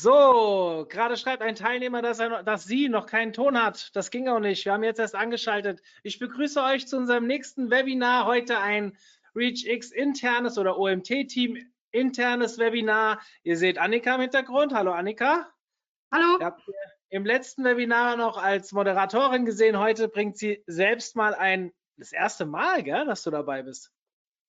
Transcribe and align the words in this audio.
So, 0.00 0.86
gerade 0.88 1.16
schreibt 1.16 1.42
ein 1.42 1.56
Teilnehmer, 1.56 2.02
dass, 2.02 2.20
er, 2.20 2.44
dass 2.44 2.62
sie 2.62 2.88
noch 2.88 3.06
keinen 3.06 3.32
Ton 3.32 3.60
hat. 3.60 3.90
Das 3.96 4.12
ging 4.12 4.28
auch 4.28 4.38
nicht. 4.38 4.64
Wir 4.64 4.72
haben 4.72 4.84
jetzt 4.84 5.00
erst 5.00 5.16
angeschaltet. 5.16 5.82
Ich 6.04 6.20
begrüße 6.20 6.62
euch 6.62 6.86
zu 6.86 6.96
unserem 6.96 7.26
nächsten 7.26 7.68
Webinar. 7.68 8.24
Heute 8.24 8.60
ein 8.60 8.96
ReachX 9.34 9.90
internes 9.90 10.56
oder 10.56 10.78
OMT-Team 10.78 11.72
internes 11.90 12.58
Webinar. 12.58 13.20
Ihr 13.42 13.56
seht 13.56 13.78
Annika 13.78 14.14
im 14.14 14.20
Hintergrund. 14.20 14.72
Hallo 14.72 14.92
Annika. 14.92 15.48
Hallo. 16.12 16.38
Ihr 16.38 16.46
habt 16.46 16.62
im 17.08 17.26
letzten 17.26 17.64
Webinar 17.64 18.16
noch 18.16 18.40
als 18.40 18.70
Moderatorin 18.70 19.46
gesehen. 19.46 19.80
Heute 19.80 20.06
bringt 20.06 20.38
sie 20.38 20.62
selbst 20.68 21.16
mal 21.16 21.34
ein, 21.34 21.72
das 21.96 22.12
erste 22.12 22.46
Mal, 22.46 22.84
gell, 22.84 23.04
dass 23.04 23.24
du 23.24 23.32
dabei 23.32 23.64
bist. 23.64 23.90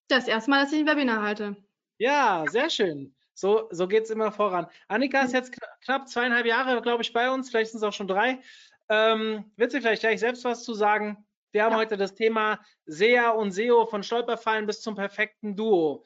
Das 0.10 0.28
erste 0.28 0.52
Mal, 0.52 0.62
dass 0.62 0.74
ich 0.74 0.82
ein 0.82 0.88
Webinar 0.88 1.24
halte. 1.24 1.58
Ja, 1.98 2.46
sehr 2.52 2.70
schön. 2.70 3.16
So, 3.40 3.70
so 3.72 3.88
geht 3.88 4.04
es 4.04 4.10
immer 4.10 4.34
voran. 4.34 4.68
Annika 4.90 5.22
ist 5.22 5.34
jetzt 5.34 5.56
knapp 5.86 6.10
zweieinhalb 6.10 6.46
Jahre, 6.46 6.82
glaube 6.82 7.04
ich, 7.04 7.14
bei 7.14 7.32
uns. 7.32 7.50
Vielleicht 7.50 7.72
sind 7.72 7.78
es 7.78 7.84
auch 7.84 7.94
schon 7.94 8.10
drei. 8.10 8.42
Ähm, 8.90 9.50
wird 9.56 9.72
sie 9.72 9.80
vielleicht 9.80 10.02
gleich 10.02 10.20
selbst 10.20 10.44
was 10.44 10.66
zu 10.66 10.74
sagen? 10.74 11.26
Wir 11.54 11.64
haben 11.64 11.72
ja. 11.72 11.78
heute 11.78 11.96
das 11.96 12.16
Thema 12.16 12.60
SEA 12.86 13.30
und 13.30 13.52
SEO 13.54 13.86
von 13.86 14.04
Stolperfallen 14.04 14.66
bis 14.66 14.82
zum 14.82 14.96
perfekten 14.96 15.56
Duo. 15.56 16.04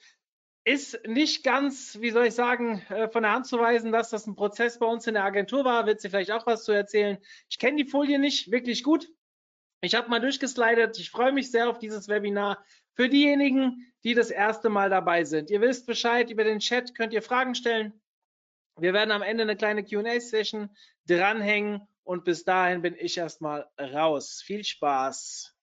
Ist 0.63 0.99
nicht 1.07 1.43
ganz, 1.43 1.97
wie 2.01 2.11
soll 2.11 2.27
ich 2.27 2.35
sagen, 2.35 2.83
äh, 2.89 3.09
von 3.09 3.23
der 3.23 3.31
Hand 3.31 3.47
zu 3.47 3.57
weisen, 3.57 3.91
dass 3.91 4.11
das 4.11 4.27
ein 4.27 4.35
Prozess 4.35 4.77
bei 4.77 4.85
uns 4.85 5.07
in 5.07 5.15
der 5.15 5.23
Agentur 5.23 5.65
war. 5.65 5.87
Wird 5.87 6.01
sie 6.01 6.09
vielleicht 6.09 6.31
auch 6.31 6.45
was 6.45 6.63
zu 6.63 6.71
erzählen? 6.71 7.17
Ich 7.49 7.57
kenne 7.57 7.83
die 7.83 7.89
Folie 7.89 8.19
nicht 8.19 8.51
wirklich 8.51 8.83
gut. 8.83 9.09
Ich 9.83 9.95
habe 9.95 10.09
mal 10.09 10.21
durchgeslidet. 10.21 10.97
Ich 10.97 11.11
freue 11.11 11.33
mich 11.33 11.51
sehr 11.51 11.69
auf 11.69 11.77
dieses 11.77 12.07
Webinar. 12.07 12.63
Für 12.93 13.09
diejenigen, 13.09 13.93
die 14.05 14.13
das 14.13 14.29
erste 14.29 14.69
Mal 14.69 14.89
dabei 14.89 15.25
sind. 15.25 15.49
Ihr 15.49 15.59
wisst 15.59 15.87
Bescheid, 15.87 16.29
über 16.29 16.45
den 16.45 16.59
Chat 16.59 16.95
könnt 16.95 17.11
ihr 17.11 17.21
Fragen 17.21 17.53
stellen. 17.53 17.91
Wir 18.77 18.93
werden 18.93 19.11
am 19.11 19.21
Ende 19.21 19.43
eine 19.43 19.57
kleine 19.57 19.83
QA-Session 19.83 20.69
dranhängen 21.05 21.85
und 22.05 22.23
bis 22.23 22.45
dahin 22.45 22.81
bin 22.81 22.95
ich 22.97 23.17
erstmal 23.17 23.67
raus. 23.77 24.41
Viel 24.45 24.63
Spaß. 24.63 25.53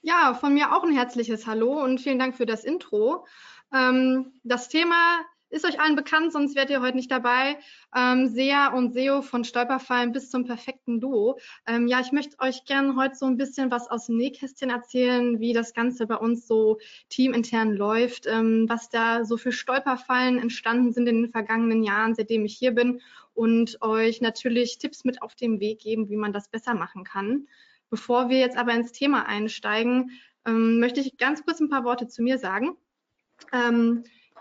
Ja, 0.00 0.34
von 0.34 0.54
mir 0.54 0.72
auch 0.72 0.84
ein 0.84 0.94
herzliches 0.94 1.48
Hallo 1.48 1.82
und 1.82 2.00
vielen 2.00 2.20
Dank 2.20 2.36
für 2.36 2.46
das 2.46 2.62
Intro. 2.62 3.26
Ähm, 3.74 4.32
das 4.44 4.68
Thema 4.68 5.24
ist 5.48 5.64
euch 5.64 5.80
allen 5.80 5.96
bekannt, 5.96 6.32
sonst 6.32 6.56
wärt 6.56 6.70
ihr 6.70 6.80
heute 6.80 6.96
nicht 6.96 7.10
dabei. 7.10 7.58
Ähm, 7.94 8.26
SEA 8.28 8.68
und 8.68 8.92
SEO 8.92 9.22
von 9.22 9.44
Stolperfallen 9.44 10.12
bis 10.12 10.30
zum 10.30 10.44
perfekten 10.44 11.00
Duo. 11.00 11.38
Ähm, 11.66 11.86
ja, 11.86 12.00
ich 12.00 12.12
möchte 12.12 12.38
euch 12.40 12.64
gerne 12.64 12.96
heute 12.96 13.14
so 13.14 13.26
ein 13.26 13.36
bisschen 13.36 13.70
was 13.70 13.88
aus 13.88 14.06
dem 14.06 14.16
Nähkästchen 14.16 14.70
erzählen, 14.70 15.38
wie 15.38 15.52
das 15.52 15.72
Ganze 15.72 16.06
bei 16.06 16.16
uns 16.16 16.46
so 16.46 16.78
teamintern 17.08 17.72
läuft, 17.72 18.26
ähm, 18.26 18.66
was 18.68 18.88
da 18.88 19.24
so 19.24 19.36
für 19.36 19.52
Stolperfallen 19.52 20.38
entstanden 20.38 20.92
sind 20.92 21.08
in 21.08 21.22
den 21.22 21.30
vergangenen 21.30 21.82
Jahren, 21.82 22.14
seitdem 22.14 22.44
ich 22.44 22.56
hier 22.56 22.72
bin 22.72 23.00
und 23.34 23.80
euch 23.82 24.20
natürlich 24.20 24.78
Tipps 24.78 25.04
mit 25.04 25.22
auf 25.22 25.34
den 25.34 25.60
Weg 25.60 25.80
geben, 25.80 26.08
wie 26.08 26.16
man 26.16 26.32
das 26.32 26.48
besser 26.48 26.74
machen 26.74 27.04
kann. 27.04 27.46
Bevor 27.88 28.28
wir 28.28 28.38
jetzt 28.38 28.56
aber 28.56 28.74
ins 28.74 28.92
Thema 28.92 29.26
einsteigen, 29.26 30.10
ähm, 30.44 30.80
möchte 30.80 31.00
ich 31.00 31.18
ganz 31.18 31.44
kurz 31.44 31.60
ein 31.60 31.68
paar 31.68 31.84
Worte 31.84 32.08
zu 32.08 32.22
mir 32.22 32.38
sagen. 32.38 32.76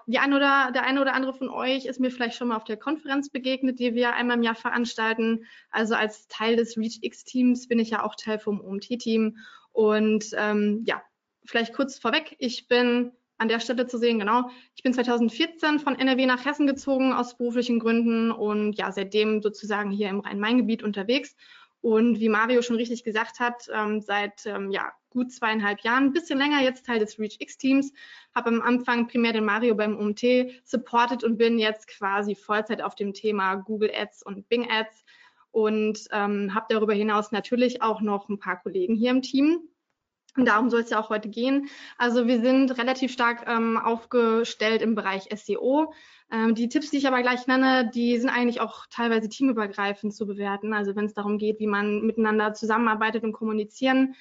Die 0.08 0.20
ein 0.20 0.34
oder, 0.34 0.72
der 0.72 0.84
eine 0.84 1.02
oder 1.02 1.14
andere 1.14 1.34
von 1.34 1.50
euch 1.50 1.86
ist 1.86 2.00
mir 2.00 2.12
vielleicht 2.12 2.38
schon 2.38 2.50
mal 2.50 2.58
auf 2.58 2.64
der 2.64 2.78
Konferenz 2.78 3.30
begegnet, 3.30 3.80
die 3.80 3.96
wir 3.96 4.14
einmal 4.14 4.38
im 4.38 4.44
Jahr 4.44 4.56
veranstalten. 4.56 5.46
Also 5.72 5.96
als 5.96 6.28
Teil 6.28 6.56
des 6.56 6.78
ReachX-Teams 6.78 7.68
bin 7.68 7.80
ich 7.80 7.90
ja 7.90 8.04
auch 8.04 8.16
Teil 8.16 8.38
vom 8.38 8.62
OMT-Team. 8.62 9.38
Und 9.72 10.26
ähm, 10.38 10.84
ja, 10.86 11.02
vielleicht 11.46 11.74
kurz 11.74 11.98
vorweg, 11.98 12.36
ich 12.40 12.68
bin 12.68 13.12
an 13.38 13.48
der 13.48 13.60
Stelle 13.60 13.88
zu 13.88 13.98
sehen, 13.98 14.20
genau. 14.20 14.50
Ich 14.76 14.84
bin 14.84 14.94
2014 14.94 15.80
von 15.80 15.98
NRW 15.98 16.26
nach 16.26 16.46
Hessen 16.46 16.68
gezogen 16.68 17.12
aus 17.12 17.38
beruflichen 17.38 17.80
Gründen 17.80 18.32
und 18.32 18.74
ja, 18.74 18.92
seitdem 18.92 19.42
sozusagen 19.42 19.92
hier 19.92 20.10
im 20.10 20.22
Rhein-Main-Gebiet 20.22 20.84
unterwegs 20.84 21.36
und 21.82 22.20
wie 22.20 22.30
Mario 22.30 22.62
schon 22.62 22.78
richtig 22.78 23.04
gesagt 23.04 23.40
hat, 23.40 23.70
ähm, 23.74 24.02
seit 24.02 24.46
ähm, 24.46 24.72
ja, 24.72 24.94
gut 25.16 25.32
zweieinhalb 25.32 25.80
Jahren, 25.80 26.04
ein 26.06 26.14
bisschen 26.14 26.38
länger 26.38 26.62
jetzt 26.62 26.86
Teil 26.86 27.00
des 27.00 27.18
ReachX-Teams, 27.18 27.92
habe 28.36 28.50
am 28.50 28.62
Anfang 28.62 29.08
primär 29.08 29.34
den 29.34 29.46
Mario 29.46 29.74
beim 29.74 29.98
UMT 29.98 30.22
supported 30.64 31.24
und 31.24 31.38
bin 31.38 31.58
jetzt 31.58 31.88
quasi 31.88 32.36
Vollzeit 32.36 32.82
auf 32.82 32.94
dem 32.96 33.14
Thema 33.14 33.56
Google 33.56 33.92
Ads 33.96 34.24
und 34.24 34.48
Bing 34.50 34.70
Ads 34.70 35.04
und 35.52 36.00
ähm, 36.12 36.54
habe 36.54 36.66
darüber 36.70 36.94
hinaus 36.94 37.32
natürlich 37.32 37.82
auch 37.82 38.02
noch 38.02 38.30
ein 38.30 38.40
paar 38.40 38.62
Kollegen 38.62 38.94
hier 38.94 39.12
im 39.12 39.22
Team, 39.22 39.70
und 40.38 40.46
darum 40.46 40.70
soll 40.70 40.82
es 40.82 40.90
ja 40.90 41.00
auch 41.00 41.10
heute 41.10 41.30
gehen. 41.30 41.70
Also 41.98 42.28
wir 42.28 42.42
sind 42.42 42.78
relativ 42.78 43.12
stark 43.12 43.46
ähm, 43.48 43.78
aufgestellt 43.78 44.82
im 44.82 44.94
Bereich 44.94 45.30
SEO. 45.34 45.94
Ähm, 46.30 46.56
die 46.56 46.68
Tipps, 46.68 46.92
die 46.92 46.98
ich 46.98 47.08
aber 47.08 47.22
gleich 47.22 47.48
nenne, 47.48 47.90
die 47.94 48.18
sind 48.18 48.30
eigentlich 48.30 48.60
auch 48.60 48.86
teilweise 48.90 49.30
teamübergreifend 49.30 50.14
zu 50.14 50.28
bewerten. 50.28 50.74
Also 50.74 50.96
wenn 50.96 51.06
es 51.06 51.14
darum 51.14 51.38
geht, 51.38 51.60
wie 51.60 51.68
man 51.68 52.02
miteinander 52.02 52.54
zusammenarbeitet 52.54 53.24
und 53.24 53.32
kommunizieren 53.32 54.16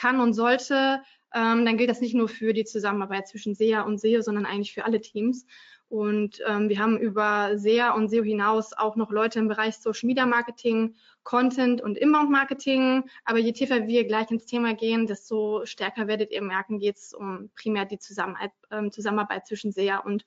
kann 0.00 0.20
und 0.20 0.32
sollte, 0.32 1.02
ähm, 1.34 1.64
dann 1.64 1.76
gilt 1.76 1.90
das 1.90 2.00
nicht 2.00 2.14
nur 2.14 2.28
für 2.28 2.52
die 2.52 2.64
Zusammenarbeit 2.64 3.28
zwischen 3.28 3.54
SEA 3.54 3.82
und 3.82 4.00
SEO, 4.00 4.22
sondern 4.22 4.46
eigentlich 4.46 4.72
für 4.72 4.84
alle 4.84 5.00
Teams. 5.00 5.46
Und 5.88 6.40
ähm, 6.46 6.68
wir 6.68 6.78
haben 6.78 6.96
über 6.98 7.58
SEA 7.58 7.92
und 7.92 8.08
SEO 8.08 8.22
hinaus 8.22 8.72
auch 8.72 8.96
noch 8.96 9.10
Leute 9.10 9.40
im 9.40 9.48
Bereich 9.48 9.76
Social 9.76 10.06
Media 10.06 10.24
Marketing, 10.24 10.94
Content 11.24 11.82
und 11.82 11.98
Inbound 11.98 12.30
Marketing. 12.30 13.04
Aber 13.24 13.38
je 13.38 13.52
tiefer 13.52 13.86
wir 13.88 14.04
gleich 14.06 14.30
ins 14.30 14.46
Thema 14.46 14.74
gehen, 14.74 15.06
desto 15.06 15.66
stärker 15.66 16.06
werdet 16.06 16.30
ihr 16.30 16.42
merken, 16.42 16.78
geht 16.78 16.96
es 16.96 17.12
um 17.12 17.50
primär 17.56 17.84
die 17.84 17.98
Zusammenarbeit, 17.98 18.52
äh, 18.70 18.88
Zusammenarbeit 18.90 19.46
zwischen 19.46 19.72
SEA 19.72 19.98
und 19.98 20.24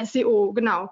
SEO. 0.00 0.52
Genau. 0.52 0.90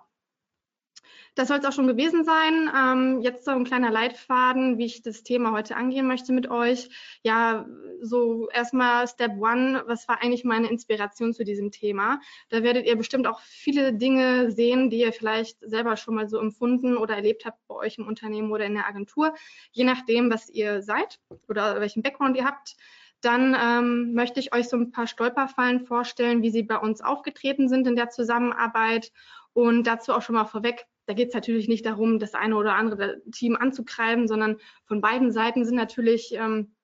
Das 1.35 1.49
soll 1.49 1.59
es 1.59 1.65
auch 1.65 1.73
schon 1.73 1.87
gewesen 1.87 2.25
sein. 2.25 2.71
Ähm, 2.77 3.21
jetzt 3.21 3.45
so 3.45 3.51
ein 3.51 3.65
kleiner 3.65 3.91
Leitfaden, 3.91 4.79
wie 4.79 4.87
ich 4.87 5.03
das 5.03 5.23
Thema 5.23 5.53
heute 5.53 5.77
angehen 5.77 6.07
möchte 6.07 6.33
mit 6.33 6.49
euch. 6.51 6.89
Ja, 7.23 7.67
so 8.01 8.49
erstmal 8.51 9.09
Step 9.09 9.33
One. 9.41 9.83
Was 9.87 10.07
war 10.09 10.23
eigentlich 10.23 10.45
meine 10.45 10.69
Inspiration 10.69 11.33
zu 11.33 11.45
diesem 11.45 11.71
Thema? 11.71 12.21
Da 12.51 12.63
werdet 12.63 12.87
ihr 12.87 12.97
bestimmt 12.97 13.27
auch 13.27 13.41
viele 13.41 13.93
Dinge 13.93 14.51
sehen, 14.53 14.91
die 14.91 15.01
ihr 15.01 15.13
vielleicht 15.13 15.59
selber 15.61 15.97
schon 15.97 16.15
mal 16.15 16.29
so 16.29 16.39
empfunden 16.39 16.97
oder 16.97 17.17
erlebt 17.17 17.45
habt 17.45 17.59
bei 17.67 17.75
euch 17.75 17.99
im 17.99 18.07
Unternehmen 18.07 18.53
oder 18.53 18.67
in 18.67 18.75
der 18.75 18.87
Agentur, 18.87 19.35
je 19.73 19.85
nachdem, 19.85 20.31
was 20.31 20.49
ihr 20.49 20.83
seid 20.83 21.19
oder 21.49 21.81
welchen 21.81 22.03
Background 22.03 22.37
ihr 22.37 22.45
habt. 22.45 22.77
Dann 23.25 23.57
ähm, 23.59 24.13
möchte 24.13 24.39
ich 24.39 24.53
euch 24.55 24.69
so 24.69 24.77
ein 24.77 24.91
paar 24.91 25.07
Stolperfallen 25.07 25.87
vorstellen, 25.87 26.43
wie 26.43 26.51
sie 26.51 26.63
bei 26.63 26.77
uns 26.77 27.01
aufgetreten 27.01 27.69
sind 27.69 27.87
in 27.87 27.97
der 27.97 28.11
Zusammenarbeit. 28.11 29.13
Und 29.55 29.87
dazu 29.87 30.13
auch 30.13 30.21
schon 30.21 30.35
mal 30.35 30.45
vorweg, 30.45 30.87
da 31.07 31.15
geht 31.15 31.29
es 31.29 31.35
natürlich 31.35 31.69
nicht 31.69 31.87
darum, 31.87 32.19
das 32.19 32.35
eine 32.35 32.57
oder 32.57 32.75
andere 32.75 33.23
Team 33.31 33.57
anzukreiben, 33.57 34.29
sondern 34.29 34.59
von 34.87 35.01
beiden 35.01 35.33
Seiten 35.33 35.65
sind 35.65 35.77
natürlich 35.77 36.35
ähm, 36.35 36.75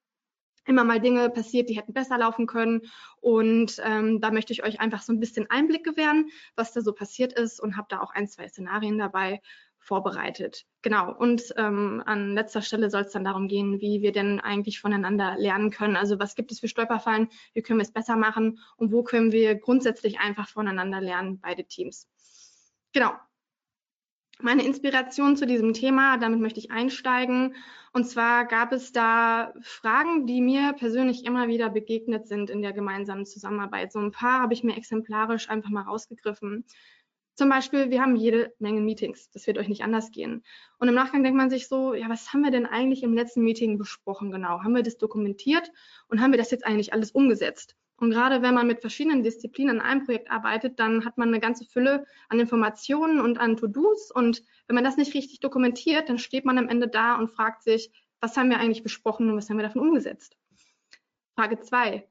immer 0.66 0.84
mal 0.84 1.00
Dinge 1.00 1.31
passiert, 1.31 1.69
die 1.69 1.76
hätten 1.76 1.92
besser 1.92 2.19
laufen 2.19 2.47
können. 2.47 2.82
Und 3.20 3.80
ähm, 3.84 4.20
da 4.20 4.30
möchte 4.30 4.53
ich 4.53 4.62
euch 4.62 4.80
einfach 4.80 5.03
so 5.03 5.12
ein 5.12 5.20
bisschen 5.20 5.48
Einblick 5.50 5.84
gewähren, 5.84 6.30
was 6.54 6.72
da 6.72 6.80
so 6.80 6.92
passiert 6.92 7.32
ist 7.32 7.60
und 7.60 7.76
habe 7.76 7.88
da 7.91 8.00
auch 8.00 8.12
ein, 8.12 8.28
zwei 8.28 8.48
Szenarien 8.48 8.98
dabei 8.98 9.41
vorbereitet. 9.78 10.66
Genau. 10.82 11.12
Und 11.12 11.54
ähm, 11.56 12.03
an 12.04 12.34
letzter 12.34 12.60
Stelle 12.60 12.91
soll 12.91 13.03
es 13.03 13.12
dann 13.12 13.25
darum 13.25 13.48
gehen, 13.48 13.80
wie 13.80 14.03
wir 14.03 14.12
denn 14.12 14.39
eigentlich 14.39 14.78
voneinander 14.78 15.36
lernen 15.39 15.71
können. 15.71 15.97
Also 15.97 16.18
was 16.18 16.34
gibt 16.34 16.53
es 16.53 16.60
für 16.60 16.68
Stolperfallen, 16.68 17.28
wie 17.54 17.62
können 17.62 17.78
wir 17.78 17.84
es 17.84 17.92
besser 17.92 18.16
machen 18.16 18.59
und 18.77 18.92
wo 18.92 19.03
können 19.03 19.33
wir 19.33 19.54
grundsätzlich 19.54 20.21
einfach 20.21 20.48
voneinander 20.48 21.00
lernen, 21.00 21.41
beide 21.41 21.65
Teams. 21.65 22.09
Genau 22.92 23.12
meine 24.42 24.65
Inspiration 24.65 25.37
zu 25.37 25.47
diesem 25.47 25.72
Thema, 25.72 26.19
damit 26.19 26.41
möchte 26.41 26.60
ich 26.60 26.71
einsteigen. 26.71 27.54
Und 27.92 28.04
zwar 28.04 28.47
gab 28.47 28.72
es 28.72 28.92
da 28.92 29.53
Fragen, 29.63 30.27
die 30.27 30.41
mir 30.41 30.75
persönlich 30.75 31.25
immer 31.25 31.48
wieder 31.48 31.71
begegnet 31.71 32.28
sind 32.28 32.51
in 32.51 32.63
der 32.63 32.72
gemeinsamen 32.72 33.27
Zusammenarbeit. 33.27 33.92
So 33.92 33.98
ein 33.98 34.13
paar 34.13 34.41
habe 34.42 34.54
ich 34.54 34.63
mir 34.63 34.77
exemplarisch 34.77 35.51
einfach 35.51 35.71
mal 35.71 35.83
rausgegriffen. 35.83 36.65
Zum 37.34 37.48
Beispiel, 37.48 37.91
wir 37.91 38.03
haben 38.03 38.16
jede 38.16 38.53
Menge 38.59 38.81
Meetings. 38.81 39.31
Das 39.31 39.47
wird 39.47 39.57
euch 39.59 39.69
nicht 39.69 39.83
anders 39.83 40.10
gehen. 40.10 40.45
Und 40.78 40.89
im 40.89 40.95
Nachgang 40.95 41.22
denkt 41.22 41.39
man 41.39 41.48
sich 41.48 41.69
so, 41.69 41.95
ja, 41.95 42.09
was 42.09 42.33
haben 42.33 42.42
wir 42.42 42.51
denn 42.51 42.66
eigentlich 42.66 43.03
im 43.03 43.15
letzten 43.15 43.42
Meeting 43.42 43.78
besprochen 43.78 44.31
genau? 44.31 44.63
Haben 44.63 44.75
wir 44.75 44.83
das 44.83 44.98
dokumentiert 44.98 45.72
und 46.09 46.21
haben 46.21 46.33
wir 46.33 46.39
das 46.39 46.51
jetzt 46.51 46.66
eigentlich 46.66 46.92
alles 46.92 47.13
umgesetzt? 47.13 47.77
Und 48.00 48.10
gerade 48.10 48.41
wenn 48.41 48.54
man 48.54 48.66
mit 48.66 48.80
verschiedenen 48.80 49.22
Disziplinen 49.22 49.78
an 49.78 49.86
einem 49.86 50.04
Projekt 50.06 50.30
arbeitet, 50.30 50.80
dann 50.80 51.04
hat 51.04 51.18
man 51.18 51.28
eine 51.28 51.38
ganze 51.38 51.66
Fülle 51.66 52.06
an 52.30 52.41
Informationen 52.41 53.20
und 53.20 53.38
an 53.38 53.58
To-Dos. 53.58 54.10
Und 54.10 54.42
wenn 54.66 54.74
man 54.74 54.84
das 54.84 54.97
nicht 54.97 55.12
richtig 55.12 55.41
dokumentiert, 55.41 56.08
dann 56.08 56.18
steht 56.18 56.47
man 56.47 56.56
am 56.56 56.68
Ende 56.68 56.88
da 56.88 57.16
und 57.16 57.28
fragt 57.28 57.62
sich, 57.62 57.92
was 58.18 58.38
haben 58.38 58.48
wir 58.48 58.58
eigentlich 58.58 58.82
besprochen 58.82 59.28
und 59.30 59.36
was 59.36 59.50
haben 59.50 59.58
wir 59.58 59.64
davon 59.64 59.82
umgesetzt? 59.82 60.38
Frage 61.34 61.60
zwei: 61.60 62.08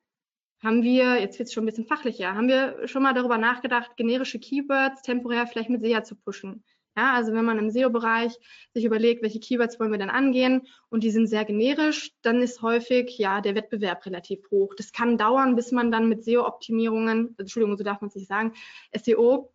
Haben 0.61 0.83
wir, 0.83 1.19
jetzt 1.19 1.39
wird 1.39 1.47
es 1.47 1.53
schon 1.53 1.63
ein 1.63 1.67
bisschen 1.67 1.87
fachlicher, 1.87 2.35
haben 2.35 2.47
wir 2.47 2.87
schon 2.87 3.01
mal 3.01 3.13
darüber 3.13 3.39
nachgedacht, 3.39 3.97
generische 3.97 4.39
Keywords 4.39 5.01
temporär 5.01 5.47
vielleicht 5.47 5.71
mit 5.71 5.81
SEA 5.81 6.03
zu 6.03 6.15
pushen? 6.15 6.63
Ja, 6.99 7.13
also 7.13 7.31
wenn 7.31 7.45
man 7.45 7.57
im 7.59 7.69
SEO-Bereich 7.69 8.37
sich 8.73 8.83
überlegt, 8.83 9.23
welche 9.23 9.39
Keywords 9.39 9.79
wollen 9.79 9.91
wir 9.91 9.99
denn 9.99 10.09
angehen 10.09 10.67
und 10.89 11.01
die 11.05 11.11
sind 11.11 11.27
sehr 11.27 11.45
generisch, 11.45 12.11
dann 12.23 12.41
ist 12.41 12.61
häufig 12.61 13.17
ja 13.17 13.39
der 13.39 13.55
Wettbewerb 13.55 14.05
relativ 14.05 14.51
hoch. 14.51 14.73
Das 14.75 14.91
kann 14.91 15.17
dauern, 15.17 15.55
bis 15.55 15.71
man 15.71 15.91
dann 15.91 16.09
mit 16.09 16.25
SEO-Optimierungen, 16.25 17.35
Entschuldigung, 17.37 17.77
so 17.77 17.85
darf 17.85 18.01
man 18.01 18.09
es 18.09 18.15
nicht 18.15 18.27
sagen, 18.27 18.51
SEO 18.93 19.53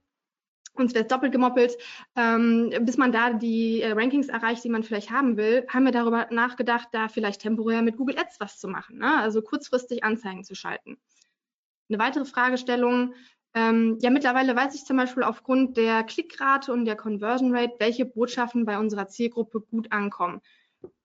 uns 0.72 0.94
wird 0.94 1.12
doppelt 1.12 1.32
gemoppelt, 1.32 1.76
ähm, 2.16 2.72
bis 2.80 2.96
man 2.96 3.12
da 3.12 3.34
die 3.34 3.82
äh, 3.82 3.92
Rankings 3.92 4.28
erreicht, 4.28 4.64
die 4.64 4.70
man 4.70 4.82
vielleicht 4.82 5.10
haben 5.10 5.36
will, 5.36 5.66
haben 5.68 5.84
wir 5.84 5.92
darüber 5.92 6.26
nachgedacht, 6.30 6.88
da 6.92 7.08
vielleicht 7.08 7.42
temporär 7.42 7.82
mit 7.82 7.98
Google 7.98 8.18
Ads 8.18 8.40
was 8.40 8.58
zu 8.58 8.68
machen, 8.68 8.96
ne? 8.98 9.20
also 9.20 9.42
kurzfristig 9.42 10.02
Anzeigen 10.02 10.44
zu 10.44 10.54
schalten. 10.54 10.96
Eine 11.90 11.98
weitere 11.98 12.24
Fragestellung, 12.24 13.14
ähm, 13.54 13.98
ja, 14.00 14.10
mittlerweile 14.10 14.56
weiß 14.56 14.74
ich 14.74 14.84
zum 14.84 14.96
Beispiel 14.96 15.22
aufgrund 15.22 15.76
der 15.76 16.02
Klickrate 16.02 16.72
und 16.72 16.84
der 16.84 16.96
Conversion 16.96 17.54
Rate, 17.54 17.74
welche 17.78 18.04
Botschaften 18.04 18.64
bei 18.64 18.78
unserer 18.78 19.08
Zielgruppe 19.08 19.60
gut 19.60 19.92
ankommen. 19.92 20.40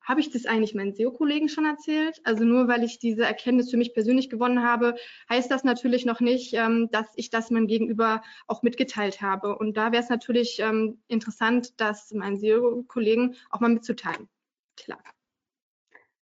Habe 0.02 0.22
ich 0.22 0.32
das 0.32 0.48
eigentlich 0.48 0.74
meinen 0.74 0.96
SEO-Kollegen 0.96 1.50
schon 1.50 1.66
erzählt? 1.66 2.20
Also 2.24 2.44
nur 2.44 2.68
weil 2.68 2.84
ich 2.84 2.98
diese 2.98 3.24
Erkenntnis 3.24 3.70
für 3.70 3.78
mich 3.78 3.94
persönlich 3.94 4.32
gewonnen 4.32 4.64
habe, 4.64 4.96
heißt 5.30 5.52
das 5.52 5.64
natürlich 5.64 6.06
noch 6.06 6.20
nicht, 6.20 6.54
ähm, 6.56 6.90
dass 6.92 7.06
ich 7.16 7.30
das 7.30 7.52
meinem 7.52 7.68
Gegenüber 7.68 8.24
auch 8.48 8.64
mitgeteilt 8.64 9.22
habe. 9.22 9.56
Und 9.56 9.78
da 9.78 9.92
wäre 9.92 10.02
es 10.02 10.10
natürlich 10.10 10.60
ähm, 10.60 11.00
interessant, 11.08 11.80
das 11.80 12.12
meinen 12.12 12.40
SEO-Kollegen 12.40 13.36
auch 13.52 13.60
mal 13.60 13.70
mitzuteilen. 13.70 14.28
Klar. 14.76 15.04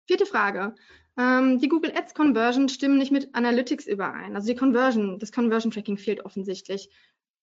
Vierte 0.05 0.25
Frage. 0.25 0.75
Ähm, 1.19 1.59
die 1.59 1.67
Google 1.67 1.91
Ads 1.95 2.13
Conversion 2.13 2.69
stimmen 2.69 2.97
nicht 2.97 3.11
mit 3.11 3.35
Analytics 3.35 3.87
überein. 3.87 4.35
Also 4.35 4.47
die 4.47 4.55
Conversion, 4.55 5.19
das 5.19 5.33
Conversion 5.33 5.69
Tracking 5.69 5.97
fehlt 5.97 6.23
offensichtlich. 6.23 6.89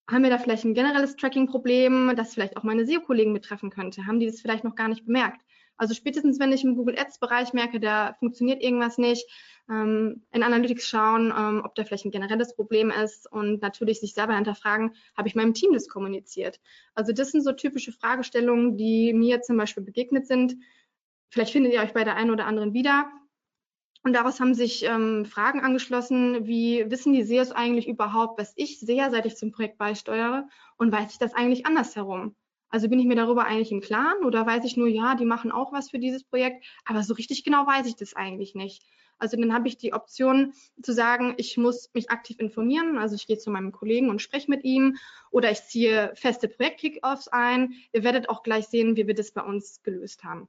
Haben 0.09 0.23
wir 0.23 0.31
da 0.31 0.39
vielleicht 0.39 0.63
ein 0.63 0.73
generelles 0.73 1.15
Tracking-Problem, 1.15 2.13
das 2.15 2.33
vielleicht 2.33 2.57
auch 2.57 2.63
meine 2.63 2.85
SEO-Kollegen 2.87 3.33
betreffen 3.33 3.69
könnte? 3.69 4.07
Haben 4.07 4.19
die 4.19 4.25
das 4.25 4.41
vielleicht 4.41 4.63
noch 4.63 4.75
gar 4.75 4.87
nicht 4.87 5.05
bemerkt? 5.05 5.41
Also 5.75 5.93
spätestens, 5.93 6.39
wenn 6.39 6.51
ich 6.51 6.63
im 6.63 6.75
Google 6.75 6.97
Ads-Bereich 6.97 7.53
merke, 7.53 7.79
da 7.79 8.15
funktioniert 8.17 8.63
irgendwas 8.63 8.97
nicht, 8.97 9.29
ähm, 9.69 10.23
in 10.31 10.41
Analytics 10.41 10.87
schauen, 10.87 11.31
ähm, 11.37 11.61
ob 11.63 11.75
da 11.75 11.83
vielleicht 11.83 12.05
ein 12.05 12.11
generelles 12.11 12.55
Problem 12.55 12.89
ist 12.89 13.31
und 13.31 13.61
natürlich 13.61 13.99
sich 13.99 14.15
selber 14.15 14.35
hinterfragen, 14.35 14.95
habe 15.15 15.27
ich 15.27 15.35
meinem 15.35 15.53
Team 15.53 15.73
das 15.73 15.87
kommuniziert? 15.87 16.59
Also 16.95 17.13
das 17.13 17.31
sind 17.31 17.43
so 17.43 17.51
typische 17.51 17.91
Fragestellungen, 17.91 18.75
die 18.75 19.13
mir 19.13 19.41
zum 19.41 19.57
Beispiel 19.57 19.83
begegnet 19.83 20.25
sind. 20.25 20.55
Vielleicht 21.29 21.51
findet 21.51 21.73
ihr 21.73 21.81
euch 21.81 21.93
bei 21.93 22.03
der 22.03 22.15
einen 22.15 22.31
oder 22.31 22.47
anderen 22.47 22.73
wieder. 22.73 23.11
Und 24.03 24.13
daraus 24.13 24.39
haben 24.39 24.53
sich 24.53 24.83
ähm, 24.83 25.25
Fragen 25.25 25.61
angeschlossen, 25.61 26.45
wie 26.47 26.89
wissen 26.89 27.13
die 27.13 27.23
SEOs 27.23 27.51
eigentlich 27.51 27.87
überhaupt, 27.87 28.39
was 28.39 28.53
ich 28.55 28.79
sehe, 28.79 29.09
seit 29.09 29.25
ich 29.25 29.35
zum 29.35 29.51
Projekt 29.51 29.77
beisteuere 29.77 30.47
und 30.77 30.91
weiß 30.91 31.11
ich 31.11 31.17
das 31.17 31.33
eigentlich 31.33 31.65
andersherum? 31.65 32.35
Also 32.69 32.89
bin 32.89 32.99
ich 32.99 33.05
mir 33.05 33.15
darüber 33.15 33.45
eigentlich 33.45 33.71
im 33.71 33.81
Klaren 33.81 34.23
oder 34.25 34.45
weiß 34.45 34.65
ich 34.65 34.77
nur, 34.77 34.87
ja, 34.87 35.15
die 35.15 35.25
machen 35.25 35.51
auch 35.51 35.71
was 35.71 35.89
für 35.89 35.99
dieses 35.99 36.23
Projekt, 36.23 36.65
aber 36.85 37.03
so 37.03 37.13
richtig 37.13 37.43
genau 37.43 37.65
weiß 37.65 37.87
ich 37.87 37.95
das 37.95 38.13
eigentlich 38.13 38.55
nicht. 38.55 38.83
Also 39.19 39.37
dann 39.37 39.53
habe 39.53 39.67
ich 39.67 39.77
die 39.77 39.93
Option 39.93 40.53
zu 40.81 40.93
sagen, 40.93 41.33
ich 41.37 41.57
muss 41.57 41.89
mich 41.93 42.11
aktiv 42.11 42.39
informieren. 42.39 42.97
Also 42.97 43.15
ich 43.15 43.25
gehe 43.25 43.37
zu 43.37 43.49
meinem 43.49 43.71
Kollegen 43.71 44.09
und 44.09 44.21
spreche 44.21 44.49
mit 44.49 44.63
ihm 44.63 44.97
oder 45.31 45.49
ich 45.51 45.63
ziehe 45.63 46.11
feste 46.15 46.47
Projekt-Kickoffs 46.47 47.27
ein. 47.27 47.73
Ihr 47.93 48.03
werdet 48.03 48.29
auch 48.29 48.43
gleich 48.43 48.67
sehen, 48.67 48.95
wie 48.95 49.07
wir 49.07 49.15
das 49.15 49.31
bei 49.31 49.41
uns 49.41 49.81
gelöst 49.81 50.23
haben. 50.23 50.47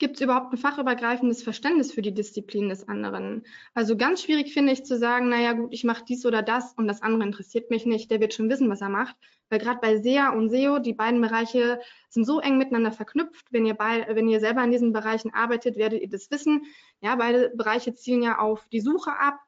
Gibt 0.00 0.16
es 0.16 0.22
überhaupt 0.22 0.50
ein 0.50 0.56
fachübergreifendes 0.56 1.42
Verständnis 1.42 1.92
für 1.92 2.00
die 2.00 2.14
Disziplin 2.14 2.70
des 2.70 2.88
anderen? 2.88 3.44
Also 3.74 3.98
ganz 3.98 4.22
schwierig 4.22 4.54
finde 4.54 4.72
ich 4.72 4.86
zu 4.86 4.96
sagen, 4.96 5.28
naja 5.28 5.52
gut, 5.52 5.74
ich 5.74 5.84
mache 5.84 6.06
dies 6.08 6.24
oder 6.24 6.40
das 6.40 6.72
und 6.72 6.88
das 6.88 7.02
andere 7.02 7.24
interessiert 7.24 7.68
mich 7.68 7.84
nicht, 7.84 8.10
der 8.10 8.18
wird 8.18 8.32
schon 8.32 8.48
wissen, 8.48 8.70
was 8.70 8.80
er 8.80 8.88
macht. 8.88 9.14
Weil 9.50 9.58
gerade 9.58 9.78
bei 9.82 9.98
SEA 9.98 10.30
und 10.30 10.48
SEO, 10.48 10.78
die 10.78 10.94
beiden 10.94 11.20
Bereiche 11.20 11.80
sind 12.08 12.24
so 12.24 12.40
eng 12.40 12.56
miteinander 12.56 12.92
verknüpft. 12.92 13.48
Wenn 13.50 13.66
ihr, 13.66 13.74
bei, 13.74 14.06
wenn 14.08 14.26
ihr 14.26 14.40
selber 14.40 14.64
in 14.64 14.70
diesen 14.70 14.94
Bereichen 14.94 15.34
arbeitet, 15.34 15.76
werdet 15.76 16.00
ihr 16.00 16.08
das 16.08 16.30
wissen. 16.30 16.62
Ja, 17.02 17.16
beide 17.16 17.50
Bereiche 17.50 17.94
zielen 17.94 18.22
ja 18.22 18.38
auf 18.38 18.66
die 18.72 18.80
Suche 18.80 19.12
ab. 19.18 19.38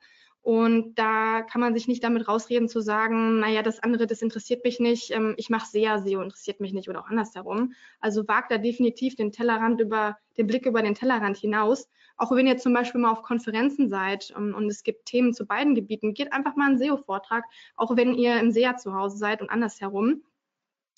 Und 0.42 0.96
da 0.96 1.42
kann 1.42 1.60
man 1.60 1.72
sich 1.72 1.86
nicht 1.86 2.02
damit 2.02 2.26
rausreden 2.26 2.68
zu 2.68 2.80
sagen, 2.80 3.38
naja, 3.38 3.62
das 3.62 3.78
andere, 3.80 4.08
das 4.08 4.22
interessiert 4.22 4.64
mich 4.64 4.80
nicht, 4.80 5.12
ähm, 5.12 5.34
ich 5.36 5.50
mache 5.50 5.70
SEA, 5.70 6.00
SEO 6.00 6.20
interessiert 6.20 6.58
mich 6.58 6.72
nicht 6.72 6.88
oder 6.88 7.00
auch 7.00 7.08
andersherum. 7.08 7.74
Also 8.00 8.26
wagt 8.26 8.50
da 8.50 8.58
definitiv 8.58 9.14
den 9.14 9.30
Tellerrand 9.30 9.80
über, 9.80 10.18
den 10.36 10.48
Blick 10.48 10.66
über 10.66 10.82
den 10.82 10.96
Tellerrand 10.96 11.36
hinaus. 11.36 11.88
Auch 12.16 12.32
wenn 12.32 12.48
ihr 12.48 12.58
zum 12.58 12.74
Beispiel 12.74 13.00
mal 13.00 13.12
auf 13.12 13.22
Konferenzen 13.22 13.88
seid 13.88 14.34
ähm, 14.36 14.52
und 14.56 14.66
es 14.66 14.82
gibt 14.82 15.06
Themen 15.06 15.32
zu 15.32 15.46
beiden 15.46 15.76
Gebieten, 15.76 16.12
geht 16.12 16.32
einfach 16.32 16.56
mal 16.56 16.70
einen 16.70 16.78
SEO-Vortrag, 16.78 17.44
auch 17.76 17.96
wenn 17.96 18.12
ihr 18.12 18.40
im 18.40 18.50
SEA 18.50 18.76
zu 18.76 18.94
Hause 18.94 19.18
seid 19.18 19.42
und 19.42 19.50
andersherum. 19.50 20.22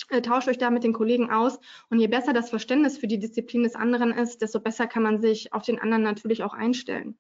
Äh, 0.09 0.23
tauscht 0.23 0.49
euch 0.49 0.59
da 0.59 0.71
mit 0.71 0.85
den 0.85 0.95
Kollegen 0.95 1.31
aus 1.31 1.59
und 1.91 2.01
je 2.01 2.09
besser 2.09 2.33
das 2.33 2.49
Verständnis 2.49 2.97
für 2.97 3.09
die 3.09 3.19
Disziplin 3.19 3.63
des 3.63 3.75
anderen 3.75 4.11
ist, 4.11 4.41
desto 4.41 4.59
besser 4.59 4.87
kann 4.87 5.03
man 5.03 5.21
sich 5.21 5.53
auf 5.53 5.65
den 5.65 5.79
anderen 5.79 6.03
natürlich 6.03 6.43
auch 6.43 6.55
einstellen. 6.55 7.19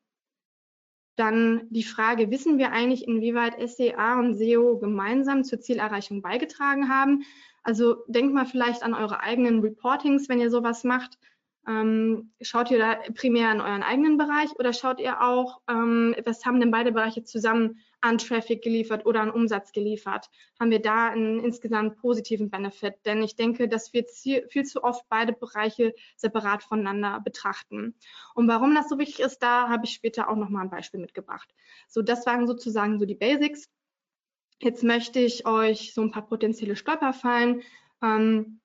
Dann 1.17 1.69
die 1.71 1.85
Frage, 1.85 2.31
wissen 2.31 2.59
wir 2.59 2.73
eigentlich, 2.73 3.07
inwieweit 3.07 3.55
SEA 3.69 4.19
und 4.19 4.35
SEO 4.35 4.79
gemeinsam 4.79 5.45
zur 5.45 5.61
Zielerreichung 5.61 6.23
beigetragen 6.23 6.89
haben? 6.89 7.25
Also 7.63 8.05
denkt 8.09 8.35
mal 8.35 8.47
vielleicht 8.47 8.83
an 8.83 8.95
eure 8.95 9.21
eigenen 9.21 9.61
Reportings, 9.61 10.29
wenn 10.29 10.41
ihr 10.41 10.51
sowas 10.51 10.85
macht. 10.85 11.19
Ähm, 11.67 12.33
schaut 12.43 12.71
ihr 12.71 12.79
da 12.79 12.97
primär 13.15 13.51
in 13.51 13.61
euren 13.61 13.83
eigenen 13.83 14.19
Bereich 14.19 14.51
oder 14.59 14.73
schaut 14.73 15.01
ihr 15.01 15.23
auch, 15.23 15.61
ähm, 15.69 16.15
was 16.25 16.45
haben 16.45 16.61
denn 16.61 16.71
beide 16.71 16.93
Bereiche 16.93 17.25
zusammen 17.25 17.79
an 18.03 18.19
Traffic 18.19 18.63
geliefert 18.63 19.07
oder 19.07 19.23
an 19.23 19.31
Umsatz 19.31 19.73
geliefert? 19.73 20.29
Haben 20.61 20.71
wir 20.71 20.83
da 20.83 21.09
einen 21.09 21.41
insgesamt 21.41 21.97
positiven 21.97 22.51
Benefit? 22.51 22.97
Denn 23.07 23.23
ich 23.23 23.37
denke, 23.37 23.67
dass 23.67 23.95
wir 23.95 24.05
viel 24.05 24.65
zu 24.65 24.85
oft 24.85 25.09
beide 25.09 25.33
Bereiche 25.33 25.95
separat 26.17 26.63
voneinander 26.63 27.21
betrachten. 27.21 27.95
Und 28.35 28.47
warum 28.47 28.75
das 28.75 28.91
so 28.91 28.99
wichtig 28.99 29.21
ist, 29.21 29.39
da 29.39 29.69
habe 29.69 29.87
ich 29.87 29.93
später 29.93 30.29
auch 30.29 30.37
nochmal 30.37 30.65
ein 30.65 30.71
Beispiel 30.71 31.01
mitgebracht. 31.01 31.49
So, 31.89 32.03
das 32.03 32.27
waren 32.27 32.47
sozusagen 32.47 32.99
so 32.99 33.07
die 33.07 33.15
Basics. 33.15 33.71
Jetzt 34.61 34.85
möchte 34.85 35.21
ich 35.21 35.47
euch 35.47 35.95
so 35.95 36.03
ein 36.03 36.11
paar 36.11 36.27
potenzielle 36.27 36.77
Stolperfallen 36.77 37.63
ähm, 38.03 38.61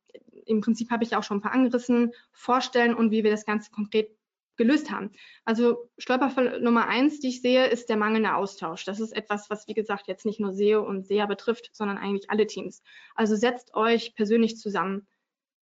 im 0.50 0.62
Prinzip 0.62 0.90
habe 0.92 1.04
ich 1.04 1.16
auch 1.16 1.24
schon 1.24 1.38
ein 1.38 1.42
paar 1.42 1.54
angerissen, 1.54 2.14
vorstellen 2.32 2.94
und 2.94 3.12
wie 3.12 3.24
wir 3.24 3.32
das 3.32 3.46
Ganze 3.46 3.72
konkret 3.72 4.10
gelöst 4.58 4.92
haben. 4.92 5.12
Also 5.46 5.90
Stolperfall 5.98 6.60
Nummer 6.60 6.88
eins, 6.88 7.20
die 7.22 7.30
ich 7.30 7.42
sehe, 7.42 7.68
ist 7.68 7.88
der 7.88 7.96
mangelnde 7.96 8.36
Austausch. 8.36 8.84
Das 8.84 9.00
ist 9.00 9.16
etwas, 9.16 9.50
was 9.50 9.68
wie 9.68 9.74
gesagt 9.74 10.08
jetzt 10.08 10.26
nicht 10.26 10.40
nur 10.40 10.52
SEO 10.52 10.82
und 10.82 11.08
SEA 11.08 11.26
betrifft, 11.28 11.70
sondern 11.72 11.98
eigentlich 11.98 12.30
alle 12.30 12.46
Teams. 12.46 12.84
Also 13.16 13.36
setzt 13.36 13.74
euch 13.74 14.16
persönlich 14.16 14.58
zusammen. 14.58 15.08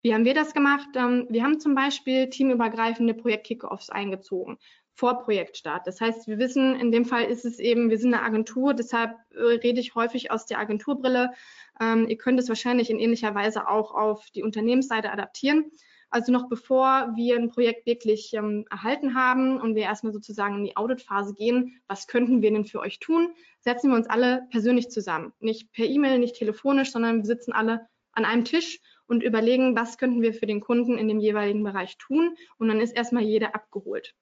Wie 0.01 0.13
haben 0.13 0.25
wir 0.25 0.33
das 0.33 0.53
gemacht? 0.53 0.89
Ähm, 0.95 1.27
wir 1.29 1.43
haben 1.43 1.59
zum 1.59 1.75
Beispiel 1.75 2.29
teamübergreifende 2.29 3.13
Projekt-Kickoffs 3.13 3.89
eingezogen 3.89 4.57
vor 4.97 5.19
Projektstart. 5.19 5.85
Das 5.85 6.01
heißt, 6.01 6.27
wir 6.27 6.39
wissen, 6.39 6.75
in 6.75 6.91
dem 6.91 7.05
Fall 7.05 7.25
ist 7.25 7.45
es 7.45 7.59
eben, 7.59 7.91
wir 7.91 7.99
sind 7.99 8.15
eine 8.15 8.23
Agentur, 8.23 8.73
deshalb 8.73 9.11
äh, 9.29 9.41
rede 9.41 9.79
ich 9.79 9.93
häufig 9.93 10.31
aus 10.31 10.47
der 10.47 10.57
Agenturbrille. 10.57 11.33
Ähm, 11.79 12.07
ihr 12.09 12.17
könnt 12.17 12.39
es 12.39 12.49
wahrscheinlich 12.49 12.89
in 12.89 12.97
ähnlicher 12.97 13.35
Weise 13.35 13.69
auch 13.69 13.93
auf 13.93 14.25
die 14.31 14.41
Unternehmensseite 14.41 15.11
adaptieren. 15.11 15.71
Also 16.09 16.31
noch 16.31 16.49
bevor 16.49 17.11
wir 17.15 17.35
ein 17.35 17.49
Projekt 17.49 17.85
wirklich 17.85 18.33
ähm, 18.33 18.65
erhalten 18.71 19.13
haben 19.13 19.61
und 19.61 19.75
wir 19.75 19.83
erstmal 19.83 20.13
sozusagen 20.13 20.55
in 20.55 20.63
die 20.63 20.77
Auditphase 20.77 21.35
gehen, 21.35 21.79
was 21.87 22.07
könnten 22.07 22.41
wir 22.41 22.49
denn 22.49 22.65
für 22.65 22.79
euch 22.79 22.97
tun, 22.97 23.29
setzen 23.59 23.91
wir 23.91 23.97
uns 23.97 24.09
alle 24.09 24.47
persönlich 24.49 24.89
zusammen. 24.89 25.31
Nicht 25.39 25.71
per 25.73 25.85
E-Mail, 25.85 26.17
nicht 26.17 26.37
telefonisch, 26.37 26.91
sondern 26.91 27.17
wir 27.17 27.25
sitzen 27.25 27.51
alle 27.51 27.87
an 28.13 28.25
einem 28.25 28.45
Tisch 28.45 28.79
und 29.05 29.21
überlegen, 29.21 29.75
was 29.75 29.99
könnten 29.99 30.23
wir 30.23 30.33
für 30.33 30.47
den 30.47 30.59
Kunden 30.59 30.97
in 30.97 31.07
dem 31.07 31.19
jeweiligen 31.19 31.63
Bereich 31.63 31.99
tun. 31.99 32.35
Und 32.57 32.69
dann 32.69 32.81
ist 32.81 32.95
erstmal 32.95 33.23
jeder 33.23 33.53
abgeholt. 33.53 34.15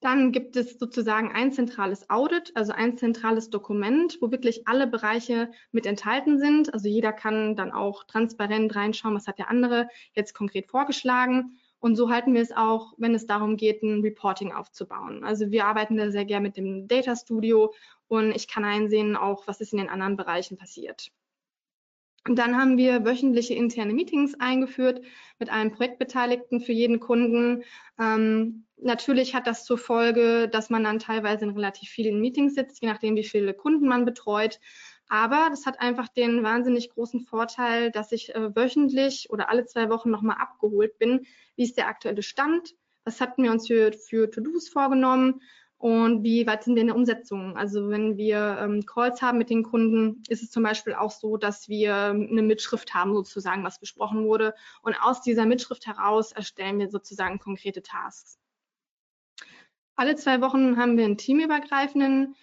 Dann 0.00 0.32
gibt 0.32 0.56
es 0.56 0.78
sozusagen 0.78 1.30
ein 1.30 1.52
zentrales 1.52 2.08
Audit, 2.08 2.52
also 2.54 2.72
ein 2.72 2.96
zentrales 2.96 3.50
Dokument, 3.50 4.16
wo 4.20 4.30
wirklich 4.30 4.66
alle 4.66 4.86
Bereiche 4.86 5.50
mit 5.72 5.84
enthalten 5.84 6.38
sind. 6.38 6.72
Also 6.72 6.88
jeder 6.88 7.12
kann 7.12 7.54
dann 7.54 7.70
auch 7.70 8.04
transparent 8.04 8.74
reinschauen, 8.74 9.14
was 9.14 9.26
hat 9.26 9.38
der 9.38 9.50
andere 9.50 9.88
jetzt 10.14 10.32
konkret 10.34 10.68
vorgeschlagen. 10.68 11.58
Und 11.80 11.96
so 11.96 12.10
halten 12.10 12.34
wir 12.34 12.40
es 12.40 12.52
auch, 12.52 12.94
wenn 12.96 13.14
es 13.14 13.26
darum 13.26 13.56
geht, 13.56 13.82
ein 13.82 14.00
Reporting 14.00 14.52
aufzubauen. 14.52 15.22
Also 15.22 15.50
wir 15.50 15.66
arbeiten 15.66 15.96
da 15.96 16.10
sehr 16.10 16.24
gerne 16.24 16.48
mit 16.48 16.56
dem 16.56 16.88
Data 16.88 17.14
Studio 17.14 17.74
und 18.08 18.32
ich 18.32 18.48
kann 18.48 18.64
einsehen 18.64 19.16
auch, 19.16 19.46
was 19.46 19.60
ist 19.60 19.72
in 19.72 19.78
den 19.78 19.88
anderen 19.88 20.16
Bereichen 20.16 20.56
passiert. 20.56 21.10
Und 22.28 22.38
dann 22.38 22.56
haben 22.56 22.76
wir 22.76 23.06
wöchentliche 23.06 23.54
interne 23.54 23.94
Meetings 23.94 24.34
eingeführt 24.38 25.00
mit 25.38 25.50
allen 25.50 25.72
Projektbeteiligten 25.72 26.60
für 26.60 26.72
jeden 26.72 27.00
Kunden. 27.00 27.64
Ähm, 27.98 28.66
natürlich 28.82 29.34
hat 29.34 29.46
das 29.46 29.64
zur 29.64 29.78
Folge, 29.78 30.48
dass 30.48 30.70
man 30.70 30.84
dann 30.84 30.98
teilweise 30.98 31.44
in 31.44 31.50
relativ 31.50 31.88
vielen 31.90 32.20
Meetings 32.20 32.54
sitzt, 32.54 32.82
je 32.82 32.88
nachdem, 32.88 33.16
wie 33.16 33.24
viele 33.24 33.54
Kunden 33.54 33.88
man 33.88 34.04
betreut. 34.04 34.60
Aber 35.08 35.48
das 35.50 35.66
hat 35.66 35.80
einfach 35.80 36.08
den 36.08 36.42
wahnsinnig 36.42 36.90
großen 36.90 37.20
Vorteil, 37.20 37.90
dass 37.90 38.12
ich 38.12 38.34
äh, 38.34 38.54
wöchentlich 38.54 39.28
oder 39.30 39.50
alle 39.50 39.66
zwei 39.66 39.90
Wochen 39.90 40.10
nochmal 40.10 40.36
abgeholt 40.38 40.98
bin. 40.98 41.26
Wie 41.56 41.64
ist 41.64 41.76
der 41.76 41.88
aktuelle 41.88 42.22
Stand? 42.22 42.74
Was 43.04 43.20
hatten 43.20 43.42
wir 43.42 43.50
uns 43.50 43.66
für, 43.66 43.92
für 43.92 44.30
To-Dos 44.30 44.68
vorgenommen? 44.68 45.40
und 45.80 46.24
wie 46.24 46.46
weit 46.46 46.62
sind 46.62 46.74
wir 46.74 46.82
in 46.82 46.88
der 46.88 46.96
Umsetzung. 46.96 47.56
Also 47.56 47.88
wenn 47.88 48.18
wir 48.18 48.58
ähm, 48.60 48.84
Calls 48.84 49.22
haben 49.22 49.38
mit 49.38 49.48
den 49.48 49.62
Kunden, 49.62 50.22
ist 50.28 50.42
es 50.42 50.50
zum 50.50 50.62
Beispiel 50.62 50.92
auch 50.92 51.10
so, 51.10 51.38
dass 51.38 51.70
wir 51.70 51.94
eine 51.94 52.42
Mitschrift 52.42 52.92
haben, 52.92 53.14
sozusagen, 53.14 53.64
was 53.64 53.80
besprochen 53.80 54.26
wurde. 54.26 54.54
Und 54.82 54.94
aus 55.00 55.22
dieser 55.22 55.46
Mitschrift 55.46 55.86
heraus 55.86 56.32
erstellen 56.32 56.78
wir 56.78 56.90
sozusagen 56.90 57.38
konkrete 57.38 57.80
Tasks. 57.80 58.38
Alle 60.00 60.16
zwei 60.16 60.40
Wochen 60.40 60.78
haben 60.78 60.96
wir 60.96 61.04
einen 61.04 61.18
teamübergreifenden 61.18 62.34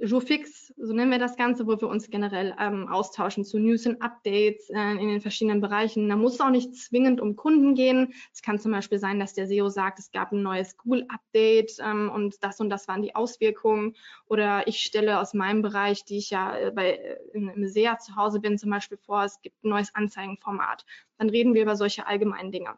Jourfix, 0.00 0.74
so 0.76 0.92
nennen 0.92 1.12
wir 1.12 1.20
das 1.20 1.36
Ganze, 1.36 1.64
wo 1.64 1.80
wir 1.80 1.86
uns 1.86 2.10
generell 2.10 2.56
ähm, 2.58 2.88
austauschen 2.88 3.44
zu 3.44 3.60
News 3.60 3.86
und 3.86 4.02
Updates 4.02 4.68
äh, 4.70 5.00
in 5.00 5.06
den 5.06 5.20
verschiedenen 5.20 5.60
Bereichen. 5.60 6.08
Da 6.08 6.16
muss 6.16 6.34
es 6.34 6.40
auch 6.40 6.50
nicht 6.50 6.74
zwingend 6.74 7.20
um 7.20 7.36
Kunden 7.36 7.76
gehen. 7.76 8.12
Es 8.32 8.42
kann 8.42 8.58
zum 8.58 8.72
Beispiel 8.72 8.98
sein, 8.98 9.20
dass 9.20 9.32
der 9.32 9.46
SEO 9.46 9.68
sagt, 9.68 10.00
es 10.00 10.10
gab 10.10 10.32
ein 10.32 10.42
neues 10.42 10.76
Google-Update 10.76 11.76
ähm, 11.78 12.10
und 12.12 12.42
das 12.42 12.58
und 12.58 12.68
das 12.68 12.88
waren 12.88 13.02
die 13.02 13.14
Auswirkungen. 13.14 13.94
Oder 14.26 14.66
ich 14.66 14.80
stelle 14.80 15.20
aus 15.20 15.34
meinem 15.34 15.62
Bereich, 15.62 16.04
die 16.04 16.18
ich 16.18 16.30
ja 16.30 16.58
äh, 16.58 16.72
bei, 16.72 16.96
äh, 16.96 17.18
im 17.32 17.64
SEA 17.68 17.96
zu 18.00 18.16
Hause 18.16 18.40
bin, 18.40 18.58
zum 18.58 18.70
Beispiel 18.70 18.98
vor, 18.98 19.22
es 19.22 19.40
gibt 19.40 19.62
ein 19.62 19.68
neues 19.68 19.94
Anzeigenformat. 19.94 20.84
Dann 21.18 21.30
reden 21.30 21.54
wir 21.54 21.62
über 21.62 21.76
solche 21.76 22.08
allgemeinen 22.08 22.50
Dinge. 22.50 22.76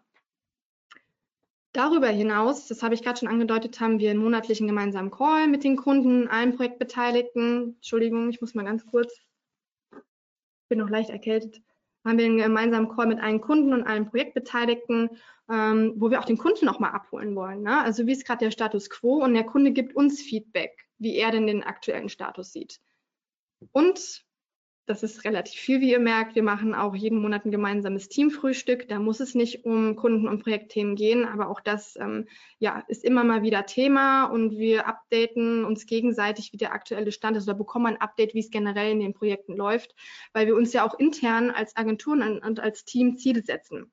Darüber 1.77 2.09
hinaus, 2.09 2.69
das 2.69 2.83
habe 2.83 2.95
ich 2.95 3.03
gerade 3.03 3.19
schon 3.19 3.29
angedeutet, 3.29 3.81
haben 3.81 3.99
wir 3.99 4.11
einen 4.11 4.21
monatlichen 4.21 4.67
gemeinsamen 4.67 5.11
Call 5.11 5.47
mit 5.47 5.63
den 5.63 5.77
Kunden, 5.77 6.27
allen 6.27 6.57
Projektbeteiligten. 6.57 7.75
Entschuldigung, 7.75 8.31
ich 8.31 8.41
muss 8.41 8.55
mal 8.55 8.65
ganz 8.65 8.87
kurz, 8.87 9.13
bin 10.71 10.79
noch 10.79 10.89
leicht 10.89 11.11
erkältet. 11.11 11.61
Haben 12.03 12.17
wir 12.17 12.25
einen 12.25 12.39
gemeinsamen 12.39 12.89
Call 12.89 13.09
mit 13.09 13.21
allen 13.21 13.43
Kunden 13.43 13.75
und 13.75 13.83
allen 13.83 14.09
Projektbeteiligten, 14.09 15.11
ähm, 15.51 15.93
wo 15.97 16.11
wir 16.11 16.19
auch 16.19 16.25
den 16.25 16.39
Kunden 16.39 16.65
nochmal 16.65 16.93
abholen 16.93 17.37
wollen. 17.37 17.65
Ne? 17.65 17.79
Also 17.83 18.07
wie 18.07 18.13
ist 18.13 18.27
gerade 18.27 18.47
der 18.47 18.53
Status 18.53 18.89
quo 18.89 19.23
und 19.23 19.35
der 19.35 19.45
Kunde 19.45 19.73
gibt 19.73 19.95
uns 19.95 20.23
Feedback, 20.23 20.89
wie 20.97 21.17
er 21.17 21.31
denn 21.31 21.47
den 21.47 21.63
aktuellen 21.63 22.09
Status 22.09 22.55
sieht. 22.55 22.81
Und 23.73 24.25
das 24.87 25.03
ist 25.03 25.25
relativ 25.25 25.61
viel, 25.61 25.81
wie 25.81 25.91
ihr 25.91 25.99
merkt. 25.99 26.37
Wir 26.37 26.45
machen 26.45 26.75
auch 26.75 26.95
jeden 26.95 27.21
Monat 27.21 27.45
ein 27.45 27.51
gemeinsames 27.51 28.09
Teamfrühstück. 28.09 28.89
Da 28.89 29.01
muss 29.01 29.19
es 29.19 29.35
nicht 29.35 29.65
um 29.65 29.97
Kunden- 29.97 30.29
und 30.29 30.43
Projektthemen 30.43 30.95
gehen, 30.95 31.25
aber 31.25 31.51
auch 31.51 31.61
das 31.61 31.97
ähm, 31.97 32.29
ja, 32.59 32.85
ist 32.87 33.05
immer 33.05 33.25
mal 33.25 33.43
wieder 33.43 33.67
Thema 33.67 34.27
und 34.27 34.57
wir 34.57 34.87
updaten 34.87 35.65
uns 35.65 35.87
gegenseitig, 35.87 36.53
wie 36.53 36.57
der 36.57 36.73
aktuelle 36.73 37.11
Stand 37.11 37.37
ist 37.37 37.49
oder 37.49 37.59
bekommen 37.59 37.87
ein 37.87 38.01
Update, 38.01 38.35
wie 38.35 38.41
es 38.41 38.51
generell 38.51 38.93
in 38.93 39.01
den 39.01 39.13
Projekten 39.13 39.57
läuft, 39.57 39.95
weil 40.33 40.47
wir 40.47 40.55
uns 40.55 40.73
ja 40.73 40.87
auch 40.87 40.99
intern 40.99 41.51
als 41.51 41.77
Agenturen 41.77 42.39
und 42.39 42.61
als 42.61 42.85
Team 42.85 43.17
Ziele 43.17 43.43
setzen. 43.43 43.91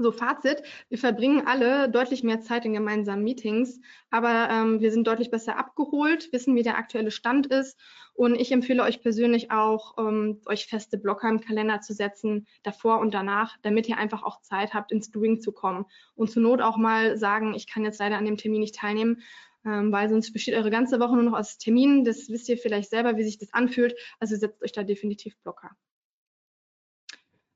So, 0.00 0.12
Fazit, 0.12 0.62
wir 0.90 0.98
verbringen 0.98 1.42
alle 1.44 1.90
deutlich 1.90 2.22
mehr 2.22 2.40
Zeit 2.40 2.64
in 2.64 2.72
gemeinsamen 2.72 3.24
Meetings, 3.24 3.80
aber 4.10 4.48
ähm, 4.48 4.80
wir 4.80 4.92
sind 4.92 5.08
deutlich 5.08 5.28
besser 5.28 5.58
abgeholt, 5.58 6.32
wissen, 6.32 6.54
wie 6.54 6.62
der 6.62 6.78
aktuelle 6.78 7.10
Stand 7.10 7.48
ist. 7.48 7.76
Und 8.14 8.36
ich 8.36 8.52
empfehle 8.52 8.84
euch 8.84 9.02
persönlich 9.02 9.50
auch, 9.50 9.98
ähm, 9.98 10.40
euch 10.46 10.66
feste 10.66 10.98
Blocker 10.98 11.28
im 11.28 11.40
Kalender 11.40 11.80
zu 11.80 11.94
setzen, 11.94 12.46
davor 12.62 13.00
und 13.00 13.12
danach, 13.12 13.56
damit 13.62 13.88
ihr 13.88 13.96
einfach 13.96 14.22
auch 14.22 14.40
Zeit 14.40 14.72
habt, 14.72 14.92
ins 14.92 15.10
Doing 15.10 15.40
zu 15.40 15.50
kommen. 15.50 15.84
Und 16.14 16.30
zur 16.30 16.42
Not 16.42 16.60
auch 16.62 16.76
mal 16.76 17.18
sagen, 17.18 17.54
ich 17.54 17.66
kann 17.66 17.84
jetzt 17.84 17.98
leider 17.98 18.18
an 18.18 18.24
dem 18.24 18.36
Termin 18.36 18.60
nicht 18.60 18.76
teilnehmen, 18.76 19.20
ähm, 19.66 19.90
weil 19.90 20.08
sonst 20.08 20.32
besteht 20.32 20.54
eure 20.54 20.70
ganze 20.70 21.00
Woche 21.00 21.14
nur 21.16 21.24
noch 21.24 21.36
aus 21.36 21.58
Terminen, 21.58 22.04
das 22.04 22.28
wisst 22.28 22.48
ihr 22.48 22.56
vielleicht 22.56 22.90
selber, 22.90 23.16
wie 23.16 23.24
sich 23.24 23.38
das 23.38 23.52
anfühlt, 23.52 23.96
also 24.20 24.36
setzt 24.36 24.62
euch 24.62 24.70
da 24.70 24.84
definitiv 24.84 25.36
Blocker. 25.42 25.72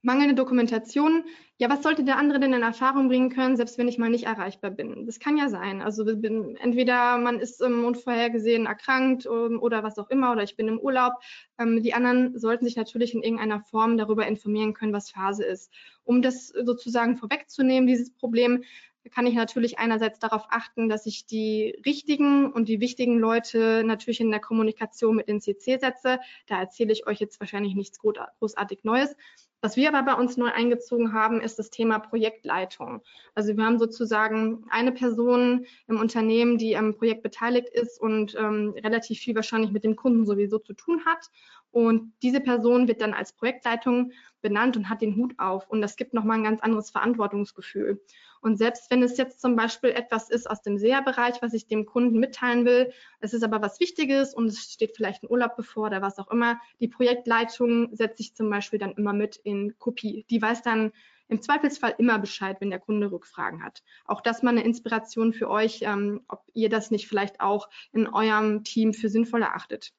Mangelnde 0.02 0.34
Dokumentation. 0.34 1.24
Ja, 1.58 1.70
was 1.70 1.82
sollte 1.82 2.02
der 2.02 2.18
andere 2.18 2.40
denn 2.40 2.52
in 2.52 2.62
Erfahrung 2.62 3.08
bringen 3.08 3.30
können, 3.30 3.56
selbst 3.56 3.78
wenn 3.78 3.86
ich 3.86 3.98
mal 3.98 4.10
nicht 4.10 4.24
erreichbar 4.24 4.72
bin? 4.72 5.06
Das 5.06 5.20
kann 5.20 5.36
ja 5.36 5.48
sein. 5.48 5.80
Also 5.80 6.04
bin, 6.04 6.56
entweder 6.56 7.18
man 7.18 7.38
ist 7.38 7.62
ähm, 7.62 7.84
unvorhergesehen 7.84 8.66
erkrankt 8.66 9.26
ähm, 9.26 9.60
oder 9.60 9.84
was 9.84 9.98
auch 9.98 10.10
immer, 10.10 10.32
oder 10.32 10.42
ich 10.42 10.56
bin 10.56 10.66
im 10.66 10.80
Urlaub. 10.80 11.12
Ähm, 11.58 11.82
die 11.82 11.94
anderen 11.94 12.36
sollten 12.36 12.64
sich 12.64 12.74
natürlich 12.74 13.14
in 13.14 13.22
irgendeiner 13.22 13.60
Form 13.60 13.96
darüber 13.96 14.26
informieren 14.26 14.74
können, 14.74 14.92
was 14.92 15.10
Phase 15.10 15.44
ist. 15.44 15.72
Um 16.02 16.20
das 16.20 16.48
sozusagen 16.48 17.16
vorwegzunehmen, 17.16 17.86
dieses 17.86 18.12
Problem, 18.12 18.64
kann 19.10 19.26
ich 19.26 19.34
natürlich 19.34 19.78
einerseits 19.78 20.18
darauf 20.18 20.46
achten, 20.50 20.88
dass 20.88 21.06
ich 21.06 21.26
die 21.26 21.76
richtigen 21.84 22.52
und 22.52 22.68
die 22.68 22.80
wichtigen 22.80 23.18
Leute 23.18 23.82
natürlich 23.84 24.20
in 24.20 24.30
der 24.30 24.40
Kommunikation 24.40 25.16
mit 25.16 25.28
den 25.28 25.40
CC 25.40 25.78
setze. 25.78 26.20
Da 26.46 26.60
erzähle 26.60 26.92
ich 26.92 27.06
euch 27.06 27.18
jetzt 27.18 27.40
wahrscheinlich 27.40 27.74
nichts 27.74 27.98
großartig 27.98 28.84
Neues. 28.84 29.16
Was 29.64 29.76
wir 29.76 29.94
aber 29.94 30.02
bei 30.02 30.20
uns 30.20 30.36
neu 30.36 30.50
eingezogen 30.50 31.12
haben, 31.12 31.40
ist 31.40 31.56
das 31.56 31.70
Thema 31.70 32.00
Projektleitung. 32.00 33.00
Also 33.36 33.56
wir 33.56 33.64
haben 33.64 33.78
sozusagen 33.78 34.64
eine 34.70 34.90
Person 34.90 35.66
im 35.86 36.00
Unternehmen, 36.00 36.58
die 36.58 36.76
am 36.76 36.96
Projekt 36.96 37.22
beteiligt 37.22 37.68
ist 37.68 38.00
und 38.00 38.34
ähm, 38.34 38.74
relativ 38.82 39.20
viel 39.20 39.36
wahrscheinlich 39.36 39.70
mit 39.70 39.84
dem 39.84 39.94
Kunden 39.94 40.26
sowieso 40.26 40.58
zu 40.58 40.74
tun 40.74 41.04
hat. 41.06 41.30
Und 41.70 42.12
diese 42.24 42.40
Person 42.40 42.88
wird 42.88 43.00
dann 43.00 43.14
als 43.14 43.34
Projektleitung 43.34 44.10
benannt 44.40 44.76
und 44.76 44.88
hat 44.88 45.00
den 45.00 45.14
Hut 45.14 45.34
auf. 45.38 45.70
Und 45.70 45.80
das 45.80 45.94
gibt 45.94 46.12
nochmal 46.12 46.38
ein 46.38 46.44
ganz 46.44 46.60
anderes 46.60 46.90
Verantwortungsgefühl. 46.90 48.02
Und 48.42 48.56
selbst 48.56 48.90
wenn 48.90 49.04
es 49.04 49.16
jetzt 49.16 49.40
zum 49.40 49.54
Beispiel 49.54 49.90
etwas 49.90 50.28
ist 50.28 50.50
aus 50.50 50.62
dem 50.62 50.76
SEA-Bereich, 50.76 51.40
was 51.40 51.54
ich 51.54 51.68
dem 51.68 51.86
Kunden 51.86 52.18
mitteilen 52.18 52.66
will, 52.66 52.92
es 53.20 53.34
ist 53.34 53.44
aber 53.44 53.62
was 53.62 53.78
Wichtiges 53.78 54.34
und 54.34 54.46
es 54.46 54.58
steht 54.58 54.96
vielleicht 54.96 55.22
ein 55.22 55.30
Urlaub 55.30 55.56
bevor 55.56 55.86
oder 55.86 56.02
was 56.02 56.18
auch 56.18 56.28
immer, 56.30 56.60
die 56.80 56.88
Projektleitung 56.88 57.94
setze 57.94 58.20
ich 58.20 58.34
zum 58.34 58.50
Beispiel 58.50 58.80
dann 58.80 58.92
immer 58.92 59.12
mit 59.12 59.36
in 59.36 59.78
Kopie. 59.78 60.26
Die 60.28 60.42
weiß 60.42 60.62
dann 60.62 60.92
im 61.28 61.40
Zweifelsfall 61.40 61.94
immer 61.98 62.18
Bescheid, 62.18 62.56
wenn 62.60 62.70
der 62.70 62.80
Kunde 62.80 63.12
Rückfragen 63.12 63.62
hat. 63.62 63.84
Auch 64.04 64.20
das 64.20 64.42
mal 64.42 64.50
eine 64.50 64.64
Inspiration 64.64 65.32
für 65.32 65.48
euch, 65.48 65.82
ähm, 65.82 66.22
ob 66.26 66.42
ihr 66.52 66.68
das 66.68 66.90
nicht 66.90 67.06
vielleicht 67.06 67.40
auch 67.40 67.70
in 67.92 68.08
eurem 68.08 68.64
Team 68.64 68.92
für 68.92 69.08
sinnvoll 69.08 69.42
erachtet. 69.42 69.92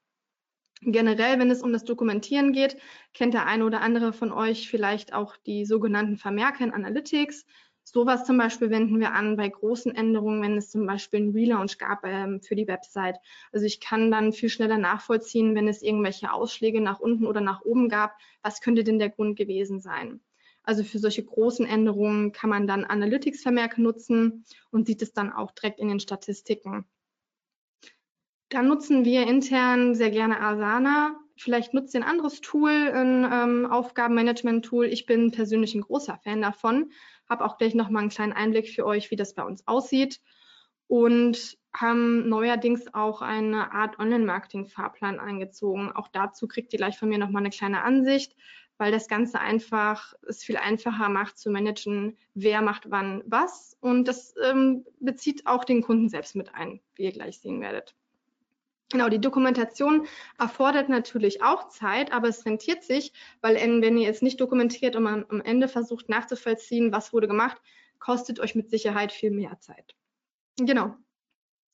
Generell, 0.82 1.40
wenn 1.40 1.50
es 1.50 1.64
um 1.64 1.72
das 1.72 1.86
Dokumentieren 1.86 2.52
geht, 2.52 2.76
kennt 3.14 3.34
der 3.34 3.46
eine 3.46 3.66
oder 3.66 3.80
andere 3.80 4.12
von 4.12 4.34
euch 4.34 4.70
vielleicht 4.70 5.14
auch 5.14 5.38
die 5.38 5.66
sogenannten 5.66 6.18
Vermerke 6.18 6.64
in 6.64 6.74
Analytics. 6.74 7.46
Sowas 7.86 8.26
zum 8.26 8.38
Beispiel 8.38 8.70
wenden 8.70 9.00
wir 9.00 9.14
an 9.14 9.36
bei 9.36 9.50
großen 9.50 9.94
Änderungen, 9.94 10.42
wenn 10.42 10.58
es 10.58 10.70
zum 10.70 10.86
Beispiel 10.86 11.20
einen 11.20 11.32
Relaunch 11.32 11.78
gab 11.78 12.06
ähm, 12.06 12.42
für 12.42 12.56
die 12.56 12.68
Website. 12.68 13.18
Also 13.52 13.66
ich 13.66 13.82
kann 13.82 14.10
dann 14.10 14.32
viel 14.32 14.50
schneller 14.50 14.78
nachvollziehen, 14.78 15.54
wenn 15.54 15.68
es 15.68 15.82
irgendwelche 15.82 16.32
Ausschläge 16.32 16.82
nach 16.82 17.00
unten 17.00 17.28
oder 17.28 17.42
nach 17.42 17.62
oben 17.62 17.90
gab, 17.90 18.16
was 18.42 18.62
könnte 18.62 18.84
denn 18.84 19.00
der 19.00 19.10
Grund 19.10 19.38
gewesen 19.38 19.82
sein. 19.82 20.22
Also 20.64 20.84
für 20.84 20.98
solche 20.98 21.26
großen 21.26 21.66
Änderungen 21.66 22.32
kann 22.32 22.50
man 22.50 22.68
dann 22.68 22.86
Analytics-Vermerke 22.86 23.82
nutzen 23.82 24.46
und 24.72 24.88
sieht 24.88 25.02
es 25.02 25.12
dann 25.12 25.32
auch 25.32 25.52
direkt 25.52 25.80
in 25.80 25.90
den 25.90 26.00
Statistiken. 26.00 26.86
Dann 28.48 28.68
nutzen 28.68 29.04
wir 29.04 29.28
intern 29.28 29.94
sehr 29.94 30.12
gerne 30.12 30.40
Asana. 30.40 31.20
Vielleicht 31.36 31.74
nutzt 31.74 31.94
ihr 31.96 32.02
ein 32.02 32.08
anderes 32.08 32.40
Tool, 32.40 32.72
ein 32.72 33.28
ähm, 33.30 33.66
Aufgabenmanagement-Tool. 33.66 34.86
Ich 34.86 35.06
bin 35.06 35.32
persönlich 35.32 35.76
ein 35.76 35.82
großer 35.82 36.18
Fan 36.24 36.42
davon 36.42 36.92
habe 37.30 37.46
auch 37.46 37.58
gleich 37.58 37.76
nochmal 37.76 38.02
einen 38.02 38.10
kleinen 38.10 38.34
Einblick 38.34 38.70
für 38.70 38.86
euch, 38.86 39.12
wie 39.12 39.16
das 39.16 39.34
bei 39.34 39.44
uns 39.44 39.68
aussieht 39.68 40.22
und 40.88 41.58
haben 41.74 42.30
neuerdings 42.30 42.94
auch 42.94 43.22
eine 43.22 43.72
Art 43.72 43.98
Online-Marketing-Fahrplan 43.98 45.20
eingezogen. 45.20 45.92
Auch 45.92 46.08
dazu 46.08 46.48
kriegt 46.48 46.72
ihr 46.74 46.78
gleich 46.78 47.00
von 47.00 47.10
mir 47.10 47.18
nochmal 47.18 47.42
eine 47.42 47.50
kleine 47.50 47.84
Ansicht, 47.84 48.36
weil 48.78 48.92
das 48.92 49.08
Ganze 49.08 49.40
einfach 49.40 50.14
es 50.28 50.44
viel 50.44 50.58
einfacher 50.58 51.10
macht 51.10 51.38
zu 51.38 51.50
managen, 51.50 52.18
wer 52.34 52.62
macht 52.62 52.92
wann 52.92 53.24
was. 53.26 53.76
Und 53.80 54.08
das 54.08 54.36
ähm, 54.44 54.86
bezieht 55.00 55.48
auch 55.48 55.64
den 55.64 55.82
Kunden 55.82 56.10
selbst 56.10 56.36
mit 56.36 56.54
ein, 56.54 56.80
wie 56.96 57.04
ihr 57.04 57.12
gleich 57.12 57.40
sehen 57.40 57.62
werdet. 57.62 57.96
Genau, 58.94 59.10
die 59.10 59.20
Dokumentation 59.20 60.06
erfordert 60.38 60.88
natürlich 60.88 61.42
auch 61.42 61.68
Zeit, 61.70 62.12
aber 62.12 62.28
es 62.28 62.46
rentiert 62.46 62.84
sich, 62.84 63.12
weil 63.42 63.56
wenn 63.56 63.98
ihr 63.98 64.08
es 64.08 64.22
nicht 64.22 64.40
dokumentiert 64.40 64.96
und 64.96 65.02
man 65.02 65.26
am 65.30 65.42
Ende 65.42 65.68
versucht 65.68 66.10
nachzuvollziehen, 66.10 66.92
was 66.92 67.12
wurde 67.12 67.28
gemacht, 67.28 67.60
kostet 67.98 68.40
euch 68.40 68.54
mit 68.54 68.70
Sicherheit 68.70 69.12
viel 69.12 69.32
mehr 69.32 69.60
Zeit. 69.60 69.96
Genau. 70.60 70.96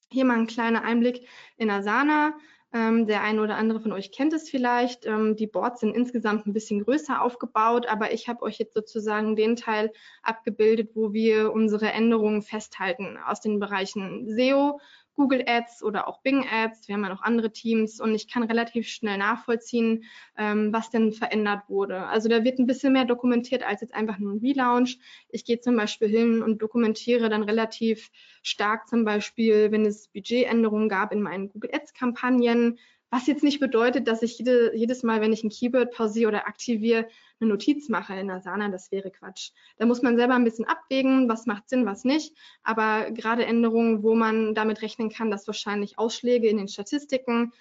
Hier 0.09 0.23
mal 0.23 0.37
ein 0.37 0.47
kleiner 0.47 0.83
Einblick 0.83 1.27
in 1.57 1.69
Asana. 1.69 2.37
Ähm, 2.71 3.05
der 3.05 3.21
eine 3.23 3.41
oder 3.41 3.57
andere 3.57 3.81
von 3.81 3.91
euch 3.91 4.13
kennt 4.13 4.31
es 4.31 4.49
vielleicht. 4.49 5.05
Ähm, 5.05 5.35
die 5.35 5.47
Boards 5.47 5.81
sind 5.81 5.95
insgesamt 5.95 6.45
ein 6.45 6.53
bisschen 6.53 6.85
größer 6.85 7.21
aufgebaut, 7.21 7.87
aber 7.87 8.13
ich 8.13 8.29
habe 8.29 8.43
euch 8.43 8.59
jetzt 8.59 8.75
sozusagen 8.75 9.35
den 9.35 9.57
Teil 9.57 9.91
abgebildet, 10.21 10.91
wo 10.93 11.11
wir 11.11 11.51
unsere 11.51 11.91
Änderungen 11.91 12.43
festhalten 12.43 13.17
aus 13.17 13.41
den 13.41 13.59
Bereichen 13.59 14.29
SEO, 14.29 14.79
Google 15.19 15.43
Ads 15.45 15.83
oder 15.83 16.07
auch 16.07 16.21
Bing 16.21 16.45
Ads. 16.49 16.87
Wir 16.87 16.95
haben 16.95 17.03
ja 17.03 17.09
noch 17.09 17.23
andere 17.23 17.51
Teams 17.51 17.99
und 17.99 18.15
ich 18.15 18.29
kann 18.29 18.43
relativ 18.43 18.87
schnell 18.87 19.17
nachvollziehen, 19.17 20.05
ähm, 20.37 20.71
was 20.71 20.91
denn 20.91 21.11
verändert 21.11 21.63
wurde. 21.67 22.05
Also 22.07 22.29
da 22.29 22.45
wird 22.45 22.57
ein 22.57 22.67
bisschen 22.67 22.93
mehr 22.93 23.03
dokumentiert 23.03 23.61
als 23.63 23.81
jetzt 23.81 23.93
einfach 23.93 24.17
nur 24.17 24.31
ein 24.31 24.39
Relaunch. 24.39 24.97
Ich 25.27 25.43
gehe 25.43 25.59
zum 25.59 25.75
Beispiel 25.75 26.07
hin 26.07 26.41
und 26.41 26.61
dokumentiere 26.61 27.27
dann 27.27 27.43
relativ 27.43 28.11
stark 28.43 28.87
zum 28.87 29.03
Beispiel, 29.03 29.73
wenn 29.73 29.85
es 29.85 30.07
Budgetänderungen 30.07 30.87
gab 30.87 31.11
in 31.11 31.21
meinen 31.21 31.49
Google 31.49 31.71
Ads 31.73 31.93
Kampagnen, 31.93 32.79
was 33.11 33.27
jetzt 33.27 33.43
nicht 33.43 33.59
bedeutet, 33.59 34.07
dass 34.07 34.21
ich 34.21 34.37
jede, 34.37 34.75
jedes 34.75 35.03
Mal, 35.03 35.21
wenn 35.21 35.33
ich 35.33 35.43
ein 35.43 35.49
Keyword 35.49 35.91
pausiere 35.91 36.29
oder 36.29 36.47
aktiviere, 36.47 37.07
eine 37.39 37.49
Notiz 37.49 37.89
mache 37.89 38.13
in 38.15 38.29
Asana. 38.29 38.69
Das 38.69 38.91
wäre 38.91 39.11
Quatsch. 39.11 39.51
Da 39.77 39.85
muss 39.85 40.01
man 40.01 40.17
selber 40.17 40.35
ein 40.35 40.43
bisschen 40.43 40.65
abwägen, 40.65 41.27
was 41.27 41.45
macht 41.45 41.69
Sinn, 41.69 41.85
was 41.85 42.03
nicht. 42.03 42.35
Aber 42.63 43.11
gerade 43.11 43.45
Änderungen, 43.45 44.03
wo 44.03 44.13
man 44.13 44.53
damit 44.53 44.81
rechnen 44.81 45.09
kann, 45.09 45.31
dass 45.31 45.47
wahrscheinlich 45.47 45.97
Ausschläge 45.97 46.47
in 46.47 46.57
den 46.57 46.67
Statistiken 46.67 47.51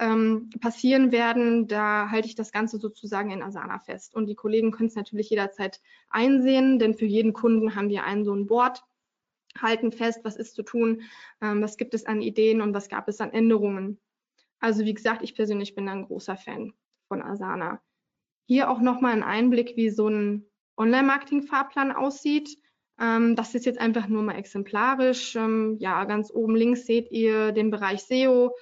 ähm, 0.00 0.50
passieren 0.60 1.12
werden, 1.12 1.66
da 1.66 2.10
halte 2.10 2.28
ich 2.28 2.34
das 2.34 2.52
Ganze 2.52 2.78
sozusagen 2.78 3.30
in 3.30 3.42
Asana 3.42 3.78
fest. 3.78 4.14
Und 4.14 4.26
die 4.26 4.34
Kollegen 4.34 4.70
können 4.70 4.88
es 4.88 4.94
natürlich 4.94 5.30
jederzeit 5.30 5.80
einsehen, 6.08 6.78
denn 6.78 6.94
für 6.94 7.06
jeden 7.06 7.32
Kunden 7.32 7.74
haben 7.74 7.88
wir 7.88 8.04
einen 8.04 8.24
so 8.24 8.34
ein 8.34 8.46
Board, 8.46 8.82
halten 9.60 9.92
fest, 9.92 10.20
was 10.22 10.36
ist 10.36 10.54
zu 10.54 10.62
tun, 10.62 11.02
ähm, 11.40 11.62
was 11.62 11.76
gibt 11.76 11.94
es 11.94 12.06
an 12.06 12.22
Ideen 12.22 12.60
und 12.60 12.74
was 12.74 12.88
gab 12.88 13.08
es 13.08 13.20
an 13.20 13.32
Änderungen. 13.32 13.98
Also 14.60 14.84
wie 14.84 14.94
gesagt, 14.94 15.22
ich 15.22 15.34
persönlich 15.34 15.74
bin 15.74 15.88
ein 15.88 16.04
großer 16.04 16.36
Fan 16.36 16.72
von 17.08 17.22
Asana. 17.22 17.80
Hier 18.46 18.70
auch 18.70 18.80
nochmal 18.80 19.12
ein 19.12 19.22
Einblick, 19.22 19.76
wie 19.76 19.90
so 19.90 20.08
ein 20.08 20.46
Online-Marketing-Fahrplan 20.76 21.92
aussieht. 21.92 22.56
Ähm, 23.00 23.36
das 23.36 23.54
ist 23.54 23.66
jetzt 23.66 23.80
einfach 23.80 24.08
nur 24.08 24.22
mal 24.22 24.36
exemplarisch. 24.36 25.36
Ähm, 25.36 25.76
ja, 25.78 26.04
ganz 26.04 26.30
oben 26.30 26.56
links 26.56 26.86
seht 26.86 27.10
ihr 27.10 27.52
den 27.52 27.70
Bereich 27.70 28.02
SEO, 28.04 28.54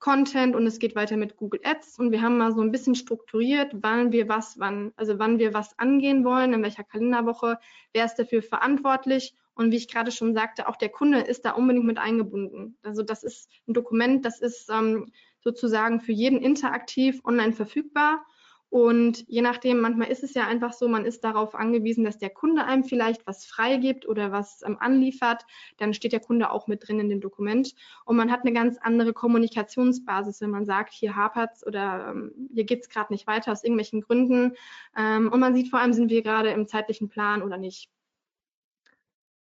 Content 0.00 0.56
und 0.56 0.66
es 0.66 0.78
geht 0.78 0.96
weiter 0.96 1.18
mit 1.18 1.36
Google 1.36 1.60
Ads 1.62 1.98
und 1.98 2.10
wir 2.10 2.22
haben 2.22 2.38
mal 2.38 2.54
so 2.54 2.62
ein 2.62 2.72
bisschen 2.72 2.94
strukturiert, 2.94 3.70
wann 3.74 4.12
wir 4.12 4.28
was, 4.28 4.58
wann, 4.58 4.92
also 4.96 5.18
wann 5.18 5.38
wir 5.38 5.52
was 5.52 5.78
angehen 5.78 6.24
wollen, 6.24 6.54
in 6.54 6.62
welcher 6.62 6.84
Kalenderwoche, 6.84 7.58
wer 7.92 8.06
ist 8.06 8.14
dafür 8.14 8.42
verantwortlich 8.42 9.34
und 9.54 9.72
wie 9.72 9.76
ich 9.76 9.88
gerade 9.88 10.10
schon 10.10 10.32
sagte, 10.32 10.68
auch 10.68 10.76
der 10.76 10.88
Kunde 10.88 11.20
ist 11.20 11.44
da 11.44 11.50
unbedingt 11.50 11.84
mit 11.84 11.98
eingebunden. 11.98 12.78
Also 12.82 13.02
das 13.02 13.22
ist 13.22 13.50
ein 13.68 13.74
Dokument, 13.74 14.24
das 14.24 14.40
ist 14.40 14.70
ähm, 14.70 15.12
sozusagen 15.40 16.00
für 16.00 16.12
jeden 16.12 16.40
interaktiv 16.40 17.20
online 17.24 17.52
verfügbar. 17.52 18.24
Und 18.70 19.24
je 19.26 19.42
nachdem, 19.42 19.80
manchmal 19.80 20.08
ist 20.10 20.22
es 20.22 20.32
ja 20.34 20.46
einfach 20.46 20.72
so, 20.72 20.86
man 20.86 21.04
ist 21.04 21.24
darauf 21.24 21.56
angewiesen, 21.56 22.04
dass 22.04 22.18
der 22.18 22.30
Kunde 22.30 22.64
einem 22.64 22.84
vielleicht 22.84 23.26
was 23.26 23.44
freigibt 23.44 24.06
oder 24.06 24.30
was 24.30 24.62
ähm, 24.64 24.76
anliefert. 24.78 25.44
Dann 25.78 25.92
steht 25.92 26.12
der 26.12 26.20
Kunde 26.20 26.52
auch 26.52 26.68
mit 26.68 26.86
drin 26.86 27.00
in 27.00 27.08
dem 27.08 27.20
Dokument. 27.20 27.74
Und 28.04 28.16
man 28.16 28.30
hat 28.30 28.42
eine 28.42 28.52
ganz 28.52 28.78
andere 28.78 29.12
Kommunikationsbasis, 29.12 30.40
wenn 30.40 30.50
man 30.50 30.66
sagt, 30.66 30.92
hier 30.92 31.16
hapert's 31.16 31.66
oder 31.66 32.10
ähm, 32.10 32.48
hier 32.54 32.64
geht's 32.64 32.88
gerade 32.88 33.12
nicht 33.12 33.26
weiter 33.26 33.50
aus 33.50 33.64
irgendwelchen 33.64 34.02
Gründen. 34.02 34.52
Ähm, 34.96 35.32
und 35.32 35.40
man 35.40 35.54
sieht 35.56 35.68
vor 35.68 35.80
allem, 35.80 35.92
sind 35.92 36.08
wir 36.08 36.22
gerade 36.22 36.50
im 36.50 36.68
zeitlichen 36.68 37.08
Plan 37.08 37.42
oder 37.42 37.58
nicht. 37.58 37.90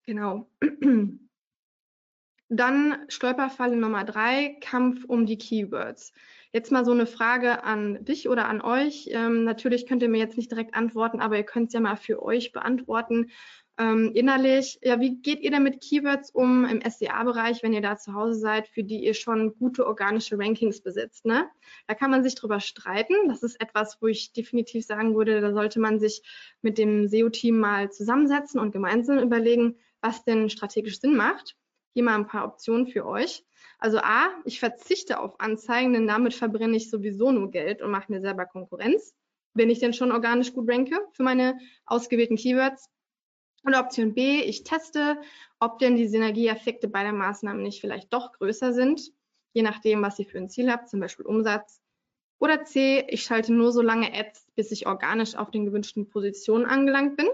Genau. 0.04 0.48
Dann 2.54 2.98
Stolperfalle 3.08 3.76
Nummer 3.76 4.04
drei, 4.04 4.58
Kampf 4.60 5.06
um 5.06 5.24
die 5.24 5.38
Keywords. 5.38 6.12
Jetzt 6.52 6.70
mal 6.70 6.84
so 6.84 6.90
eine 6.90 7.06
Frage 7.06 7.64
an 7.64 8.04
dich 8.04 8.28
oder 8.28 8.46
an 8.46 8.60
euch. 8.60 9.08
Ähm, 9.10 9.44
natürlich 9.44 9.86
könnt 9.86 10.02
ihr 10.02 10.10
mir 10.10 10.18
jetzt 10.18 10.36
nicht 10.36 10.50
direkt 10.50 10.74
antworten, 10.74 11.20
aber 11.20 11.38
ihr 11.38 11.44
könnt 11.44 11.68
es 11.68 11.72
ja 11.72 11.80
mal 11.80 11.96
für 11.96 12.22
euch 12.22 12.52
beantworten. 12.52 13.30
Ähm, 13.78 14.12
innerlich, 14.12 14.78
ja, 14.82 15.00
wie 15.00 15.22
geht 15.22 15.40
ihr 15.40 15.50
denn 15.50 15.62
mit 15.62 15.80
Keywords 15.80 16.30
um 16.30 16.66
im 16.66 16.82
SEA-Bereich, 16.86 17.62
wenn 17.62 17.72
ihr 17.72 17.80
da 17.80 17.96
zu 17.96 18.12
Hause 18.12 18.38
seid, 18.38 18.68
für 18.68 18.84
die 18.84 19.02
ihr 19.02 19.14
schon 19.14 19.54
gute 19.58 19.86
organische 19.86 20.38
Rankings 20.38 20.82
besitzt? 20.82 21.24
Ne? 21.24 21.48
Da 21.86 21.94
kann 21.94 22.10
man 22.10 22.22
sich 22.22 22.34
drüber 22.34 22.60
streiten. 22.60 23.14
Das 23.28 23.42
ist 23.42 23.58
etwas, 23.62 23.96
wo 24.02 24.08
ich 24.08 24.34
definitiv 24.34 24.84
sagen 24.84 25.16
würde, 25.16 25.40
da 25.40 25.54
sollte 25.54 25.80
man 25.80 25.98
sich 25.98 26.20
mit 26.60 26.76
dem 26.76 27.08
SEO-Team 27.08 27.58
mal 27.58 27.90
zusammensetzen 27.90 28.60
und 28.60 28.72
gemeinsam 28.72 29.20
überlegen, 29.20 29.78
was 30.02 30.22
denn 30.22 30.50
strategisch 30.50 31.00
Sinn 31.00 31.16
macht. 31.16 31.56
Hier 31.94 32.02
mal 32.02 32.14
ein 32.14 32.26
paar 32.26 32.46
Optionen 32.46 32.86
für 32.86 33.06
euch. 33.06 33.44
Also 33.78 33.98
A, 33.98 34.28
ich 34.44 34.60
verzichte 34.60 35.18
auf 35.18 35.40
Anzeigen, 35.40 35.92
denn 35.92 36.06
damit 36.06 36.34
verbrenne 36.34 36.76
ich 36.76 36.88
sowieso 36.88 37.32
nur 37.32 37.50
Geld 37.50 37.82
und 37.82 37.90
mache 37.90 38.12
mir 38.12 38.20
selber 38.20 38.46
Konkurrenz, 38.46 39.14
wenn 39.54 39.70
ich 39.70 39.80
denn 39.80 39.92
schon 39.92 40.12
organisch 40.12 40.52
gut 40.52 40.70
ranke 40.70 41.00
für 41.12 41.22
meine 41.22 41.58
ausgewählten 41.84 42.36
Keywords. 42.36 42.88
Und 43.64 43.74
Option 43.74 44.14
B, 44.14 44.40
ich 44.40 44.64
teste, 44.64 45.20
ob 45.60 45.78
denn 45.78 45.96
die 45.96 46.08
Synergieeffekte 46.08 46.88
beider 46.88 47.12
Maßnahmen 47.12 47.62
nicht 47.62 47.80
vielleicht 47.80 48.12
doch 48.12 48.32
größer 48.32 48.72
sind, 48.72 49.12
je 49.52 49.62
nachdem, 49.62 50.02
was 50.02 50.18
ihr 50.18 50.26
für 50.26 50.38
ein 50.38 50.48
Ziel 50.48 50.70
habt, 50.70 50.88
zum 50.88 51.00
Beispiel 51.00 51.26
Umsatz. 51.26 51.80
Oder 52.38 52.64
C, 52.64 53.06
ich 53.08 53.22
schalte 53.22 53.52
nur 53.52 53.70
so 53.70 53.82
lange 53.82 54.12
Ads, 54.12 54.48
bis 54.56 54.72
ich 54.72 54.86
organisch 54.86 55.36
auf 55.36 55.52
den 55.52 55.64
gewünschten 55.64 56.08
Positionen 56.08 56.66
angelangt 56.66 57.16
bin. 57.16 57.28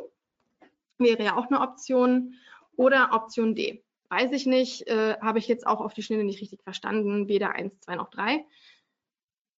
Wäre 0.99 1.25
ja 1.25 1.37
auch 1.37 1.47
eine 1.47 1.61
Option. 1.61 2.35
Oder 2.77 3.11
Option 3.13 3.55
D. 3.55 3.83
Weiß 4.11 4.33
ich 4.33 4.47
nicht, 4.47 4.87
äh, 4.87 5.17
habe 5.21 5.39
ich 5.39 5.49
jetzt 5.49 5.67
auch 5.67 5.81
auf 5.81 5.93
die 5.93 6.03
Schnelle 6.03 6.25
nicht 6.25 6.41
richtig 6.41 6.63
verstanden, 6.63 7.29
weder 7.29 7.53
eins, 7.53 7.79
zwei 7.81 7.95
noch 7.97 8.11
drei. 8.11 8.45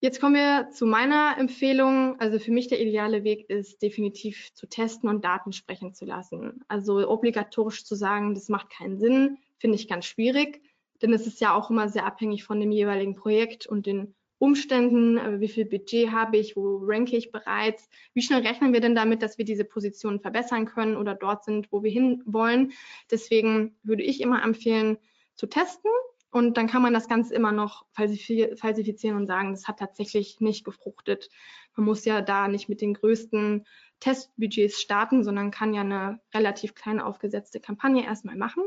Jetzt 0.03 0.19
kommen 0.19 0.35
wir 0.35 0.71
zu 0.71 0.87
meiner 0.87 1.37
Empfehlung. 1.39 2.19
Also 2.21 2.39
für 2.39 2.53
mich 2.53 2.69
der 2.69 2.81
ideale 2.81 3.23
Weg 3.23 3.51
ist 3.51 3.83
definitiv 3.83 4.53
zu 4.55 4.67
testen 4.67 5.11
und 5.11 5.25
Daten 5.25 5.53
sprechen 5.53 5.95
zu 5.95 6.07
lassen. 6.07 6.65
Also 6.69 7.07
obligatorisch 7.07 7.85
zu 7.85 7.95
sagen, 7.95 8.35
das 8.35 8.49
macht 8.49 8.71
keinen 8.71 8.99
Sinn, 8.99 9.39
finde 9.59 9.77
ich 9.77 9.89
ganz 9.89 10.07
schwierig, 10.07 10.63
denn 11.03 11.13
es 11.13 11.27
ist 11.27 11.41
ja 11.41 11.55
auch 11.55 11.71
immer 11.71 11.91
sehr 11.91 12.07
abhängig 12.07 12.45
von 12.45 12.59
dem 12.61 12.73
jeweiligen 12.73 13.15
Projekt 13.15 13.67
und 13.67 13.85
den 13.85 14.15
Umständen, 14.41 15.19
äh, 15.19 15.39
wie 15.39 15.49
viel 15.49 15.67
Budget 15.67 16.11
habe 16.11 16.39
ich, 16.39 16.57
wo 16.57 16.79
ranke 16.83 17.17
ich 17.17 17.31
bereits, 17.31 17.89
wie 18.15 18.23
schnell 18.23 18.41
rechnen 18.41 18.73
wir 18.73 18.81
denn 18.81 18.95
damit, 18.95 19.23
dass 19.23 19.37
wir 19.37 19.45
diese 19.45 19.65
Positionen 19.65 20.19
verbessern 20.19 20.65
können 20.65 20.97
oder 20.97 21.15
dort 21.15 21.45
sind, 21.45 21.71
wo 21.71 21.83
wir 21.83 21.91
hin 21.91 22.23
wollen. 22.25 22.73
Deswegen 23.11 23.77
würde 23.83 24.03
ich 24.03 24.21
immer 24.21 24.43
empfehlen, 24.43 24.99
zu 25.35 25.47
testen 25.47 25.91
und 26.31 26.57
dann 26.57 26.69
kann 26.69 26.83
man 26.83 26.95
das 26.95 27.09
Ganze 27.09 27.35
immer 27.35 27.53
noch 27.53 27.85
falsifizieren 27.93 29.17
und 29.17 29.27
sagen, 29.27 29.53
das 29.53 29.69
hat 29.69 29.79
tatsächlich 29.79 30.41
nicht 30.41 30.65
gefruchtet. 30.65 31.29
Man 31.77 31.87
muss 31.87 32.05
ja 32.05 32.23
da 32.23 32.49
nicht 32.49 32.69
mit 32.69 32.81
den 32.81 32.95
größten 32.95 33.67
Testbudgets 34.01 34.81
starten, 34.81 35.25
sondern 35.25 35.51
kann 35.51 35.75
ja 35.75 35.83
eine 35.83 36.21
relativ 36.33 36.75
kleine 36.75 37.05
aufgesetzte 37.05 37.61
Kampagne 37.61 38.05
erstmal 38.05 38.37
machen. 38.37 38.63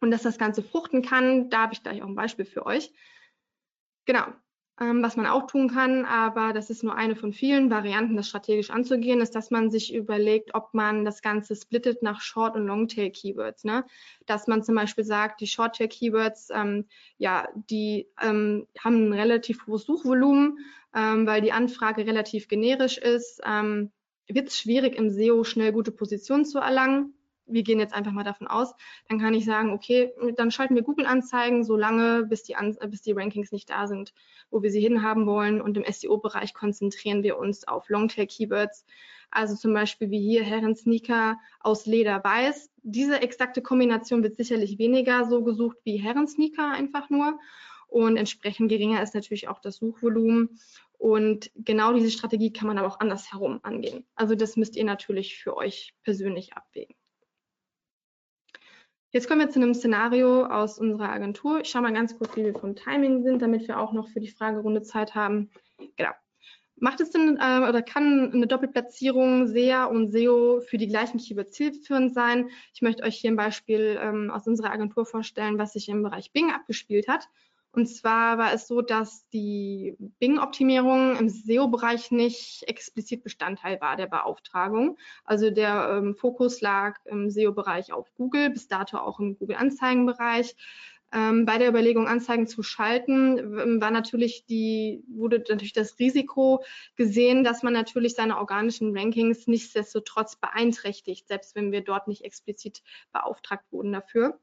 Und 0.00 0.10
dass 0.10 0.22
das 0.22 0.38
Ganze 0.38 0.62
fruchten 0.62 1.02
kann, 1.02 1.50
da 1.50 1.62
habe 1.62 1.74
ich 1.74 1.82
gleich 1.82 2.02
auch 2.02 2.08
ein 2.08 2.14
Beispiel 2.14 2.44
für 2.44 2.64
euch. 2.64 2.92
Genau, 4.04 4.26
ähm, 4.80 5.02
was 5.02 5.16
man 5.16 5.26
auch 5.26 5.46
tun 5.46 5.68
kann, 5.68 6.04
aber 6.04 6.52
das 6.52 6.70
ist 6.70 6.82
nur 6.82 6.96
eine 6.96 7.14
von 7.14 7.32
vielen 7.32 7.70
Varianten, 7.70 8.16
das 8.16 8.28
strategisch 8.28 8.70
anzugehen, 8.70 9.20
ist, 9.20 9.34
dass 9.34 9.50
man 9.50 9.70
sich 9.70 9.94
überlegt, 9.94 10.54
ob 10.54 10.72
man 10.72 11.04
das 11.04 11.20
Ganze 11.20 11.54
splittet 11.54 12.02
nach 12.02 12.20
Short- 12.20 12.56
und 12.56 12.66
Longtail-Keywords. 12.66 13.64
Ne? 13.64 13.84
Dass 14.26 14.46
man 14.46 14.62
zum 14.62 14.74
Beispiel 14.74 15.04
sagt, 15.04 15.40
die 15.40 15.46
Short-Tail-Keywords, 15.46 16.48
ähm, 16.54 16.86
ja, 17.18 17.48
die 17.54 18.08
ähm, 18.20 18.66
haben 18.78 19.08
ein 19.08 19.12
relativ 19.12 19.66
hohes 19.66 19.84
Suchvolumen, 19.84 20.58
ähm, 20.94 21.26
weil 21.26 21.42
die 21.42 21.52
Anfrage 21.52 22.06
relativ 22.06 22.48
generisch 22.48 22.98
ist. 22.98 23.40
Ähm, 23.44 23.92
Wird 24.26 24.48
es 24.48 24.58
schwierig, 24.58 24.96
im 24.96 25.10
SEO 25.10 25.44
schnell 25.44 25.72
gute 25.72 25.92
Positionen 25.92 26.44
zu 26.44 26.58
erlangen 26.58 27.14
wir 27.52 27.62
gehen 27.62 27.78
jetzt 27.78 27.94
einfach 27.94 28.12
mal 28.12 28.24
davon 28.24 28.46
aus, 28.46 28.74
dann 29.08 29.18
kann 29.18 29.34
ich 29.34 29.44
sagen, 29.44 29.72
okay, 29.72 30.12
dann 30.36 30.50
schalten 30.50 30.74
wir 30.74 30.82
Google-Anzeigen 30.82 31.64
so 31.64 31.76
lange, 31.76 32.24
bis 32.24 32.42
die, 32.42 32.56
bis 32.88 33.02
die 33.02 33.12
Rankings 33.12 33.52
nicht 33.52 33.70
da 33.70 33.86
sind, 33.86 34.12
wo 34.50 34.62
wir 34.62 34.70
sie 34.70 34.80
hinhaben 34.80 35.26
wollen. 35.26 35.60
Und 35.60 35.76
im 35.76 35.84
SEO-Bereich 35.90 36.54
konzentrieren 36.54 37.22
wir 37.22 37.38
uns 37.38 37.66
auf 37.66 37.88
Longtail-Keywords, 37.88 38.84
also 39.30 39.56
zum 39.56 39.72
Beispiel 39.72 40.10
wie 40.10 40.20
hier 40.20 40.44
Herren-Sneaker 40.44 41.38
aus 41.60 41.86
Leder 41.86 42.22
weiß. 42.22 42.70
Diese 42.82 43.22
exakte 43.22 43.62
Kombination 43.62 44.22
wird 44.22 44.36
sicherlich 44.36 44.78
weniger 44.78 45.24
so 45.24 45.42
gesucht 45.42 45.78
wie 45.84 45.96
Herren-Sneaker 45.96 46.70
einfach 46.70 47.08
nur. 47.08 47.38
Und 47.88 48.16
entsprechend 48.16 48.70
geringer 48.70 49.02
ist 49.02 49.14
natürlich 49.14 49.48
auch 49.48 49.60
das 49.60 49.76
Suchvolumen. 49.76 50.58
Und 51.02 51.50
genau 51.56 51.92
diese 51.92 52.10
Strategie 52.10 52.52
kann 52.52 52.68
man 52.68 52.78
aber 52.78 52.88
auch 52.88 53.00
andersherum 53.00 53.60
angehen. 53.64 54.06
Also 54.14 54.34
das 54.34 54.56
müsst 54.56 54.76
ihr 54.76 54.84
natürlich 54.84 55.36
für 55.36 55.56
euch 55.56 55.94
persönlich 56.04 56.52
abwägen. 56.52 56.94
Jetzt 59.14 59.28
kommen 59.28 59.40
wir 59.40 59.50
zu 59.50 59.60
einem 59.60 59.74
Szenario 59.74 60.46
aus 60.46 60.78
unserer 60.78 61.10
Agentur. 61.10 61.60
Ich 61.60 61.68
schaue 61.68 61.82
mal 61.82 61.92
ganz 61.92 62.16
kurz, 62.16 62.34
wie 62.34 62.44
wir 62.44 62.54
vom 62.54 62.74
Timing 62.74 63.22
sind, 63.22 63.42
damit 63.42 63.68
wir 63.68 63.78
auch 63.78 63.92
noch 63.92 64.08
für 64.08 64.20
die 64.20 64.30
Fragerunde 64.30 64.80
Zeit 64.80 65.14
haben. 65.14 65.50
Genau. 65.96 66.12
Macht 66.76 67.02
es 67.02 67.10
denn 67.10 67.36
äh, 67.36 67.68
oder 67.68 67.82
kann 67.82 68.32
eine 68.32 68.46
Doppelplatzierung 68.46 69.48
SEA 69.48 69.84
und 69.84 70.12
SEO 70.12 70.62
für 70.62 70.78
die 70.78 70.88
gleichen 70.88 71.18
Keywords 71.18 71.52
zielführend 71.52 72.14
sein? 72.14 72.48
Ich 72.72 72.80
möchte 72.80 73.02
euch 73.02 73.18
hier 73.18 73.30
ein 73.30 73.36
Beispiel 73.36 74.00
ähm, 74.00 74.30
aus 74.30 74.46
unserer 74.46 74.72
Agentur 74.72 75.04
vorstellen, 75.04 75.58
was 75.58 75.74
sich 75.74 75.90
im 75.90 76.02
Bereich 76.02 76.32
Bing 76.32 76.50
abgespielt 76.50 77.06
hat. 77.06 77.28
Und 77.74 77.86
zwar 77.86 78.36
war 78.36 78.52
es 78.52 78.66
so, 78.68 78.82
dass 78.82 79.26
die 79.30 79.96
Bing-Optimierung 80.18 81.16
im 81.16 81.30
SEO-Bereich 81.30 82.10
nicht 82.10 82.64
explizit 82.66 83.24
Bestandteil 83.24 83.80
war 83.80 83.96
der 83.96 84.08
Beauftragung. 84.08 84.98
Also 85.24 85.48
der 85.50 85.88
ähm, 85.90 86.14
Fokus 86.14 86.60
lag 86.60 86.98
im 87.06 87.30
SEO-Bereich 87.30 87.92
auf 87.92 88.12
Google, 88.14 88.50
bis 88.50 88.68
dato 88.68 88.98
auch 88.98 89.20
im 89.20 89.38
Google-Anzeigen-Bereich. 89.38 90.54
Ähm, 91.14 91.46
bei 91.46 91.56
der 91.56 91.68
Überlegung, 91.68 92.08
Anzeigen 92.08 92.46
zu 92.46 92.62
schalten, 92.62 93.80
war 93.80 93.90
natürlich 93.90 94.44
die, 94.44 95.02
wurde 95.08 95.38
natürlich 95.48 95.72
das 95.72 95.98
Risiko 95.98 96.62
gesehen, 96.96 97.42
dass 97.42 97.62
man 97.62 97.72
natürlich 97.72 98.14
seine 98.14 98.36
organischen 98.36 98.96
Rankings 98.96 99.46
nichtsdestotrotz 99.46 100.36
beeinträchtigt, 100.36 101.26
selbst 101.26 101.54
wenn 101.54 101.72
wir 101.72 101.82
dort 101.82 102.06
nicht 102.06 102.24
explizit 102.24 102.82
beauftragt 103.12 103.64
wurden 103.70 103.92
dafür. 103.92 104.38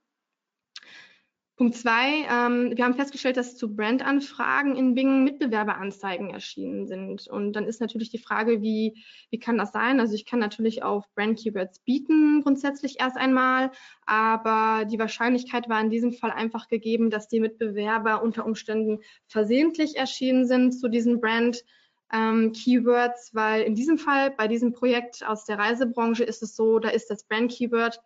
Punkt 1.60 1.76
zwei, 1.76 2.26
ähm, 2.32 2.72
wir 2.74 2.86
haben 2.86 2.94
festgestellt, 2.94 3.36
dass 3.36 3.58
zu 3.58 3.76
Brandanfragen 3.76 4.78
in 4.78 4.96
Bing 4.96 5.26
Mitbewerberanzeigen 5.26 6.30
erschienen 6.30 6.88
sind. 6.88 7.28
Und 7.28 7.52
dann 7.52 7.66
ist 7.66 7.82
natürlich 7.82 8.10
die 8.10 8.18
Frage, 8.18 8.62
wie, 8.62 9.04
wie 9.30 9.40
kann 9.40 9.58
das 9.58 9.74
sein? 9.74 10.00
Also 10.00 10.16
ich 10.16 10.26
kann 10.26 10.40
natürlich 10.40 10.84
auf 10.84 11.04
Brand 11.16 11.38
Keywords 11.38 11.80
bieten, 11.80 12.44
grundsätzlich 12.44 13.02
erst 13.02 13.18
einmal, 13.18 13.72
aber 14.06 14.86
die 14.86 15.00
Wahrscheinlichkeit 15.00 15.68
war 15.68 15.82
in 15.82 15.90
diesem 15.90 16.14
Fall 16.14 16.32
einfach 16.32 16.70
gegeben, 16.70 17.10
dass 17.10 17.28
die 17.28 17.42
Mitbewerber 17.42 18.24
unter 18.24 18.46
Umständen 18.46 19.00
versehentlich 19.28 19.98
erschienen 19.98 20.48
sind 20.48 20.72
zu 20.72 20.88
diesen 20.88 21.20
Brand 21.20 21.66
ähm, 22.14 22.54
Keywords, 22.54 23.36
weil 23.36 23.64
in 23.64 23.76
diesem 23.76 23.98
Fall 23.98 24.32
bei 24.32 24.48
diesem 24.48 24.72
Projekt 24.72 25.28
aus 25.28 25.44
der 25.44 25.60
Reisebranche 25.60 26.24
ist 26.24 26.42
es 26.42 26.56
so, 26.56 26.80
da 26.80 26.88
ist 26.88 27.10
das 27.10 27.26
Brand 27.26 27.52
Keyword 27.52 28.00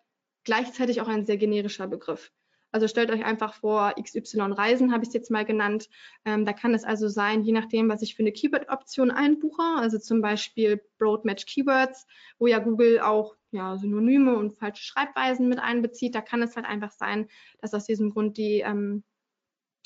gleichzeitig 0.43 1.01
auch 1.01 1.07
ein 1.07 1.23
sehr 1.23 1.37
generischer 1.37 1.85
Begriff. 1.85 2.31
Also 2.73 2.87
stellt 2.87 3.11
euch 3.11 3.23
einfach 3.23 3.53
vor, 3.53 3.93
XY 4.01 4.51
Reisen 4.53 4.91
habe 4.91 5.03
ich 5.03 5.09
es 5.09 5.13
jetzt 5.13 5.29
mal 5.29 5.45
genannt. 5.45 5.89
Ähm, 6.25 6.43
da 6.43 6.53
kann 6.53 6.73
es 6.73 6.83
also 6.83 7.07
sein, 7.07 7.43
je 7.43 7.53
nachdem, 7.53 7.87
was 7.87 8.01
ich 8.01 8.15
für 8.15 8.23
eine 8.23 8.31
Keyword-Option 8.31 9.11
einbuche, 9.11 9.61
also 9.77 9.99
zum 9.99 10.21
Beispiel 10.21 10.81
Broad 10.97 11.23
Match 11.23 11.45
Keywords, 11.45 12.07
wo 12.39 12.47
ja 12.47 12.57
Google 12.57 12.99
auch 12.99 13.35
ja, 13.51 13.77
Synonyme 13.77 14.35
und 14.35 14.57
falsche 14.57 14.83
Schreibweisen 14.83 15.47
mit 15.47 15.59
einbezieht. 15.59 16.15
Da 16.15 16.21
kann 16.21 16.41
es 16.41 16.55
halt 16.55 16.65
einfach 16.65 16.91
sein, 16.91 17.27
dass 17.59 17.75
aus 17.75 17.85
diesem 17.85 18.09
Grund 18.09 18.37
die 18.37 18.61
ähm, 18.61 19.03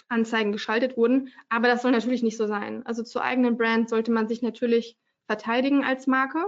Anzeigen 0.07 0.53
geschaltet 0.53 0.95
wurden. 0.95 1.33
Aber 1.49 1.67
das 1.67 1.81
soll 1.81 1.91
natürlich 1.91 2.23
nicht 2.23 2.37
so 2.37 2.47
sein. 2.47 2.85
Also 2.85 3.03
zur 3.03 3.21
eigenen 3.21 3.57
Brand 3.57 3.89
sollte 3.89 4.11
man 4.11 4.29
sich 4.29 4.41
natürlich 4.41 4.97
verteidigen 5.25 5.83
als 5.83 6.07
Marke. 6.07 6.39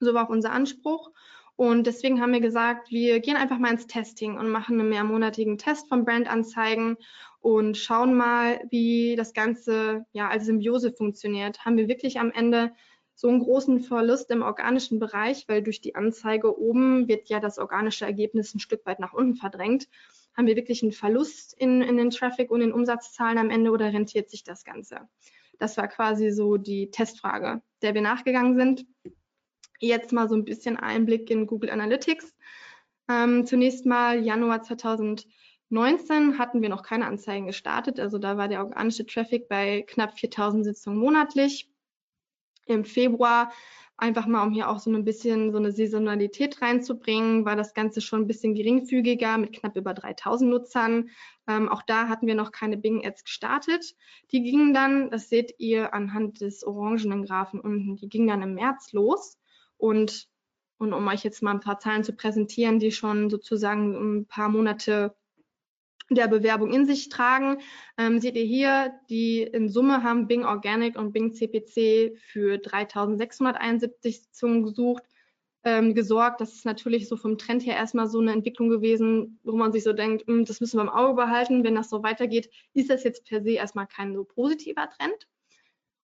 So 0.00 0.12
war 0.12 0.26
auch 0.26 0.30
unser 0.30 0.50
Anspruch. 0.50 1.12
Und 1.60 1.86
deswegen 1.86 2.22
haben 2.22 2.32
wir 2.32 2.40
gesagt, 2.40 2.90
wir 2.90 3.20
gehen 3.20 3.36
einfach 3.36 3.58
mal 3.58 3.70
ins 3.70 3.86
Testing 3.86 4.38
und 4.38 4.48
machen 4.48 4.80
einen 4.80 4.88
mehrmonatigen 4.88 5.58
Test 5.58 5.90
von 5.90 6.06
Brandanzeigen 6.06 6.96
und 7.40 7.76
schauen 7.76 8.14
mal, 8.14 8.62
wie 8.70 9.14
das 9.14 9.34
Ganze 9.34 10.06
ja 10.12 10.30
als 10.30 10.46
Symbiose 10.46 10.90
funktioniert. 10.90 11.62
Haben 11.66 11.76
wir 11.76 11.86
wirklich 11.86 12.18
am 12.18 12.32
Ende 12.32 12.72
so 13.14 13.28
einen 13.28 13.40
großen 13.40 13.80
Verlust 13.80 14.30
im 14.30 14.40
organischen 14.40 14.98
Bereich, 14.98 15.48
weil 15.48 15.62
durch 15.62 15.82
die 15.82 15.96
Anzeige 15.96 16.58
oben 16.58 17.08
wird 17.08 17.28
ja 17.28 17.40
das 17.40 17.58
organische 17.58 18.06
Ergebnis 18.06 18.54
ein 18.54 18.60
Stück 18.60 18.86
weit 18.86 18.98
nach 18.98 19.12
unten 19.12 19.34
verdrängt. 19.34 19.86
Haben 20.34 20.46
wir 20.46 20.56
wirklich 20.56 20.82
einen 20.82 20.92
Verlust 20.92 21.52
in, 21.58 21.82
in 21.82 21.98
den 21.98 22.08
Traffic 22.08 22.50
und 22.50 22.60
den 22.60 22.72
Umsatzzahlen 22.72 23.36
am 23.36 23.50
Ende 23.50 23.70
oder 23.70 23.92
rentiert 23.92 24.30
sich 24.30 24.44
das 24.44 24.64
Ganze? 24.64 25.10
Das 25.58 25.76
war 25.76 25.88
quasi 25.88 26.30
so 26.30 26.56
die 26.56 26.90
Testfrage, 26.90 27.60
der 27.82 27.92
wir 27.92 28.00
nachgegangen 28.00 28.56
sind. 28.56 28.86
Jetzt 29.82 30.12
mal 30.12 30.28
so 30.28 30.34
ein 30.34 30.44
bisschen 30.44 30.76
Einblick 30.76 31.30
in 31.30 31.46
Google 31.46 31.70
Analytics. 31.70 32.36
Ähm, 33.08 33.46
zunächst 33.46 33.86
mal 33.86 34.22
Januar 34.22 34.62
2019 34.62 36.38
hatten 36.38 36.60
wir 36.60 36.68
noch 36.68 36.82
keine 36.82 37.06
Anzeigen 37.06 37.46
gestartet. 37.46 37.98
Also 37.98 38.18
da 38.18 38.36
war 38.36 38.48
der 38.48 38.60
organische 38.60 39.06
Traffic 39.06 39.48
bei 39.48 39.82
knapp 39.88 40.18
4000 40.18 40.64
Sitzungen 40.66 40.98
monatlich. 40.98 41.70
Im 42.66 42.84
Februar 42.84 43.50
einfach 43.96 44.26
mal, 44.26 44.42
um 44.42 44.52
hier 44.52 44.68
auch 44.68 44.78
so 44.80 44.90
ein 44.90 45.04
bisschen 45.04 45.50
so 45.50 45.56
eine 45.56 45.72
Saisonalität 45.72 46.60
reinzubringen, 46.60 47.46
war 47.46 47.56
das 47.56 47.72
Ganze 47.72 48.02
schon 48.02 48.22
ein 48.22 48.26
bisschen 48.26 48.54
geringfügiger 48.54 49.38
mit 49.38 49.54
knapp 49.54 49.76
über 49.76 49.94
3000 49.94 50.50
Nutzern. 50.50 51.08
Ähm, 51.48 51.70
auch 51.70 51.82
da 51.82 52.08
hatten 52.08 52.26
wir 52.26 52.34
noch 52.34 52.52
keine 52.52 52.76
Bing 52.76 53.04
Ads 53.04 53.24
gestartet. 53.24 53.96
Die 54.30 54.42
gingen 54.42 54.74
dann, 54.74 55.10
das 55.10 55.30
seht 55.30 55.54
ihr 55.58 55.94
anhand 55.94 56.42
des 56.42 56.64
orangenen 56.64 57.24
Graphen 57.24 57.60
unten, 57.60 57.96
die 57.96 58.10
gingen 58.10 58.28
dann 58.28 58.42
im 58.42 58.54
März 58.54 58.92
los. 58.92 59.39
Und, 59.80 60.28
und 60.78 60.92
um 60.92 61.08
euch 61.08 61.24
jetzt 61.24 61.42
mal 61.42 61.52
ein 61.52 61.60
paar 61.60 61.78
Zahlen 61.78 62.04
zu 62.04 62.12
präsentieren, 62.12 62.78
die 62.78 62.92
schon 62.92 63.30
sozusagen 63.30 64.18
ein 64.18 64.26
paar 64.26 64.48
Monate 64.48 65.16
der 66.10 66.28
Bewerbung 66.28 66.72
in 66.72 66.86
sich 66.86 67.08
tragen, 67.08 67.58
ähm, 67.96 68.20
seht 68.20 68.36
ihr 68.36 68.44
hier, 68.44 68.92
die 69.08 69.42
in 69.42 69.68
Summe 69.68 70.02
haben 70.02 70.26
Bing 70.26 70.44
Organic 70.44 70.98
und 70.98 71.12
Bing 71.12 71.32
CPC 71.32 72.18
für 72.18 72.58
3671 72.58 74.22
Sitzungen 74.22 74.64
gesucht, 74.64 75.04
ähm, 75.62 75.94
gesorgt. 75.94 76.40
Das 76.40 76.52
ist 76.52 76.64
natürlich 76.64 77.08
so 77.08 77.16
vom 77.16 77.38
Trend 77.38 77.64
her 77.64 77.76
erstmal 77.76 78.08
so 78.08 78.20
eine 78.20 78.32
Entwicklung 78.32 78.68
gewesen, 78.68 79.38
wo 79.44 79.56
man 79.56 79.72
sich 79.72 79.84
so 79.84 79.92
denkt, 79.92 80.26
hm, 80.26 80.44
das 80.44 80.60
müssen 80.60 80.78
wir 80.78 80.82
im 80.82 80.88
Auge 80.88 81.14
behalten. 81.14 81.64
Wenn 81.64 81.76
das 81.76 81.90
so 81.90 82.02
weitergeht, 82.02 82.50
ist 82.74 82.90
das 82.90 83.04
jetzt 83.04 83.24
per 83.24 83.42
se 83.42 83.52
erstmal 83.52 83.86
kein 83.86 84.14
so 84.14 84.24
positiver 84.24 84.90
Trend. 84.90 85.28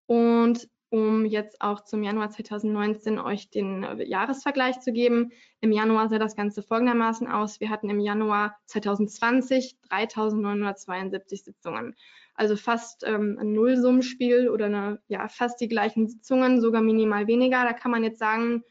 Und 0.06 0.68
um 0.96 1.26
jetzt 1.26 1.60
auch 1.60 1.84
zum 1.84 2.02
Januar 2.02 2.30
2019 2.30 3.18
euch 3.18 3.50
den 3.50 3.84
äh, 3.84 4.02
Jahresvergleich 4.04 4.80
zu 4.80 4.92
geben. 4.92 5.30
Im 5.60 5.70
Januar 5.70 6.08
sah 6.08 6.18
das 6.18 6.36
Ganze 6.36 6.62
folgendermaßen 6.62 7.28
aus. 7.28 7.60
Wir 7.60 7.68
hatten 7.68 7.90
im 7.90 8.00
Januar 8.00 8.56
2020 8.66 9.76
3.972 9.90 11.44
Sitzungen. 11.44 11.94
Also 12.34 12.56
fast 12.56 13.04
ähm, 13.06 13.38
ein 13.38 13.52
Nullsummenspiel 13.52 14.48
oder 14.48 14.66
eine, 14.66 15.00
ja, 15.08 15.28
fast 15.28 15.60
die 15.60 15.68
gleichen 15.68 16.08
Sitzungen, 16.08 16.60
sogar 16.60 16.80
minimal 16.80 17.26
weniger. 17.26 17.64
Da 17.64 17.72
kann 17.72 17.90
man 17.90 18.02
jetzt 18.02 18.18
sagen, 18.18 18.62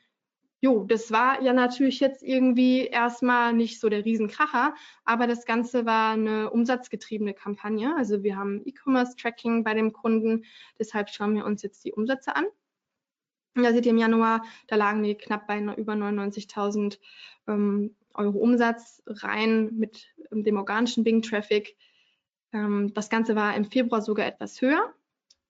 Jo, 0.61 0.83
das 0.83 1.11
war 1.11 1.41
ja 1.41 1.53
natürlich 1.53 1.99
jetzt 1.99 2.23
irgendwie 2.23 2.87
erstmal 2.87 3.53
nicht 3.53 3.79
so 3.79 3.89
der 3.89 4.05
Riesenkracher, 4.05 4.73
aber 5.03 5.27
das 5.27 5.45
Ganze 5.45 5.85
war 5.85 6.13
eine 6.13 6.49
umsatzgetriebene 6.49 7.33
Kampagne. 7.33 7.93
Also 7.95 8.23
wir 8.23 8.35
haben 8.37 8.61
E-Commerce-Tracking 8.65 9.63
bei 9.63 9.73
dem 9.73 9.93
Kunden, 9.93 10.45
deshalb 10.79 11.09
schauen 11.09 11.35
wir 11.35 11.45
uns 11.45 11.61
jetzt 11.61 11.83
die 11.85 11.91
Umsätze 11.91 12.35
an. 12.35 12.45
Da 13.55 13.71
seht 13.71 13.85
ihr 13.85 13.91
im 13.91 13.97
Januar, 13.97 14.43
da 14.67 14.75
lagen 14.75 15.03
wir 15.03 15.17
knapp 15.17 15.47
bei 15.47 15.59
über 15.59 15.93
99.000 15.93 16.99
ähm, 17.47 17.95
Euro 18.13 18.37
Umsatz 18.37 19.01
rein 19.07 19.69
mit 19.75 20.07
ähm, 20.31 20.43
dem 20.43 20.57
organischen 20.57 21.03
Bing-Traffic. 21.03 21.77
Ähm, 22.53 22.93
das 22.93 23.09
Ganze 23.09 23.35
war 23.35 23.55
im 23.55 23.65
Februar 23.65 24.01
sogar 24.01 24.25
etwas 24.25 24.61
höher. 24.61 24.93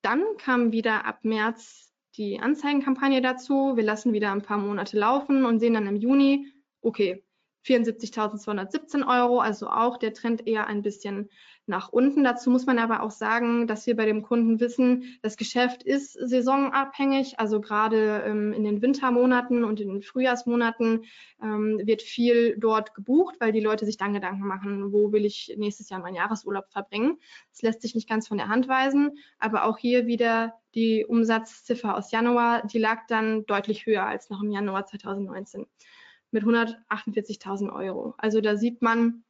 Dann 0.02 0.24
kam 0.38 0.72
wieder 0.72 1.06
ab 1.06 1.20
März 1.24 1.85
die 2.18 2.40
Anzeigenkampagne 2.40 3.22
dazu. 3.22 3.76
Wir 3.76 3.84
lassen 3.84 4.14
wieder 4.14 4.32
ein 4.32 4.42
paar 4.42 4.58
Monate 4.58 4.98
laufen 4.98 5.46
und 5.46 5.60
sehen 5.60 5.74
dann 5.74 5.88
im 5.88 5.96
Juni, 5.96 6.52
okay, 6.82 7.25
74.217 7.66 9.08
Euro, 9.08 9.40
also 9.40 9.68
auch 9.68 9.98
der 9.98 10.14
Trend 10.14 10.48
eher 10.48 10.68
ein 10.68 10.82
bisschen 10.82 11.30
nach 11.68 11.90
unten. 11.90 12.24
Dazu 12.24 12.50
muss 12.50 12.66
man 12.66 12.78
aber 12.78 13.02
auch 13.02 13.12
sagen, 13.12 13.66
dass 13.68 13.88
wir 13.88 13.96
bei 13.96 14.06
dem 14.06 14.22
Kunden 14.22 14.60
wissen, 14.60 15.18
das 15.22 15.36
Geschäft 15.36 15.82
ist 15.84 16.14
saisonabhängig. 16.14 17.40
Also 17.40 17.60
gerade 17.60 18.24
ähm, 18.26 18.54
in 18.54 18.64
den 18.64 18.82
Wintermonaten 18.82 19.64
und 19.64 19.80
in 19.80 19.90
den 19.90 20.02
Frühjahrsmonaten 20.04 21.06
ähm, 21.42 21.82
wird 21.84 22.02
viel 22.02 22.56
dort 22.58 22.94
gebucht, 22.94 23.36
weil 23.40 23.52
die 23.52 23.62
Leute 23.62 23.86
sich 23.86 23.98
dann 23.98 24.14
Gedanken 24.14 24.46
machen, 24.46 24.94
wo 24.94 25.12
will 25.12 25.26
ich 25.26 25.56
nächstes 25.58 25.90
Jahr 25.90 26.02
meinen 26.02 26.16
Jahresurlaub 26.16 26.70
verbringen. 26.70 27.18
Das 27.52 27.64
lässt 27.64 27.82
sich 27.82 27.96
nicht 27.96 28.08
ganz 28.08 28.28
von 28.28 28.38
der 28.38 28.48
Hand 28.48 28.68
weisen, 28.68 29.18
aber 29.40 29.66
auch 29.66 29.78
hier 29.78 30.06
wieder 30.06 30.54
die 30.76 31.06
Umsatzziffer 31.06 31.96
aus 31.96 32.12
Januar, 32.12 32.68
die 32.68 32.80
lag 32.80 33.08
dann 33.08 33.46
deutlich 33.46 33.86
höher 33.86 34.06
als 34.06 34.30
noch 34.30 34.44
im 34.44 34.52
Januar 34.52 34.86
2019 34.86 35.66
mit 36.36 36.44
148.000 36.44 37.74
Euro. 37.74 38.14
Also 38.18 38.42
da 38.42 38.58
sieht 38.58 38.82
man, 38.82 39.24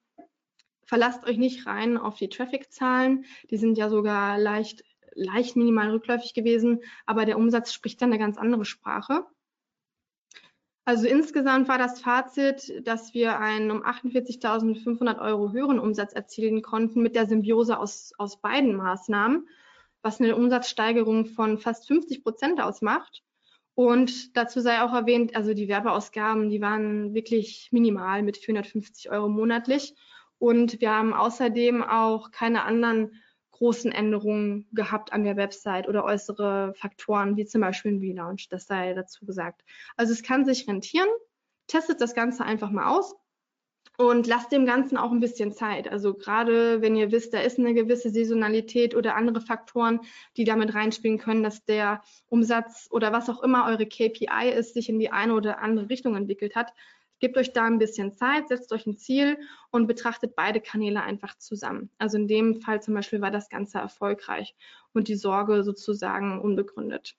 verlasst 0.86 1.24
euch 1.26 1.38
nicht 1.38 1.68
rein 1.68 1.98
auf 1.98 2.18
die 2.18 2.30
Traffic-Zahlen. 2.30 3.26
Die 3.52 3.58
sind 3.58 3.78
ja 3.78 3.90
sogar 3.90 4.40
leicht, 4.40 4.84
leicht 5.14 5.56
minimal 5.56 5.92
rückläufig 5.92 6.34
gewesen, 6.34 6.82
aber 7.06 7.26
der 7.26 7.38
Umsatz 7.38 7.74
spricht 7.74 8.02
dann 8.02 8.10
eine 8.10 8.18
ganz 8.18 8.38
andere 8.38 8.66
Sprache. 8.66 9.24
Also 10.84 11.08
insgesamt 11.08 11.68
war 11.68 11.78
das 11.78 12.02
Fazit, 12.02 12.88
dass 12.88 13.14
wir 13.14 13.40
einen 13.40 13.70
um 13.70 13.84
48.500 13.84 15.20
Euro 15.20 15.52
höheren 15.52 15.80
Umsatz 15.80 16.14
erzielen 16.14 16.64
konnten 16.64 17.04
mit 17.04 17.16
der 17.16 17.28
Symbiose 17.28 17.78
aus, 17.78 18.14
aus 18.18 18.42
beiden 18.42 18.76
Maßnahmen, 18.76 19.48
was 20.02 20.20
eine 20.20 20.36
Umsatzsteigerung 20.36 21.28
von 21.28 21.60
fast 21.60 21.88
50 21.88 22.24
Prozent 22.24 22.62
ausmacht. 22.62 23.24
Und 23.76 24.38
dazu 24.38 24.62
sei 24.62 24.82
auch 24.82 24.94
erwähnt, 24.94 25.36
also 25.36 25.54
die 25.54 25.68
Werbeausgaben, 25.68 26.50
die 26.50 26.62
waren 26.62 27.14
wirklich 27.14 27.70
minimal 27.72 28.24
mit 28.24 28.38
450 28.38 29.12
Euro 29.12 29.28
monatlich. 29.28 29.94
Und 30.40 30.80
wir 30.82 30.92
haben 30.92 31.14
außerdem 31.14 31.84
auch 31.84 32.32
keine 32.32 32.64
anderen 32.64 33.22
großen 33.52 33.92
Änderungen 33.92 34.68
gehabt 34.72 35.14
an 35.14 35.24
der 35.24 35.38
Website 35.38 35.88
oder 35.88 36.04
äußere 36.04 36.74
Faktoren, 36.76 37.38
wie 37.38 37.46
zum 37.46 37.62
Beispiel 37.62 37.94
ein 37.94 38.00
Relaunch, 38.00 38.48
das 38.50 38.66
sei 38.66 38.94
dazu 38.94 39.26
gesagt. 39.26 39.62
Also 39.96 40.12
es 40.12 40.24
kann 40.24 40.46
sich 40.46 40.68
rentieren. 40.68 41.08
Testet 41.68 42.02
das 42.02 42.14
Ganze 42.14 42.44
einfach 42.44 42.70
mal 42.70 42.88
aus 42.88 43.16
und 43.98 44.28
lasst 44.28 44.52
dem 44.52 44.66
Ganzen 44.66 44.98
auch 44.98 45.12
ein 45.12 45.20
bisschen 45.20 45.54
Zeit. 45.54 45.88
Also 45.92 46.14
gerade 46.14 46.82
wenn 46.82 46.96
ihr 46.96 47.12
wisst, 47.12 47.34
da 47.34 47.40
ist 47.40 47.60
eine 47.60 47.74
gewisse 47.74 48.10
Saisonalität 48.10 48.96
oder 48.96 49.16
andere 49.16 49.42
Faktoren, 49.42 50.02
die 50.38 50.44
damit 50.44 50.74
reinspielen 50.74 51.18
können, 51.18 51.44
dass 51.44 51.66
der 51.66 52.02
Umsatz 52.28 52.88
oder 52.92 53.12
was 53.14 53.30
auch 53.30 53.44
immer 53.44 53.68
eure 53.68 53.86
KPI 53.86 54.52
ist, 54.56 54.74
sich 54.74 54.90
in 54.90 55.00
die 55.00 55.12
eine 55.12 55.34
oder 55.34 55.60
andere 55.60 55.90
Richtung 55.90 56.16
entwickelt 56.16 56.56
hat, 56.56 56.74
Gebt 57.20 57.38
euch 57.38 57.54
da 57.54 57.64
ein 57.64 57.80
bisschen 57.80 58.12
Zeit, 58.12 58.50
setzt 58.50 58.74
euch 58.74 58.86
ein 58.86 58.98
Ziel 58.98 59.38
und 59.72 59.88
betrachtet 59.88 60.36
beide 60.36 60.60
Kanäle 60.60 61.02
einfach 61.02 61.38
zusammen. 61.38 61.90
Also 61.98 62.18
in 62.18 62.28
dem 62.28 62.62
Fall 62.62 62.82
zum 62.82 62.94
Beispiel 62.94 63.22
war 63.22 63.32
das 63.32 63.48
Ganze 63.50 63.78
erfolgreich 63.78 64.54
und 64.94 65.08
die 65.08 65.16
Sorge 65.16 65.64
sozusagen 65.64 66.42
unbegründet. 66.42 67.16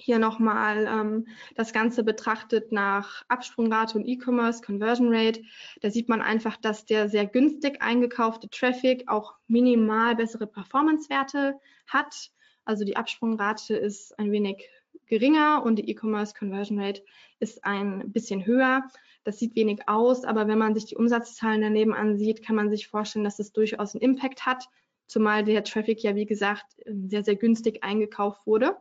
Hier 0.00 0.18
nochmal 0.18 0.86
ähm, 0.86 1.28
das 1.56 1.74
Ganze 1.74 2.02
betrachtet 2.02 2.72
nach 2.72 3.22
Absprungrate 3.28 3.98
und 3.98 4.06
E-Commerce, 4.06 4.62
Conversion 4.62 5.14
Rate. 5.14 5.42
Da 5.82 5.90
sieht 5.90 6.08
man 6.08 6.22
einfach, 6.22 6.56
dass 6.56 6.86
der 6.86 7.10
sehr 7.10 7.26
günstig 7.26 7.82
eingekaufte 7.82 8.48
Traffic 8.48 9.04
auch 9.08 9.34
minimal 9.46 10.16
bessere 10.16 10.46
Performance-Werte 10.46 11.60
hat. 11.86 12.30
Also 12.64 12.84
die 12.84 12.96
Absprungrate 12.96 13.76
ist 13.76 14.18
ein 14.18 14.32
wenig 14.32 14.68
geringer 15.06 15.62
und 15.64 15.76
die 15.76 15.90
E-Commerce 15.90 16.34
Conversion 16.38 16.80
Rate 16.80 17.02
ist 17.38 17.62
ein 17.64 18.10
bisschen 18.10 18.46
höher. 18.46 18.82
Das 19.24 19.38
sieht 19.38 19.54
wenig 19.54 19.86
aus, 19.86 20.24
aber 20.24 20.48
wenn 20.48 20.58
man 20.58 20.74
sich 20.74 20.86
die 20.86 20.96
Umsatzzahlen 20.96 21.60
daneben 21.60 21.92
ansieht, 21.92 22.42
kann 22.42 22.56
man 22.56 22.70
sich 22.70 22.88
vorstellen, 22.88 23.24
dass 23.24 23.38
es 23.38 23.52
durchaus 23.52 23.94
einen 23.94 24.02
Impact 24.02 24.46
hat, 24.46 24.66
zumal 25.06 25.44
der 25.44 25.62
Traffic 25.62 26.02
ja, 26.02 26.14
wie 26.14 26.24
gesagt, 26.24 26.64
sehr, 26.86 27.22
sehr 27.22 27.36
günstig 27.36 27.84
eingekauft 27.84 28.46
wurde. 28.46 28.78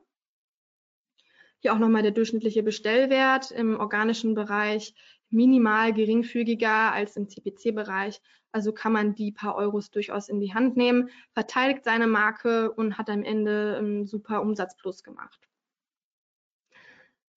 Hier 1.61 1.73
auch 1.73 1.79
nochmal 1.79 2.03
der 2.03 2.11
durchschnittliche 2.11 2.63
Bestellwert 2.63 3.51
im 3.51 3.79
organischen 3.79 4.33
Bereich 4.33 4.93
minimal 5.29 5.93
geringfügiger 5.93 6.91
als 6.91 7.15
im 7.17 7.29
CPC-Bereich. 7.29 8.21
Also 8.51 8.73
kann 8.73 8.93
man 8.93 9.13
die 9.13 9.31
paar 9.31 9.55
Euros 9.55 9.91
durchaus 9.91 10.27
in 10.27 10.39
die 10.39 10.53
Hand 10.53 10.75
nehmen, 10.75 11.09
verteidigt 11.33 11.83
seine 11.83 12.07
Marke 12.07 12.71
und 12.71 12.97
hat 12.97 13.09
am 13.09 13.23
Ende 13.23 13.75
einen 13.77 14.07
super 14.07 14.41
Umsatzplus 14.41 15.03
gemacht. 15.03 15.39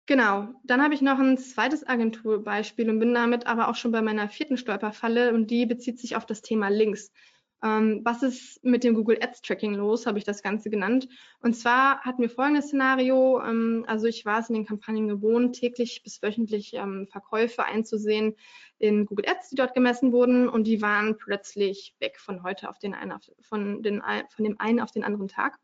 Genau, 0.06 0.48
dann 0.64 0.82
habe 0.82 0.94
ich 0.94 1.02
noch 1.02 1.18
ein 1.18 1.38
zweites 1.38 1.86
Agenturbeispiel 1.86 2.90
und 2.90 2.98
bin 2.98 3.14
damit 3.14 3.46
aber 3.46 3.68
auch 3.68 3.76
schon 3.76 3.92
bei 3.92 4.02
meiner 4.02 4.28
vierten 4.28 4.56
Stolperfalle 4.56 5.32
und 5.32 5.50
die 5.50 5.66
bezieht 5.66 6.00
sich 6.00 6.16
auf 6.16 6.26
das 6.26 6.42
Thema 6.42 6.68
Links. 6.68 7.12
Ähm, 7.62 8.00
was 8.04 8.22
ist 8.22 8.64
mit 8.64 8.84
dem 8.84 8.94
Google 8.94 9.18
Ads 9.20 9.42
Tracking 9.42 9.74
los, 9.74 10.06
habe 10.06 10.18
ich 10.18 10.24
das 10.24 10.42
Ganze 10.42 10.70
genannt. 10.70 11.08
Und 11.40 11.54
zwar 11.54 12.00
hatten 12.00 12.22
wir 12.22 12.30
folgendes 12.30 12.66
Szenario. 12.66 13.42
Ähm, 13.42 13.84
also 13.86 14.06
ich 14.06 14.24
war 14.24 14.40
es 14.40 14.48
in 14.48 14.54
den 14.54 14.66
Kampagnen 14.66 15.08
gewohnt, 15.08 15.56
täglich 15.56 16.02
bis 16.02 16.22
wöchentlich 16.22 16.72
ähm, 16.74 17.06
Verkäufe 17.10 17.64
einzusehen 17.64 18.36
in 18.78 19.04
Google 19.04 19.28
Ads, 19.28 19.50
die 19.50 19.56
dort 19.56 19.74
gemessen 19.74 20.12
wurden. 20.12 20.48
Und 20.48 20.64
die 20.64 20.80
waren 20.80 21.18
plötzlich 21.18 21.94
weg 21.98 22.18
von 22.18 22.42
heute 22.42 22.70
auf 22.70 22.78
den 22.78 22.94
einen, 22.94 23.12
auf, 23.12 23.30
von, 23.40 23.82
den, 23.82 24.02
von 24.30 24.44
dem 24.44 24.58
einen 24.58 24.80
auf 24.80 24.90
den 24.90 25.04
anderen 25.04 25.28
Tag. 25.28 25.58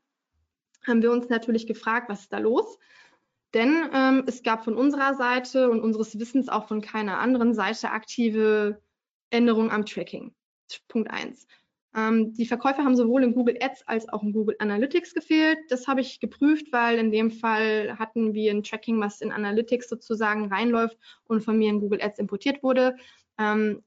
Haben 0.86 1.02
wir 1.02 1.10
uns 1.10 1.30
natürlich 1.30 1.66
gefragt, 1.66 2.10
was 2.10 2.22
ist 2.22 2.32
da 2.32 2.38
los? 2.38 2.78
Denn 3.54 3.88
ähm, 3.94 4.24
es 4.26 4.42
gab 4.42 4.64
von 4.64 4.76
unserer 4.76 5.14
Seite 5.14 5.70
und 5.70 5.80
unseres 5.80 6.18
Wissens 6.18 6.50
auch 6.50 6.68
von 6.68 6.82
keiner 6.82 7.18
anderen 7.18 7.54
Seite 7.54 7.90
aktive 7.90 8.82
Änderungen 9.30 9.70
am 9.70 9.86
Tracking. 9.86 10.34
Punkt 10.88 11.10
eins. 11.10 11.46
Ähm, 11.96 12.34
die 12.34 12.44
Verkäufer 12.44 12.84
haben 12.84 12.94
sowohl 12.94 13.24
in 13.24 13.34
Google 13.34 13.56
Ads 13.58 13.88
als 13.88 14.08
auch 14.10 14.22
in 14.22 14.32
Google 14.32 14.56
Analytics 14.58 15.14
gefehlt. 15.14 15.58
Das 15.70 15.88
habe 15.88 16.02
ich 16.02 16.20
geprüft, 16.20 16.70
weil 16.70 16.98
in 16.98 17.10
dem 17.10 17.30
Fall 17.30 17.98
hatten 17.98 18.34
wir 18.34 18.52
ein 18.52 18.62
Tracking, 18.62 19.00
was 19.00 19.22
in 19.22 19.32
Analytics 19.32 19.88
sozusagen 19.88 20.52
reinläuft 20.52 20.98
und 21.24 21.40
von 21.40 21.56
mir 21.56 21.70
in 21.70 21.80
Google 21.80 22.02
Ads 22.02 22.18
importiert 22.18 22.62
wurde. 22.62 22.96
Ähm, 23.38 23.82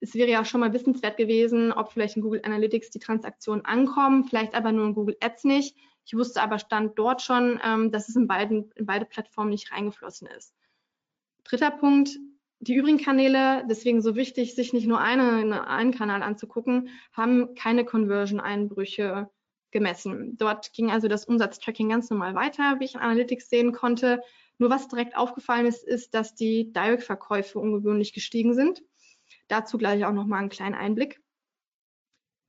es 0.00 0.14
wäre 0.14 0.30
ja 0.30 0.44
schon 0.44 0.60
mal 0.60 0.74
wissenswert 0.74 1.16
gewesen, 1.16 1.72
ob 1.72 1.90
vielleicht 1.92 2.16
in 2.16 2.22
Google 2.22 2.42
Analytics 2.44 2.90
die 2.90 2.98
Transaktionen 2.98 3.64
ankommen, 3.64 4.24
vielleicht 4.24 4.54
aber 4.54 4.70
nur 4.70 4.86
in 4.86 4.94
Google 4.94 5.16
Ads 5.20 5.44
nicht. 5.44 5.76
Ich 6.04 6.14
wusste 6.14 6.42
aber 6.42 6.58
Stand 6.58 6.98
dort 6.98 7.22
schon, 7.22 7.58
ähm, 7.64 7.90
dass 7.90 8.10
es 8.10 8.16
in, 8.16 8.28
beiden, 8.28 8.70
in 8.74 8.84
beide 8.84 9.06
Plattformen 9.06 9.50
nicht 9.50 9.72
reingeflossen 9.72 10.28
ist. 10.28 10.54
Dritter 11.44 11.70
Punkt, 11.70 12.18
die 12.60 12.74
übrigen 12.74 12.98
Kanäle, 12.98 13.64
deswegen 13.68 14.00
so 14.00 14.16
wichtig, 14.16 14.54
sich 14.54 14.72
nicht 14.72 14.86
nur 14.86 15.00
eine, 15.00 15.66
einen 15.66 15.92
Kanal 15.92 16.22
anzugucken, 16.22 16.88
haben 17.12 17.54
keine 17.54 17.84
Conversion-Einbrüche 17.84 19.30
gemessen. 19.70 20.36
Dort 20.38 20.72
ging 20.72 20.90
also 20.90 21.08
das 21.08 21.26
Umsatztracking 21.26 21.90
ganz 21.90 22.08
normal 22.08 22.34
weiter, 22.34 22.80
wie 22.80 22.84
ich 22.84 22.94
in 22.94 23.00
Analytics 23.00 23.50
sehen 23.50 23.72
konnte. 23.72 24.22
Nur 24.58 24.70
was 24.70 24.88
direkt 24.88 25.16
aufgefallen 25.16 25.66
ist, 25.66 25.84
ist, 25.84 26.14
dass 26.14 26.34
die 26.34 26.72
Direct-Verkäufe 26.72 27.58
ungewöhnlich 27.58 28.14
gestiegen 28.14 28.54
sind. 28.54 28.82
Dazu 29.48 29.76
gleich 29.76 30.04
auch 30.04 30.12
nochmal 30.12 30.40
einen 30.40 30.48
kleinen 30.48 30.74
Einblick. 30.74 31.20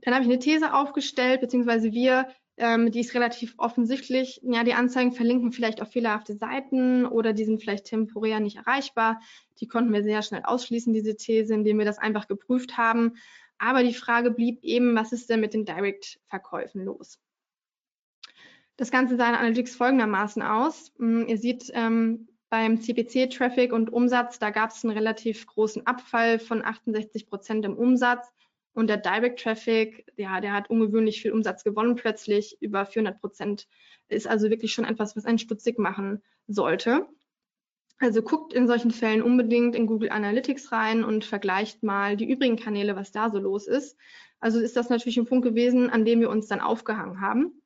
Dann 0.01 0.13
habe 0.13 0.23
ich 0.23 0.29
eine 0.29 0.39
These 0.39 0.73
aufgestellt, 0.73 1.41
beziehungsweise 1.41 1.91
wir, 1.91 2.29
ähm, 2.57 2.91
die 2.91 3.01
ist 3.01 3.13
relativ 3.13 3.53
offensichtlich. 3.57 4.41
Ja, 4.43 4.63
die 4.63 4.73
Anzeigen 4.73 5.13
verlinken 5.13 5.51
vielleicht 5.51 5.81
auf 5.81 5.91
fehlerhafte 5.91 6.35
Seiten 6.35 7.05
oder 7.05 7.33
die 7.33 7.45
sind 7.45 7.61
vielleicht 7.61 7.85
temporär 7.85 8.39
nicht 8.39 8.57
erreichbar. 8.57 9.21
Die 9.59 9.67
konnten 9.67 9.93
wir 9.93 10.03
sehr 10.03 10.23
schnell 10.23 10.41
ausschließen, 10.43 10.93
diese 10.93 11.15
These, 11.15 11.53
indem 11.53 11.77
wir 11.77 11.85
das 11.85 11.99
einfach 11.99 12.27
geprüft 12.27 12.77
haben. 12.77 13.13
Aber 13.59 13.83
die 13.83 13.93
Frage 13.93 14.31
blieb 14.31 14.63
eben, 14.63 14.95
was 14.95 15.11
ist 15.11 15.29
denn 15.29 15.39
mit 15.39 15.53
den 15.53 15.65
Direct-Verkäufen 15.65 16.83
los? 16.83 17.19
Das 18.75 18.91
Ganze 18.91 19.17
sah 19.17 19.29
in 19.29 19.35
Analytics 19.35 19.75
folgendermaßen 19.75 20.41
aus. 20.41 20.91
Hm, 20.97 21.27
ihr 21.27 21.37
seht 21.37 21.71
ähm, 21.73 22.27
beim 22.49 22.79
CPC-Traffic 22.79 23.73
und 23.73 23.91
Umsatz, 23.91 24.39
da 24.39 24.51
gab 24.51 24.71
es 24.71 24.83
einen 24.83 24.95
relativ 24.95 25.45
großen 25.47 25.85
Abfall 25.85 26.39
von 26.39 26.63
68 26.63 27.27
Prozent 27.27 27.65
im 27.65 27.75
Umsatz. 27.75 28.31
Und 28.77 28.91
der 28.91 28.97
Direct 28.97 29.39
Traffic, 29.39 30.05
ja, 30.17 30.39
der 30.39 30.53
hat 30.53 30.69
ungewöhnlich 30.69 31.19
viel 31.19 31.31
Umsatz 31.31 31.63
gewonnen 31.63 31.95
plötzlich, 31.95 32.61
über 32.61 32.85
400 32.85 33.19
Prozent. 33.19 33.67
Ist 34.07 34.27
also 34.27 34.51
wirklich 34.51 34.71
schon 34.71 34.85
etwas, 34.85 35.15
was 35.15 35.25
einen 35.25 35.39
stutzig 35.39 35.79
machen 35.79 36.21
sollte. 36.45 37.07
Also 37.97 38.21
guckt 38.21 38.53
in 38.53 38.67
solchen 38.67 38.91
Fällen 38.91 39.23
unbedingt 39.23 39.75
in 39.75 39.87
Google 39.87 40.11
Analytics 40.11 40.71
rein 40.71 41.03
und 41.03 41.25
vergleicht 41.25 41.81
mal 41.81 42.17
die 42.17 42.29
übrigen 42.29 42.55
Kanäle, 42.55 42.95
was 42.95 43.11
da 43.11 43.31
so 43.31 43.39
los 43.39 43.65
ist. 43.65 43.97
Also 44.39 44.59
ist 44.59 44.77
das 44.77 44.89
natürlich 44.89 45.17
ein 45.17 45.25
Punkt 45.25 45.43
gewesen, 45.43 45.89
an 45.89 46.05
dem 46.05 46.19
wir 46.19 46.29
uns 46.29 46.45
dann 46.45 46.61
aufgehangen 46.61 47.19
haben. 47.19 47.59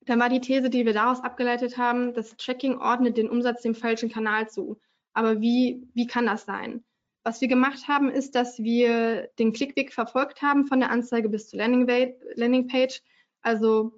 Dann 0.00 0.18
war 0.18 0.28
die 0.28 0.40
These, 0.40 0.70
die 0.70 0.86
wir 0.86 0.92
daraus 0.92 1.20
abgeleitet 1.20 1.78
haben, 1.78 2.14
das 2.14 2.36
Tracking 2.36 2.78
ordnet 2.78 3.16
den 3.16 3.30
Umsatz 3.30 3.62
dem 3.62 3.76
falschen 3.76 4.10
Kanal 4.10 4.50
zu. 4.50 4.80
Aber 5.12 5.40
wie, 5.40 5.86
wie 5.94 6.08
kann 6.08 6.26
das 6.26 6.46
sein? 6.46 6.82
Was 7.24 7.40
wir 7.40 7.48
gemacht 7.48 7.88
haben, 7.88 8.10
ist, 8.10 8.34
dass 8.34 8.58
wir 8.58 9.28
den 9.38 9.54
Klickweg 9.54 9.94
verfolgt 9.94 10.42
haben 10.42 10.66
von 10.66 10.78
der 10.78 10.90
Anzeige 10.90 11.30
bis 11.30 11.48
zur 11.48 11.58
Landingpage. 11.58 13.02
Also 13.40 13.92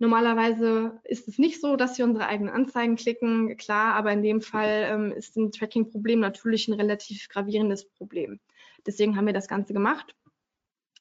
normalerweise 0.00 1.00
ist 1.04 1.28
es 1.28 1.38
nicht 1.38 1.60
so, 1.60 1.76
dass 1.76 1.96
wir 1.96 2.04
unsere 2.04 2.26
eigenen 2.26 2.52
Anzeigen 2.52 2.96
klicken, 2.96 3.56
klar, 3.56 3.94
aber 3.94 4.12
in 4.12 4.24
dem 4.24 4.40
Fall 4.40 4.88
ähm, 4.90 5.12
ist 5.12 5.36
ein 5.36 5.52
Tracking-Problem 5.52 6.18
natürlich 6.18 6.66
ein 6.66 6.74
relativ 6.74 7.28
gravierendes 7.28 7.88
Problem. 7.88 8.40
Deswegen 8.84 9.16
haben 9.16 9.26
wir 9.26 9.32
das 9.32 9.46
Ganze 9.46 9.72
gemacht. 9.72 10.16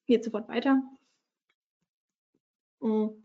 Geht 0.06 0.24
sofort 0.24 0.48
weiter. 0.50 0.84
Oh. 2.80 3.15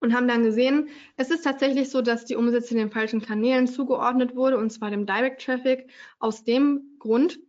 Und 0.00 0.14
haben 0.14 0.28
dann 0.28 0.42
gesehen, 0.42 0.88
es 1.16 1.30
ist 1.30 1.42
tatsächlich 1.42 1.90
so, 1.90 2.02
dass 2.02 2.24
die 2.24 2.36
Umsätze 2.36 2.74
den 2.74 2.90
falschen 2.90 3.20
Kanälen 3.20 3.66
zugeordnet 3.66 4.36
wurde, 4.36 4.58
und 4.58 4.70
zwar 4.70 4.90
dem 4.90 5.06
Direct 5.06 5.44
Traffic, 5.44 5.90
aus 6.18 6.44
dem 6.44 6.96
Grund, 6.98 7.40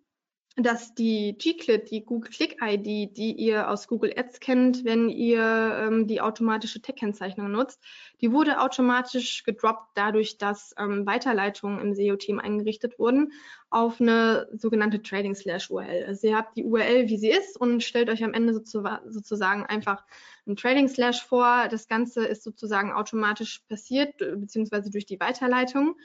dass 0.62 0.94
die 0.94 1.38
Gclit, 1.38 1.92
die 1.92 2.04
Google 2.04 2.32
Click 2.32 2.58
ID, 2.62 3.18
die 3.18 3.34
ihr 3.34 3.70
aus 3.70 3.88
Google 3.88 4.14
Ads 4.16 4.40
kennt, 4.40 4.86
wenn 4.86 5.10
ihr 5.10 5.42
ähm, 5.42 6.08
die 6.08 6.22
automatische 6.22 6.82
Tech-Kennzeichnung 6.82 7.52
nutzt, 7.52 7.82
die 8.22 8.32
wurde 8.32 8.60
automatisch 8.60 9.44
gedroppt 9.44 9.92
dadurch, 9.96 10.38
dass 10.38 10.74
ähm, 10.78 11.06
Weiterleitungen 11.06 11.80
im 11.80 11.94
SEO-Team 11.94 12.40
eingerichtet 12.40 13.00
wurden 13.00 13.32
auf 13.70 14.02
eine 14.02 14.48
sogenannte 14.54 15.02
Trading 15.02 15.36
Slash 15.36 15.70
URL. 15.70 16.06
Also 16.08 16.28
ihr 16.28 16.36
habt 16.36 16.58
die 16.58 16.64
URL, 16.64 17.08
wie 17.08 17.18
sie 17.18 17.30
ist 17.30 17.60
und 17.60 17.84
stellt 17.84 18.10
euch 18.10 18.24
am 18.24 18.34
Ende 18.34 18.54
sozusagen 18.54 19.66
einfach 19.66 20.04
ein 20.48 20.56
Trading 20.56 20.88
Slash 20.88 21.24
vor. 21.24 21.68
Das 21.70 21.88
Ganze 21.88 22.26
ist 22.26 22.44
sozusagen 22.44 22.92
automatisch 22.92 23.60
passiert, 23.70 24.18
beziehungsweise 24.18 24.90
durch 24.90 25.06
die 25.06 25.20
Weiterleitung. 25.20 25.96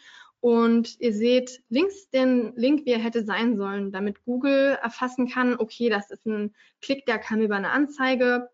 Und 0.45 1.01
ihr 1.01 1.15
seht 1.15 1.63
links 1.71 2.11
den 2.11 2.53
Link, 2.55 2.85
wie 2.85 2.91
er 2.91 2.99
hätte 2.99 3.25
sein 3.25 3.57
sollen, 3.57 3.93
damit 3.93 4.23
Google 4.27 4.77
erfassen 4.83 5.27
kann, 5.27 5.57
okay, 5.59 5.89
das 5.89 6.11
ist 6.11 6.27
ein 6.27 6.55
Klick, 6.83 7.07
der 7.07 7.19
kam 7.19 7.41
über 7.41 7.57
eine 7.57 7.71
Anzeige. 7.71 8.51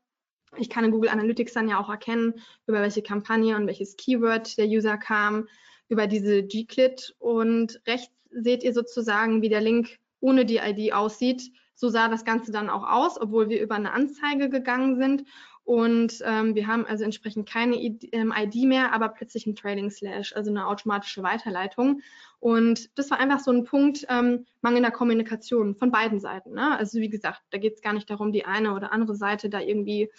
Ich 0.56 0.70
kann 0.70 0.84
in 0.84 0.92
Google 0.92 1.10
Analytics 1.10 1.52
dann 1.52 1.68
ja 1.68 1.80
auch 1.80 1.90
erkennen, 1.90 2.34
über 2.68 2.80
welche 2.80 3.02
Kampagne 3.02 3.56
und 3.56 3.66
welches 3.66 3.96
Keyword 3.96 4.56
der 4.56 4.66
User 4.66 4.98
kam, 4.98 5.48
über 5.88 6.06
diese 6.06 6.44
G-Clit. 6.44 7.16
Und 7.18 7.80
rechts 7.88 8.14
seht 8.30 8.62
ihr 8.62 8.72
sozusagen, 8.72 9.42
wie 9.42 9.48
der 9.48 9.60
Link 9.60 9.98
ohne 10.20 10.44
die 10.44 10.58
ID 10.58 10.92
aussieht. 10.92 11.50
So 11.74 11.88
sah 11.88 12.06
das 12.06 12.24
Ganze 12.24 12.52
dann 12.52 12.70
auch 12.70 12.88
aus, 12.88 13.20
obwohl 13.20 13.48
wir 13.48 13.60
über 13.60 13.74
eine 13.74 13.90
Anzeige 13.90 14.48
gegangen 14.48 14.96
sind. 14.96 15.24
Und 15.70 16.20
ähm, 16.24 16.56
wir 16.56 16.66
haben 16.66 16.84
also 16.84 17.04
entsprechend 17.04 17.48
keine 17.48 17.80
ID, 17.80 18.08
ähm, 18.10 18.34
mehr, 18.66 18.92
aber 18.92 19.08
plötzlich 19.08 19.46
ein 19.46 19.54
Trading 19.54 19.88
Slash, 19.88 20.34
also 20.34 20.50
eine 20.50 20.66
automatische 20.66 21.22
Weiterleitung. 21.22 22.00
Und 22.40 22.90
das 22.98 23.08
war 23.12 23.20
einfach 23.20 23.38
so 23.38 23.52
ein 23.52 23.62
Punkt 23.62 24.04
ähm, 24.08 24.46
mangelnder 24.62 24.90
Kommunikation 24.90 25.76
von 25.76 25.92
beiden 25.92 26.18
Seiten. 26.18 26.54
Ne? 26.54 26.76
Also 26.76 26.98
wie 26.98 27.08
gesagt, 27.08 27.42
da 27.50 27.58
geht 27.58 27.74
es 27.74 27.82
gar 27.82 27.92
nicht 27.92 28.10
darum, 28.10 28.32
die 28.32 28.46
eine 28.46 28.74
oder 28.74 28.90
andere 28.90 29.14
Seite 29.14 29.48
da 29.48 29.60
irgendwie 29.60 30.10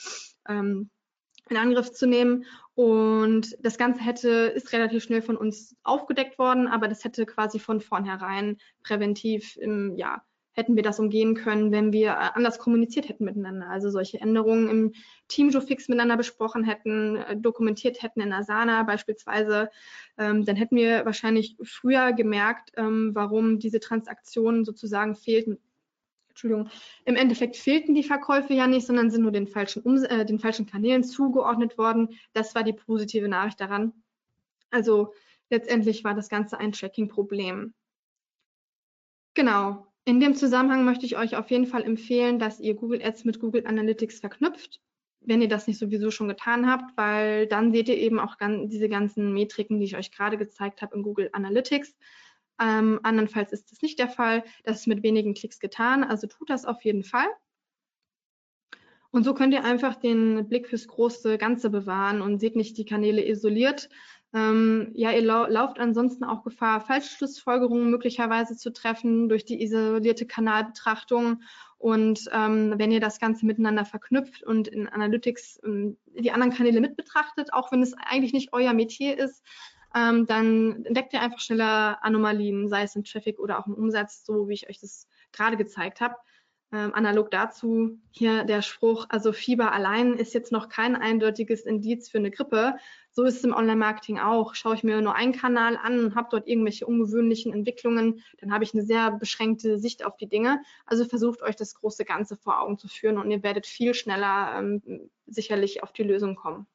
ähm, 0.47 0.89
in 1.49 1.57
Angriff 1.57 1.91
zu 1.91 2.07
nehmen. 2.07 2.45
Und 2.73 3.57
das 3.59 3.77
Ganze 3.77 3.99
hätte, 3.99 4.29
ist 4.29 4.71
relativ 4.71 5.03
schnell 5.03 5.21
von 5.21 5.35
uns 5.35 5.75
aufgedeckt 5.83 6.39
worden, 6.39 6.69
aber 6.69 6.87
das 6.87 7.03
hätte 7.03 7.25
quasi 7.25 7.59
von 7.59 7.81
vornherein 7.81 8.55
präventiv 8.83 9.57
im, 9.57 9.97
ja, 9.97 10.23
hätten 10.53 10.75
wir 10.75 10.83
das 10.83 10.99
umgehen 10.99 11.35
können, 11.35 11.71
wenn 11.71 11.93
wir 11.93 12.09
äh, 12.09 12.29
anders 12.33 12.59
kommuniziert 12.59 13.09
hätten 13.09 13.25
miteinander. 13.25 13.69
Also 13.69 13.89
solche 13.89 14.19
Änderungen 14.19 14.69
im 14.69 14.93
Teamjofix 15.27 15.87
miteinander 15.87 16.17
besprochen 16.17 16.63
hätten, 16.63 17.17
äh, 17.17 17.37
dokumentiert 17.37 18.01
hätten 18.01 18.21
in 18.21 18.33
Asana 18.33 18.83
beispielsweise, 18.83 19.69
ähm, 20.17 20.45
dann 20.45 20.55
hätten 20.55 20.75
wir 20.75 21.05
wahrscheinlich 21.05 21.55
früher 21.63 22.13
gemerkt, 22.13 22.71
ähm, 22.75 23.11
warum 23.13 23.59
diese 23.59 23.79
Transaktionen 23.79 24.65
sozusagen 24.65 25.15
fehlten. 25.15 25.57
Entschuldigung, 26.29 26.69
im 27.05 27.15
Endeffekt 27.15 27.57
fehlten 27.57 27.93
die 27.93 28.03
Verkäufe 28.03 28.53
ja 28.53 28.67
nicht, 28.67 28.87
sondern 28.87 29.11
sind 29.11 29.21
nur 29.21 29.31
den 29.31 29.47
falschen, 29.47 29.83
um 29.83 30.03
äh, 30.03 30.25
den 30.25 30.39
falschen 30.39 30.65
Kanälen 30.65 31.03
zugeordnet 31.03 31.77
worden. 31.77 32.09
Das 32.33 32.55
war 32.55 32.63
die 32.63 32.73
positive 32.73 33.27
Nachricht 33.27 33.59
daran. 33.59 33.93
Also 34.69 35.13
letztendlich 35.49 36.03
war 36.03 36.15
das 36.15 36.29
Ganze 36.29 36.57
ein 36.57 36.71
Tracking-Problem. 36.71 37.73
Genau, 39.33 39.90
in 40.05 40.19
dem 40.19 40.35
Zusammenhang 40.35 40.83
möchte 40.85 41.05
ich 41.05 41.17
euch 41.17 41.35
auf 41.35 41.51
jeden 41.51 41.67
Fall 41.67 41.83
empfehlen, 41.83 42.39
dass 42.39 42.59
ihr 42.59 42.73
Google 42.75 43.01
Ads 43.03 43.25
mit 43.25 43.39
Google 43.39 43.67
Analytics 43.67 44.19
verknüpft, 44.19 44.81
wenn 45.21 45.41
ihr 45.41 45.47
das 45.47 45.67
nicht 45.67 45.77
sowieso 45.77 46.09
schon 46.09 46.27
getan 46.27 46.69
habt, 46.69 46.97
weil 46.97 47.47
dann 47.47 47.71
seht 47.71 47.87
ihr 47.87 47.97
eben 47.97 48.19
auch 48.19 48.35
diese 48.65 48.89
ganzen 48.89 49.33
Metriken, 49.33 49.79
die 49.79 49.85
ich 49.85 49.97
euch 49.97 50.11
gerade 50.11 50.37
gezeigt 50.37 50.81
habe 50.81 50.95
in 50.95 51.03
Google 51.03 51.29
Analytics. 51.33 51.95
Ähm, 52.59 52.99
andernfalls 53.03 53.51
ist 53.51 53.71
das 53.71 53.81
nicht 53.81 53.99
der 53.99 54.09
Fall. 54.09 54.43
Das 54.63 54.81
ist 54.81 54.87
mit 54.87 55.03
wenigen 55.03 55.33
Klicks 55.33 55.59
getan, 55.59 56.03
also 56.03 56.27
tut 56.27 56.49
das 56.49 56.65
auf 56.65 56.83
jeden 56.83 57.03
Fall. 57.03 57.27
Und 59.11 59.23
so 59.23 59.33
könnt 59.33 59.53
ihr 59.53 59.65
einfach 59.65 59.95
den 59.95 60.47
Blick 60.47 60.69
fürs 60.69 60.87
große 60.87 61.37
Ganze 61.37 61.69
bewahren 61.69 62.21
und 62.21 62.39
seht 62.39 62.55
nicht 62.55 62.77
die 62.77 62.85
Kanäle 62.85 63.27
isoliert, 63.27 63.89
ähm, 64.33 64.91
ja, 64.93 65.11
ihr 65.11 65.21
lau 65.21 65.45
lauft 65.45 65.79
ansonsten 65.79 66.23
auch 66.23 66.43
Gefahr, 66.43 66.79
Falschschlussfolgerungen 66.81 67.89
möglicherweise 67.89 68.55
zu 68.55 68.71
treffen 68.71 69.27
durch 69.27 69.43
die 69.43 69.61
isolierte 69.61 70.25
Kanalbetrachtung. 70.25 71.41
Und 71.77 72.29
ähm, 72.31 72.75
wenn 72.77 72.91
ihr 72.91 72.99
das 72.99 73.19
Ganze 73.19 73.45
miteinander 73.45 73.85
verknüpft 73.85 74.43
und 74.43 74.67
in 74.67 74.87
Analytics 74.87 75.59
ähm, 75.65 75.97
die 76.07 76.31
anderen 76.31 76.53
Kanäle 76.53 76.79
mit 76.79 76.95
betrachtet, 76.95 77.51
auch 77.53 77.71
wenn 77.71 77.81
es 77.81 77.93
eigentlich 77.97 78.33
nicht 78.33 78.53
euer 78.53 78.73
Metier 78.73 79.17
ist, 79.17 79.43
ähm, 79.93 80.25
dann 80.25 80.85
entdeckt 80.85 81.11
ihr 81.13 81.21
einfach 81.21 81.39
schneller 81.39 82.03
Anomalien, 82.03 82.69
sei 82.69 82.83
es 82.83 82.95
im 82.95 83.03
Traffic 83.03 83.39
oder 83.39 83.59
auch 83.59 83.67
im 83.67 83.73
Umsatz, 83.73 84.23
so 84.25 84.47
wie 84.47 84.53
ich 84.53 84.69
euch 84.69 84.79
das 84.79 85.07
gerade 85.33 85.57
gezeigt 85.57 85.99
habe. 85.99 86.15
Ähm, 86.73 86.93
analog 86.93 87.31
dazu 87.31 87.99
hier 88.11 88.45
der 88.45 88.61
Spruch, 88.61 89.05
also 89.09 89.33
Fieber 89.33 89.73
allein 89.73 90.13
ist 90.13 90.33
jetzt 90.33 90.53
noch 90.53 90.69
kein 90.69 90.95
eindeutiges 90.95 91.65
Indiz 91.65 92.09
für 92.09 92.19
eine 92.19 92.31
Grippe. 92.31 92.75
So 93.13 93.23
ist 93.23 93.37
es 93.37 93.43
im 93.43 93.53
Online-Marketing 93.53 94.19
auch. 94.19 94.55
Schaue 94.55 94.75
ich 94.75 94.83
mir 94.83 95.01
nur 95.01 95.15
einen 95.15 95.33
Kanal 95.33 95.77
an 95.77 95.99
und 95.99 96.15
habe 96.15 96.29
dort 96.31 96.47
irgendwelche 96.47 96.85
ungewöhnlichen 96.85 97.53
Entwicklungen, 97.53 98.23
dann 98.39 98.53
habe 98.53 98.63
ich 98.63 98.73
eine 98.73 98.83
sehr 98.83 99.11
beschränkte 99.11 99.77
Sicht 99.77 100.05
auf 100.05 100.15
die 100.15 100.29
Dinge. 100.29 100.61
Also 100.85 101.05
versucht 101.05 101.41
euch 101.41 101.57
das 101.57 101.75
große 101.75 102.05
Ganze 102.05 102.37
vor 102.37 102.61
Augen 102.61 102.77
zu 102.77 102.87
führen 102.87 103.17
und 103.17 103.29
ihr 103.29 103.43
werdet 103.43 103.67
viel 103.67 103.93
schneller 103.93 104.57
ähm, 104.57 105.09
sicherlich 105.25 105.83
auf 105.83 105.91
die 105.91 106.03
Lösung 106.03 106.35
kommen. 106.35 106.67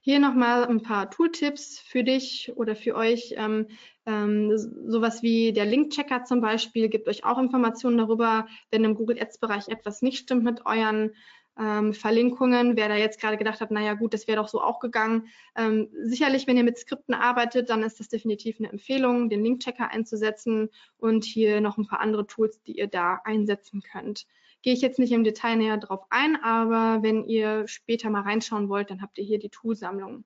Hier 0.00 0.20
nochmal 0.20 0.64
ein 0.64 0.80
paar 0.80 1.10
Tooltips 1.10 1.80
für 1.80 2.04
dich 2.04 2.52
oder 2.56 2.76
für 2.76 2.94
euch. 2.94 3.34
Ähm, 3.36 3.66
ähm, 4.06 4.56
sowas 4.56 5.22
wie 5.22 5.52
der 5.52 5.66
Link-Checker 5.66 6.24
zum 6.24 6.40
Beispiel 6.40 6.88
gibt 6.88 7.08
euch 7.08 7.24
auch 7.24 7.36
Informationen 7.38 7.98
darüber, 7.98 8.46
wenn 8.70 8.84
im 8.84 8.94
Google 8.94 9.20
Ads-Bereich 9.20 9.68
etwas 9.68 10.00
nicht 10.00 10.18
stimmt 10.18 10.44
mit 10.44 10.64
euren 10.64 11.14
ähm, 11.58 11.92
Verlinkungen. 11.92 12.76
Wer 12.76 12.88
da 12.88 12.96
jetzt 12.96 13.20
gerade 13.20 13.36
gedacht 13.36 13.60
hat, 13.60 13.70
naja 13.70 13.94
gut, 13.94 14.14
das 14.14 14.28
wäre 14.28 14.40
doch 14.40 14.48
so 14.48 14.60
auch 14.60 14.80
gegangen. 14.80 15.28
Ähm, 15.56 15.88
sicherlich, 16.04 16.46
wenn 16.46 16.56
ihr 16.56 16.64
mit 16.64 16.78
Skripten 16.78 17.14
arbeitet, 17.14 17.70
dann 17.70 17.82
ist 17.82 18.00
das 18.00 18.08
definitiv 18.08 18.58
eine 18.58 18.70
Empfehlung, 18.70 19.28
den 19.28 19.42
Link-Checker 19.42 19.90
einzusetzen 19.90 20.70
und 20.96 21.24
hier 21.24 21.60
noch 21.60 21.78
ein 21.78 21.86
paar 21.86 22.00
andere 22.00 22.26
Tools, 22.26 22.62
die 22.62 22.78
ihr 22.78 22.86
da 22.86 23.20
einsetzen 23.24 23.82
könnt. 23.82 24.26
Gehe 24.62 24.72
ich 24.72 24.80
jetzt 24.80 24.98
nicht 24.98 25.12
im 25.12 25.24
Detail 25.24 25.56
näher 25.56 25.76
drauf 25.76 26.04
ein, 26.10 26.36
aber 26.42 27.02
wenn 27.02 27.24
ihr 27.24 27.68
später 27.68 28.10
mal 28.10 28.22
reinschauen 28.22 28.68
wollt, 28.68 28.90
dann 28.90 29.02
habt 29.02 29.18
ihr 29.18 29.24
hier 29.24 29.38
die 29.38 29.50
Toolsammlung. 29.50 30.24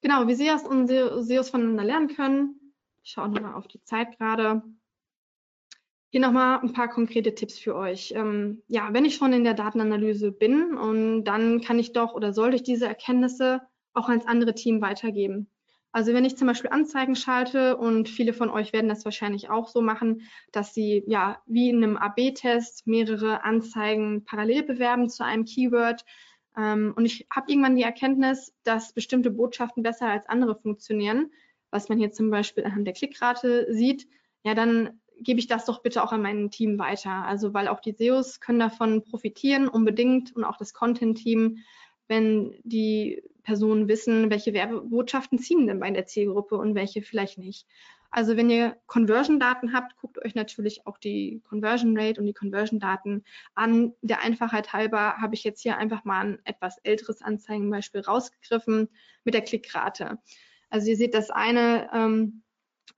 Genau, 0.00 0.26
wie 0.26 0.34
SEOs 0.34 0.64
und 0.64 0.88
SEOs 0.88 1.50
voneinander 1.50 1.84
lernen 1.84 2.08
können. 2.08 2.74
Ich 3.04 3.12
schaue 3.12 3.28
nochmal 3.28 3.54
auf 3.54 3.68
die 3.68 3.82
Zeit 3.84 4.18
gerade. 4.18 4.62
Hier 6.12 6.20
nochmal 6.20 6.60
ein 6.60 6.74
paar 6.74 6.90
konkrete 6.90 7.34
Tipps 7.34 7.58
für 7.58 7.74
euch. 7.74 8.12
Ähm, 8.14 8.62
ja, 8.68 8.90
wenn 8.92 9.06
ich 9.06 9.14
schon 9.14 9.32
in 9.32 9.44
der 9.44 9.54
Datenanalyse 9.54 10.30
bin 10.30 10.74
und 10.76 11.24
dann 11.24 11.62
kann 11.62 11.78
ich 11.78 11.94
doch 11.94 12.12
oder 12.12 12.34
sollte 12.34 12.56
ich 12.56 12.62
diese 12.62 12.86
Erkenntnisse 12.86 13.62
auch 13.94 14.10
ans 14.10 14.26
andere 14.26 14.54
Team 14.54 14.82
weitergeben. 14.82 15.48
Also 15.90 16.12
wenn 16.12 16.26
ich 16.26 16.36
zum 16.36 16.48
Beispiel 16.48 16.68
Anzeigen 16.68 17.16
schalte 17.16 17.78
und 17.78 18.10
viele 18.10 18.34
von 18.34 18.50
euch 18.50 18.74
werden 18.74 18.90
das 18.90 19.06
wahrscheinlich 19.06 19.48
auch 19.48 19.68
so 19.68 19.80
machen, 19.80 20.28
dass 20.52 20.74
sie 20.74 21.02
ja 21.06 21.40
wie 21.46 21.70
in 21.70 21.82
einem 21.82 21.96
AB-Test 21.96 22.86
mehrere 22.86 23.42
Anzeigen 23.42 24.22
parallel 24.26 24.64
bewerben 24.64 25.08
zu 25.08 25.24
einem 25.24 25.46
Keyword. 25.46 26.04
Ähm, 26.58 26.92
und 26.94 27.06
ich 27.06 27.26
habe 27.34 27.50
irgendwann 27.50 27.76
die 27.76 27.84
Erkenntnis, 27.84 28.52
dass 28.64 28.92
bestimmte 28.92 29.30
Botschaften 29.30 29.82
besser 29.82 30.08
als 30.08 30.28
andere 30.28 30.56
funktionieren, 30.56 31.32
was 31.70 31.88
man 31.88 31.96
hier 31.96 32.12
zum 32.12 32.28
Beispiel 32.28 32.66
anhand 32.66 32.86
der 32.86 32.92
Klickrate 32.92 33.72
sieht. 33.72 34.06
Ja, 34.44 34.54
dann 34.54 35.00
gebe 35.20 35.40
ich 35.40 35.46
das 35.46 35.64
doch 35.64 35.82
bitte 35.82 36.02
auch 36.02 36.12
an 36.12 36.22
mein 36.22 36.50
Team 36.50 36.78
weiter. 36.78 37.24
Also 37.24 37.54
weil 37.54 37.68
auch 37.68 37.80
die 37.80 37.92
SEOs 37.92 38.40
können 38.40 38.58
davon 38.58 39.02
profitieren 39.04 39.68
unbedingt 39.68 40.34
und 40.34 40.44
auch 40.44 40.56
das 40.56 40.74
Content-Team, 40.74 41.58
wenn 42.08 42.54
die 42.64 43.22
Personen 43.42 43.88
wissen, 43.88 44.30
welche 44.30 44.52
Werbebotschaften 44.52 45.38
ziehen 45.38 45.66
denn 45.66 45.80
bei 45.80 45.90
der 45.90 46.06
Zielgruppe 46.06 46.56
und 46.56 46.74
welche 46.74 47.02
vielleicht 47.02 47.38
nicht. 47.38 47.66
Also 48.14 48.36
wenn 48.36 48.50
ihr 48.50 48.76
Conversion-Daten 48.88 49.72
habt, 49.72 49.96
guckt 49.96 50.22
euch 50.22 50.34
natürlich 50.34 50.86
auch 50.86 50.98
die 50.98 51.40
Conversion 51.48 51.98
Rate 51.98 52.20
und 52.20 52.26
die 52.26 52.34
Conversion-Daten 52.34 53.24
an. 53.54 53.94
Der 54.02 54.20
Einfachheit 54.20 54.74
halber 54.74 55.16
habe 55.16 55.34
ich 55.34 55.44
jetzt 55.44 55.62
hier 55.62 55.78
einfach 55.78 56.04
mal 56.04 56.20
ein 56.20 56.38
etwas 56.44 56.76
älteres 56.82 57.22
Anzeigenbeispiel 57.22 58.02
rausgegriffen 58.02 58.90
mit 59.24 59.32
der 59.32 59.40
Klickrate. 59.40 60.18
Also 60.68 60.90
ihr 60.90 60.96
seht, 60.96 61.14
das 61.14 61.30
eine 61.30 61.88
ähm, 61.94 62.42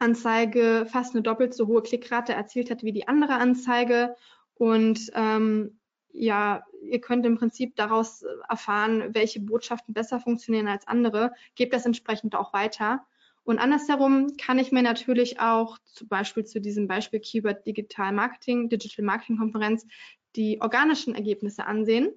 Anzeige 0.04 0.86
fast 0.88 1.14
eine 1.14 1.22
doppelt 1.22 1.54
so 1.54 1.66
hohe 1.66 1.82
Klickrate 1.82 2.32
erzielt 2.32 2.70
hat 2.70 2.82
wie 2.82 2.92
die 2.92 3.08
andere 3.08 3.34
Anzeige 3.34 4.14
und 4.54 5.10
ähm, 5.14 5.78
ja, 6.12 6.64
ihr 6.82 7.00
könnt 7.00 7.26
im 7.26 7.36
Prinzip 7.36 7.74
daraus 7.76 8.22
äh, 8.22 8.28
erfahren, 8.48 9.14
welche 9.14 9.40
Botschaften 9.40 9.94
besser 9.94 10.20
funktionieren 10.20 10.68
als 10.68 10.86
andere. 10.86 11.32
Gebt 11.56 11.72
das 11.74 11.86
entsprechend 11.86 12.36
auch 12.36 12.52
weiter. 12.52 13.04
Und 13.42 13.58
andersherum 13.58 14.36
kann 14.40 14.58
ich 14.58 14.72
mir 14.72 14.82
natürlich 14.82 15.40
auch 15.40 15.78
zum 15.84 16.08
Beispiel 16.08 16.44
zu 16.44 16.60
diesem 16.60 16.86
Beispiel 16.86 17.20
Keyword 17.20 17.66
Digital 17.66 18.12
Marketing, 18.12 18.68
Digital 18.68 19.04
Marketing 19.04 19.38
Konferenz, 19.38 19.86
die 20.36 20.60
organischen 20.60 21.14
Ergebnisse 21.14 21.66
ansehen 21.66 22.12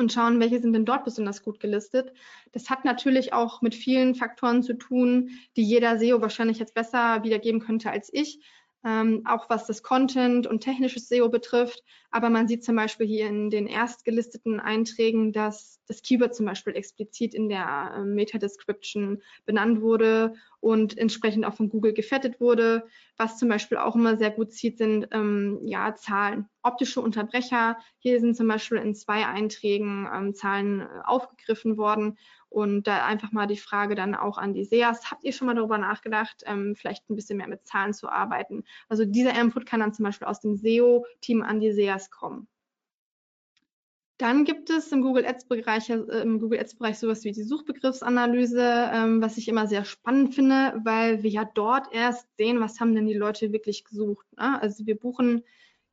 und 0.00 0.12
schauen, 0.12 0.40
welche 0.40 0.60
sind 0.60 0.72
denn 0.72 0.84
dort 0.84 1.04
besonders 1.04 1.42
gut 1.42 1.60
gelistet. 1.60 2.12
Das 2.52 2.70
hat 2.70 2.84
natürlich 2.84 3.32
auch 3.32 3.62
mit 3.62 3.74
vielen 3.74 4.14
Faktoren 4.16 4.62
zu 4.62 4.74
tun, 4.74 5.30
die 5.56 5.62
jeder 5.62 5.98
SEO 5.98 6.20
wahrscheinlich 6.20 6.58
jetzt 6.58 6.74
besser 6.74 7.22
wiedergeben 7.22 7.60
könnte 7.60 7.90
als 7.90 8.12
ich 8.12 8.40
ähm, 8.84 9.22
auch 9.26 9.50
was 9.50 9.66
das 9.66 9.82
Content 9.82 10.46
und 10.46 10.60
technisches 10.60 11.08
SEO 11.08 11.28
betrifft. 11.28 11.82
Aber 12.10 12.30
man 12.30 12.48
sieht 12.48 12.64
zum 12.64 12.76
Beispiel 12.76 13.06
hier 13.06 13.28
in 13.28 13.50
den 13.50 13.66
erstgelisteten 13.66 14.58
Einträgen, 14.58 15.32
dass 15.32 15.80
das 15.86 16.02
Keyword 16.02 16.34
zum 16.34 16.46
Beispiel 16.46 16.74
explizit 16.74 17.34
in 17.34 17.48
der 17.48 17.92
äh, 17.94 18.04
Meta-Description 18.04 19.22
benannt 19.46 19.80
wurde 19.80 20.34
und 20.60 20.98
entsprechend 20.98 21.44
auch 21.44 21.54
von 21.54 21.68
Google 21.68 21.92
gefettet 21.92 22.40
wurde. 22.40 22.84
Was 23.16 23.38
zum 23.38 23.48
Beispiel 23.48 23.78
auch 23.78 23.94
immer 23.94 24.16
sehr 24.16 24.30
gut 24.30 24.52
sieht, 24.52 24.78
sind 24.78 25.08
ähm, 25.12 25.60
ja, 25.64 25.94
Zahlen. 25.94 26.48
Optische 26.62 27.00
Unterbrecher. 27.00 27.78
Hier 27.98 28.20
sind 28.20 28.36
zum 28.36 28.48
Beispiel 28.48 28.78
in 28.78 28.94
zwei 28.94 29.26
Einträgen 29.26 30.08
ähm, 30.12 30.34
Zahlen 30.34 30.80
äh, 30.80 30.86
aufgegriffen 31.04 31.76
worden. 31.76 32.18
Und 32.50 32.86
da 32.88 33.06
einfach 33.06 33.32
mal 33.32 33.46
die 33.46 33.56
Frage 33.56 33.94
dann 33.94 34.14
auch 34.14 34.36
an 34.36 34.54
die 34.54 34.64
SEAs. 34.64 35.10
Habt 35.10 35.24
ihr 35.24 35.32
schon 35.32 35.46
mal 35.46 35.54
darüber 35.54 35.78
nachgedacht, 35.78 36.42
ähm, 36.46 36.74
vielleicht 36.76 37.08
ein 37.08 37.16
bisschen 37.16 37.38
mehr 37.38 37.48
mit 37.48 37.66
Zahlen 37.66 37.94
zu 37.94 38.08
arbeiten? 38.08 38.64
Also 38.88 39.04
dieser 39.04 39.40
Input 39.40 39.66
kann 39.66 39.80
dann 39.80 39.94
zum 39.94 40.04
Beispiel 40.04 40.26
aus 40.26 40.40
dem 40.40 40.56
SEO-Team 40.56 41.42
an 41.42 41.60
die 41.60 41.72
SEAs 41.72 42.10
kommen. 42.10 42.48
Dann 44.20 44.44
gibt 44.44 44.68
es 44.68 44.92
im 44.92 45.00
Google 45.00 45.24
Ads-Bereich 45.24 45.88
äh, 45.88 46.24
Google 46.38 46.60
Ads-Bereich 46.60 46.98
sowas 46.98 47.24
wie 47.24 47.32
die 47.32 47.42
Suchbegriffsanalyse, 47.42 48.90
ähm, 48.92 49.22
was 49.22 49.38
ich 49.38 49.48
immer 49.48 49.66
sehr 49.66 49.86
spannend 49.86 50.34
finde, 50.34 50.74
weil 50.84 51.22
wir 51.22 51.30
ja 51.30 51.46
dort 51.54 51.86
erst 51.94 52.28
sehen, 52.36 52.60
was 52.60 52.80
haben 52.80 52.94
denn 52.94 53.06
die 53.06 53.14
Leute 53.14 53.50
wirklich 53.52 53.82
gesucht. 53.82 54.26
Ne? 54.36 54.60
Also 54.60 54.84
wir 54.84 54.98
buchen 54.98 55.42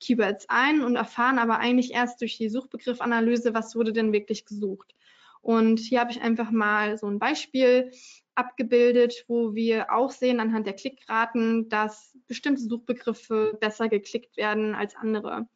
Keywords 0.02 0.46
ein 0.50 0.82
und 0.82 0.98
erfahren 0.98 1.39
aber 1.39 1.60
eigentlich 1.60 1.93
erst 1.93 2.20
durch 2.20 2.36
die 2.38 2.50
Suchbegriffanalyse, 2.50 3.54
was 3.54 3.78
wurde 3.78 3.93
denn 3.93 4.12
wirklich 4.12 4.46
gesucht. 4.46 4.93
Und 5.48 5.79
hier 5.79 6.02
habe 6.02 6.12
ich 6.12 6.19
einfach 6.19 6.52
mal 6.52 6.98
so 6.98 7.08
ein 7.08 7.19
Beispiel 7.19 7.89
abgebildet, 8.35 9.23
wo 9.29 9.56
wir 9.56 9.93
auch 9.93 10.12
sehen 10.12 10.41
anhand 10.41 10.67
der 10.67 10.73
Klickraten, 10.73 11.69
dass 11.69 12.17
bestimmte 12.27 12.63
Suchbegriffe 12.63 13.58
besser 13.62 13.87
geklickt 13.87 14.35
werden 14.35 14.75
als 14.75 14.98
andere. 14.98 15.48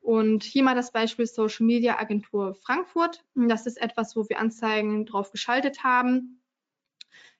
Und 0.00 0.44
hier 0.44 0.62
mal 0.62 0.76
das 0.76 0.92
Beispiel 0.92 1.26
Social 1.26 1.66
Media 1.66 1.98
Agentur 1.98 2.54
Frankfurt. 2.54 3.24
Das 3.34 3.66
ist 3.66 3.82
etwas, 3.82 4.14
wo 4.14 4.28
wir 4.28 4.38
Anzeigen 4.38 5.06
drauf 5.06 5.32
geschaltet 5.32 5.82
haben. 5.82 6.40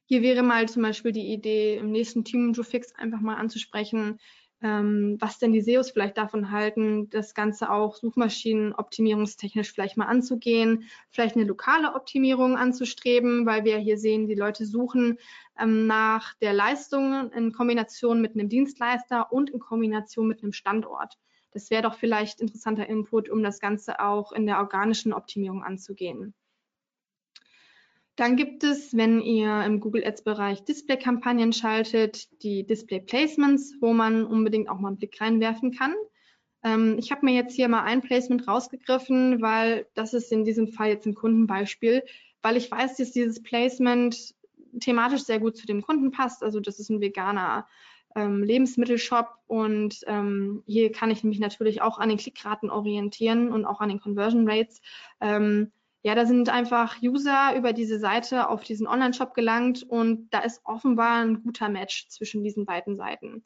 Hier 0.07 0.23
wäre 0.23 0.43
mal 0.43 0.69
zum 0.69 0.83
Beispiel 0.83 1.13
die 1.13 1.33
Idee, 1.33 1.77
im 1.77 1.93
nächsten 1.93 2.25
Team 2.25 2.53
Fix 2.53 2.93
einfach 2.97 3.21
mal 3.21 3.37
anzusprechen, 3.37 4.19
ähm, 4.63 5.17
was 5.21 5.39
denn 5.39 5.53
die 5.53 5.61
SEOs 5.61 5.91
vielleicht 5.91 6.17
davon 6.17 6.51
halten, 6.51 7.11
das 7.11 7.35
Ganze 7.35 7.71
auch 7.71 7.97
suchmaschinenoptimierungstechnisch 7.97 9.73
vielleicht 9.73 9.97
mal 9.97 10.07
anzugehen, 10.07 10.85
vielleicht 11.11 11.37
eine 11.37 11.45
lokale 11.45 11.95
Optimierung 11.95 12.57
anzustreben, 12.57 13.45
weil 13.45 13.65
wir 13.65 13.79
hier 13.79 13.99
sehen, 13.99 14.29
die 14.29 14.35
Leute 14.35 14.65
suchen 14.65 15.19
ähm, 15.59 15.87
nach 15.87 16.35
der 16.35 16.53
Leistung 16.53 17.33
in 17.33 17.53
Kombination 17.53 18.21
mit 18.21 18.35
einem 18.35 18.49
Dienstleister 18.49 19.33
und 19.33 19.51
in 19.51 19.59
Kombination 19.59 20.29
mit 20.29 20.43
einem 20.43 20.53
Standort. 20.53 21.19
Das 21.51 21.71
wäre 21.71 21.83
doch 21.83 21.95
vielleicht 21.95 22.41
interessanter 22.41 22.89
Input, 22.89 23.29
um 23.29 23.43
das 23.43 23.61
Ganze 23.61 24.01
auch 24.01 24.33
in 24.33 24.47
der 24.47 24.59
organischen 24.59 25.13
Optimierung 25.13 25.63
anzugehen. 25.63 26.35
Dann 28.17 28.37
gibt 28.37 28.63
es, 28.63 28.95
wenn 28.95 29.21
ihr 29.21 29.65
im 29.65 29.81
Google 29.81 30.05
Ads 30.05 30.23
Bereich 30.23 30.65
Display-Kampagnen 30.65 31.53
schaltet, 31.53 32.29
die 32.43 32.67
Display 32.67 33.01
Placements, 33.01 33.75
wo 33.81 33.95
man 33.95 34.25
unbedingt 34.25 34.69
auch 34.69 34.79
mal 34.79 34.89
einen 34.89 34.99
Blick 34.99 35.19
reinwerfen 35.21 35.73
kann. 35.73 35.95
Ähm, 36.63 36.97
ich 36.99 37.11
habe 37.11 37.25
mir 37.25 37.35
jetzt 37.35 37.55
hier 37.55 37.69
mal 37.69 37.85
ein 37.85 38.03
Placement 38.03 38.47
rausgegriffen, 38.47 39.41
weil 39.41 39.87
das 39.95 40.13
ist 40.13 40.31
in 40.31 40.45
diesem 40.45 40.69
Fall 40.69 40.89
jetzt 40.89 41.07
ein 41.07 41.15
Kundenbeispiel, 41.15 42.03
weil 42.43 42.57
ich 42.57 42.71
weiß, 42.71 42.97
dass 42.97 43.13
dieses 43.13 43.43
Placement 43.43 44.35
thematisch 44.81 45.23
sehr 45.23 45.41
gut 45.41 45.57
zu 45.57 45.67
dem 45.67 45.83
Kunden 45.83 46.11
passt. 46.11 46.43
Also 46.43 46.61
das 46.61 46.79
ist 46.79 46.91
ein 46.91 47.01
veganer 47.01 47.67
ähm, 48.15 48.43
Lebensmittelshop 48.43 49.29
und 49.47 50.01
ähm, 50.07 50.63
hier 50.67 50.93
kann 50.93 51.11
ich 51.11 51.25
mich 51.25 51.39
natürlich 51.39 51.81
auch 51.81 51.99
an 51.99 52.11
den 52.11 52.19
Klickraten 52.19 52.71
orientieren 52.71 53.51
und 53.51 53.65
auch 53.65 53.81
an 53.81 53.89
den 53.89 54.01
Conversion 54.01 54.49
Rates. 54.49 54.83
Ähm, 55.21 55.73
ja, 56.03 56.15
da 56.17 56.27
sind 56.27 56.49
einfach 56.49 57.01
User 57.01 57.55
über 57.57 57.73
diese 57.73 57.99
Seite 57.99 58.49
auf 58.49 58.65
diesen 58.65 58.89
Online-Shop 58.89 59.35
gelangt 59.35 59.85
und 59.85 60.31
da 60.31 60.41
ist 60.41 60.61
offenbar 60.65 61.23
ein 61.23 61.43
guter 61.43 61.69
Match 61.69 62.09
zwischen 62.09 62.43
diesen 62.43 62.67
beiden 62.67 62.97
Seiten. 62.97 63.45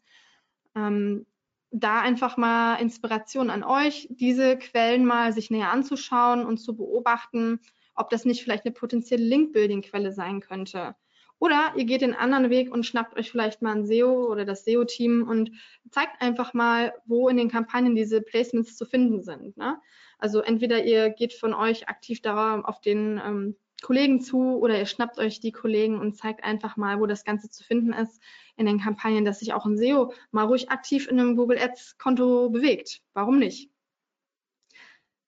Ähm, 0.74 1.26
da 1.70 2.00
einfach 2.00 2.38
mal 2.38 2.76
Inspiration 2.76 3.50
an 3.50 3.62
euch, 3.62 4.09
diese 4.11 4.57
Quellen 4.57 5.04
mal 5.04 5.32
sich 5.34 5.50
näher 5.50 5.70
anzuschauen 5.70 6.46
und 6.46 6.57
zu 6.57 6.74
beobachten, 6.76 7.61
ob 7.94 8.09
das 8.09 8.24
nicht 8.24 8.42
vielleicht 8.42 8.64
eine 8.64 8.74
potenzielle 8.74 9.24
Link-Building-Quelle 9.24 10.12
sein 10.12 10.40
könnte. 10.40 10.94
Oder 11.38 11.74
ihr 11.76 11.84
geht 11.84 12.00
den 12.00 12.14
anderen 12.14 12.48
Weg 12.48 12.72
und 12.72 12.86
schnappt 12.86 13.18
euch 13.18 13.30
vielleicht 13.30 13.61
mal 13.61 13.74
ein 13.74 13.86
SEO 13.86 14.30
oder 14.30 14.46
das 14.46 14.64
SEO-Team 14.64 15.28
und 15.28 15.50
zeigt 15.90 16.22
einfach 16.22 16.54
mal, 16.54 16.94
wo 17.04 17.28
in 17.28 17.36
den 17.36 17.50
Kampagnen 17.50 17.94
diese 17.94 18.22
Placements 18.22 18.76
zu 18.76 18.86
finden 18.86 19.22
sind. 19.22 19.57
Ne? 19.59 19.78
Also 20.18 20.40
entweder 20.40 20.84
ihr 20.84 21.10
geht 21.10 21.32
von 21.32 21.54
euch 21.54 21.88
aktiv 21.88 22.22
darauf 22.22 22.64
auf 22.64 22.80
den 22.80 23.20
ähm, 23.24 23.56
Kollegen 23.82 24.20
zu 24.20 24.58
oder 24.58 24.78
ihr 24.78 24.86
schnappt 24.86 25.18
euch 25.18 25.40
die 25.40 25.52
Kollegen 25.52 26.00
und 26.00 26.16
zeigt 26.16 26.42
einfach 26.44 26.76
mal, 26.76 26.98
wo 26.98 27.06
das 27.06 27.24
Ganze 27.24 27.50
zu 27.50 27.62
finden 27.62 27.92
ist 27.92 28.22
in 28.56 28.66
den 28.66 28.80
Kampagnen, 28.80 29.24
dass 29.24 29.40
sich 29.40 29.52
auch 29.52 29.66
ein 29.66 29.76
SEO 29.76 30.12
mal 30.30 30.44
ruhig 30.44 30.70
aktiv 30.70 31.08
in 31.08 31.20
einem 31.20 31.36
Google 31.36 31.58
Ads 31.58 31.98
Konto 31.98 32.48
bewegt. 32.48 33.02
Warum 33.12 33.38
nicht? 33.38 33.70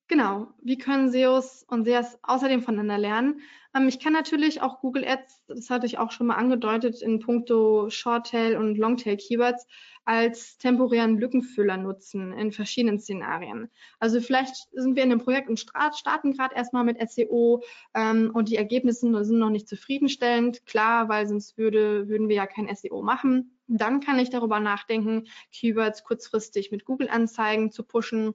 Genau. 0.09 0.49
Wie 0.63 0.79
können 0.79 1.11
SEOs 1.11 1.65
und 1.69 1.85
SEAs 1.85 2.19
außerdem 2.23 2.63
voneinander 2.63 2.97
lernen? 2.97 3.43
Ähm, 3.77 3.89
ich 3.89 4.01
kann 4.01 4.15
natürlich 4.15 4.63
auch 4.63 4.81
Google 4.81 5.07
Ads, 5.07 5.43
das 5.49 5.69
hatte 5.69 5.85
ich 5.85 5.99
auch 5.99 6.13
schon 6.13 6.29
mal 6.29 6.37
angedeutet, 6.37 7.03
in 7.03 7.21
puncto 7.21 7.91
Shorttail 7.91 8.57
und 8.57 8.79
Longtail 8.79 9.19
Keywords 9.19 9.67
als 10.07 10.57
temporären 10.57 11.19
Lückenfüller 11.19 11.77
nutzen 11.77 12.33
in 12.33 12.53
verschiedenen 12.53 12.99
Szenarien. 12.99 13.71
Also 13.99 14.23
vielleicht 14.23 14.55
sind 14.73 14.97
wir 14.97 15.03
in 15.03 15.13
einem 15.13 15.21
Projekt 15.21 15.51
und 15.51 15.61
starten 15.61 16.33
gerade 16.33 16.55
erstmal 16.55 16.85
mit 16.85 16.99
SEO 17.11 17.63
ähm, 17.93 18.31
und 18.33 18.49
die 18.49 18.57
Ergebnisse 18.57 19.25
sind 19.25 19.39
noch 19.39 19.51
nicht 19.51 19.69
zufriedenstellend. 19.69 20.65
Klar, 20.65 21.11
weil 21.11 21.29
sonst 21.29 21.59
würde, 21.59 22.09
würden 22.09 22.31
wir 22.31 22.37
ja 22.37 22.47
kein 22.47 22.75
SEO 22.75 23.03
machen. 23.03 23.59
Dann 23.67 24.01
kann 24.01 24.19
ich 24.19 24.31
darüber 24.31 24.61
nachdenken, 24.61 25.27
Keywords 25.53 26.03
kurzfristig 26.03 26.71
mit 26.71 26.87
Google-Anzeigen 26.87 27.71
zu 27.71 27.83
pushen 27.83 28.33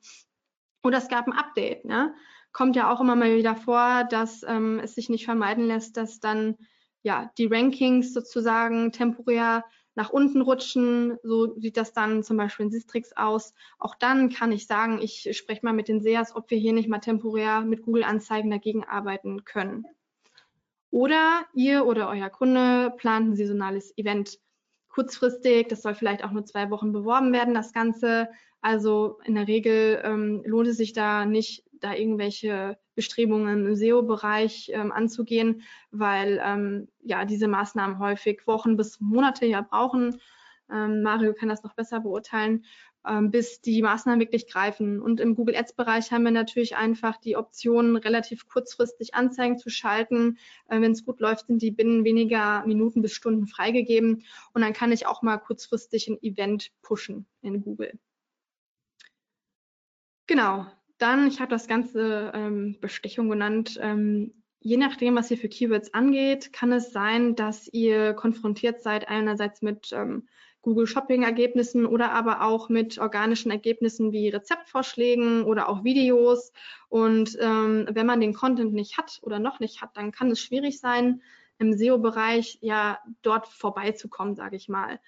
oder 0.84 0.98
es 0.98 1.08
gab 1.08 1.28
ein 1.28 1.34
Update. 1.34 1.86
Ne? 1.86 2.14
Kommt 2.52 2.76
ja 2.76 2.92
auch 2.92 3.02
immer 3.02 3.16
mal 3.16 3.36
wieder 3.36 3.56
vor, 3.56 4.04
dass 4.04 4.44
ähm, 4.44 4.80
es 4.84 4.96
sich 4.96 5.10
nicht 5.10 5.26
vermeiden 5.26 5.66
lässt, 5.66 5.98
dass 5.98 6.20
dann 6.20 6.58
ja 7.02 7.32
die 7.38 7.48
Rankings 7.48 8.14
sozusagen 8.14 8.92
temporär 8.92 9.64
nach 9.96 10.10
unten 10.10 10.42
rutschen. 10.42 11.18
So 11.24 11.58
sieht 11.60 11.78
das 11.78 11.94
dann 11.94 12.24
zum 12.24 12.38
Beispiel 12.38 12.66
in 12.66 12.72
Sistrix 12.72 13.16
aus. 13.16 13.54
Auch 13.80 13.96
dann 13.96 14.30
kann 14.30 14.52
ich 14.52 14.68
sagen, 14.68 15.00
ich 15.02 15.30
spreche 15.38 15.66
mal 15.66 15.74
mit 15.74 15.88
den 15.88 16.02
SEAs, 16.02 16.36
ob 16.36 16.50
wir 16.50 16.58
hier 16.58 16.74
nicht 16.74 16.90
mal 16.90 17.00
temporär 17.00 17.62
mit 17.62 17.84
Google-Anzeigen 17.84 18.52
dagegen 18.52 18.84
arbeiten 18.84 19.46
können. 19.46 19.86
Oder 20.90 21.46
ihr 21.56 21.86
oder 21.86 22.10
euer 22.10 22.30
Kunde 22.30 22.94
plant 22.98 23.30
ein 23.30 23.36
saisonales 23.36 23.98
Event 23.98 24.40
kurzfristig. 24.90 25.68
Das 25.68 25.82
soll 25.82 25.96
vielleicht 25.96 26.24
auch 26.24 26.32
nur 26.32 26.46
zwei 26.46 26.70
Wochen 26.70 26.92
beworben 26.92 27.34
werden, 27.34 27.54
das 27.54 27.74
Ganze. 27.74 28.30
Also 28.64 29.20
in 29.26 29.36
der 29.36 29.50
Regel 29.50 30.02
ähm, 30.06 30.42
lohnt 30.46 30.70
es 30.70 30.78
sich 30.78 30.94
da 30.94 31.26
nicht, 31.26 31.66
da 31.82 31.94
irgendwelche 31.94 32.78
Bestrebungen 32.96 33.66
im 33.66 33.76
SEO-Bereich 33.76 34.72
ähm, 34.74 34.94
anzugehen, 34.94 35.64
weil 35.92 36.42
ähm, 36.42 36.88
ja 37.02 37.26
diese 37.26 37.50
Maßnahmen 37.50 38.00
häufig 38.00 38.48
Wochen 38.48 38.78
bis 38.78 39.02
Monate 39.02 39.46
ja 39.46 39.60
brauchen. 39.60 40.22
Ähm, 40.72 41.04
Mario 41.04 41.34
kann 41.34 41.50
das 41.50 41.62
noch 41.64 41.74
besser 41.74 42.00
beurteilen, 42.00 42.64
ähm, 43.06 43.32
bis 43.32 43.60
die 43.60 43.82
Maßnahmen 43.82 44.22
wirklich 44.22 44.48
greifen. 44.48 45.02
Und 45.02 45.20
im 45.20 45.36
Google 45.36 45.58
Ads-Bereich 45.58 46.14
haben 46.14 46.24
wir 46.24 46.32
natürlich 46.32 46.78
einfach 46.78 47.18
die 47.18 47.36
Option, 47.36 47.98
relativ 47.98 48.48
kurzfristig 48.48 49.14
Anzeigen 49.14 49.58
zu 49.58 49.70
schalten. 49.70 50.38
Äh, 50.70 50.80
Wenn 50.80 50.94
es 50.94 51.04
gut 51.04 51.20
läuft, 51.20 51.48
sind 51.48 51.62
die 51.62 51.72
binnen 51.72 52.06
weniger 52.06 52.66
Minuten 52.66 53.02
bis 53.02 53.12
Stunden 53.12 53.46
freigegeben. 53.46 54.24
Und 54.54 54.62
dann 54.62 54.72
kann 54.72 54.94
ich 54.94 55.06
auch 55.06 55.22
mal 55.22 55.38
kurzfristig 55.38 56.08
ein 56.08 56.24
Event 56.24 56.72
pushen 56.82 57.26
in 57.42 57.62
Google. 57.62 58.00
Genau, 60.28 60.66
dann, 60.98 61.28
ich 61.28 61.40
habe 61.40 61.52
das 61.52 61.68
Ganze 61.68 62.32
ähm, 62.34 62.78
Bestechung 62.80 63.30
genannt. 63.30 63.78
Ähm, 63.82 64.34
je 64.60 64.78
nachdem, 64.78 65.16
was 65.16 65.30
ihr 65.32 65.38
für 65.38 65.50
Keywords 65.50 65.94
angeht, 65.94 66.54
kann 66.54 66.72
es 66.72 66.92
sein, 66.94 67.36
dass 67.36 67.68
ihr 67.68 68.14
konfrontiert 68.14 68.82
seid 68.82 69.10
einerseits 69.10 69.62
mit 69.62 69.92
ähm, 69.92 70.28
Google 70.62 70.88
Shopping 70.88 71.24
Ergebnissen 71.24 71.86
oder 71.86 72.14
aber 72.14 72.42
auch 72.42 72.70
mit 72.70 72.98
organischen 72.98 73.52
Ergebnissen 73.52 74.14
wie 74.14 74.30
Rezeptvorschlägen 74.30 75.44
oder 75.44 75.68
auch 75.68 75.84
Videos. 75.84 76.54
Und 76.88 77.38
ähm, 77.42 77.86
wenn 77.92 78.06
man 78.06 78.22
den 78.22 78.34
Content 78.34 78.74
nicht 78.74 78.98
hat 78.98 79.20
oder 79.24 79.40
noch 79.40 79.60
nicht 79.60 79.82
hat, 79.82 79.98
dann 79.98 80.14
kann 80.14 80.32
es 80.32 80.40
schwierig 80.40 80.80
sein, 80.80 81.22
im 81.60 81.74
SEO-Bereich 81.74 82.60
ja 82.62 83.00
dort 83.22 83.48
vorbeizukommen, 83.48 84.36
sage 84.36 84.56
ich 84.56 84.70
mal. 84.70 85.00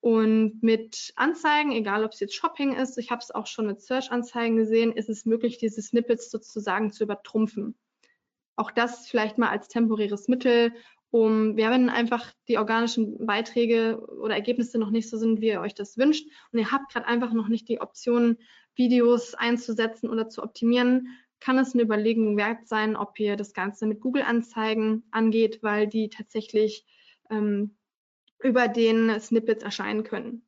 Und 0.00 0.62
mit 0.62 1.12
Anzeigen, 1.16 1.72
egal 1.72 2.04
ob 2.04 2.12
es 2.12 2.20
jetzt 2.20 2.34
Shopping 2.34 2.74
ist, 2.74 2.96
ich 2.96 3.10
habe 3.10 3.20
es 3.20 3.30
auch 3.30 3.46
schon 3.46 3.66
mit 3.66 3.82
Search-Anzeigen 3.82 4.56
gesehen, 4.56 4.92
ist 4.92 5.10
es 5.10 5.26
möglich, 5.26 5.58
diese 5.58 5.82
Snippets 5.82 6.30
sozusagen 6.30 6.90
zu 6.90 7.04
übertrumpfen. 7.04 7.74
Auch 8.56 8.70
das 8.70 9.08
vielleicht 9.08 9.36
mal 9.36 9.50
als 9.50 9.68
temporäres 9.68 10.26
Mittel, 10.28 10.72
um, 11.10 11.58
ja, 11.58 11.70
wenn 11.70 11.88
einfach 11.88 12.32
die 12.48 12.56
organischen 12.56 13.26
Beiträge 13.26 13.98
oder 14.20 14.34
Ergebnisse 14.34 14.78
noch 14.78 14.90
nicht 14.90 15.10
so 15.10 15.18
sind, 15.18 15.40
wie 15.40 15.48
ihr 15.48 15.60
euch 15.60 15.74
das 15.74 15.98
wünscht 15.98 16.28
und 16.52 16.58
ihr 16.60 16.70
habt 16.70 16.92
gerade 16.92 17.06
einfach 17.06 17.32
noch 17.32 17.48
nicht 17.48 17.68
die 17.68 17.80
Option, 17.80 18.38
Videos 18.76 19.34
einzusetzen 19.34 20.08
oder 20.08 20.28
zu 20.28 20.42
optimieren, 20.42 21.08
kann 21.40 21.58
es 21.58 21.74
eine 21.74 21.82
Überlegung 21.82 22.36
wert 22.36 22.68
sein, 22.68 22.96
ob 22.96 23.18
ihr 23.18 23.36
das 23.36 23.52
Ganze 23.52 23.86
mit 23.86 24.00
Google-Anzeigen 24.00 25.02
angeht, 25.10 25.62
weil 25.62 25.88
die 25.88 26.08
tatsächlich 26.08 26.86
ähm, 27.30 27.76
über 28.42 28.68
den 28.68 29.20
Snippets 29.20 29.62
erscheinen 29.62 30.04
können. 30.04 30.42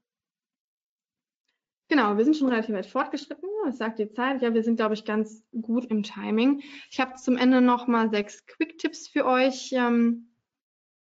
Genau, 1.88 2.16
wir 2.16 2.24
sind 2.24 2.36
schon 2.36 2.48
relativ 2.48 2.74
weit 2.74 2.86
fortgeschritten. 2.86 3.48
Was 3.64 3.76
sagt 3.76 3.98
die 3.98 4.10
Zeit? 4.10 4.40
Ja, 4.40 4.54
wir 4.54 4.62
sind, 4.62 4.76
glaube 4.76 4.94
ich, 4.94 5.04
ganz 5.04 5.44
gut 5.60 5.84
im 5.86 6.02
Timing. 6.02 6.62
Ich 6.90 6.98
habe 6.98 7.16
zum 7.16 7.36
Ende 7.36 7.60
noch 7.60 7.86
mal 7.86 8.08
sechs 8.08 8.46
Quick-Tipps 8.46 9.08
für 9.08 9.26
euch. 9.26 9.72
Ähm, 9.72 10.32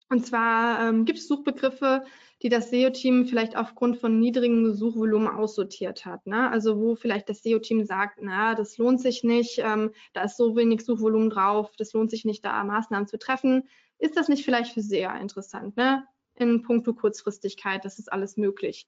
und 0.08 0.26
zwar 0.26 0.88
ähm, 0.88 1.04
gibt 1.04 1.20
es 1.20 1.28
Suchbegriffe, 1.28 2.04
die 2.42 2.48
das 2.48 2.70
SEO-Team 2.70 3.26
vielleicht 3.26 3.56
aufgrund 3.56 3.98
von 3.98 4.18
niedrigem 4.18 4.74
Suchvolumen 4.74 5.28
aussortiert 5.28 6.04
hat. 6.04 6.26
Ne? 6.26 6.50
Also 6.50 6.80
wo 6.80 6.96
vielleicht 6.96 7.28
das 7.28 7.42
SEO-Team 7.42 7.84
sagt, 7.84 8.18
na, 8.20 8.54
das 8.56 8.76
lohnt 8.76 9.00
sich 9.00 9.22
nicht, 9.22 9.60
ähm, 9.64 9.92
da 10.12 10.24
ist 10.24 10.36
so 10.36 10.56
wenig 10.56 10.84
Suchvolumen 10.84 11.30
drauf, 11.30 11.70
das 11.78 11.92
lohnt 11.92 12.10
sich 12.10 12.24
nicht, 12.24 12.44
da 12.44 12.62
Maßnahmen 12.64 13.06
zu 13.06 13.18
treffen. 13.18 13.68
Ist 13.98 14.16
das 14.16 14.28
nicht 14.28 14.44
vielleicht 14.44 14.74
für 14.74 14.82
SEA 14.82 15.16
interessant? 15.18 15.76
Ne? 15.76 16.04
In 16.36 16.62
puncto 16.62 16.94
Kurzfristigkeit. 16.94 17.84
Das 17.84 17.98
ist 17.98 18.12
alles 18.12 18.36
möglich. 18.36 18.86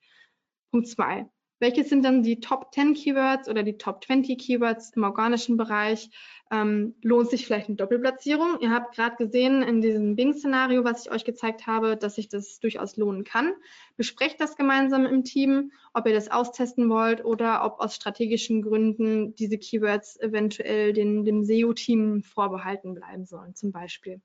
Punkt 0.71 0.89
zwei. 0.89 1.29
welche 1.61 1.85
sind 1.85 2.05
dann 2.05 2.23
die 2.23 2.41
Top 2.41 2.75
10 2.75 2.95
Keywords 2.95 3.49
oder 3.49 3.63
die 3.63 3.79
Top 3.79 4.05
20 4.05 4.39
Keywords 4.39 4.91
im 4.97 5.05
organischen 5.05 5.57
Bereich? 5.57 6.11
Ähm, 6.51 6.95
lohnt 7.03 7.31
sich 7.31 7.47
vielleicht 7.47 7.69
eine 7.69 7.77
Doppelplatzierung? 7.77 8.59
Ihr 8.61 8.71
habt 8.71 8.95
gerade 8.95 9.17
gesehen 9.17 9.63
in 9.63 9.81
diesem 9.81 10.15
Bing-Szenario, 10.17 10.85
was 10.85 11.07
ich 11.07 11.13
euch 11.13 11.25
gezeigt 11.25 11.67
habe, 11.67 11.97
dass 11.97 12.17
sich 12.17 12.29
das 12.29 12.61
durchaus 12.61 12.97
lohnen 12.97 13.25
kann. 13.25 13.55
Besprecht 13.97 14.41
das 14.41 14.57
gemeinsam 14.57 15.07
im 15.07 15.25
Team, 15.25 15.73
ob 15.95 16.07
ihr 16.07 16.15
das 16.15 16.31
austesten 16.31 16.91
wollt 16.91 17.25
oder 17.25 17.65
ob 17.65 17.81
aus 17.81 17.95
strategischen 17.95 18.61
Gründen 18.61 19.35
diese 19.37 19.57
Keywords 19.57 20.21
eventuell 20.21 20.93
den, 20.93 21.25
dem 21.25 21.45
SEO-Team 21.45 22.23
vorbehalten 22.25 22.95
bleiben 22.95 23.25
sollen, 23.25 23.55
zum 23.55 23.73
Beispiel. 23.73 24.21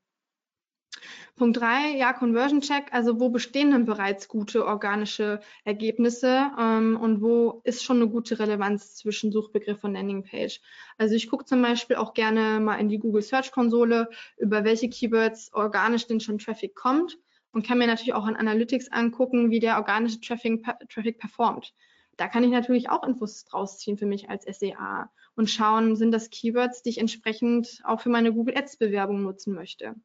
Punkt 1.35 1.57
drei, 1.57 1.95
ja, 1.97 2.13
Conversion 2.13 2.61
Check. 2.61 2.91
Also 2.91 3.19
wo 3.19 3.29
bestehen 3.29 3.71
denn 3.71 3.85
bereits 3.85 4.27
gute 4.27 4.65
organische 4.65 5.39
Ergebnisse 5.63 6.51
ähm, 6.59 6.97
und 6.99 7.21
wo 7.21 7.61
ist 7.63 7.83
schon 7.83 7.97
eine 7.97 8.09
gute 8.09 8.39
Relevanz 8.39 8.95
zwischen 8.95 9.31
Suchbegriff 9.31 9.83
und 9.83 9.93
Landingpage? 9.93 10.61
Also 10.97 11.15
ich 11.15 11.29
gucke 11.29 11.45
zum 11.45 11.61
Beispiel 11.61 11.95
auch 11.95 12.13
gerne 12.13 12.59
mal 12.59 12.75
in 12.75 12.89
die 12.89 12.99
Google 12.99 13.21
Search 13.21 13.51
Konsole, 13.51 14.09
über 14.37 14.63
welche 14.63 14.89
Keywords 14.89 15.53
organisch 15.53 16.07
denn 16.07 16.19
schon 16.19 16.39
Traffic 16.39 16.75
kommt 16.75 17.17
und 17.51 17.65
kann 17.65 17.77
mir 17.77 17.87
natürlich 17.87 18.13
auch 18.13 18.25
an 18.25 18.35
Analytics 18.35 18.91
angucken, 18.91 19.49
wie 19.49 19.59
der 19.59 19.77
organische 19.77 20.19
Traffic, 20.19 20.63
Traffic 20.89 21.19
performt. 21.19 21.73
Da 22.17 22.27
kann 22.27 22.43
ich 22.43 22.51
natürlich 22.51 22.89
auch 22.89 23.07
Infos 23.07 23.45
draus 23.45 23.79
ziehen 23.79 23.97
für 23.97 24.05
mich 24.05 24.29
als 24.29 24.43
SEA 24.43 25.09
und 25.35 25.49
schauen, 25.49 25.95
sind 25.95 26.11
das 26.11 26.29
Keywords, 26.29 26.81
die 26.81 26.89
ich 26.89 26.97
entsprechend 26.97 27.79
auch 27.85 28.01
für 28.01 28.09
meine 28.09 28.33
Google 28.33 28.57
Ads 28.57 28.75
Bewerbung 28.75 29.23
nutzen 29.23 29.53
möchte. 29.53 29.95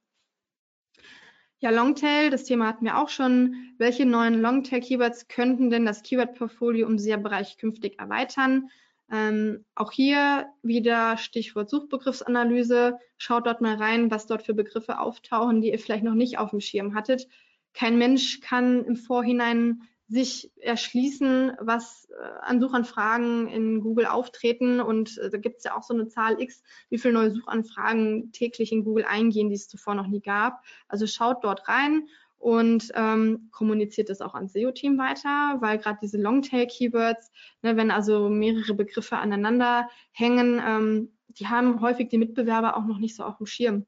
Ja, 1.64 1.70
Longtail, 1.70 2.28
das 2.28 2.44
Thema 2.44 2.66
hatten 2.66 2.84
wir 2.84 2.98
auch 2.98 3.08
schon. 3.08 3.72
Welche 3.78 4.04
neuen 4.04 4.42
Longtail-Keywords 4.42 5.28
könnten 5.28 5.70
denn 5.70 5.86
das 5.86 6.02
Keyword-Portfolio 6.02 6.86
im 6.86 6.98
SEA-Bereich 6.98 7.56
künftig 7.56 7.98
erweitern? 7.98 8.68
Ähm, 9.10 9.64
auch 9.74 9.90
hier 9.90 10.44
wieder 10.62 11.16
Stichwort 11.16 11.70
Suchbegriffsanalyse. 11.70 12.98
Schaut 13.16 13.46
dort 13.46 13.62
mal 13.62 13.76
rein, 13.76 14.10
was 14.10 14.26
dort 14.26 14.42
für 14.42 14.52
Begriffe 14.52 14.98
auftauchen, 14.98 15.62
die 15.62 15.70
ihr 15.70 15.78
vielleicht 15.78 16.04
noch 16.04 16.12
nicht 16.12 16.36
auf 16.36 16.50
dem 16.50 16.60
Schirm 16.60 16.94
hattet. 16.94 17.28
Kein 17.72 17.96
Mensch 17.96 18.40
kann 18.40 18.84
im 18.84 18.96
Vorhinein 18.96 19.84
sich 20.08 20.52
erschließen, 20.60 21.52
was 21.60 22.08
äh, 22.10 22.40
an 22.42 22.60
Suchanfragen 22.60 23.48
in 23.48 23.80
Google 23.80 24.06
auftreten. 24.06 24.80
Und 24.80 25.16
äh, 25.18 25.30
da 25.30 25.38
gibt 25.38 25.58
es 25.58 25.64
ja 25.64 25.76
auch 25.76 25.82
so 25.82 25.94
eine 25.94 26.08
Zahl 26.08 26.40
X, 26.40 26.62
wie 26.90 26.98
viele 26.98 27.14
neue 27.14 27.30
Suchanfragen 27.30 28.30
täglich 28.32 28.70
in 28.72 28.84
Google 28.84 29.04
eingehen, 29.06 29.48
die 29.48 29.54
es 29.54 29.68
zuvor 29.68 29.94
noch 29.94 30.06
nie 30.06 30.20
gab. 30.20 30.62
Also 30.88 31.06
schaut 31.06 31.42
dort 31.42 31.68
rein 31.68 32.06
und 32.44 32.92
ähm, 32.94 33.48
kommuniziert 33.52 34.10
das 34.10 34.20
auch 34.20 34.34
ans 34.34 34.52
SEO-Team 34.52 34.98
weiter, 34.98 35.56
weil 35.60 35.78
gerade 35.78 35.98
diese 36.02 36.18
Longtail-Keywords, 36.18 37.30
ne, 37.62 37.78
wenn 37.78 37.90
also 37.90 38.28
mehrere 38.28 38.74
Begriffe 38.74 39.16
aneinander 39.16 39.88
hängen, 40.12 40.60
ähm, 40.62 41.12
die 41.28 41.48
haben 41.48 41.80
häufig 41.80 42.10
die 42.10 42.18
Mitbewerber 42.18 42.76
auch 42.76 42.84
noch 42.84 42.98
nicht 42.98 43.16
so 43.16 43.24
auf 43.24 43.38
dem 43.38 43.46
Schirm. 43.46 43.86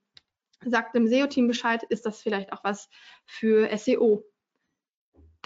Sagt 0.65 0.95
dem 0.95 1.07
SEO-Team 1.07 1.49
Bescheid, 1.49 1.83
ist 1.83 2.07
das 2.07 2.23
vielleicht 2.23 2.55
auch 2.55 2.65
was 2.65 2.89
für 3.27 3.69
SEO. 3.77 4.25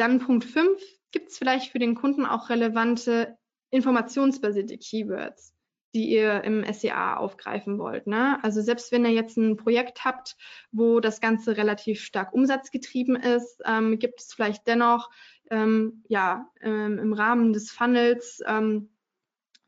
Dann 0.01 0.19
Punkt 0.19 0.47
5, 0.47 0.81
gibt 1.13 1.29
es 1.31 1.37
vielleicht 1.37 1.73
für 1.73 1.79
den 1.79 1.95
Kunden 1.95 2.25
auch 2.25 2.49
relevante 2.49 3.37
informationsbasierte 3.71 4.79
Keywords, 4.79 5.55
die 5.93 6.09
ihr 6.09 6.43
im 6.43 6.65
SEA 6.73 7.19
aufgreifen 7.19 7.79
wollt. 7.79 8.07
Ne? 8.07 8.43
Also 8.43 8.63
selbst 8.63 8.93
wenn 8.93 9.05
ihr 9.05 9.13
jetzt 9.13 9.37
ein 9.37 9.59
Projekt 9.59 10.03
habt, 10.07 10.39
wo 10.73 11.01
das 11.01 11.21
Ganze 11.21 11.59
relativ 11.59 12.01
stark 12.01 12.33
umsatzgetrieben 12.33 13.15
ist, 13.15 13.61
ähm, 13.67 13.99
gibt 13.99 14.21
es 14.21 14.33
vielleicht 14.33 14.67
dennoch 14.67 15.11
ähm, 15.51 16.03
ja, 16.09 16.51
ähm, 16.63 16.99
im 16.99 17.13
Rahmen 17.13 17.53
des 17.53 17.71
Funnels 17.71 18.41
ähm, 18.47 18.89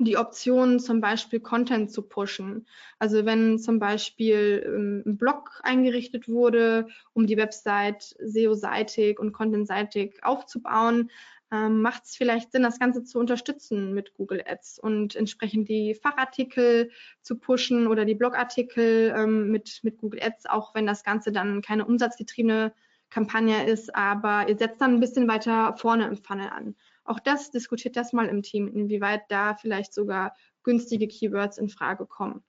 die 0.04 0.16
Option, 0.16 0.80
zum 0.80 1.00
Beispiel 1.00 1.40
Content 1.40 1.90
zu 1.90 2.02
pushen. 2.02 2.66
Also 2.98 3.24
wenn 3.24 3.58
zum 3.58 3.78
Beispiel 3.78 4.62
ähm, 4.66 5.02
ein 5.06 5.18
Blog 5.18 5.60
eingerichtet 5.62 6.28
wurde, 6.28 6.88
um 7.12 7.26
die 7.26 7.36
Website 7.36 8.14
SEO-seitig 8.20 9.18
und 9.18 9.32
Content-seitig 9.32 10.22
aufzubauen, 10.22 11.10
ähm, 11.52 11.82
macht 11.82 12.04
es 12.04 12.16
vielleicht 12.16 12.50
Sinn, 12.50 12.62
das 12.62 12.78
Ganze 12.78 13.04
zu 13.04 13.18
unterstützen 13.18 13.92
mit 13.92 14.14
Google 14.14 14.42
Ads 14.46 14.78
und 14.78 15.14
entsprechend 15.14 15.68
die 15.68 15.94
Fachartikel 15.94 16.90
zu 17.20 17.38
pushen 17.38 17.86
oder 17.86 18.04
die 18.04 18.14
Blogartikel 18.14 19.12
ähm, 19.14 19.50
mit, 19.50 19.80
mit 19.82 19.98
Google 19.98 20.22
Ads, 20.22 20.46
auch 20.46 20.74
wenn 20.74 20.86
das 20.86 21.04
Ganze 21.04 21.30
dann 21.30 21.60
keine 21.60 21.84
umsatzgetriebene 21.84 22.72
Kampagne 23.10 23.66
ist, 23.66 23.94
aber 23.94 24.48
ihr 24.48 24.56
setzt 24.56 24.80
dann 24.80 24.94
ein 24.94 25.00
bisschen 25.00 25.28
weiter 25.28 25.76
vorne 25.76 26.06
im 26.06 26.16
Funnel 26.16 26.48
an. 26.48 26.74
Auch 27.04 27.20
das 27.20 27.50
diskutiert 27.50 27.96
das 27.96 28.12
mal 28.12 28.28
im 28.28 28.42
Team, 28.42 28.68
inwieweit 28.68 29.22
da 29.28 29.54
vielleicht 29.54 29.92
sogar 29.92 30.34
günstige 30.62 31.08
Keywords 31.08 31.58
in 31.58 31.68
Frage 31.68 32.06
kommen. 32.06 32.42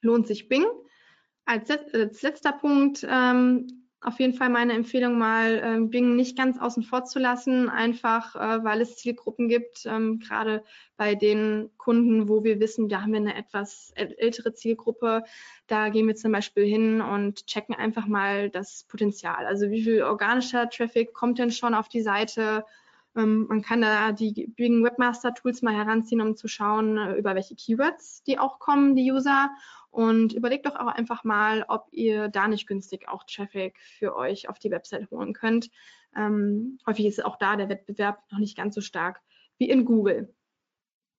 Lohnt 0.00 0.26
sich 0.26 0.48
Bing? 0.48 0.64
Als, 1.44 1.70
als 1.70 2.22
letzter 2.22 2.52
Punkt 2.52 3.06
ähm, 3.08 3.82
auf 4.02 4.18
jeden 4.18 4.34
Fall 4.34 4.48
meine 4.48 4.72
Empfehlung 4.72 5.16
mal, 5.16 5.60
ähm, 5.62 5.90
Bing 5.90 6.16
nicht 6.16 6.36
ganz 6.36 6.58
außen 6.58 6.82
vor 6.82 7.04
zu 7.04 7.20
lassen, 7.20 7.68
einfach 7.68 8.34
äh, 8.34 8.64
weil 8.64 8.80
es 8.80 8.96
Zielgruppen 8.96 9.48
gibt, 9.48 9.86
ähm, 9.86 10.18
gerade 10.18 10.64
bei 10.96 11.14
den 11.14 11.70
Kunden, 11.76 12.28
wo 12.28 12.42
wir 12.42 12.58
wissen, 12.58 12.88
da 12.88 13.02
haben 13.02 13.12
wir 13.12 13.20
eine 13.20 13.36
etwas 13.36 13.92
ältere 13.94 14.54
Zielgruppe. 14.54 15.22
Da 15.68 15.88
gehen 15.88 16.08
wir 16.08 16.16
zum 16.16 16.32
Beispiel 16.32 16.64
hin 16.64 17.00
und 17.00 17.46
checken 17.46 17.76
einfach 17.76 18.06
mal 18.06 18.50
das 18.50 18.84
Potenzial. 18.88 19.46
Also 19.46 19.70
wie 19.70 19.84
viel 19.84 20.02
organischer 20.02 20.68
Traffic 20.68 21.14
kommt 21.14 21.38
denn 21.38 21.52
schon 21.52 21.74
auf 21.74 21.88
die 21.88 22.02
Seite? 22.02 22.64
Ähm, 23.16 23.46
man 23.48 23.62
kann 23.62 23.82
da 23.82 24.12
die 24.12 24.52
Bing 24.56 24.84
Webmaster 24.84 25.34
Tools 25.34 25.62
mal 25.62 25.74
heranziehen, 25.74 26.20
um 26.20 26.36
zu 26.36 26.48
schauen, 26.48 26.96
äh, 26.96 27.14
über 27.16 27.34
welche 27.34 27.54
Keywords 27.54 28.22
die 28.24 28.38
auch 28.38 28.58
kommen, 28.58 28.96
die 28.96 29.10
User. 29.10 29.50
Und 29.90 30.32
überlegt 30.32 30.64
doch 30.64 30.76
auch 30.76 30.86
einfach 30.86 31.22
mal, 31.22 31.66
ob 31.68 31.88
ihr 31.90 32.28
da 32.28 32.48
nicht 32.48 32.66
günstig 32.66 33.08
auch 33.08 33.24
Traffic 33.24 33.78
für 33.98 34.16
euch 34.16 34.48
auf 34.48 34.58
die 34.58 34.70
Website 34.70 35.10
holen 35.10 35.34
könnt. 35.34 35.70
Ähm, 36.16 36.78
häufig 36.86 37.04
ist 37.04 37.24
auch 37.24 37.36
da 37.36 37.56
der 37.56 37.68
Wettbewerb 37.68 38.22
noch 38.30 38.38
nicht 38.38 38.56
ganz 38.56 38.74
so 38.74 38.80
stark 38.80 39.20
wie 39.58 39.68
in 39.68 39.84
Google. 39.84 40.34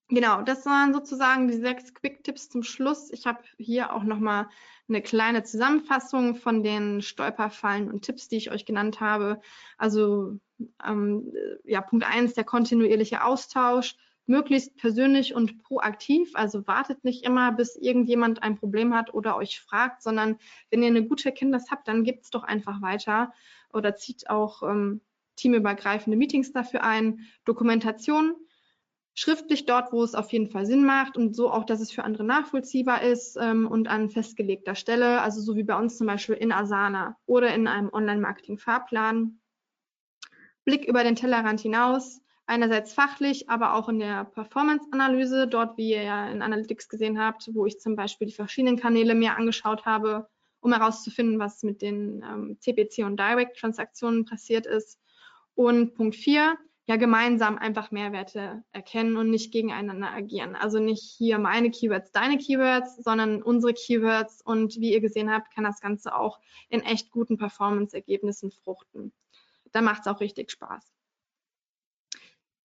Genau, 0.10 0.42
das 0.42 0.66
waren 0.66 0.94
sozusagen 0.94 1.48
die 1.48 1.58
sechs 1.58 1.94
Quick-Tipps 1.94 2.50
zum 2.50 2.64
Schluss. 2.64 3.10
Ich 3.12 3.26
habe 3.26 3.42
hier 3.58 3.94
auch 3.94 4.04
nochmal 4.04 4.48
eine 4.90 5.02
kleine 5.02 5.44
Zusammenfassung 5.44 6.36
von 6.36 6.62
den 6.62 7.02
Stolperfallen 7.02 7.90
und 7.90 8.04
Tipps, 8.04 8.28
die 8.28 8.36
ich 8.36 8.52
euch 8.52 8.66
genannt 8.66 9.00
habe. 9.00 9.40
Also 9.78 10.40
ähm, 10.86 11.32
ja, 11.64 11.82
Punkt 11.82 12.06
eins, 12.06 12.34
der 12.34 12.44
kontinuierliche 12.44 13.24
Austausch, 13.24 13.96
möglichst 14.26 14.78
persönlich 14.78 15.36
und 15.36 15.62
proaktiv. 15.64 16.32
Also 16.34 16.66
wartet 16.68 17.04
nicht 17.04 17.26
immer, 17.26 17.52
bis 17.52 17.76
irgendjemand 17.76 18.42
ein 18.42 18.58
Problem 18.58 18.94
hat 18.94 19.14
oder 19.14 19.36
euch 19.36 19.60
fragt, 19.60 20.02
sondern 20.02 20.38
wenn 20.70 20.82
ihr 20.82 20.88
eine 20.88 21.06
gute 21.06 21.26
Erkenntnis 21.26 21.70
habt, 21.72 21.88
dann 21.88 22.04
gebt 22.04 22.24
es 22.24 22.30
doch 22.30 22.44
einfach 22.44 22.82
weiter 22.82 23.34
oder 23.74 23.96
zieht 23.96 24.30
auch 24.30 24.64
ähm, 24.64 25.02
teamübergreifende 25.36 26.18
Meetings 26.18 26.52
dafür 26.52 26.84
ein. 26.84 27.20
Dokumentation, 27.44 28.36
schriftlich 29.14 29.66
dort, 29.66 29.92
wo 29.92 30.04
es 30.04 30.16
auf 30.16 30.32
jeden 30.32 30.48
Fall 30.48 30.66
Sinn 30.66 30.86
macht 30.86 31.18
und 31.18 31.36
so 31.36 31.52
auch, 31.52 31.66
dass 31.66 31.82
es 31.82 31.92
für 31.92 32.04
andere 32.04 32.24
nachvollziehbar 32.24 33.02
ist 33.04 33.38
ähm, 33.40 33.68
und 33.68 33.88
an 33.88 34.10
festgelegter 34.10 34.76
Stelle, 34.76 35.22
also 35.22 35.42
so 35.42 35.56
wie 35.56 35.64
bei 35.64 35.78
uns 35.78 35.98
zum 35.98 36.08
Beispiel 36.08 36.36
in 36.36 36.52
Asana 36.52 37.18
oder 37.26 37.54
in 37.54 37.68
einem 37.68 37.90
Online-Marketing-Fahrplan. 37.92 39.40
Blick 40.66 40.86
über 40.86 41.04
den 41.04 41.16
Tellerrand 41.16 41.60
hinaus, 41.60 42.22
einerseits 42.46 42.94
fachlich, 42.94 43.50
aber 43.50 43.76
auch 43.76 43.90
in 43.90 44.00
der 44.00 44.26
Performance-Analyse, 44.26 45.48
dort, 45.48 45.78
wie 45.78 45.92
ihr 45.92 46.04
ja 46.04 46.30
in 46.30 46.42
Analytics 46.42 46.90
gesehen 46.90 47.20
habt, 47.20 47.50
wo 47.54 47.66
ich 47.66 47.80
zum 47.80 47.96
Beispiel 47.96 48.28
die 48.28 48.34
verschiedenen 48.34 48.78
Kanäle 48.78 49.16
mir 49.16 49.36
angeschaut 49.36 49.86
habe, 49.86 50.28
um 50.60 50.74
herauszufinden, 50.74 51.40
was 51.40 51.64
mit 51.64 51.82
den 51.82 52.24
ähm, 52.24 52.58
CPC 52.60 53.06
und 53.06 53.20
Direct-Transaktionen 53.20 54.26
passiert 54.26 54.66
ist. 54.66 55.00
Und 55.56 55.94
Punkt 55.96 56.16
4, 56.16 56.58
ja 56.86 56.98
gemeinsam 56.98 57.58
einfach 57.58 57.92
Mehrwerte 57.92 58.64
erkennen 58.72 59.16
und 59.16 59.30
nicht 59.30 59.52
gegeneinander 59.52 60.12
agieren. 60.12 60.56
Also 60.56 60.80
nicht 60.80 61.04
hier 61.18 61.38
meine 61.40 61.72
Keywords, 61.72 62.12
deine 62.12 62.38
Keywords, 62.38 62.98
sondern 62.98 63.42
unsere 63.42 63.74
Keywords. 63.74 64.42
Und 64.42 64.76
wie 64.80 64.94
ihr 64.94 65.00
gesehen 65.00 65.32
habt, 65.32 65.54
kann 65.54 65.64
das 65.64 65.80
Ganze 65.80 66.16
auch 66.16 66.40
in 66.70 66.82
echt 66.82 67.12
guten 67.12 67.38
Performance-Ergebnissen 67.38 68.52
fruchten. 68.52 69.14
Da 69.74 69.82
macht 69.82 70.02
es 70.02 70.08
auch 70.08 70.22
richtig 70.22 70.52
Spaß. 70.52 70.94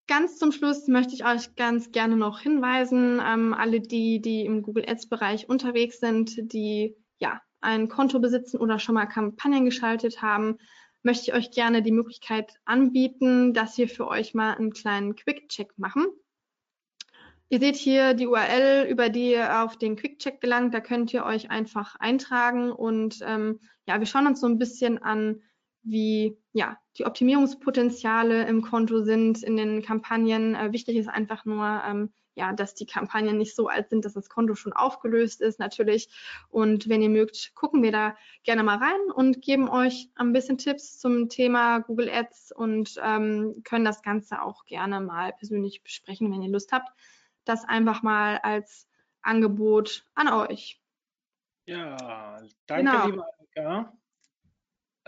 Ganz 0.06 0.38
zum 0.38 0.52
Schluss 0.52 0.88
möchte 0.88 1.14
ich 1.14 1.26
euch 1.26 1.54
ganz 1.54 1.92
gerne 1.92 2.16
noch 2.16 2.40
hinweisen, 2.40 3.20
ähm, 3.22 3.52
alle 3.52 3.80
die, 3.80 4.22
die 4.22 4.46
im 4.46 4.62
Google 4.62 4.88
Ads-Bereich 4.88 5.48
unterwegs 5.50 6.00
sind, 6.00 6.52
die 6.52 6.96
ja 7.18 7.42
ein 7.60 7.88
Konto 7.88 8.18
besitzen 8.18 8.56
oder 8.58 8.78
schon 8.78 8.94
mal 8.94 9.06
Kampagnen 9.06 9.66
geschaltet 9.66 10.22
haben, 10.22 10.58
möchte 11.02 11.30
ich 11.30 11.34
euch 11.34 11.50
gerne 11.50 11.82
die 11.82 11.92
Möglichkeit 11.92 12.54
anbieten, 12.64 13.52
dass 13.52 13.76
wir 13.76 13.88
für 13.88 14.08
euch 14.08 14.32
mal 14.32 14.54
einen 14.54 14.72
kleinen 14.72 15.14
Quick-Check 15.14 15.76
machen. 15.76 16.06
Ihr 17.50 17.60
seht 17.60 17.76
hier 17.76 18.14
die 18.14 18.26
URL, 18.26 18.86
über 18.90 19.08
die 19.08 19.32
ihr 19.32 19.62
auf 19.62 19.76
den 19.76 19.96
Quick-Check 19.96 20.40
gelangt. 20.40 20.74
Da 20.74 20.80
könnt 20.80 21.12
ihr 21.12 21.24
euch 21.24 21.50
einfach 21.50 21.96
eintragen 21.96 22.72
und 22.72 23.20
ähm, 23.22 23.60
ja, 23.86 23.98
wir 23.98 24.06
schauen 24.06 24.26
uns 24.26 24.40
so 24.40 24.46
ein 24.46 24.58
bisschen 24.58 25.02
an, 25.02 25.42
wie 25.82 26.36
ja 26.52 26.78
die 26.98 27.06
Optimierungspotenziale 27.06 28.46
im 28.46 28.62
Konto 28.62 29.02
sind, 29.02 29.42
in 29.42 29.56
den 29.56 29.82
Kampagnen. 29.82 30.54
Äh, 30.54 30.72
wichtig 30.72 30.96
ist 30.96 31.08
einfach 31.08 31.44
nur, 31.44 31.82
ähm, 31.86 32.12
ja, 32.34 32.52
dass 32.52 32.74
die 32.74 32.86
Kampagnen 32.86 33.38
nicht 33.38 33.54
so 33.54 33.68
alt 33.68 33.90
sind, 33.90 34.04
dass 34.04 34.14
das 34.14 34.28
Konto 34.28 34.54
schon 34.54 34.72
aufgelöst 34.72 35.40
ist, 35.40 35.58
natürlich. 35.58 36.08
Und 36.48 36.88
wenn 36.88 37.02
ihr 37.02 37.08
mögt, 37.08 37.54
gucken 37.54 37.82
wir 37.82 37.92
da 37.92 38.16
gerne 38.44 38.62
mal 38.62 38.78
rein 38.78 39.10
und 39.14 39.42
geben 39.42 39.68
euch 39.68 40.10
ein 40.16 40.32
bisschen 40.32 40.58
Tipps 40.58 40.98
zum 40.98 41.28
Thema 41.28 41.80
Google 41.80 42.10
Ads 42.10 42.52
und 42.52 42.94
ähm, 43.02 43.62
können 43.64 43.84
das 43.84 44.02
Ganze 44.02 44.42
auch 44.42 44.64
gerne 44.66 45.00
mal 45.00 45.32
persönlich 45.32 45.82
besprechen, 45.82 46.32
wenn 46.32 46.42
ihr 46.42 46.50
Lust 46.50 46.72
habt. 46.72 46.90
Das 47.44 47.64
einfach 47.64 48.02
mal 48.02 48.38
als 48.38 48.88
Angebot 49.22 50.04
an 50.14 50.28
euch. 50.28 50.80
Ja, 51.66 52.40
danke, 52.66 52.90
genau. 52.90 53.06
liebe 53.06 53.24
Annika. 53.38 53.92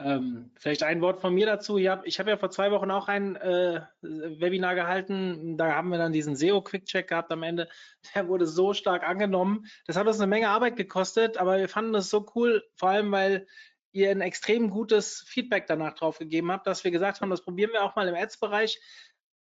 Ähm, 0.02 0.50
vielleicht 0.56 0.82
ein 0.82 1.00
Wort 1.00 1.20
von 1.20 1.34
mir 1.34 1.46
dazu. 1.46 1.78
Ich 1.78 1.88
habe 1.88 2.08
hab 2.08 2.26
ja 2.26 2.36
vor 2.36 2.50
zwei 2.50 2.70
Wochen 2.70 2.90
auch 2.90 3.08
ein 3.08 3.36
äh, 3.36 3.82
Webinar 4.02 4.74
gehalten. 4.74 5.56
Da 5.56 5.74
haben 5.74 5.90
wir 5.90 5.98
dann 5.98 6.12
diesen 6.12 6.36
SEO-Quick-Check 6.36 7.08
gehabt 7.08 7.30
am 7.32 7.42
Ende. 7.42 7.68
Der 8.14 8.28
wurde 8.28 8.46
so 8.46 8.72
stark 8.72 9.06
angenommen. 9.06 9.66
Das 9.86 9.96
hat 9.96 10.06
uns 10.06 10.18
eine 10.18 10.26
Menge 10.26 10.48
Arbeit 10.48 10.76
gekostet, 10.76 11.38
aber 11.38 11.58
wir 11.58 11.68
fanden 11.68 11.92
das 11.92 12.10
so 12.10 12.26
cool, 12.34 12.64
vor 12.76 12.90
allem 12.90 13.12
weil 13.12 13.46
ihr 13.92 14.10
ein 14.10 14.20
extrem 14.20 14.70
gutes 14.70 15.24
Feedback 15.26 15.66
danach 15.66 15.94
drauf 15.94 16.18
gegeben 16.18 16.52
habt, 16.52 16.66
dass 16.66 16.84
wir 16.84 16.90
gesagt 16.90 17.20
haben, 17.20 17.30
das 17.30 17.42
probieren 17.42 17.72
wir 17.72 17.82
auch 17.82 17.96
mal 17.96 18.08
im 18.08 18.14
Ads-Bereich. 18.14 18.80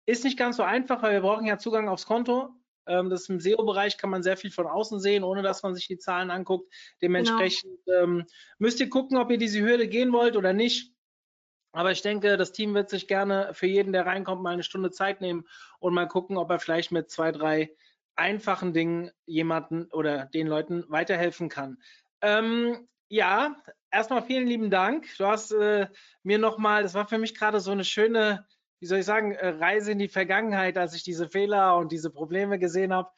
Ist 0.05 0.23
nicht 0.23 0.37
ganz 0.37 0.57
so 0.57 0.63
einfach, 0.63 1.03
weil 1.03 1.13
wir 1.13 1.21
brauchen 1.21 1.45
ja 1.45 1.57
Zugang 1.57 1.89
aufs 1.89 2.05
Konto. 2.05 2.49
Ähm, 2.87 3.09
das 3.09 3.29
im 3.29 3.39
SEO-Bereich 3.39 3.97
kann 3.97 4.09
man 4.09 4.23
sehr 4.23 4.37
viel 4.37 4.51
von 4.51 4.67
außen 4.67 4.99
sehen, 4.99 5.23
ohne 5.23 5.41
dass 5.41 5.63
man 5.63 5.75
sich 5.75 5.87
die 5.87 5.97
Zahlen 5.97 6.31
anguckt. 6.31 6.73
Dementsprechend 7.01 7.79
genau. 7.85 8.03
ähm, 8.03 8.25
müsst 8.57 8.79
ihr 8.79 8.89
gucken, 8.89 9.17
ob 9.17 9.31
ihr 9.31 9.37
diese 9.37 9.61
Hürde 9.61 9.87
gehen 9.87 10.11
wollt 10.13 10.35
oder 10.35 10.53
nicht. 10.53 10.93
Aber 11.71 11.91
ich 11.91 12.01
denke, 12.01 12.37
das 12.37 12.53
Team 12.53 12.73
wird 12.73 12.89
sich 12.89 13.07
gerne 13.07 13.51
für 13.53 13.67
jeden, 13.67 13.93
der 13.93 14.05
reinkommt, 14.05 14.41
mal 14.41 14.53
eine 14.53 14.63
Stunde 14.63 14.91
Zeit 14.91 15.21
nehmen 15.21 15.45
und 15.79 15.93
mal 15.93 16.07
gucken, 16.07 16.37
ob 16.37 16.49
er 16.49 16.59
vielleicht 16.59 16.91
mit 16.91 17.11
zwei, 17.11 17.31
drei 17.31 17.75
einfachen 18.15 18.73
Dingen 18.73 19.11
jemanden 19.25 19.85
oder 19.91 20.25
den 20.25 20.47
Leuten 20.47 20.85
weiterhelfen 20.87 21.49
kann. 21.49 21.77
Ähm, 22.21 22.87
ja, 23.09 23.55
erstmal 23.91 24.23
vielen 24.23 24.47
lieben 24.47 24.69
Dank. 24.69 25.07
Du 25.17 25.27
hast 25.27 25.51
äh, 25.51 25.87
mir 26.23 26.39
nochmal, 26.39 26.83
das 26.83 26.93
war 26.93 27.07
für 27.07 27.19
mich 27.19 27.35
gerade 27.35 27.59
so 27.59 27.71
eine 27.71 27.83
schöne 27.83 28.47
wie 28.79 28.85
soll 28.85 28.99
ich 28.99 29.05
sagen, 29.05 29.33
äh, 29.33 29.49
Reise 29.49 29.91
in 29.91 29.99
die 29.99 30.07
Vergangenheit, 30.07 30.77
als 30.77 30.93
ich 30.95 31.03
diese 31.03 31.29
Fehler 31.29 31.77
und 31.77 31.91
diese 31.91 32.09
Probleme 32.09 32.59
gesehen 32.59 32.93
habe. 32.93 33.09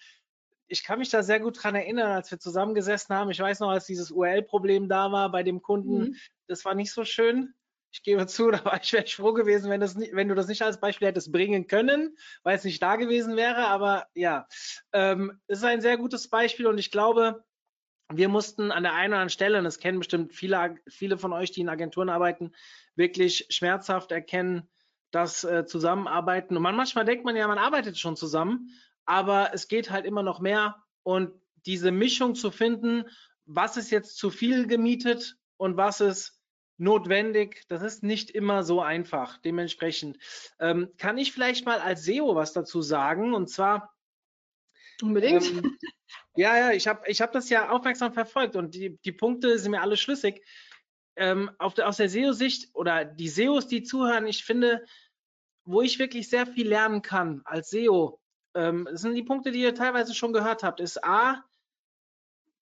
Ich 0.68 0.84
kann 0.84 0.99
mich 0.99 1.10
da 1.10 1.24
sehr 1.24 1.39
gut 1.39 1.62
dran 1.62 1.76
erinnern, 1.76 2.12
als 2.12 2.30
wir 2.32 2.39
zusammengesessen 2.39 3.16
haben. 3.16 3.32
Ich 3.32 3.39
weiß 3.39 3.60
noch, 3.60 3.70
als 3.70 3.86
dieses 3.86 4.12
URL-Problem 4.12 4.88
da 4.88 5.12
war 5.12 5.32
bei 5.32 5.43
dem 5.43 5.62
Kunden, 5.62 5.99
mhm. 5.99 6.16
das 6.47 6.64
war 6.64 6.76
nicht 6.76 6.93
so 6.93 7.03
schön. 7.03 7.53
Ich 7.91 8.03
gebe 8.03 8.28
zu, 8.28 8.51
da 8.51 8.64
war 8.64 8.80
ich, 8.82 8.93
wäre 8.93 9.07
froh 9.07 9.34
gewesen, 9.34 9.70
wenn, 9.70 9.82
das 9.82 9.95
nicht, 9.95 10.16
wenn 10.16 10.30
du 10.30 10.36
das 10.36 10.47
nicht 10.47 10.62
als 10.62 10.80
Beispiel 10.80 11.07
hättest 11.07 11.32
bringen 11.32 11.68
können, 11.68 12.16
weil 12.43 12.55
es 12.55 12.64
nicht 12.64 12.82
da 12.82 12.95
gewesen 12.95 13.36
wäre. 13.36 13.68
Aber 13.68 14.05
ja, 14.14 14.47
ähm, 14.93 15.41
es 15.47 15.60
ist 15.60 15.66
ein 15.66 15.82
sehr 15.82 15.97
gutes 15.97 16.30
Beispiel 16.30 16.68
und 16.68 16.78
ich 16.78 16.91
glaube, 16.91 17.43
wir 18.12 18.30
mussten 18.30 18.72
an 18.72 18.84
der 18.84 18.93
einen 18.93 19.14
oder 19.14 19.22
anderen 19.22 19.30
Stelle, 19.30 19.57
und 19.60 19.66
das 19.66 19.80
kennen 19.80 19.99
bestimmt 19.99 20.34
viele, 20.34 20.76
viele 20.88 21.18
von 21.18 21.32
euch, 21.32 21.51
die 21.51 21.62
in 21.62 21.70
Agenturen 21.70 22.10
arbeiten, 22.10 22.53
wirklich 22.95 23.45
schmerzhaft 23.49 24.12
erkennen, 24.12 24.68
das 25.12 25.43
äh, 25.43 25.66
Zusammenarbeiten. 25.66 26.55
Und 26.55 26.64
man, 26.64 26.76
manchmal 26.76 27.05
denkt 27.05 27.26
man 27.26 27.36
ja, 27.36 27.47
man 27.47 27.57
arbeitet 27.57 27.97
schon 27.97 28.16
zusammen, 28.16 28.70
aber 29.05 29.51
es 29.53 29.68
geht 29.68 29.89
halt 29.89 30.05
immer 30.05 30.24
noch 30.24 30.39
mehr. 30.39 30.84
Und 31.03 31.32
diese 31.66 31.91
Mischung 31.91 32.36
zu 32.36 32.51
finden, 32.51 33.05
was 33.45 33.78
ist 33.78 33.89
jetzt 33.89 34.18
zu 34.18 34.30
viel 34.30 34.68
gemietet 34.68 35.38
und 35.57 35.78
was 35.78 36.01
ist 36.01 36.39
notwendig, 36.78 37.64
das 37.68 37.82
ist 37.82 38.03
nicht 38.03 38.30
immer 38.30 38.64
so 38.64 38.82
einfach. 38.82 39.38
Dementsprechend 39.39 40.18
ähm, 40.60 40.89
kann 40.97 41.18
ich 41.18 41.32
vielleicht 41.32 41.66
mal 41.66 41.80
als 41.80 42.03
SEO 42.05 42.36
was 42.36 42.53
dazu 42.53 42.82
sagen. 42.82 43.34
Und 43.34 43.49
zwar. 43.49 43.93
Unbedingt. 45.01 45.45
Ähm, 45.49 45.78
ja, 46.36 46.57
ja, 46.57 46.72
ich 46.72 46.88
habe 46.88 47.01
ich 47.07 47.22
hab 47.22 47.32
das 47.32 47.49
ja 47.49 47.70
aufmerksam 47.70 48.14
verfolgt 48.14 48.55
und 48.55 48.74
die, 48.74 48.97
die 49.03 49.12
Punkte 49.12 49.60
sind 49.60 49.72
mir 49.72 49.82
alle 49.82 49.97
schlüssig 49.97 50.43
ähm, 51.16 51.51
der, 51.78 51.88
aus 51.88 51.97
der 51.97 52.10
SEO-Sicht 52.10 52.70
oder 52.74 53.05
die 53.05 53.30
SEOs, 53.30 53.68
die 53.68 53.84
zuhören, 53.84 54.28
ich 54.28 54.43
finde, 54.43 54.84
wo 55.66 55.82
ich 55.82 55.99
wirklich 55.99 56.30
sehr 56.30 56.47
viel 56.47 56.68
lernen 56.68 57.01
kann 57.01 57.41
als 57.45 57.70
SEO, 57.70 58.20
ähm, 58.55 58.88
sind 58.91 59.16
die 59.16 59.24
Punkte, 59.24 59.51
die 59.51 59.62
ihr 59.62 59.76
teilweise 59.76 60.14
schon 60.16 60.34
gehört 60.34 60.64
habt, 60.64 60.80
ist 60.80 61.03
A, 61.03 61.43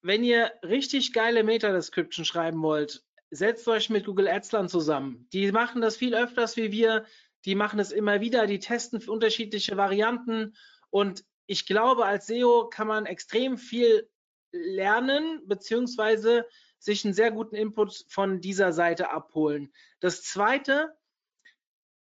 wenn 0.01 0.23
ihr 0.23 0.51
richtig 0.63 1.13
geile 1.13 1.43
Meta-Description 1.43 2.25
schreiben 2.25 2.61
wollt, 2.61 3.03
setzt 3.29 3.67
euch 3.67 3.89
mit 3.89 4.05
Google 4.05 4.27
Adsland 4.27 4.69
zusammen. 4.69 5.27
Die 5.33 5.51
machen 5.51 5.81
das 5.81 5.97
viel 5.97 6.15
öfters 6.15 6.55
wie 6.57 6.71
wir, 6.71 7.05
die 7.45 7.55
machen 7.55 7.79
es 7.79 7.91
immer 7.91 8.21
wieder, 8.21 8.47
die 8.47 8.59
testen 8.59 9.01
unterschiedliche 9.07 9.77
Varianten 9.77 10.55
und 10.89 11.23
ich 11.45 11.65
glaube, 11.65 12.05
als 12.05 12.27
SEO 12.27 12.67
kann 12.69 12.87
man 12.87 13.05
extrem 13.05 13.57
viel 13.57 14.09
lernen, 14.51 15.41
beziehungsweise 15.45 16.45
sich 16.79 17.03
einen 17.05 17.13
sehr 17.13 17.31
guten 17.31 17.55
Input 17.55 18.05
von 18.07 18.41
dieser 18.41 18.73
Seite 18.73 19.11
abholen. 19.11 19.73
Das 19.99 20.23
zweite, 20.23 20.95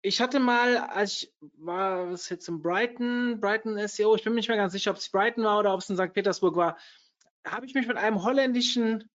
ich 0.02 0.22
hatte 0.22 0.40
mal, 0.40 0.78
als 0.78 1.24
ich 1.24 1.34
war 1.58 2.12
was 2.12 2.30
jetzt 2.30 2.48
in 2.48 2.62
Brighton, 2.62 3.40
Brighton 3.40 3.88
SEO, 3.88 4.16
ich 4.16 4.24
bin 4.24 4.34
mir 4.34 4.38
nicht 4.38 4.50
mehr 4.50 4.58
ganz 4.58 4.74
sicher, 4.74 4.92
ob 4.92 4.98
es 4.98 5.10
Brighton 5.10 5.44
war 5.44 5.60
oder 5.60 5.74
ob 5.74 5.82
es 5.82 5.90
in 5.90 5.98
St. 5.98 6.14
Petersburg 6.14 6.56
war, 6.56 6.78
habe 7.46 7.66
ich 7.66 7.74
mich 7.74 7.88
mit 7.88 7.98
einem 7.98 8.24
holländischen 8.24 9.10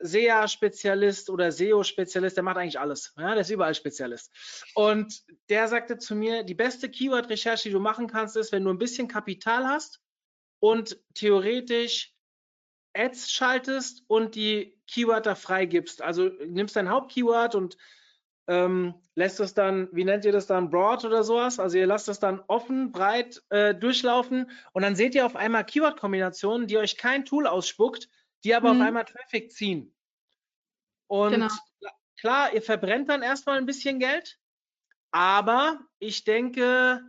SEA-Spezialist 0.00 1.28
oder 1.28 1.50
SEO-Spezialist, 1.50 2.36
der 2.36 2.44
macht 2.44 2.56
eigentlich 2.56 2.78
alles. 2.78 3.12
Ja, 3.16 3.32
der 3.32 3.40
ist 3.40 3.50
überall 3.50 3.74
Spezialist. 3.74 4.32
Und 4.74 5.24
der 5.48 5.66
sagte 5.68 5.98
zu 5.98 6.14
mir, 6.14 6.44
die 6.44 6.54
beste 6.54 6.88
Keyword-Recherche, 6.88 7.68
die 7.68 7.72
du 7.72 7.80
machen 7.80 8.06
kannst, 8.06 8.36
ist, 8.36 8.52
wenn 8.52 8.64
du 8.64 8.70
ein 8.70 8.78
bisschen 8.78 9.08
Kapital 9.08 9.66
hast 9.66 10.00
und 10.60 11.00
theoretisch 11.14 12.14
Ads 12.98 13.30
schaltest 13.30 14.02
und 14.08 14.34
die 14.34 14.78
Keywörter 14.86 15.36
freigibst. 15.36 16.02
Also 16.02 16.30
nimmst 16.46 16.76
dein 16.76 16.90
Hauptkeyword 16.90 17.54
und 17.54 17.76
ähm, 18.48 18.94
lässt 19.14 19.40
es 19.40 19.54
dann, 19.54 19.88
wie 19.92 20.04
nennt 20.04 20.24
ihr 20.24 20.32
das 20.32 20.46
dann, 20.46 20.70
broad 20.70 21.04
oder 21.04 21.22
sowas? 21.22 21.60
Also 21.60 21.76
ihr 21.78 21.86
lasst 21.86 22.08
es 22.08 22.18
dann 22.18 22.40
offen, 22.48 22.92
breit 22.92 23.42
äh, 23.50 23.74
durchlaufen 23.74 24.50
und 24.72 24.82
dann 24.82 24.96
seht 24.96 25.14
ihr 25.14 25.26
auf 25.26 25.36
einmal 25.36 25.64
Keyword-Kombinationen, 25.64 26.66
die 26.66 26.78
euch 26.78 26.96
kein 26.96 27.24
Tool 27.24 27.46
ausspuckt, 27.46 28.08
die 28.44 28.54
aber 28.54 28.72
mhm. 28.72 28.80
auf 28.80 28.86
einmal 28.86 29.04
Traffic 29.04 29.52
ziehen. 29.52 29.94
Und 31.06 31.32
genau. 31.32 31.48
klar, 32.18 32.54
ihr 32.54 32.62
verbrennt 32.62 33.10
dann 33.10 33.22
erstmal 33.22 33.58
ein 33.58 33.66
bisschen 33.66 33.98
Geld, 33.98 34.38
aber 35.10 35.78
ich 35.98 36.24
denke, 36.24 37.02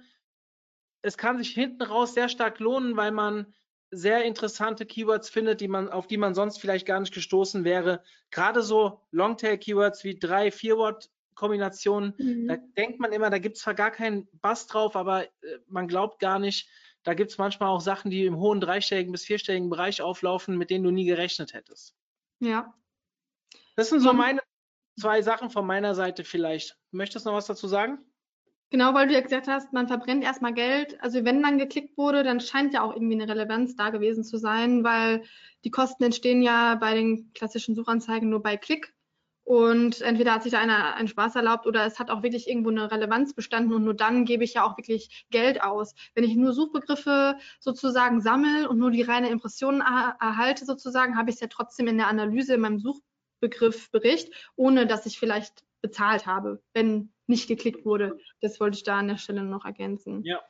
es 1.01 1.17
kann 1.17 1.37
sich 1.37 1.51
hinten 1.51 1.83
raus 1.83 2.13
sehr 2.13 2.27
stark 2.27 2.59
lohnen, 2.59 2.97
weil 2.97 3.11
man 3.11 3.53
sehr 3.91 4.23
interessante 4.23 4.85
Keywords 4.85 5.29
findet, 5.29 5.61
die 5.61 5.67
man, 5.67 5.89
auf 5.89 6.07
die 6.07 6.17
man 6.17 6.35
sonst 6.35 6.59
vielleicht 6.59 6.85
gar 6.85 6.99
nicht 6.99 7.13
gestoßen 7.13 7.63
wäre. 7.63 8.03
Gerade 8.31 8.61
so 8.61 9.01
Longtail-Keywords 9.11 10.03
wie 10.03 10.19
drei, 10.19 10.51
vier 10.51 10.77
Wort-Kombinationen, 10.77 12.13
mhm. 12.17 12.47
da 12.47 12.57
denkt 12.77 12.99
man 12.99 13.11
immer, 13.11 13.29
da 13.29 13.39
gibt 13.39 13.57
es 13.57 13.63
zwar 13.63 13.73
gar 13.73 13.91
keinen 13.91 14.27
Bass 14.41 14.67
drauf, 14.67 14.95
aber 14.95 15.25
äh, 15.25 15.27
man 15.67 15.87
glaubt 15.87 16.19
gar 16.19 16.39
nicht, 16.39 16.69
da 17.03 17.13
gibt 17.13 17.31
es 17.31 17.37
manchmal 17.37 17.69
auch 17.69 17.81
Sachen, 17.81 18.11
die 18.11 18.25
im 18.25 18.37
hohen 18.37 18.59
dreistelligen 18.61 19.11
bis 19.11 19.25
vierstelligen 19.25 19.69
Bereich 19.69 20.01
auflaufen, 20.01 20.57
mit 20.57 20.69
denen 20.69 20.83
du 20.83 20.91
nie 20.91 21.05
gerechnet 21.05 21.53
hättest. 21.53 21.95
Ja. 22.39 22.73
Das 23.75 23.89
sind 23.89 24.01
so 24.01 24.13
meine 24.13 24.41
zwei 24.99 25.21
Sachen 25.21 25.49
von 25.49 25.65
meiner 25.65 25.95
Seite 25.95 26.23
vielleicht. 26.23 26.77
Möchtest 26.91 27.25
du 27.25 27.29
noch 27.29 27.37
was 27.37 27.47
dazu 27.47 27.67
sagen? 27.67 27.99
Genau, 28.71 28.93
weil 28.93 29.07
du 29.07 29.13
ja 29.15 29.21
gesagt 29.21 29.47
hast, 29.47 29.73
man 29.73 29.87
verbrennt 29.87 30.23
erstmal 30.23 30.53
Geld. 30.53 31.01
Also 31.01 31.25
wenn 31.25 31.41
dann 31.41 31.57
geklickt 31.57 31.97
wurde, 31.97 32.23
dann 32.23 32.39
scheint 32.39 32.73
ja 32.73 32.83
auch 32.83 32.93
irgendwie 32.93 33.19
eine 33.19 33.27
Relevanz 33.27 33.75
da 33.75 33.89
gewesen 33.89 34.23
zu 34.23 34.37
sein, 34.37 34.83
weil 34.83 35.23
die 35.63 35.71
Kosten 35.71 36.03
entstehen 36.03 36.43
ja 36.43 36.75
bei 36.75 36.93
den 36.93 37.33
klassischen 37.33 37.73
Suchanzeigen 37.73 38.29
nur 38.29 38.43
bei 38.43 38.57
Klick. 38.57 38.93
Und 39.43 40.01
entweder 40.01 40.35
hat 40.35 40.43
sich 40.43 40.51
da 40.51 40.59
einer 40.59 40.93
einen 40.93 41.07
Spaß 41.07 41.35
erlaubt 41.35 41.65
oder 41.65 41.83
es 41.83 41.97
hat 41.97 42.11
auch 42.11 42.21
wirklich 42.21 42.47
irgendwo 42.47 42.69
eine 42.69 42.91
Relevanz 42.91 43.33
bestanden 43.33 43.73
und 43.73 43.83
nur 43.83 43.95
dann 43.95 44.23
gebe 44.25 44.43
ich 44.43 44.53
ja 44.53 44.63
auch 44.63 44.77
wirklich 44.77 45.25
Geld 45.31 45.63
aus. 45.63 45.95
Wenn 46.13 46.23
ich 46.23 46.35
nur 46.35 46.53
Suchbegriffe 46.53 47.37
sozusagen 47.59 48.21
sammle 48.21 48.69
und 48.69 48.77
nur 48.77 48.91
die 48.91 49.01
reine 49.01 49.29
Impression 49.31 49.81
erhalte 49.81 50.65
sozusagen, 50.65 51.17
habe 51.17 51.31
ich 51.31 51.37
es 51.37 51.41
ja 51.41 51.47
trotzdem 51.47 51.87
in 51.87 51.97
der 51.97 52.09
Analyse 52.09 52.53
in 52.53 52.61
meinem 52.61 52.77
Suchbegriffbericht, 52.77 54.31
ohne 54.55 54.85
dass 54.85 55.07
ich 55.07 55.17
vielleicht 55.17 55.63
bezahlt 55.81 56.27
habe, 56.27 56.61
wenn 56.73 57.11
nicht 57.29 57.47
geklickt 57.47 57.85
wurde. 57.85 58.19
Das 58.41 58.59
wollte 58.59 58.77
ich 58.77 58.83
da 58.83 58.99
an 58.99 59.07
der 59.07 59.17
Stelle 59.17 59.43
noch 59.43 59.65
ergänzen. 59.65 60.23
Ja. 60.23 60.41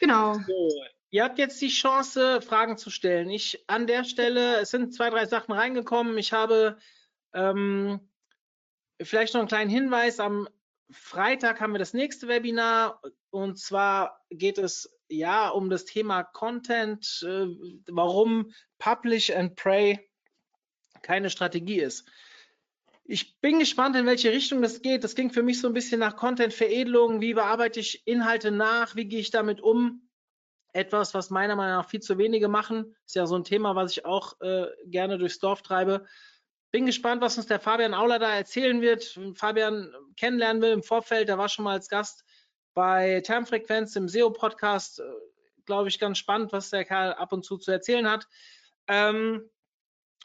Genau. 0.00 0.34
So, 0.34 0.82
ihr 1.10 1.24
habt 1.24 1.38
jetzt 1.38 1.60
die 1.60 1.68
Chance, 1.68 2.40
Fragen 2.40 2.76
zu 2.76 2.90
stellen. 2.90 3.28
Ich 3.30 3.64
an 3.66 3.86
der 3.86 4.04
Stelle, 4.04 4.60
es 4.60 4.70
sind 4.70 4.94
zwei, 4.94 5.10
drei 5.10 5.26
Sachen 5.26 5.52
reingekommen. 5.52 6.16
Ich 6.16 6.32
habe 6.32 6.78
ähm, 7.34 8.00
vielleicht 9.02 9.34
noch 9.34 9.40
einen 9.40 9.48
kleinen 9.48 9.70
Hinweis. 9.70 10.20
Am 10.20 10.48
Freitag 10.90 11.60
haben 11.60 11.72
wir 11.72 11.78
das 11.78 11.94
nächste 11.94 12.28
Webinar 12.28 13.02
und 13.30 13.58
zwar 13.58 14.24
geht 14.30 14.58
es 14.58 14.98
ja 15.08 15.48
um 15.48 15.70
das 15.70 15.84
Thema 15.84 16.22
Content, 16.22 17.24
äh, 17.26 17.46
warum 17.88 18.52
Publish 18.78 19.30
and 19.30 19.56
Pray 19.56 20.08
keine 21.02 21.30
Strategie 21.30 21.80
ist 21.80 22.08
Ich 23.12 23.40
bin 23.40 23.58
gespannt, 23.58 23.96
in 23.96 24.06
welche 24.06 24.30
Richtung 24.30 24.62
das 24.62 24.82
geht. 24.82 25.02
Das 25.02 25.16
ging 25.16 25.32
für 25.32 25.42
mich 25.42 25.60
so 25.60 25.66
ein 25.66 25.74
bisschen 25.74 25.98
nach 25.98 26.14
Content-Veredelung. 26.14 27.20
Wie 27.20 27.34
bearbeite 27.34 27.80
ich 27.80 28.06
Inhalte 28.06 28.52
nach? 28.52 28.94
Wie 28.94 29.06
gehe 29.06 29.18
ich 29.18 29.32
damit 29.32 29.60
um? 29.60 30.08
Etwas, 30.72 31.12
was 31.12 31.28
meiner 31.28 31.56
Meinung 31.56 31.78
nach 31.78 31.88
viel 31.88 31.98
zu 31.98 32.18
wenige 32.18 32.46
machen. 32.46 32.94
Ist 33.04 33.16
ja 33.16 33.26
so 33.26 33.34
ein 33.34 33.42
Thema, 33.42 33.74
was 33.74 33.90
ich 33.90 34.04
auch 34.04 34.40
äh, 34.42 34.68
gerne 34.84 35.18
durchs 35.18 35.40
Dorf 35.40 35.62
treibe. 35.62 36.06
Bin 36.70 36.86
gespannt, 36.86 37.20
was 37.20 37.36
uns 37.36 37.48
der 37.48 37.58
Fabian 37.58 37.94
Auler 37.94 38.20
da 38.20 38.32
erzählen 38.32 38.80
wird. 38.80 39.18
Fabian 39.34 39.92
kennenlernen 40.16 40.62
will 40.62 40.70
im 40.70 40.84
Vorfeld, 40.84 41.28
der 41.28 41.36
war 41.36 41.48
schon 41.48 41.64
mal 41.64 41.72
als 41.72 41.88
Gast 41.88 42.22
bei 42.74 43.22
Termfrequenz 43.22 43.96
im 43.96 44.08
SEO-Podcast. 44.08 45.00
Äh, 45.00 45.04
Glaube 45.66 45.88
ich, 45.88 45.98
ganz 45.98 46.18
spannend, 46.18 46.52
was 46.52 46.70
der 46.70 46.84
Kerl 46.84 47.14
ab 47.14 47.32
und 47.32 47.44
zu 47.44 47.58
zu 47.58 47.72
erzählen 47.72 48.08
hat. 48.08 48.28
Ähm, 48.86 49.50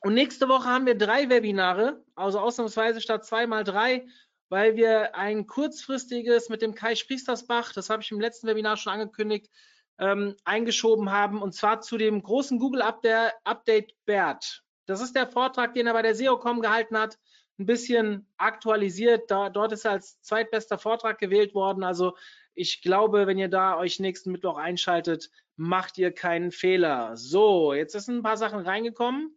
und 0.05 0.13
nächste 0.13 0.47
Woche 0.47 0.65
haben 0.65 0.85
wir 0.85 0.95
drei 0.95 1.29
Webinare, 1.29 2.03
also 2.13 2.39
ausnahmsweise 2.39 3.01
statt 3.01 3.25
zwei 3.25 3.47
mal 3.47 3.63
drei, 3.63 4.05
weil 4.49 4.75
wir 4.75 5.15
ein 5.15 5.47
kurzfristiges 5.47 6.47
mit 6.49 6.61
dem 6.61 6.75
Kai 6.75 6.93
Spriestersbach, 6.93 7.73
das 7.73 7.89
habe 7.89 8.03
ich 8.03 8.11
im 8.11 8.19
letzten 8.19 8.45
Webinar 8.45 8.77
schon 8.77 8.93
angekündigt, 8.93 9.49
ähm, 9.97 10.35
eingeschoben 10.43 11.11
haben, 11.11 11.41
und 11.41 11.55
zwar 11.55 11.81
zu 11.81 11.97
dem 11.97 12.21
großen 12.21 12.59
Google 12.59 12.83
Update 12.83 13.95
BERT. 14.05 14.61
Das 14.85 15.01
ist 15.01 15.15
der 15.15 15.25
Vortrag, 15.25 15.73
den 15.73 15.87
er 15.87 15.93
bei 15.93 16.03
der 16.03 16.13
SEOCom 16.13 16.61
gehalten 16.61 16.99
hat, 16.99 17.17
ein 17.57 17.65
bisschen 17.65 18.27
aktualisiert. 18.37 19.31
Da, 19.31 19.49
dort 19.49 19.71
ist 19.71 19.85
er 19.85 19.93
als 19.93 20.21
zweitbester 20.21 20.77
Vortrag 20.77 21.17
gewählt 21.17 21.55
worden. 21.55 21.83
Also 21.83 22.15
ich 22.53 22.83
glaube, 22.83 23.25
wenn 23.25 23.39
ihr 23.39 23.49
da 23.49 23.75
euch 23.75 23.99
nächsten 23.99 24.31
Mittwoch 24.31 24.57
einschaltet, 24.57 25.31
macht 25.55 25.97
ihr 25.97 26.11
keinen 26.11 26.51
Fehler. 26.51 27.17
So, 27.17 27.73
jetzt 27.73 27.93
sind 27.93 28.17
ein 28.17 28.23
paar 28.23 28.37
Sachen 28.37 28.59
reingekommen. 28.59 29.35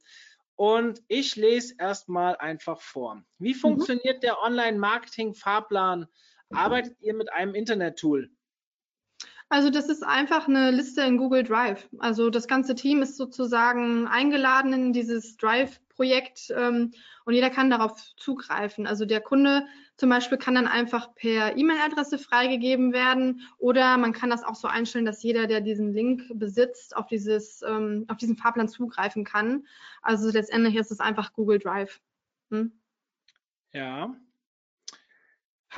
Und 0.58 1.04
ich 1.06 1.36
lese 1.36 1.76
erstmal 1.78 2.36
einfach 2.38 2.80
vor. 2.80 3.22
Wie 3.38 3.54
mhm. 3.54 3.58
funktioniert 3.58 4.24
der 4.24 4.42
Online-Marketing-Fahrplan? 4.42 6.08
Arbeitet 6.50 7.00
ihr 7.00 7.14
mit 7.14 7.32
einem 7.32 7.54
Internet-Tool? 7.54 8.28
Also 9.50 9.70
das 9.70 9.88
ist 9.88 10.04
einfach 10.04 10.46
eine 10.46 10.70
Liste 10.70 11.00
in 11.02 11.16
Google 11.16 11.42
Drive. 11.42 11.88
Also 11.98 12.28
das 12.28 12.48
ganze 12.48 12.74
Team 12.74 13.00
ist 13.00 13.16
sozusagen 13.16 14.06
eingeladen 14.06 14.74
in 14.74 14.92
dieses 14.92 15.38
Drive-Projekt 15.38 16.52
ähm, 16.54 16.92
und 17.24 17.32
jeder 17.32 17.48
kann 17.48 17.70
darauf 17.70 18.14
zugreifen. 18.16 18.86
Also 18.86 19.06
der 19.06 19.22
Kunde 19.22 19.66
zum 19.96 20.10
Beispiel 20.10 20.36
kann 20.36 20.54
dann 20.54 20.68
einfach 20.68 21.14
per 21.14 21.56
E-Mail-Adresse 21.56 22.18
freigegeben 22.18 22.92
werden 22.92 23.40
oder 23.56 23.96
man 23.96 24.12
kann 24.12 24.28
das 24.28 24.44
auch 24.44 24.54
so 24.54 24.68
einstellen, 24.68 25.06
dass 25.06 25.22
jeder, 25.22 25.46
der 25.46 25.62
diesen 25.62 25.94
Link 25.94 26.22
besitzt, 26.34 26.94
auf, 26.94 27.06
dieses, 27.06 27.62
ähm, 27.62 28.04
auf 28.08 28.18
diesen 28.18 28.36
Fahrplan 28.36 28.68
zugreifen 28.68 29.24
kann. 29.24 29.66
Also 30.02 30.30
letztendlich 30.30 30.76
ist 30.76 30.90
es 30.90 31.00
einfach 31.00 31.32
Google 31.32 31.58
Drive. 31.58 32.00
Hm? 32.50 32.72
Ja. 33.72 34.14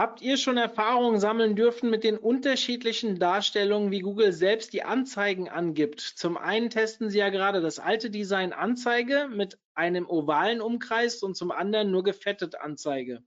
Habt 0.00 0.22
ihr 0.22 0.38
schon 0.38 0.56
Erfahrungen 0.56 1.20
sammeln 1.20 1.56
dürfen 1.56 1.90
mit 1.90 2.04
den 2.04 2.16
unterschiedlichen 2.16 3.18
Darstellungen, 3.18 3.90
wie 3.90 4.00
Google 4.00 4.32
selbst 4.32 4.72
die 4.72 4.82
Anzeigen 4.82 5.50
angibt? 5.50 6.00
Zum 6.00 6.38
einen 6.38 6.70
testen 6.70 7.10
sie 7.10 7.18
ja 7.18 7.28
gerade 7.28 7.60
das 7.60 7.78
alte 7.78 8.08
Design 8.08 8.54
Anzeige 8.54 9.28
mit 9.28 9.58
einem 9.74 10.08
ovalen 10.08 10.62
Umkreis 10.62 11.22
und 11.22 11.36
zum 11.36 11.50
anderen 11.50 11.90
nur 11.90 12.02
gefettet 12.02 12.54
Anzeige. 12.54 13.22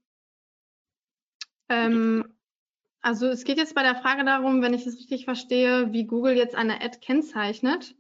Ähm, 1.70 2.34
also 3.02 3.28
es 3.28 3.44
geht 3.44 3.60
jetzt 3.60 3.76
bei 3.76 3.84
der 3.84 4.02
Frage 4.02 4.26
darum, 4.26 4.64
wenn 4.64 4.74
ich 4.74 4.88
es 4.88 4.98
richtig 4.98 5.26
verstehe, 5.26 5.94
wie 5.94 6.08
Google 6.08 6.36
jetzt 6.36 6.56
eine 6.56 6.82
Ad 6.82 6.98
kennzeichnet. 7.02 7.94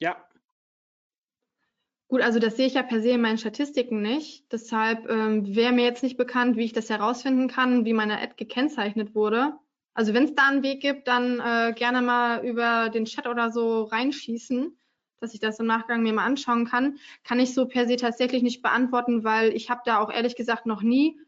Ja. 0.00 0.22
Gut, 2.08 2.22
also 2.22 2.38
das 2.38 2.56
sehe 2.56 2.66
ich 2.66 2.74
ja 2.74 2.82
per 2.82 3.00
se 3.00 3.10
in 3.10 3.20
meinen 3.20 3.38
Statistiken 3.38 4.00
nicht. 4.00 4.50
Deshalb 4.52 5.08
ähm, 5.08 5.56
wäre 5.56 5.72
mir 5.72 5.84
jetzt 5.84 6.02
nicht 6.02 6.16
bekannt, 6.16 6.56
wie 6.56 6.64
ich 6.64 6.72
das 6.72 6.88
herausfinden 6.88 7.48
kann, 7.48 7.84
wie 7.84 7.92
meine 7.92 8.20
Ad 8.20 8.34
gekennzeichnet 8.36 9.14
wurde. 9.14 9.54
Also 9.94 10.14
wenn 10.14 10.24
es 10.24 10.34
da 10.34 10.48
einen 10.48 10.62
Weg 10.62 10.80
gibt, 10.80 11.08
dann 11.08 11.40
äh, 11.40 11.72
gerne 11.74 12.02
mal 12.02 12.44
über 12.44 12.90
den 12.90 13.06
Chat 13.06 13.26
oder 13.26 13.50
so 13.50 13.84
reinschießen 13.84 14.76
dass 15.20 15.34
ich 15.34 15.40
das 15.40 15.58
im 15.58 15.66
Nachgang 15.66 16.02
mir 16.02 16.12
mal 16.12 16.24
anschauen 16.24 16.66
kann, 16.66 16.98
kann 17.24 17.40
ich 17.40 17.54
so 17.54 17.66
per 17.66 17.86
se 17.86 17.96
tatsächlich 17.96 18.42
nicht 18.42 18.62
beantworten, 18.62 19.24
weil 19.24 19.54
ich 19.54 19.70
habe 19.70 19.80
da 19.84 19.98
auch 19.98 20.12
ehrlich 20.12 20.36
gesagt 20.36 20.66
noch 20.66 20.82
nie 20.82 21.18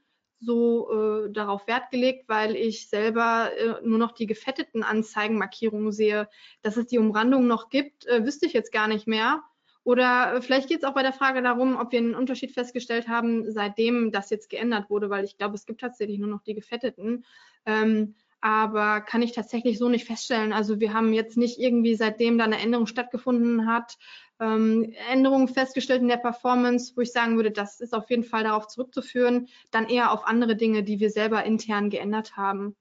so 0.40 0.92
äh, 0.92 1.32
darauf 1.32 1.66
Wert 1.66 1.90
gelegt, 1.90 2.28
weil 2.28 2.54
ich 2.54 2.88
selber 2.88 3.50
äh, 3.56 3.74
nur 3.84 3.98
noch 3.98 4.12
die 4.12 4.26
gefetteten 4.26 4.84
Anzeigenmarkierungen 4.84 5.90
sehe. 5.90 6.28
Dass 6.62 6.76
es 6.76 6.86
die 6.86 6.98
Umrandung 6.98 7.48
noch 7.48 7.70
gibt, 7.70 8.06
äh, 8.06 8.24
wüsste 8.24 8.46
ich 8.46 8.52
jetzt 8.52 8.70
gar 8.70 8.86
nicht 8.86 9.08
mehr. 9.08 9.42
Oder 9.88 10.34
äh, 10.34 10.42
vielleicht 10.42 10.68
geht 10.68 10.80
es 10.80 10.84
auch 10.84 10.92
bei 10.92 11.02
der 11.02 11.14
Frage 11.14 11.40
darum, 11.40 11.78
ob 11.78 11.92
wir 11.92 11.98
einen 11.98 12.14
Unterschied 12.14 12.52
festgestellt 12.52 13.08
haben, 13.08 13.50
seitdem 13.50 14.12
das 14.12 14.28
jetzt 14.28 14.50
geändert 14.50 14.90
wurde, 14.90 15.08
weil 15.08 15.24
ich 15.24 15.38
glaube, 15.38 15.54
es 15.54 15.64
gibt 15.64 15.80
tatsächlich 15.80 16.18
nur 16.18 16.28
noch 16.28 16.42
die 16.42 16.52
gefetteten. 16.52 17.24
Ähm, 17.64 18.14
aber 18.42 19.00
kann 19.00 19.22
ich 19.22 19.32
tatsächlich 19.32 19.78
so 19.78 19.88
nicht 19.88 20.04
feststellen. 20.04 20.52
Also 20.52 20.78
wir 20.78 20.92
haben 20.92 21.14
jetzt 21.14 21.38
nicht 21.38 21.58
irgendwie, 21.58 21.94
seitdem 21.94 22.36
da 22.36 22.44
eine 22.44 22.58
Änderung 22.58 22.86
stattgefunden 22.86 23.66
hat, 23.66 23.96
ähm, 24.40 24.92
Änderungen 25.10 25.48
festgestellt 25.48 26.02
in 26.02 26.08
der 26.08 26.18
Performance, 26.18 26.92
wo 26.94 27.00
ich 27.00 27.12
sagen 27.12 27.36
würde, 27.36 27.50
das 27.50 27.80
ist 27.80 27.94
auf 27.94 28.10
jeden 28.10 28.24
Fall 28.24 28.44
darauf 28.44 28.66
zurückzuführen, 28.66 29.48
dann 29.70 29.88
eher 29.88 30.12
auf 30.12 30.26
andere 30.26 30.54
Dinge, 30.54 30.82
die 30.82 31.00
wir 31.00 31.08
selber 31.08 31.44
intern 31.44 31.88
geändert 31.88 32.36
haben. 32.36 32.76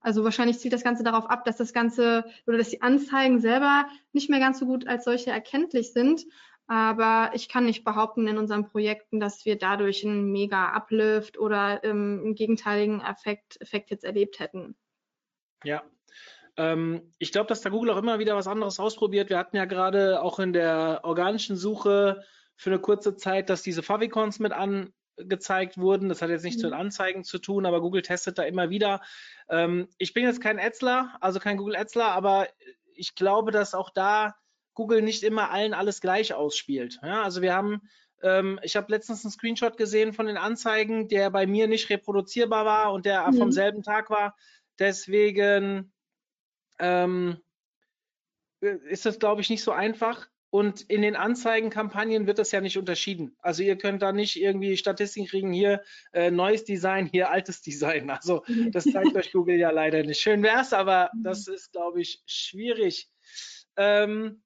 Also 0.00 0.24
wahrscheinlich 0.24 0.58
zielt 0.58 0.72
das 0.72 0.84
Ganze 0.84 1.02
darauf 1.02 1.28
ab, 1.28 1.44
dass 1.44 1.56
das 1.56 1.72
Ganze 1.72 2.24
oder 2.46 2.58
dass 2.58 2.70
die 2.70 2.82
Anzeigen 2.82 3.40
selber 3.40 3.86
nicht 4.12 4.30
mehr 4.30 4.40
ganz 4.40 4.58
so 4.58 4.66
gut 4.66 4.88
als 4.88 5.04
solche 5.04 5.30
erkenntlich 5.30 5.92
sind 5.92 6.24
aber 6.70 7.32
ich 7.34 7.48
kann 7.48 7.64
nicht 7.64 7.82
behaupten 7.82 8.28
in 8.28 8.38
unseren 8.38 8.64
Projekten, 8.64 9.18
dass 9.18 9.44
wir 9.44 9.58
dadurch 9.58 10.06
einen 10.06 10.30
mega 10.30 10.68
Uplift 10.68 11.36
oder 11.36 11.82
ähm, 11.82 12.20
einen 12.22 12.34
gegenteiligen 12.36 13.00
Effekt, 13.00 13.60
Effekt 13.60 13.90
jetzt 13.90 14.04
erlebt 14.04 14.38
hätten. 14.38 14.76
Ja, 15.64 15.82
ähm, 16.56 17.12
ich 17.18 17.32
glaube, 17.32 17.48
dass 17.48 17.62
da 17.62 17.70
Google 17.70 17.90
auch 17.90 17.96
immer 17.96 18.20
wieder 18.20 18.36
was 18.36 18.46
anderes 18.46 18.78
ausprobiert. 18.78 19.30
Wir 19.30 19.38
hatten 19.38 19.56
ja 19.56 19.64
gerade 19.64 20.22
auch 20.22 20.38
in 20.38 20.52
der 20.52 21.00
organischen 21.02 21.56
Suche 21.56 22.22
für 22.54 22.70
eine 22.70 22.78
kurze 22.78 23.16
Zeit, 23.16 23.50
dass 23.50 23.62
diese 23.62 23.82
Favicons 23.82 24.38
mit 24.38 24.52
angezeigt 25.20 25.78
wurden. 25.78 26.08
Das 26.08 26.22
hat 26.22 26.30
jetzt 26.30 26.44
nichts 26.44 26.62
mhm. 26.62 26.70
mit 26.70 26.78
Anzeigen 26.78 27.24
zu 27.24 27.38
tun, 27.38 27.66
aber 27.66 27.80
Google 27.80 28.02
testet 28.02 28.38
da 28.38 28.42
immer 28.42 28.70
wieder. 28.70 29.00
Ähm, 29.48 29.88
ich 29.98 30.12
bin 30.12 30.24
jetzt 30.24 30.40
kein 30.40 30.58
Adsler, 30.58 31.16
also 31.20 31.38
kein 31.38 31.56
Google 31.56 31.76
Adsler, 31.76 32.12
aber 32.12 32.48
ich 32.94 33.14
glaube, 33.14 33.50
dass 33.50 33.74
auch 33.74 33.90
da 33.90 34.34
Google 34.74 35.02
nicht 35.02 35.22
immer 35.22 35.50
allen 35.50 35.74
alles 35.74 36.00
gleich 36.00 36.32
ausspielt. 36.34 37.00
Ja, 37.02 37.22
also 37.22 37.42
wir 37.42 37.54
haben, 37.54 37.82
ähm, 38.22 38.58
ich 38.62 38.76
habe 38.76 38.90
letztens 38.90 39.24
einen 39.24 39.32
Screenshot 39.32 39.76
gesehen 39.76 40.12
von 40.12 40.26
den 40.26 40.36
Anzeigen, 40.36 41.08
der 41.08 41.30
bei 41.30 41.46
mir 41.46 41.66
nicht 41.66 41.90
reproduzierbar 41.90 42.64
war 42.64 42.92
und 42.92 43.06
der 43.06 43.26
mhm. 43.30 43.36
vom 43.36 43.52
selben 43.52 43.82
Tag 43.82 44.10
war. 44.10 44.36
Deswegen 44.78 45.92
ähm, 46.78 47.38
ist 48.60 49.06
das, 49.06 49.18
glaube 49.18 49.40
ich, 49.40 49.50
nicht 49.50 49.62
so 49.62 49.72
einfach. 49.72 50.29
Und 50.50 50.82
in 50.82 51.02
den 51.02 51.14
Anzeigenkampagnen 51.14 52.26
wird 52.26 52.38
das 52.38 52.50
ja 52.50 52.60
nicht 52.60 52.76
unterschieden. 52.76 53.36
Also 53.38 53.62
ihr 53.62 53.78
könnt 53.78 54.02
da 54.02 54.10
nicht 54.10 54.40
irgendwie 54.40 54.76
Statistiken 54.76 55.28
kriegen, 55.28 55.52
hier 55.52 55.82
äh, 56.12 56.32
neues 56.32 56.64
Design, 56.64 57.06
hier 57.06 57.30
altes 57.30 57.62
Design. 57.62 58.10
Also 58.10 58.42
das 58.72 58.84
zeigt 58.84 59.14
euch 59.14 59.32
Google 59.32 59.56
ja 59.56 59.70
leider 59.70 60.02
nicht. 60.02 60.20
Schön 60.20 60.42
wäre 60.42 60.60
es, 60.60 60.72
aber 60.72 61.10
das 61.22 61.46
ist, 61.46 61.72
glaube 61.72 62.00
ich, 62.00 62.22
schwierig. 62.26 63.08
Ähm, 63.76 64.42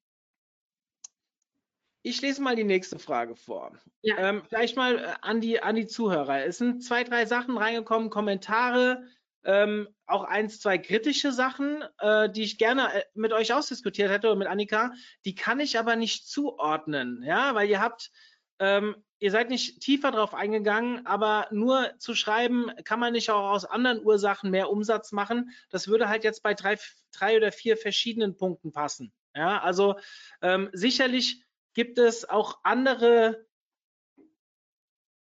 ich 2.03 2.21
lese 2.21 2.39
mal 2.43 2.55
die 2.55 2.63
nächste 2.63 2.99
Frage 2.99 3.35
vor. 3.35 3.71
Ja. 4.03 4.29
Ähm, 4.29 4.43
vielleicht 4.47 4.77
mal 4.77 4.99
äh, 4.99 5.13
an 5.21 5.41
die, 5.41 5.63
an 5.63 5.75
die 5.75 5.87
Zuhörer. 5.87 6.45
Es 6.45 6.59
sind 6.59 6.83
zwei, 6.83 7.03
drei 7.03 7.25
Sachen 7.25 7.57
reingekommen, 7.57 8.11
Kommentare, 8.11 9.03
ähm, 9.45 9.87
auch 10.07 10.23
eins, 10.23 10.59
zwei 10.59 10.77
kritische 10.77 11.31
Sachen, 11.31 11.83
äh, 11.99 12.29
die 12.29 12.43
ich 12.43 12.57
gerne 12.57 12.93
äh, 12.93 13.03
mit 13.13 13.31
euch 13.31 13.53
ausdiskutiert 13.53 14.11
hätte 14.11 14.27
oder 14.27 14.35
mit 14.35 14.47
Annika. 14.47 14.93
Die 15.23 15.35
kann 15.35 15.59
ich 15.59 15.79
aber 15.79 15.95
nicht 15.95 16.27
zuordnen, 16.27 17.23
ja, 17.23 17.55
weil 17.55 17.69
ihr 17.69 17.79
habt, 17.79 18.11
ähm, 18.59 18.95
ihr 19.19 19.31
seid 19.31 19.49
nicht 19.49 19.81
tiefer 19.81 20.11
drauf 20.11 20.33
eingegangen, 20.33 21.05
aber 21.05 21.47
nur 21.51 21.93
zu 21.99 22.15
schreiben, 22.15 22.71
kann 22.83 22.99
man 22.99 23.13
nicht 23.13 23.29
auch 23.29 23.51
aus 23.51 23.65
anderen 23.65 24.03
Ursachen 24.03 24.49
mehr 24.49 24.69
Umsatz 24.69 25.11
machen. 25.11 25.51
Das 25.69 25.87
würde 25.87 26.09
halt 26.09 26.23
jetzt 26.23 26.43
bei 26.43 26.53
drei, 26.53 26.77
drei 27.11 27.37
oder 27.37 27.51
vier 27.51 27.77
verschiedenen 27.77 28.35
Punkten 28.35 28.71
passen. 28.71 29.13
Ja, 29.35 29.61
also 29.61 29.95
ähm, 30.41 30.69
sicherlich 30.73 31.43
gibt 31.73 31.99
es 31.99 32.27
auch 32.27 32.59
andere 32.63 33.45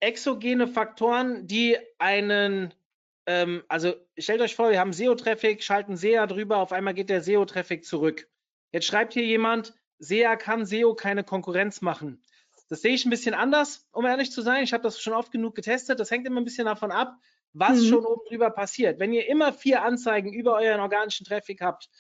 exogene 0.01 0.69
Faktoren, 0.69 1.47
die 1.47 1.79
einen, 1.99 2.75
ähm, 3.27 3.63
also 3.69 3.95
stellt 4.19 4.41
euch 4.41 4.55
vor, 4.55 4.71
wir 4.71 4.81
haben 4.81 4.93
SEO-Traffic, 4.93 5.63
schalten 5.63 5.97
SEA 5.97 6.27
drüber, 6.27 6.59
auf 6.59 6.73
einmal 6.73 6.95
geht 6.95 7.11
der 7.11 7.23
SEO-Traffic 7.23 7.85
zurück. 7.85 8.29
Jetzt 8.73 8.87
schreibt 8.87 9.13
hier 9.13 9.25
jemand, 9.25 9.75
SEA 9.99 10.37
kann 10.37 10.67
SEO 10.67 10.95
keine 10.95 11.25
Konkurrenz 11.25 11.81
machen. 11.81 12.23
Das 12.69 12.83
sehe 12.83 12.95
ich 12.95 13.05
ein 13.05 13.11
bisschen 13.11 13.35
anders, 13.35 13.87
um 13.93 14.07
ehrlich 14.07 14.33
zu 14.33 14.43
sein. 14.43 14.65
Ich 14.65 14.73
habe 14.73 14.83
das 14.83 15.01
schon 15.01 15.13
oft 15.13 15.31
genug 15.31 15.55
getestet. 15.55 16.01
Das 16.01 16.11
hängt 16.11 16.27
immer 16.27 16.41
ein 16.41 16.45
bisschen 16.45 16.65
davon 16.65 16.91
ab, 16.91 17.17
was 17.53 17.83
mhm. 17.83 17.89
schon 17.89 18.07
oben 18.07 18.23
drüber 18.29 18.51
passiert. 18.51 18.99
Wenn 18.99 19.13
ihr 19.13 19.29
immer 19.29 19.53
vier 19.53 19.83
Anzeigen 19.83 20.33
über 20.33 20.57
euren 20.57 20.81
organischen 20.81 21.27
Traffic 21.27 21.61
habt, 21.61 21.91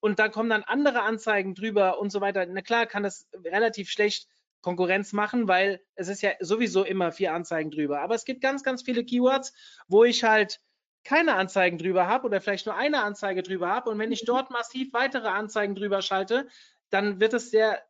und 0.00 0.18
da 0.18 0.28
kommen 0.28 0.50
dann 0.50 0.62
andere 0.62 1.02
Anzeigen 1.02 1.54
drüber 1.54 1.98
und 1.98 2.10
so 2.10 2.20
weiter. 2.20 2.46
Na 2.46 2.62
klar, 2.62 2.86
kann 2.86 3.02
das 3.02 3.28
relativ 3.44 3.90
schlecht 3.90 4.26
Konkurrenz 4.62 5.12
machen, 5.12 5.48
weil 5.48 5.80
es 5.94 6.08
ist 6.08 6.22
ja 6.22 6.32
sowieso 6.40 6.84
immer 6.84 7.12
vier 7.12 7.32
Anzeigen 7.32 7.70
drüber. 7.70 8.00
Aber 8.00 8.14
es 8.14 8.24
gibt 8.24 8.40
ganz, 8.40 8.62
ganz 8.62 8.82
viele 8.82 9.04
Keywords, 9.04 9.52
wo 9.88 10.04
ich 10.04 10.24
halt 10.24 10.60
keine 11.04 11.34
Anzeigen 11.34 11.78
drüber 11.78 12.06
habe 12.06 12.26
oder 12.26 12.40
vielleicht 12.40 12.66
nur 12.66 12.76
eine 12.76 13.02
Anzeige 13.02 13.42
drüber 13.42 13.68
habe. 13.68 13.90
Und 13.90 13.98
wenn 13.98 14.12
ich 14.12 14.24
dort 14.24 14.50
massiv 14.50 14.92
weitere 14.92 15.28
Anzeigen 15.28 15.74
drüber 15.74 16.02
schalte, 16.02 16.48
dann 16.90 17.20
wird 17.20 17.34
es 17.34 17.50
sehr 17.50 17.82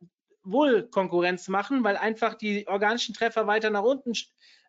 wohl 0.43 0.87
Konkurrenz 0.89 1.47
machen, 1.47 1.83
weil 1.83 1.97
einfach 1.97 2.35
die 2.35 2.67
organischen 2.67 3.13
Treffer 3.13 3.47
weiter 3.47 3.69
nach 3.69 3.83
unten 3.83 4.13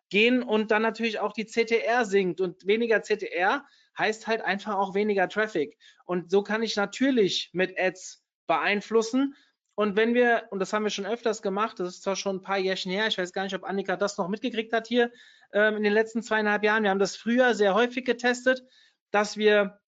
gehen 0.09 0.43
und 0.43 0.69
dann 0.71 0.81
natürlich 0.81 1.19
auch 1.19 1.33
die 1.33 1.45
CTR 1.45 2.05
sinkt. 2.05 2.41
Und 2.41 2.67
weniger 2.67 3.01
CTR 3.01 3.65
heißt 3.97 4.27
halt 4.27 4.41
einfach 4.41 4.75
auch 4.75 4.93
weniger 4.93 5.27
Traffic. 5.29 5.77
Und 6.05 6.29
so 6.29 6.43
kann 6.43 6.63
ich 6.63 6.75
natürlich 6.75 7.49
mit 7.53 7.79
Ads 7.79 8.23
beeinflussen. 8.47 9.35
Und 9.75 9.95
wenn 9.95 10.13
wir, 10.13 10.47
und 10.51 10.59
das 10.59 10.71
haben 10.71 10.83
wir 10.83 10.91
schon 10.91 11.05
öfters 11.05 11.41
gemacht, 11.41 11.79
das 11.79 11.89
ist 11.89 12.03
zwar 12.03 12.15
schon 12.15 12.37
ein 12.37 12.41
paar 12.41 12.59
Jährchen 12.59 12.91
her, 12.91 13.07
ich 13.07 13.17
weiß 13.17 13.33
gar 13.33 13.43
nicht, 13.43 13.55
ob 13.55 13.63
Annika 13.63 13.95
das 13.95 14.17
noch 14.17 14.27
mitgekriegt 14.27 14.71
hat 14.73 14.87
hier 14.87 15.11
ähm, 15.53 15.77
in 15.77 15.83
den 15.83 15.93
letzten 15.93 16.21
zweieinhalb 16.21 16.63
Jahren. 16.63 16.83
Wir 16.83 16.89
haben 16.89 16.99
das 16.99 17.15
früher 17.15 17.55
sehr 17.55 17.73
häufig 17.73 18.05
getestet, 18.05 18.63
dass 19.11 19.37
wir 19.37 19.79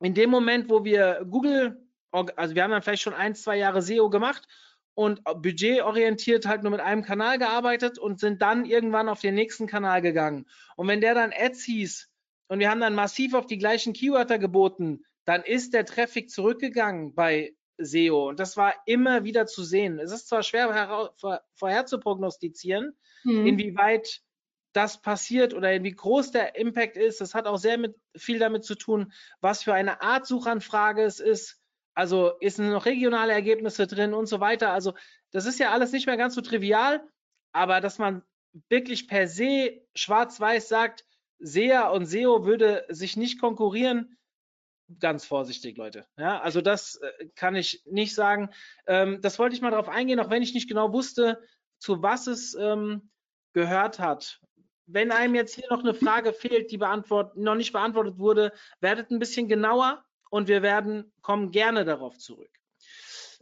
in 0.00 0.14
dem 0.14 0.30
Moment, 0.30 0.68
wo 0.68 0.84
wir 0.84 1.24
Google, 1.28 1.88
also 2.10 2.54
wir 2.54 2.62
haben 2.62 2.70
dann 2.70 2.82
vielleicht 2.82 3.02
schon 3.02 3.14
ein, 3.14 3.34
zwei 3.34 3.56
Jahre 3.56 3.82
SEO 3.82 4.10
gemacht 4.10 4.46
und 4.94 5.22
budgetorientiert 5.24 6.46
halt 6.46 6.62
nur 6.62 6.72
mit 6.72 6.80
einem 6.80 7.02
Kanal 7.02 7.38
gearbeitet 7.38 7.98
und 7.98 8.18
sind 8.18 8.42
dann 8.42 8.64
irgendwann 8.64 9.08
auf 9.08 9.20
den 9.20 9.34
nächsten 9.34 9.66
Kanal 9.66 10.02
gegangen. 10.02 10.46
Und 10.76 10.88
wenn 10.88 11.00
der 11.00 11.14
dann 11.14 11.32
Ads 11.36 11.64
hieß 11.64 12.10
und 12.48 12.58
wir 12.58 12.70
haben 12.70 12.80
dann 12.80 12.94
massiv 12.94 13.34
auf 13.34 13.46
die 13.46 13.58
gleichen 13.58 13.92
Keywörter 13.92 14.38
geboten, 14.38 15.04
dann 15.24 15.42
ist 15.42 15.74
der 15.74 15.84
Traffic 15.84 16.30
zurückgegangen 16.30 17.14
bei 17.14 17.54
SEO. 17.78 18.28
Und 18.28 18.40
das 18.40 18.56
war 18.56 18.74
immer 18.86 19.24
wieder 19.24 19.46
zu 19.46 19.64
sehen. 19.64 19.98
Es 19.98 20.12
ist 20.12 20.28
zwar 20.28 20.42
schwer 20.42 21.12
vorher 21.54 21.86
zu 21.86 22.00
prognostizieren, 22.00 22.96
mhm. 23.24 23.46
inwieweit 23.46 24.22
das 24.76 25.00
passiert 25.00 25.54
oder 25.54 25.82
wie 25.82 25.92
groß 25.92 26.32
der 26.32 26.56
Impact 26.56 26.96
ist. 26.96 27.20
Das 27.20 27.34
hat 27.34 27.46
auch 27.46 27.56
sehr 27.56 27.78
mit, 27.78 27.96
viel 28.16 28.38
damit 28.38 28.64
zu 28.64 28.74
tun, 28.74 29.12
was 29.40 29.62
für 29.62 29.72
eine 29.72 30.02
Art 30.02 30.26
Suchanfrage 30.26 31.02
es 31.02 31.18
ist. 31.18 31.62
Also 31.94 32.32
ist 32.40 32.58
noch 32.58 32.84
regionale 32.84 33.32
Ergebnisse 33.32 33.86
drin 33.86 34.12
und 34.12 34.26
so 34.26 34.38
weiter. 34.40 34.72
Also 34.72 34.92
das 35.30 35.46
ist 35.46 35.58
ja 35.58 35.72
alles 35.72 35.92
nicht 35.92 36.06
mehr 36.06 36.18
ganz 36.18 36.34
so 36.34 36.42
trivial, 36.42 37.02
aber 37.52 37.80
dass 37.80 37.98
man 37.98 38.22
wirklich 38.68 39.08
per 39.08 39.28
se 39.28 39.82
schwarz-weiß 39.94 40.68
sagt, 40.68 41.06
SEA 41.38 41.88
und 41.88 42.06
SEO 42.06 42.44
würde 42.44 42.84
sich 42.88 43.16
nicht 43.16 43.40
konkurrieren, 43.40 44.18
ganz 45.00 45.24
vorsichtig, 45.24 45.76
Leute. 45.76 46.06
Ja, 46.18 46.40
also 46.40 46.60
das 46.60 46.96
äh, 46.96 47.28
kann 47.34 47.56
ich 47.56 47.82
nicht 47.86 48.14
sagen. 48.14 48.50
Ähm, 48.86 49.20
das 49.20 49.38
wollte 49.38 49.56
ich 49.56 49.62
mal 49.62 49.70
darauf 49.70 49.88
eingehen, 49.88 50.20
auch 50.20 50.30
wenn 50.30 50.42
ich 50.42 50.54
nicht 50.54 50.68
genau 50.68 50.92
wusste, 50.92 51.42
zu 51.78 52.02
was 52.02 52.26
es 52.26 52.54
ähm, 52.54 53.10
gehört 53.52 53.98
hat. 53.98 54.40
Wenn 54.86 55.10
einem 55.10 55.34
jetzt 55.34 55.54
hier 55.54 55.68
noch 55.70 55.80
eine 55.80 55.94
Frage 55.94 56.32
fehlt, 56.32 56.70
die 56.70 56.78
noch 56.78 57.54
nicht 57.54 57.72
beantwortet 57.72 58.18
wurde, 58.18 58.52
werdet 58.80 59.10
ein 59.10 59.18
bisschen 59.18 59.48
genauer 59.48 60.04
und 60.30 60.48
wir 60.48 60.62
werden 60.62 61.12
kommen 61.22 61.50
gerne 61.50 61.84
darauf 61.84 62.18
zurück. 62.18 62.50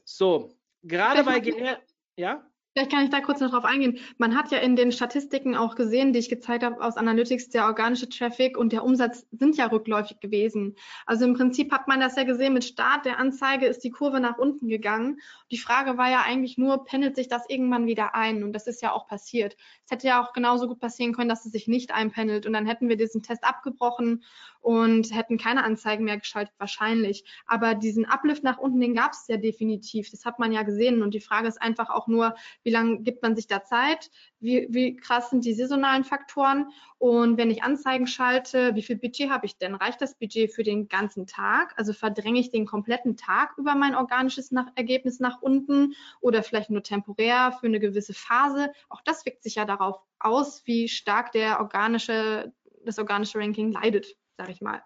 So, 0.04 0.56
gerade 0.82 1.24
bei 1.24 1.40
Gener 1.40 1.80
ja? 2.16 2.46
Vielleicht 2.74 2.90
kann 2.90 3.04
ich 3.04 3.10
da 3.10 3.20
kurz 3.20 3.38
noch 3.38 3.52
drauf 3.52 3.64
eingehen. 3.64 3.98
Man 4.18 4.36
hat 4.36 4.50
ja 4.50 4.58
in 4.58 4.74
den 4.74 4.90
Statistiken 4.90 5.54
auch 5.54 5.76
gesehen, 5.76 6.12
die 6.12 6.18
ich 6.18 6.28
gezeigt 6.28 6.64
habe 6.64 6.82
aus 6.82 6.96
Analytics, 6.96 7.50
der 7.50 7.66
organische 7.66 8.08
Traffic 8.08 8.58
und 8.58 8.72
der 8.72 8.82
Umsatz 8.82 9.24
sind 9.30 9.56
ja 9.56 9.66
rückläufig 9.66 10.18
gewesen. 10.18 10.74
Also 11.06 11.24
im 11.24 11.34
Prinzip 11.34 11.70
hat 11.70 11.86
man 11.86 12.00
das 12.00 12.16
ja 12.16 12.24
gesehen, 12.24 12.52
mit 12.52 12.64
Start 12.64 13.04
der 13.04 13.20
Anzeige 13.20 13.66
ist 13.66 13.84
die 13.84 13.90
Kurve 13.90 14.18
nach 14.18 14.38
unten 14.38 14.66
gegangen. 14.66 15.20
Die 15.52 15.58
Frage 15.58 15.98
war 15.98 16.10
ja 16.10 16.22
eigentlich 16.26 16.58
nur, 16.58 16.84
pendelt 16.84 17.14
sich 17.14 17.28
das 17.28 17.48
irgendwann 17.48 17.86
wieder 17.86 18.16
ein? 18.16 18.42
Und 18.42 18.52
das 18.52 18.66
ist 18.66 18.82
ja 18.82 18.90
auch 18.90 19.06
passiert. 19.06 19.56
Es 19.84 19.92
hätte 19.92 20.08
ja 20.08 20.20
auch 20.20 20.32
genauso 20.32 20.66
gut 20.66 20.80
passieren 20.80 21.14
können, 21.14 21.28
dass 21.28 21.46
es 21.46 21.52
sich 21.52 21.68
nicht 21.68 21.94
einpendelt 21.94 22.44
und 22.44 22.54
dann 22.54 22.66
hätten 22.66 22.88
wir 22.88 22.96
diesen 22.96 23.22
Test 23.22 23.44
abgebrochen 23.44 24.24
und 24.64 25.14
hätten 25.14 25.36
keine 25.36 25.62
Anzeigen 25.62 26.04
mehr 26.04 26.16
geschaltet, 26.16 26.54
wahrscheinlich. 26.56 27.22
Aber 27.46 27.74
diesen 27.74 28.06
Uplift 28.06 28.42
nach 28.42 28.56
unten, 28.56 28.80
den 28.80 28.94
gab 28.94 29.12
es 29.12 29.26
ja 29.28 29.36
definitiv. 29.36 30.10
Das 30.10 30.24
hat 30.24 30.38
man 30.38 30.52
ja 30.52 30.62
gesehen. 30.62 31.02
Und 31.02 31.12
die 31.12 31.20
Frage 31.20 31.48
ist 31.48 31.60
einfach 31.60 31.90
auch 31.90 32.06
nur, 32.06 32.34
wie 32.62 32.70
lange 32.70 33.00
gibt 33.00 33.22
man 33.22 33.36
sich 33.36 33.46
da 33.46 33.62
Zeit? 33.62 34.10
Wie, 34.40 34.66
wie 34.70 34.96
krass 34.96 35.28
sind 35.28 35.44
die 35.44 35.52
saisonalen 35.52 36.02
Faktoren? 36.02 36.70
Und 36.96 37.36
wenn 37.36 37.50
ich 37.50 37.62
Anzeigen 37.62 38.06
schalte, 38.06 38.74
wie 38.74 38.82
viel 38.82 38.96
Budget 38.96 39.28
habe 39.28 39.44
ich 39.44 39.58
denn? 39.58 39.74
Reicht 39.74 40.00
das 40.00 40.18
Budget 40.18 40.50
für 40.50 40.62
den 40.62 40.88
ganzen 40.88 41.26
Tag? 41.26 41.74
Also 41.76 41.92
verdränge 41.92 42.40
ich 42.40 42.50
den 42.50 42.64
kompletten 42.64 43.18
Tag 43.18 43.58
über 43.58 43.74
mein 43.74 43.94
organisches 43.94 44.50
nach 44.50 44.68
Ergebnis 44.76 45.20
nach 45.20 45.42
unten 45.42 45.92
oder 46.22 46.42
vielleicht 46.42 46.70
nur 46.70 46.82
temporär 46.82 47.54
für 47.60 47.66
eine 47.66 47.80
gewisse 47.80 48.14
Phase? 48.14 48.72
Auch 48.88 49.02
das 49.02 49.26
wirkt 49.26 49.42
sich 49.42 49.56
ja 49.56 49.66
darauf 49.66 50.00
aus, 50.18 50.62
wie 50.64 50.88
stark 50.88 51.32
der 51.32 51.60
organische, 51.60 52.54
das 52.86 52.98
organische 52.98 53.38
Ranking 53.38 53.70
leidet 53.70 54.16
sag 54.36 54.48
ich 54.50 54.60
mal. 54.60 54.82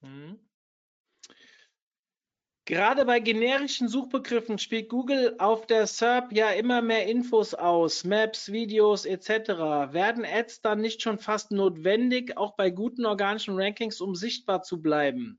Mhm. 0.00 0.38
Gerade 2.68 3.04
bei 3.04 3.20
generischen 3.20 3.86
Suchbegriffen 3.86 4.58
spielt 4.58 4.88
Google 4.88 5.36
auf 5.38 5.68
der 5.68 5.86
SERP 5.86 6.32
ja 6.32 6.50
immer 6.50 6.82
mehr 6.82 7.06
Infos 7.06 7.54
aus, 7.54 8.02
Maps, 8.02 8.50
Videos 8.50 9.04
etc. 9.04 9.92
Werden 9.92 10.24
Ads 10.24 10.62
dann 10.62 10.80
nicht 10.80 11.00
schon 11.00 11.20
fast 11.20 11.52
notwendig, 11.52 12.36
auch 12.36 12.56
bei 12.56 12.70
guten 12.70 13.06
organischen 13.06 13.54
Rankings, 13.56 14.00
um 14.00 14.16
sichtbar 14.16 14.62
zu 14.62 14.82
bleiben? 14.82 15.38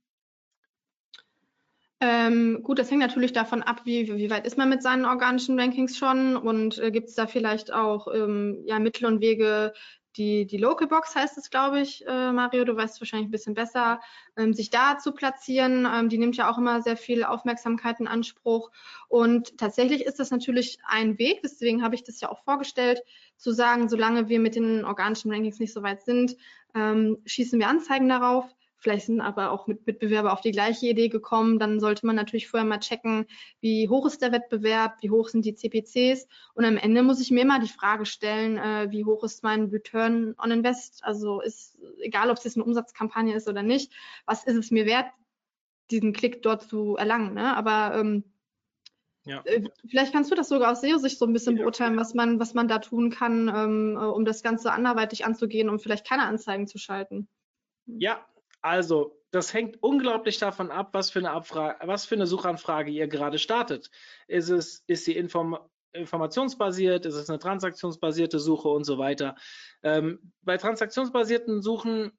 Ähm, 1.99 2.61
gut, 2.63 2.79
das 2.79 2.91
hängt 2.91 3.01
natürlich 3.01 3.33
davon 3.33 3.63
ab, 3.63 3.81
wie, 3.83 4.15
wie 4.15 4.29
weit 4.29 4.45
ist 4.45 4.57
man 4.57 4.69
mit 4.69 4.83
seinen 4.83 5.03
organischen 5.03 5.59
Rankings 5.59 5.97
schon 5.97 6.37
und 6.37 6.77
äh, 6.77 6.91
gibt 6.91 7.09
es 7.09 7.15
da 7.15 7.25
vielleicht 7.25 7.73
auch 7.73 8.07
ähm, 8.13 8.61
ja, 8.65 8.77
Mittel 8.79 9.05
und 9.05 9.19
Wege, 9.19 9.73
die, 10.17 10.45
die 10.45 10.57
Local 10.57 10.87
Box 10.87 11.15
heißt 11.15 11.37
es, 11.37 11.49
glaube 11.49 11.79
ich, 11.79 12.05
äh, 12.07 12.31
Mario, 12.31 12.65
du 12.65 12.75
weißt 12.75 12.99
wahrscheinlich 12.99 13.27
ein 13.27 13.31
bisschen 13.31 13.53
besser, 13.53 14.01
ähm, 14.35 14.53
sich 14.53 14.69
da 14.69 14.97
zu 14.97 15.11
platzieren. 15.11 15.87
Ähm, 15.91 16.09
die 16.09 16.17
nimmt 16.17 16.35
ja 16.35 16.49
auch 16.51 16.57
immer 16.57 16.81
sehr 16.81 16.97
viel 16.97 17.23
Aufmerksamkeit 17.23 17.99
in 17.99 18.07
Anspruch. 18.07 18.71
Und 19.07 19.57
tatsächlich 19.57 20.05
ist 20.05 20.19
das 20.19 20.31
natürlich 20.31 20.79
ein 20.87 21.17
Weg, 21.19 21.41
deswegen 21.43 21.83
habe 21.83 21.95
ich 21.95 22.03
das 22.03 22.19
ja 22.19 22.29
auch 22.29 22.43
vorgestellt, 22.43 23.01
zu 23.37 23.51
sagen, 23.51 23.87
solange 23.87 24.29
wir 24.29 24.39
mit 24.39 24.55
den 24.55 24.83
organischen 24.83 25.31
Rankings 25.31 25.59
nicht 25.59 25.73
so 25.73 25.83
weit 25.83 26.01
sind, 26.01 26.35
ähm, 26.73 27.17
schießen 27.25 27.59
wir 27.59 27.67
Anzeigen 27.67 28.09
darauf. 28.09 28.45
Vielleicht 28.79 29.07
sind 29.07 29.21
aber 29.21 29.51
auch 29.51 29.65
mit 29.65 29.87
Mitbewerber 29.87 30.31
auf 30.31 30.41
die 30.41 30.51
gleiche 30.51 30.87
Idee 30.87 31.09
gekommen. 31.09 31.57
Dann 31.57 31.79
sollte 31.79 32.05
man 32.05 32.15
natürlich 32.15 32.47
vorher 32.47 32.67
mal 32.67 32.79
checken, 32.79 33.25
wie 33.59 33.89
hoch 33.89 34.05
ist 34.05 34.21
der 34.21 34.31
Wettbewerb, 34.31 34.97
wie 35.01 35.09
hoch 35.09 35.29
sind 35.29 35.45
die 35.45 35.55
CPCs. 35.55 36.27
Und 36.53 36.63
am 36.63 36.77
Ende 36.77 37.01
muss 37.01 37.19
ich 37.19 37.31
mir 37.31 37.41
immer 37.41 37.59
die 37.59 37.67
Frage 37.67 38.05
stellen, 38.05 38.57
äh, 38.57 38.91
wie 38.91 39.03
hoch 39.03 39.23
ist 39.23 39.43
mein 39.43 39.65
Return 39.65 40.35
on 40.37 40.51
Invest? 40.51 41.03
Also 41.03 41.41
ist 41.41 41.77
egal, 42.01 42.29
ob 42.29 42.37
es 42.37 42.43
jetzt 42.43 42.55
eine 42.55 42.65
Umsatzkampagne 42.65 43.35
ist 43.35 43.47
oder 43.47 43.63
nicht, 43.63 43.91
was 44.25 44.43
ist 44.43 44.55
es 44.55 44.69
mir 44.69 44.85
wert, 44.85 45.07
diesen 45.89 46.13
Klick 46.13 46.43
dort 46.43 46.61
zu 46.63 46.97
erlangen? 46.97 47.33
Ne? 47.33 47.57
Aber 47.57 47.97
ähm, 47.99 48.23
ja. 49.25 49.41
Äh, 49.45 49.63
vielleicht 49.89 50.13
kannst 50.13 50.31
du 50.31 50.35
das 50.35 50.49
sogar 50.49 50.71
aus 50.71 50.81
SEO-Sicht 50.81 51.17
so 51.17 51.25
ein 51.25 51.33
bisschen 51.33 51.57
ja. 51.57 51.63
beurteilen, 51.63 51.97
was 51.97 52.13
man, 52.13 52.39
was 52.39 52.53
man 52.53 52.67
da 52.67 52.77
tun 52.77 53.09
kann, 53.09 53.49
ähm, 53.49 53.97
um 53.97 54.23
das 54.23 54.43
Ganze 54.43 54.71
anderweitig 54.71 55.25
anzugehen, 55.25 55.67
um 55.67 55.79
vielleicht 55.79 56.07
keine 56.07 56.23
Anzeigen 56.23 56.67
zu 56.67 56.77
schalten. 56.77 57.27
Ja, 57.87 58.25
also, 58.67 59.19
das 59.31 59.53
hängt 59.53 59.81
unglaublich 59.81 60.37
davon 60.39 60.71
ab, 60.71 60.89
was 60.93 61.09
für 61.09 61.19
eine, 61.19 61.31
Abfrage, 61.31 61.87
was 61.87 62.05
für 62.05 62.15
eine 62.15 62.27
Suchanfrage 62.27 62.91
ihr 62.91 63.07
gerade 63.07 63.39
startet. 63.39 63.89
Ist, 64.27 64.49
es, 64.49 64.83
ist 64.87 65.05
sie 65.05 65.15
inform 65.15 65.57
informationsbasiert, 65.93 67.05
ist 67.05 67.15
es 67.15 67.29
eine 67.29 67.39
transaktionsbasierte 67.39 68.39
Suche 68.39 68.67
und 68.67 68.83
so 68.83 68.99
weiter. 68.99 69.35
Ähm, 69.81 70.31
bei 70.41 70.57
transaktionsbasierten 70.57 71.61
Suchen 71.61 72.11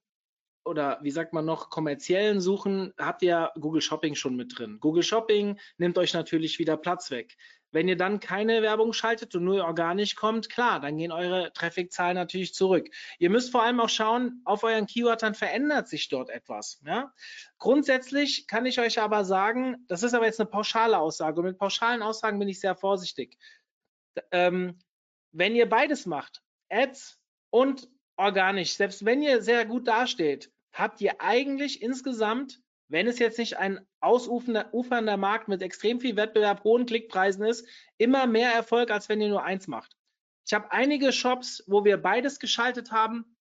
oder 0.64 0.98
wie 1.02 1.10
sagt 1.10 1.32
man 1.32 1.44
noch, 1.44 1.70
kommerziellen 1.70 2.40
Suchen 2.40 2.92
habt 2.98 3.22
ihr 3.22 3.50
Google 3.58 3.80
Shopping 3.80 4.14
schon 4.14 4.36
mit 4.36 4.58
drin. 4.58 4.78
Google 4.80 5.02
Shopping 5.02 5.58
nimmt 5.78 5.96
euch 5.96 6.12
natürlich 6.12 6.58
wieder 6.58 6.76
Platz 6.76 7.10
weg. 7.10 7.36
Wenn 7.70 7.88
ihr 7.88 7.96
dann 7.96 8.20
keine 8.20 8.62
Werbung 8.62 8.92
schaltet 8.92 9.34
und 9.34 9.44
nur 9.44 9.64
organisch 9.64 10.14
kommt, 10.14 10.48
klar, 10.48 10.80
dann 10.80 10.96
gehen 10.96 11.12
eure 11.12 11.52
Traffic-Zahlen 11.52 12.14
natürlich 12.14 12.54
zurück. 12.54 12.88
Ihr 13.18 13.30
müsst 13.30 13.52
vor 13.52 13.62
allem 13.62 13.80
auch 13.80 13.88
schauen, 13.88 14.40
auf 14.44 14.64
euren 14.64 14.86
Keywordern 14.86 15.34
verändert 15.34 15.88
sich 15.88 16.08
dort 16.08 16.30
etwas. 16.30 16.80
Ja? 16.84 17.12
Grundsätzlich 17.58 18.46
kann 18.46 18.66
ich 18.66 18.80
euch 18.80 19.00
aber 19.00 19.24
sagen, 19.24 19.84
das 19.88 20.02
ist 20.02 20.14
aber 20.14 20.26
jetzt 20.26 20.40
eine 20.40 20.48
pauschale 20.48 20.98
Aussage 20.98 21.40
und 21.40 21.46
mit 21.46 21.58
pauschalen 21.58 22.02
Aussagen 22.02 22.38
bin 22.38 22.48
ich 22.48 22.60
sehr 22.60 22.74
vorsichtig. 22.74 23.36
Ähm, 24.32 24.78
wenn 25.32 25.54
ihr 25.54 25.68
beides 25.68 26.06
macht, 26.06 26.42
Ads 26.70 27.20
und 27.50 27.88
organisch, 28.16 28.74
selbst 28.74 29.04
wenn 29.04 29.22
ihr 29.22 29.42
sehr 29.42 29.64
gut 29.64 29.86
dasteht, 29.86 30.50
habt 30.72 31.00
ihr 31.00 31.20
eigentlich 31.20 31.82
insgesamt 31.82 32.60
wenn 32.88 33.06
es 33.06 33.18
jetzt 33.18 33.38
nicht 33.38 33.58
ein 33.58 33.86
ausufernder 34.00 35.16
Markt 35.16 35.48
mit 35.48 35.62
extrem 35.62 36.00
viel 36.00 36.16
Wettbewerb, 36.16 36.64
hohen 36.64 36.86
Klickpreisen 36.86 37.44
ist, 37.44 37.66
immer 37.98 38.26
mehr 38.26 38.52
Erfolg, 38.52 38.90
als 38.90 39.08
wenn 39.08 39.20
ihr 39.20 39.28
nur 39.28 39.44
eins 39.44 39.68
macht. 39.68 39.96
Ich 40.46 40.54
habe 40.54 40.72
einige 40.72 41.12
Shops, 41.12 41.62
wo 41.66 41.84
wir 41.84 41.98
beides 41.98 42.38
geschaltet 42.38 42.90
haben 42.90 43.36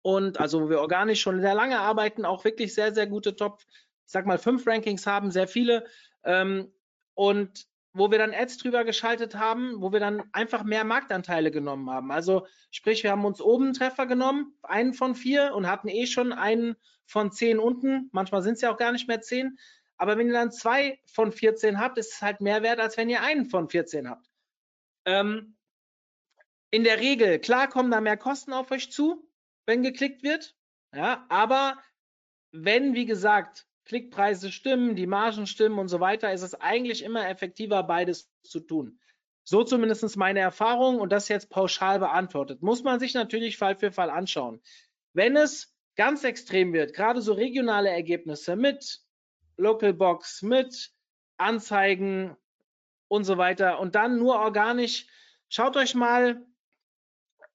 und 0.00 0.40
also 0.40 0.62
wo 0.62 0.70
wir 0.70 0.80
organisch 0.80 1.20
schon 1.20 1.40
sehr 1.40 1.54
lange 1.54 1.78
arbeiten, 1.78 2.24
auch 2.24 2.44
wirklich 2.44 2.74
sehr, 2.74 2.94
sehr 2.94 3.06
gute 3.06 3.36
Top, 3.36 3.62
ich 4.06 4.12
sag 4.12 4.26
mal 4.26 4.38
fünf 4.38 4.66
Rankings 4.66 5.06
haben, 5.06 5.30
sehr 5.30 5.46
viele. 5.46 5.84
Ähm, 6.24 6.72
und 7.14 7.66
wo 7.94 8.10
wir 8.10 8.18
dann 8.18 8.34
Ads 8.34 8.58
drüber 8.58 8.84
geschaltet 8.84 9.34
haben, 9.34 9.80
wo 9.80 9.92
wir 9.92 10.00
dann 10.00 10.22
einfach 10.32 10.64
mehr 10.64 10.84
Marktanteile 10.84 11.50
genommen 11.50 11.90
haben. 11.90 12.10
Also 12.10 12.46
sprich, 12.70 13.02
wir 13.02 13.10
haben 13.10 13.24
uns 13.24 13.40
oben 13.40 13.64
einen 13.64 13.74
Treffer 13.74 14.06
genommen, 14.06 14.56
einen 14.62 14.94
von 14.94 15.14
vier 15.14 15.54
und 15.54 15.66
hatten 15.66 15.88
eh 15.88 16.06
schon 16.06 16.32
einen 16.32 16.76
von 17.04 17.32
zehn 17.32 17.58
unten. 17.58 18.08
Manchmal 18.12 18.42
sind 18.42 18.54
es 18.54 18.62
ja 18.62 18.72
auch 18.72 18.78
gar 18.78 18.92
nicht 18.92 19.08
mehr 19.08 19.20
zehn. 19.20 19.58
Aber 19.98 20.18
wenn 20.18 20.26
ihr 20.26 20.32
dann 20.32 20.50
zwei 20.50 21.00
von 21.06 21.30
14 21.30 21.78
habt, 21.78 21.98
ist 21.98 22.14
es 22.14 22.22
halt 22.22 22.40
mehr 22.40 22.62
wert, 22.62 22.80
als 22.80 22.96
wenn 22.96 23.08
ihr 23.08 23.22
einen 23.22 23.46
von 23.46 23.68
14 23.68 24.08
habt. 24.08 24.28
Ähm, 25.04 25.56
in 26.70 26.84
der 26.84 26.98
Regel, 26.98 27.38
klar 27.38 27.68
kommen 27.68 27.90
da 27.90 28.00
mehr 28.00 28.16
Kosten 28.16 28.52
auf 28.52 28.70
euch 28.70 28.90
zu, 28.90 29.28
wenn 29.66 29.82
geklickt 29.82 30.22
wird. 30.22 30.56
Ja, 30.94 31.26
aber 31.28 31.78
wenn, 32.50 32.94
wie 32.94 33.06
gesagt, 33.06 33.66
Klickpreise 33.84 34.52
stimmen, 34.52 34.96
die 34.96 35.06
Margen 35.06 35.46
stimmen 35.46 35.78
und 35.78 35.88
so 35.88 36.00
weiter, 36.00 36.32
ist 36.32 36.42
es 36.42 36.54
eigentlich 36.54 37.02
immer 37.02 37.28
effektiver, 37.28 37.82
beides 37.82 38.30
zu 38.42 38.60
tun. 38.60 38.98
So 39.44 39.64
zumindest 39.64 40.16
meine 40.16 40.40
Erfahrung 40.40 41.00
und 41.00 41.10
das 41.10 41.28
jetzt 41.28 41.50
pauschal 41.50 41.98
beantwortet. 41.98 42.62
Muss 42.62 42.84
man 42.84 43.00
sich 43.00 43.14
natürlich 43.14 43.58
Fall 43.58 43.76
für 43.76 43.90
Fall 43.90 44.10
anschauen. 44.10 44.60
Wenn 45.12 45.36
es 45.36 45.74
ganz 45.96 46.24
extrem 46.24 46.72
wird, 46.72 46.94
gerade 46.94 47.20
so 47.20 47.32
regionale 47.32 47.90
Ergebnisse 47.90 48.56
mit 48.56 49.00
Local 49.56 49.92
Box, 49.92 50.42
mit 50.42 50.92
Anzeigen 51.36 52.36
und 53.08 53.24
so 53.24 53.36
weiter 53.36 53.80
und 53.80 53.94
dann 53.94 54.18
nur 54.18 54.36
organisch, 54.36 55.06
schaut 55.48 55.76
euch 55.76 55.94
mal 55.94 56.46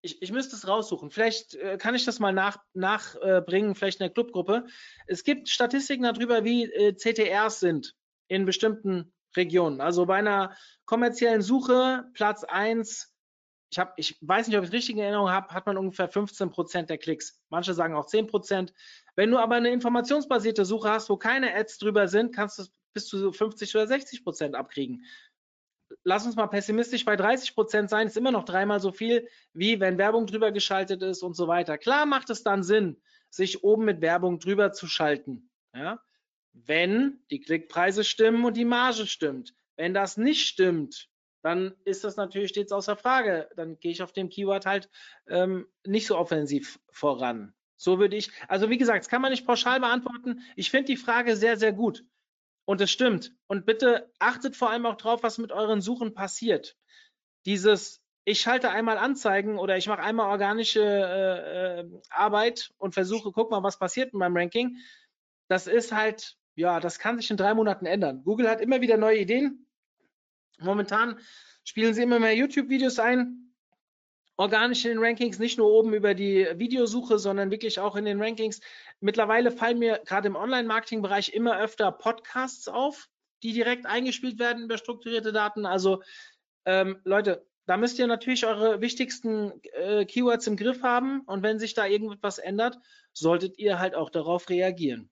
ich, 0.07 0.21
ich 0.21 0.31
müsste 0.31 0.55
es 0.55 0.67
raussuchen. 0.67 1.11
Vielleicht 1.11 1.55
äh, 1.55 1.77
kann 1.77 1.95
ich 1.95 2.05
das 2.05 2.19
mal 2.19 2.33
nachbringen, 2.33 2.63
nach, 2.73 3.15
äh, 3.15 3.75
vielleicht 3.75 3.99
in 3.99 4.05
der 4.05 4.13
Clubgruppe. 4.13 4.65
Es 5.05 5.23
gibt 5.23 5.49
Statistiken 5.49 6.03
darüber, 6.03 6.43
wie 6.43 6.65
äh, 6.65 6.95
CTRs 6.95 7.59
sind 7.59 7.95
in 8.27 8.45
bestimmten 8.45 9.13
Regionen. 9.35 9.81
Also 9.81 10.05
bei 10.05 10.15
einer 10.15 10.55
kommerziellen 10.85 11.41
Suche, 11.41 12.05
Platz 12.13 12.43
1, 12.43 13.13
ich, 13.69 13.79
hab, 13.79 13.93
ich 13.97 14.17
weiß 14.21 14.47
nicht, 14.47 14.57
ob 14.57 14.63
ich 14.63 14.69
es 14.69 14.73
richtig 14.73 14.95
in 14.95 15.01
Erinnerung 15.01 15.29
habe, 15.29 15.53
hat 15.53 15.65
man 15.65 15.77
ungefähr 15.77 16.07
15 16.07 16.51
Prozent 16.51 16.89
der 16.89 16.97
Klicks. 16.97 17.41
Manche 17.49 17.73
sagen 17.73 17.93
auch 17.93 18.05
10 18.05 18.27
Prozent. 18.27 18.73
Wenn 19.15 19.29
du 19.29 19.37
aber 19.37 19.55
eine 19.55 19.69
informationsbasierte 19.71 20.63
Suche 20.63 20.89
hast, 20.89 21.09
wo 21.09 21.17
keine 21.17 21.53
Ads 21.53 21.79
drüber 21.79 22.07
sind, 22.07 22.33
kannst 22.33 22.59
du 22.59 22.63
bis 22.93 23.07
zu 23.07 23.33
50 23.33 23.75
oder 23.75 23.87
60 23.87 24.23
Prozent 24.23 24.55
abkriegen 24.55 25.03
lass 26.03 26.25
uns 26.25 26.35
mal 26.35 26.47
pessimistisch 26.47 27.05
bei 27.05 27.15
30 27.15 27.55
Prozent 27.55 27.89
sein, 27.89 28.07
ist 28.07 28.17
immer 28.17 28.31
noch 28.31 28.45
dreimal 28.45 28.79
so 28.79 28.91
viel, 28.91 29.27
wie 29.53 29.79
wenn 29.79 29.97
Werbung 29.97 30.25
drüber 30.27 30.51
geschaltet 30.51 31.01
ist 31.01 31.23
und 31.23 31.35
so 31.35 31.47
weiter. 31.47 31.77
Klar 31.77 32.05
macht 32.05 32.29
es 32.29 32.43
dann 32.43 32.63
Sinn, 32.63 33.01
sich 33.29 33.63
oben 33.63 33.85
mit 33.85 34.01
Werbung 34.01 34.39
drüber 34.39 34.71
zu 34.71 34.87
schalten, 34.87 35.49
ja? 35.73 35.99
wenn 36.53 37.19
die 37.29 37.39
Klickpreise 37.39 38.03
stimmen 38.03 38.43
und 38.45 38.57
die 38.57 38.65
Marge 38.65 39.05
stimmt. 39.05 39.53
Wenn 39.75 39.93
das 39.93 40.17
nicht 40.17 40.47
stimmt, 40.47 41.09
dann 41.43 41.75
ist 41.85 42.03
das 42.03 42.17
natürlich 42.17 42.49
stets 42.49 42.71
außer 42.71 42.97
Frage. 42.97 43.47
Dann 43.55 43.79
gehe 43.79 43.91
ich 43.91 44.01
auf 44.01 44.11
dem 44.11 44.29
Keyword 44.29 44.65
halt 44.65 44.89
ähm, 45.27 45.67
nicht 45.85 46.07
so 46.07 46.17
offensiv 46.17 46.79
voran. 46.89 47.53
So 47.75 47.99
würde 47.99 48.15
ich, 48.15 48.31
also 48.47 48.71
wie 48.71 48.77
gesagt, 48.79 48.99
das 48.99 49.09
kann 49.09 49.21
man 49.21 49.31
nicht 49.31 49.45
pauschal 49.45 49.79
beantworten. 49.79 50.41
Ich 50.55 50.71
finde 50.71 50.87
die 50.87 50.97
Frage 50.97 51.35
sehr, 51.35 51.57
sehr 51.57 51.73
gut. 51.73 52.03
Und 52.67 52.81
es 52.81 52.91
stimmt. 52.91 53.33
Und 53.47 53.65
bitte 53.65 54.11
achtet 54.19 54.57
vor 54.57 54.69
allem 54.69 54.85
auch 54.85 54.97
drauf, 54.97 55.23
was 55.23 55.37
mit 55.37 55.53
euren 55.53 55.79
Suchen 55.79 56.13
passiert. 56.13 56.75
Dieses, 57.45 58.01
ich 58.25 58.41
schalte 58.41 58.69
einmal 58.69 58.97
Anzeigen 58.97 59.57
oder 59.57 59.77
ich 59.77 59.87
mache 59.87 60.01
einmal 60.01 60.29
organische 60.29 60.81
äh, 60.83 61.79
äh, 61.79 61.85
Arbeit 62.09 62.73
und 62.77 62.93
versuche, 62.93 63.31
guck 63.31 63.51
mal, 63.51 63.63
was 63.63 63.79
passiert 63.79 64.11
in 64.11 64.19
meinem 64.19 64.35
Ranking. 64.35 64.75
Das 65.47 65.67
ist 65.67 65.93
halt, 65.93 66.35
ja, 66.55 66.81
das 66.81 66.99
kann 66.99 67.17
sich 67.17 67.31
in 67.31 67.37
drei 67.37 67.53
Monaten 67.53 67.85
ändern. 67.85 68.21
Google 68.25 68.49
hat 68.49 68.59
immer 68.59 68.81
wieder 68.81 68.97
neue 68.97 69.19
Ideen. 69.19 69.65
Momentan 70.59 71.19
spielen 71.63 71.93
sie 71.93 72.03
immer 72.03 72.19
mehr 72.19 72.35
YouTube-Videos 72.35 72.99
ein 72.99 73.46
organisch 74.37 74.85
in 74.85 74.91
den 74.91 75.03
Rankings, 75.03 75.39
nicht 75.39 75.57
nur 75.57 75.69
oben 75.71 75.93
über 75.93 76.13
die 76.13 76.47
Videosuche, 76.55 77.19
sondern 77.19 77.51
wirklich 77.51 77.79
auch 77.79 77.95
in 77.95 78.05
den 78.05 78.21
Rankings. 78.21 78.61
Mittlerweile 78.99 79.51
fallen 79.51 79.79
mir 79.79 80.01
gerade 80.05 80.27
im 80.27 80.35
Online-Marketing-Bereich 80.35 81.33
immer 81.33 81.59
öfter 81.59 81.91
Podcasts 81.91 82.67
auf, 82.67 83.09
die 83.43 83.53
direkt 83.53 83.85
eingespielt 83.85 84.39
werden 84.39 84.63
über 84.63 84.77
strukturierte 84.77 85.33
Daten. 85.33 85.65
Also 85.65 86.03
ähm, 86.65 87.01
Leute, 87.03 87.45
da 87.65 87.77
müsst 87.77 87.99
ihr 87.99 88.07
natürlich 88.07 88.45
eure 88.45 88.79
wichtigsten 88.79 89.53
äh, 89.73 90.05
Keywords 90.05 90.47
im 90.47 90.55
Griff 90.55 90.83
haben 90.83 91.21
und 91.21 91.43
wenn 91.43 91.59
sich 91.59 91.73
da 91.73 91.85
irgendwas 91.85 92.37
ändert, 92.37 92.77
solltet 93.13 93.57
ihr 93.57 93.79
halt 93.79 93.95
auch 93.95 94.09
darauf 94.09 94.49
reagieren. 94.49 95.09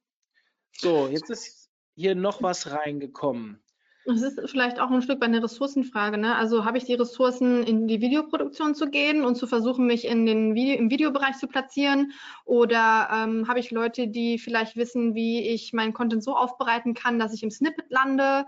So, 0.71 1.07
jetzt 1.07 1.29
ist 1.29 1.69
hier 1.95 2.15
noch 2.15 2.41
was 2.41 2.71
reingekommen. 2.71 3.64
Es 4.07 4.21
ist 4.21 4.39
vielleicht 4.49 4.79
auch 4.79 4.91
ein 4.91 5.01
Stück 5.01 5.19
weit 5.19 5.29
eine 5.29 5.43
Ressourcenfrage. 5.43 6.17
Ne? 6.17 6.35
Also 6.35 6.63
habe 6.63 6.77
ich 6.77 6.85
die 6.85 6.93
Ressourcen, 6.93 7.63
in 7.63 7.87
die 7.87 8.01
Videoproduktion 8.01 8.75
zu 8.75 8.89
gehen 8.89 9.25
und 9.25 9.35
zu 9.35 9.47
versuchen, 9.47 9.87
mich 9.87 10.05
in 10.05 10.27
den 10.27 10.53
Video, 10.53 10.75
im 10.75 10.91
Videobereich 10.91 11.37
zu 11.37 11.47
platzieren? 11.47 12.13
Oder 12.45 13.09
ähm, 13.11 13.47
habe 13.47 13.59
ich 13.59 13.71
Leute, 13.71 14.07
die 14.07 14.37
vielleicht 14.37 14.75
wissen, 14.75 15.15
wie 15.15 15.47
ich 15.49 15.73
meinen 15.73 15.93
Content 15.93 16.23
so 16.23 16.35
aufbereiten 16.35 16.93
kann, 16.93 17.17
dass 17.17 17.33
ich 17.33 17.41
im 17.41 17.49
Snippet 17.49 17.89
lande? 17.89 18.45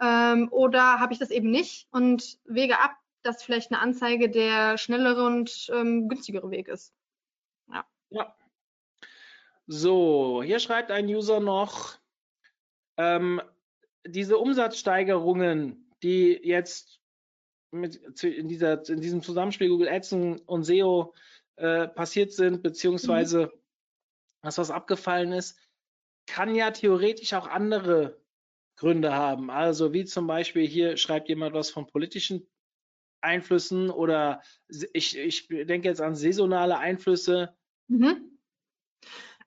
Ähm, 0.00 0.48
oder 0.52 1.00
habe 1.00 1.12
ich 1.12 1.18
das 1.18 1.30
eben 1.30 1.50
nicht 1.50 1.88
und 1.90 2.38
wege 2.44 2.78
ab, 2.78 2.92
dass 3.22 3.42
vielleicht 3.42 3.72
eine 3.72 3.80
Anzeige 3.80 4.30
der 4.30 4.78
schnellere 4.78 5.26
und 5.26 5.70
ähm, 5.74 6.08
günstigere 6.08 6.50
Weg 6.50 6.68
ist? 6.68 6.94
Ja. 7.72 7.84
ja. 8.10 8.34
So, 9.66 10.42
hier 10.44 10.60
schreibt 10.60 10.92
ein 10.92 11.06
User 11.06 11.40
noch, 11.40 11.96
ähm, 12.96 13.42
diese 14.06 14.38
Umsatzsteigerungen, 14.38 15.90
die 16.02 16.38
jetzt 16.42 17.00
mit, 17.70 17.96
in, 18.22 18.48
dieser, 18.48 18.88
in 18.88 19.00
diesem 19.00 19.22
Zusammenspiel 19.22 19.68
Google 19.68 19.88
Ads 19.88 20.12
und 20.12 20.64
SEO 20.64 21.14
äh, 21.56 21.88
passiert 21.88 22.32
sind, 22.32 22.62
beziehungsweise 22.62 23.46
mhm. 23.46 23.60
was 24.42 24.58
was 24.58 24.70
abgefallen 24.70 25.32
ist, 25.32 25.58
kann 26.26 26.54
ja 26.54 26.70
theoretisch 26.70 27.32
auch 27.34 27.46
andere 27.46 28.20
Gründe 28.76 29.12
haben. 29.12 29.50
Also 29.50 29.92
wie 29.92 30.04
zum 30.04 30.26
Beispiel 30.26 30.66
hier 30.66 30.96
schreibt 30.96 31.28
jemand 31.28 31.54
was 31.54 31.70
von 31.70 31.86
politischen 31.86 32.46
Einflüssen 33.20 33.90
oder 33.90 34.42
ich, 34.68 35.18
ich 35.18 35.48
denke 35.48 35.88
jetzt 35.88 36.00
an 36.00 36.14
saisonale 36.14 36.78
Einflüsse. 36.78 37.54
Mhm. 37.88 38.38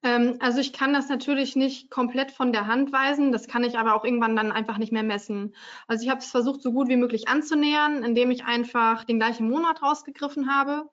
Ähm, 0.04 0.38
also 0.40 0.60
ich 0.60 0.74
kann 0.74 0.94
das 0.94 1.10
natürlich 1.10 1.56
nicht 1.56 1.90
komplett 1.90 2.32
von 2.32 2.52
der 2.52 2.68
Hand 2.68 2.92
weisen, 2.92 3.32
das 3.32 3.48
kann 3.48 3.64
ich 3.64 3.78
aber 3.78 3.96
auch 3.96 4.04
irgendwann 4.06 4.36
dann 4.36 4.52
einfach 4.52 4.78
nicht 4.78 4.92
mehr 4.92 5.04
messen. 5.04 5.56
Also 5.88 6.04
ich 6.04 6.10
habe 6.10 6.20
es 6.20 6.30
versucht, 6.32 6.62
so 6.62 6.74
gut 6.74 6.90
wie 6.90 6.98
möglich 6.98 7.28
anzunähern, 7.28 8.04
indem 8.04 8.32
ich 8.32 8.46
einfach 8.46 9.04
den 9.06 9.20
gleichen 9.20 9.50
Monat 9.50 9.82
rausgegriffen 9.82 10.54
habe 10.54 10.90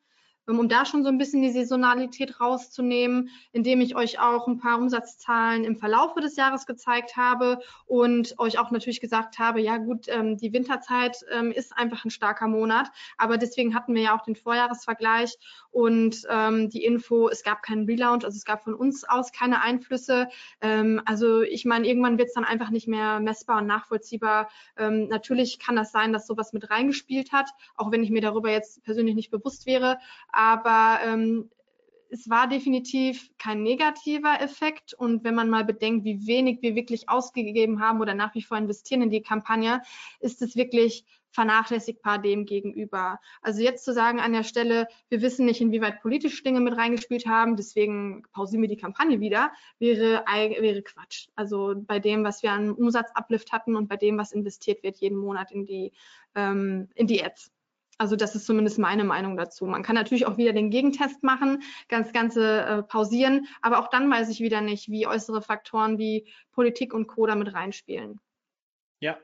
um 0.58 0.68
da 0.68 0.84
schon 0.84 1.02
so 1.02 1.08
ein 1.08 1.18
bisschen 1.18 1.42
die 1.42 1.50
Saisonalität 1.50 2.40
rauszunehmen, 2.40 3.30
indem 3.52 3.80
ich 3.80 3.94
euch 3.94 4.18
auch 4.18 4.48
ein 4.48 4.58
paar 4.58 4.78
Umsatzzahlen 4.78 5.64
im 5.64 5.76
Verlaufe 5.76 6.20
des 6.20 6.36
Jahres 6.36 6.66
gezeigt 6.66 7.16
habe 7.16 7.60
und 7.86 8.38
euch 8.38 8.58
auch 8.58 8.70
natürlich 8.70 9.00
gesagt 9.00 9.38
habe, 9.38 9.60
ja 9.60 9.76
gut, 9.76 10.06
ähm, 10.08 10.36
die 10.36 10.52
Winterzeit 10.52 11.18
ähm, 11.30 11.52
ist 11.52 11.76
einfach 11.76 12.04
ein 12.04 12.10
starker 12.10 12.48
Monat, 12.48 12.90
aber 13.18 13.38
deswegen 13.38 13.74
hatten 13.74 13.94
wir 13.94 14.02
ja 14.02 14.16
auch 14.16 14.24
den 14.24 14.36
Vorjahresvergleich 14.36 15.36
und 15.72 16.26
die 16.72 16.84
Info, 16.84 17.28
es 17.28 17.44
gab 17.44 17.62
keinen 17.62 17.86
Relaunch, 17.86 18.24
also 18.24 18.36
es 18.36 18.44
gab 18.44 18.64
von 18.64 18.74
uns 18.74 19.04
aus 19.04 19.30
keine 19.30 19.62
Einflüsse. 19.62 20.28
also 20.60 21.42
ich 21.42 21.64
meine, 21.64 21.86
irgendwann 21.86 22.18
wird 22.18 22.28
es 22.28 22.34
dann 22.34 22.44
einfach 22.44 22.70
nicht 22.70 22.88
mehr 22.88 23.20
messbar 23.20 23.58
und 23.58 23.66
nachvollziehbar. 23.66 24.50
natürlich 24.76 25.60
kann 25.60 25.76
das 25.76 25.92
sein, 25.92 26.12
dass 26.12 26.26
sowas 26.26 26.52
mit 26.52 26.70
reingespielt 26.70 27.32
hat, 27.32 27.50
auch 27.76 27.92
wenn 27.92 28.02
ich 28.02 28.10
mir 28.10 28.20
darüber 28.20 28.50
jetzt 28.50 28.82
persönlich 28.82 29.14
nicht 29.14 29.30
bewusst 29.30 29.66
wäre 29.66 29.98
aber 30.40 31.00
ähm, 31.04 31.50
es 32.08 32.30
war 32.30 32.48
definitiv 32.48 33.30
kein 33.36 33.62
negativer 33.62 34.40
Effekt. 34.40 34.94
Und 34.94 35.22
wenn 35.22 35.34
man 35.34 35.50
mal 35.50 35.64
bedenkt, 35.64 36.04
wie 36.04 36.26
wenig 36.26 36.62
wir 36.62 36.74
wirklich 36.74 37.10
ausgegeben 37.10 37.80
haben 37.80 38.00
oder 38.00 38.14
nach 38.14 38.34
wie 38.34 38.42
vor 38.42 38.56
investieren 38.56 39.02
in 39.02 39.10
die 39.10 39.22
Kampagne, 39.22 39.82
ist 40.18 40.40
es 40.40 40.56
wirklich 40.56 41.04
vernachlässigbar 41.32 42.18
dem 42.18 42.46
gegenüber. 42.46 43.20
Also 43.42 43.60
jetzt 43.60 43.84
zu 43.84 43.92
sagen 43.92 44.18
an 44.18 44.32
der 44.32 44.42
Stelle, 44.42 44.88
wir 45.10 45.20
wissen 45.20 45.44
nicht, 45.44 45.60
inwieweit 45.60 46.00
politische 46.00 46.42
Dinge 46.42 46.60
mit 46.60 46.76
reingespielt 46.76 47.26
haben, 47.26 47.54
deswegen 47.54 48.24
pausieren 48.32 48.62
wir 48.62 48.68
die 48.68 48.78
Kampagne 48.78 49.20
wieder, 49.20 49.52
wäre, 49.78 50.24
wäre 50.26 50.82
Quatsch. 50.82 51.28
Also 51.36 51.74
bei 51.76 52.00
dem, 52.00 52.24
was 52.24 52.42
wir 52.42 52.50
an 52.50 52.72
Umsatzablift 52.72 53.52
hatten 53.52 53.76
und 53.76 53.88
bei 53.88 53.96
dem, 53.96 54.16
was 54.18 54.32
investiert 54.32 54.82
wird 54.82 54.96
jeden 54.96 55.18
Monat 55.18 55.52
in 55.52 55.66
die, 55.66 55.92
ähm, 56.34 56.88
in 56.96 57.06
die 57.06 57.22
Ads. 57.22 57.52
Also 58.00 58.16
das 58.16 58.34
ist 58.34 58.46
zumindest 58.46 58.78
meine 58.78 59.04
Meinung 59.04 59.36
dazu. 59.36 59.66
Man 59.66 59.82
kann 59.82 59.94
natürlich 59.94 60.24
auch 60.24 60.38
wieder 60.38 60.54
den 60.54 60.70
Gegentest 60.70 61.22
machen, 61.22 61.62
ganz 61.86 62.14
Ganze 62.14 62.62
äh, 62.62 62.82
pausieren, 62.82 63.46
aber 63.60 63.78
auch 63.78 63.88
dann 63.88 64.10
weiß 64.10 64.30
ich 64.30 64.40
wieder 64.40 64.62
nicht, 64.62 64.90
wie 64.90 65.06
äußere 65.06 65.42
Faktoren 65.42 65.98
wie 65.98 66.26
Politik 66.50 66.94
und 66.94 67.08
Co. 67.08 67.26
damit 67.26 67.52
reinspielen. 67.52 68.18
Ja, 69.00 69.18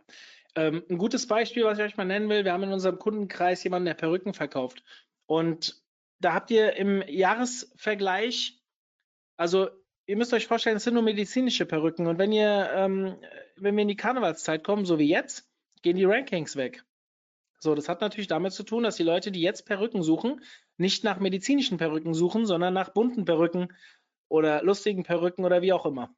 ähm, 0.57 0.85
ein 0.91 0.99
gutes 0.99 1.27
Beispiel, 1.27 1.65
was 1.65 1.79
ich 1.79 1.85
euch 1.87 1.97
mal 1.97 2.05
nennen 2.05 2.29
will, 2.29 2.45
wir 2.45 2.53
haben 2.53 2.65
in 2.65 2.73
unserem 2.73 2.99
Kundenkreis 2.99 3.65
jemanden, 3.65 3.87
der 3.87 3.95
Perücken 3.95 4.35
verkauft. 4.35 4.83
Und 5.25 5.83
da 6.21 6.35
habt 6.35 6.51
ihr 6.51 6.77
im 6.77 7.03
Jahresvergleich, 7.09 8.63
also 9.39 9.71
ihr 10.05 10.19
müsst 10.19 10.35
euch 10.35 10.47
vorstellen, 10.47 10.77
es 10.77 10.85
sind 10.85 10.95
nur 10.95 11.03
medizinische 11.03 11.65
Perücken. 11.65 12.09
Und 12.09 12.19
wenn 12.19 12.31
ihr, 12.31 12.71
ähm, 12.75 13.17
wenn 13.57 13.75
wir 13.75 13.83
in 13.83 13.89
die 13.89 13.97
Karnevalszeit 13.97 14.63
kommen, 14.63 14.85
so 14.85 14.99
wie 14.99 15.09
jetzt, 15.09 15.51
gehen 15.81 15.97
die 15.97 16.05
Rankings 16.05 16.57
weg. 16.57 16.86
So, 17.59 17.75
das 17.75 17.89
hat 17.89 18.01
natürlich 18.01 18.29
damit 18.29 18.53
zu 18.53 18.63
tun, 18.63 18.83
dass 18.83 18.97
die 18.97 19.03
Leute, 19.03 19.33
die 19.33 19.41
jetzt 19.41 19.67
Perücken 19.67 20.03
suchen, 20.03 20.43
nicht 20.77 21.05
nach 21.05 21.19
medizinischen 21.19 21.79
Perücken 21.79 22.15
suchen, 22.15 22.47
sondern 22.47 22.75
nach 22.75 22.91
bunten 22.91 23.25
Perücken 23.25 23.73
oder 24.29 24.63
lustigen 24.63 25.05
Perücken 25.05 25.45
oder 25.45 25.63
wie 25.63 25.73
auch 25.73 25.87
immer. 25.87 26.15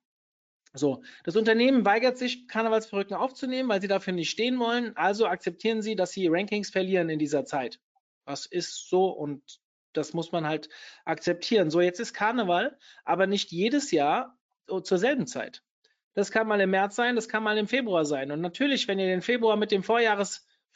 So, 0.74 1.02
das 1.24 1.36
Unternehmen 1.36 1.84
weigert 1.84 2.18
sich, 2.18 2.46
Karnevalsperücken 2.48 3.16
aufzunehmen, 3.16 3.68
weil 3.68 3.80
sie 3.80 3.88
dafür 3.88 4.12
nicht 4.12 4.30
stehen 4.30 4.58
wollen. 4.58 4.96
Also 4.96 5.26
akzeptieren 5.26 5.80
sie, 5.80 5.96
dass 5.96 6.10
sie 6.10 6.28
Rankings 6.28 6.70
verlieren 6.70 7.08
in 7.08 7.18
dieser 7.18 7.44
Zeit. 7.44 7.80
Das 8.26 8.44
ist 8.44 8.88
so 8.88 9.06
und 9.06 9.42
das 9.94 10.12
muss 10.12 10.32
man 10.32 10.46
halt 10.46 10.68
akzeptieren. 11.04 11.70
So, 11.70 11.80
jetzt 11.80 12.00
ist 12.00 12.12
Karneval, 12.12 12.78
aber 13.04 13.26
nicht 13.26 13.50
jedes 13.50 13.90
Jahr 13.90 14.36
zur 14.66 14.98
selben 14.98 15.26
Zeit. 15.26 15.62
Das 16.14 16.30
kann 16.30 16.46
mal 16.46 16.60
im 16.60 16.70
März 16.70 16.96
sein, 16.96 17.16
das 17.16 17.28
kann 17.28 17.42
mal 17.42 17.56
im 17.56 17.68
Februar 17.68 18.04
sein. 18.04 18.30
Und 18.30 18.40
natürlich, 18.40 18.88
wenn 18.88 18.98
ihr 18.98 19.06
den 19.06 19.22
Februar 19.22 19.56
mit 19.56 19.70
dem 19.70 19.82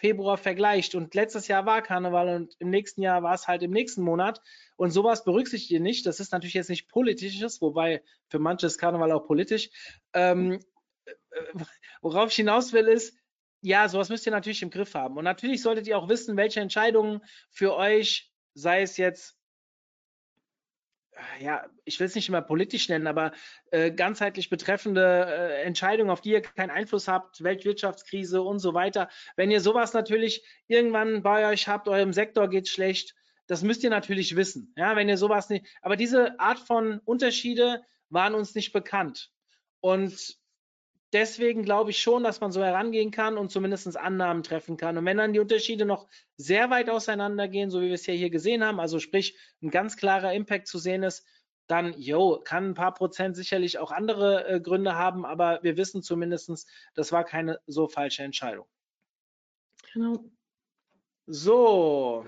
Vorjahresfebruar 0.02 0.36
vergleicht 0.36 0.94
und 0.94 1.14
letztes 1.14 1.48
Jahr 1.48 1.64
war 1.64 1.80
Karneval 1.80 2.28
und 2.34 2.56
im 2.58 2.70
nächsten 2.70 3.02
Jahr 3.02 3.22
war 3.22 3.34
es 3.34 3.46
halt 3.46 3.62
im 3.62 3.70
nächsten 3.70 4.02
Monat 4.02 4.40
und 4.76 4.90
sowas 4.90 5.24
berücksichtigt 5.24 5.70
ihr 5.70 5.80
nicht. 5.80 6.06
Das 6.06 6.18
ist 6.18 6.32
natürlich 6.32 6.54
jetzt 6.54 6.70
nicht 6.70 6.88
politisches, 6.88 7.60
wobei 7.60 8.02
für 8.28 8.40
manche 8.40 8.66
ist 8.66 8.78
Karneval 8.78 9.12
auch 9.12 9.26
politisch. 9.26 9.70
Ähm, 10.12 10.60
äh, 11.04 11.12
worauf 12.02 12.30
ich 12.30 12.36
hinaus 12.36 12.72
will, 12.72 12.88
ist, 12.88 13.16
ja, 13.60 13.88
sowas 13.88 14.08
müsst 14.08 14.26
ihr 14.26 14.32
natürlich 14.32 14.62
im 14.62 14.70
Griff 14.70 14.94
haben. 14.94 15.16
Und 15.16 15.24
natürlich 15.24 15.62
solltet 15.62 15.86
ihr 15.86 15.96
auch 15.96 16.08
wissen, 16.08 16.36
welche 16.36 16.60
Entscheidungen 16.60 17.20
für 17.50 17.76
euch, 17.76 18.32
sei 18.54 18.82
es 18.82 18.96
jetzt 18.96 19.36
ja, 21.40 21.66
ich 21.84 21.98
will 22.00 22.06
es 22.06 22.14
nicht 22.14 22.28
immer 22.28 22.42
politisch 22.42 22.88
nennen, 22.88 23.06
aber 23.06 23.32
äh, 23.70 23.90
ganzheitlich 23.90 24.50
betreffende 24.50 25.26
äh, 25.26 25.62
Entscheidungen, 25.62 26.10
auf 26.10 26.20
die 26.20 26.30
ihr 26.30 26.42
keinen 26.42 26.70
Einfluss 26.70 27.08
habt, 27.08 27.42
Weltwirtschaftskrise 27.42 28.42
und 28.42 28.58
so 28.58 28.74
weiter. 28.74 29.08
Wenn 29.36 29.50
ihr 29.50 29.60
sowas 29.60 29.92
natürlich 29.92 30.44
irgendwann 30.68 31.22
bei 31.22 31.48
euch 31.48 31.68
habt, 31.68 31.88
eurem 31.88 32.12
Sektor 32.12 32.48
geht 32.48 32.68
schlecht, 32.68 33.14
das 33.46 33.62
müsst 33.62 33.82
ihr 33.82 33.90
natürlich 33.90 34.36
wissen. 34.36 34.72
Ja, 34.76 34.96
wenn 34.96 35.08
ihr 35.08 35.18
sowas 35.18 35.48
nicht, 35.48 35.66
aber 35.82 35.96
diese 35.96 36.38
Art 36.40 36.58
von 36.58 37.00
Unterschiede 37.04 37.82
waren 38.08 38.34
uns 38.34 38.54
nicht 38.54 38.72
bekannt. 38.72 39.30
Und 39.80 40.36
deswegen 41.12 41.62
glaube 41.62 41.90
ich 41.90 42.00
schon, 42.00 42.24
dass 42.24 42.40
man 42.40 42.52
so 42.52 42.62
herangehen 42.62 43.10
kann 43.10 43.36
und 43.36 43.50
zumindest 43.50 43.96
Annahmen 43.96 44.42
treffen 44.42 44.76
kann. 44.76 44.96
Und 44.96 45.04
wenn 45.04 45.18
dann 45.18 45.32
die 45.32 45.40
Unterschiede 45.40 45.84
noch 45.84 46.08
sehr 46.36 46.70
weit 46.70 46.90
auseinandergehen, 46.90 47.70
so 47.70 47.80
wie 47.80 47.86
wir 47.86 47.94
es 47.94 48.06
ja 48.06 48.14
hier 48.14 48.30
gesehen 48.30 48.64
haben, 48.64 48.80
also 48.80 48.98
sprich 48.98 49.36
ein 49.62 49.70
ganz 49.70 49.96
klarer 49.96 50.32
Impact 50.32 50.66
zu 50.66 50.78
sehen 50.78 51.02
ist, 51.02 51.26
dann, 51.68 51.94
jo, 51.98 52.40
kann 52.42 52.70
ein 52.70 52.74
paar 52.74 52.92
Prozent 52.94 53.36
sicherlich 53.36 53.78
auch 53.78 53.92
andere 53.92 54.48
äh, 54.48 54.60
Gründe 54.60 54.94
haben, 54.96 55.24
aber 55.24 55.60
wir 55.62 55.76
wissen 55.76 56.02
zumindest, 56.02 56.66
das 56.94 57.12
war 57.12 57.24
keine 57.24 57.60
so 57.66 57.88
falsche 57.88 58.24
Entscheidung. 58.24 58.66
Genau. 59.92 60.24
So. 61.26 62.26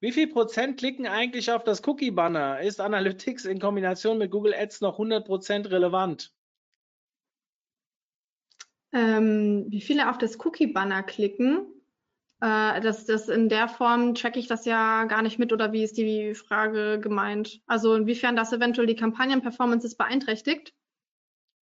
Wie 0.00 0.12
viel 0.12 0.28
Prozent 0.28 0.78
klicken 0.78 1.06
eigentlich 1.06 1.50
auf 1.50 1.64
das 1.64 1.86
Cookie-Banner? 1.86 2.60
Ist 2.60 2.80
Analytics 2.80 3.44
in 3.44 3.60
Kombination 3.60 4.18
mit 4.18 4.30
Google 4.30 4.54
Ads 4.54 4.80
noch 4.80 4.94
100 4.94 5.24
Prozent 5.26 5.70
relevant? 5.70 6.32
Ähm, 8.92 9.66
wie 9.68 9.80
viele 9.80 10.10
auf 10.10 10.18
das 10.18 10.38
Cookie-Banner 10.44 11.02
klicken. 11.02 11.66
Äh, 12.40 12.80
das, 12.80 13.06
das 13.06 13.28
in 13.28 13.48
der 13.48 13.68
Form 13.68 14.14
tracke 14.14 14.38
ich 14.38 14.48
das 14.48 14.64
ja 14.64 15.04
gar 15.04 15.22
nicht 15.22 15.38
mit 15.38 15.52
oder 15.52 15.72
wie 15.72 15.84
ist 15.84 15.96
die 15.96 16.34
Frage 16.34 17.00
gemeint? 17.00 17.60
Also 17.66 17.94
inwiefern 17.94 18.36
das 18.36 18.52
eventuell 18.52 18.86
die 18.86 18.96
Kampagnenperformances 18.96 19.96
beeinträchtigt? 19.96 20.74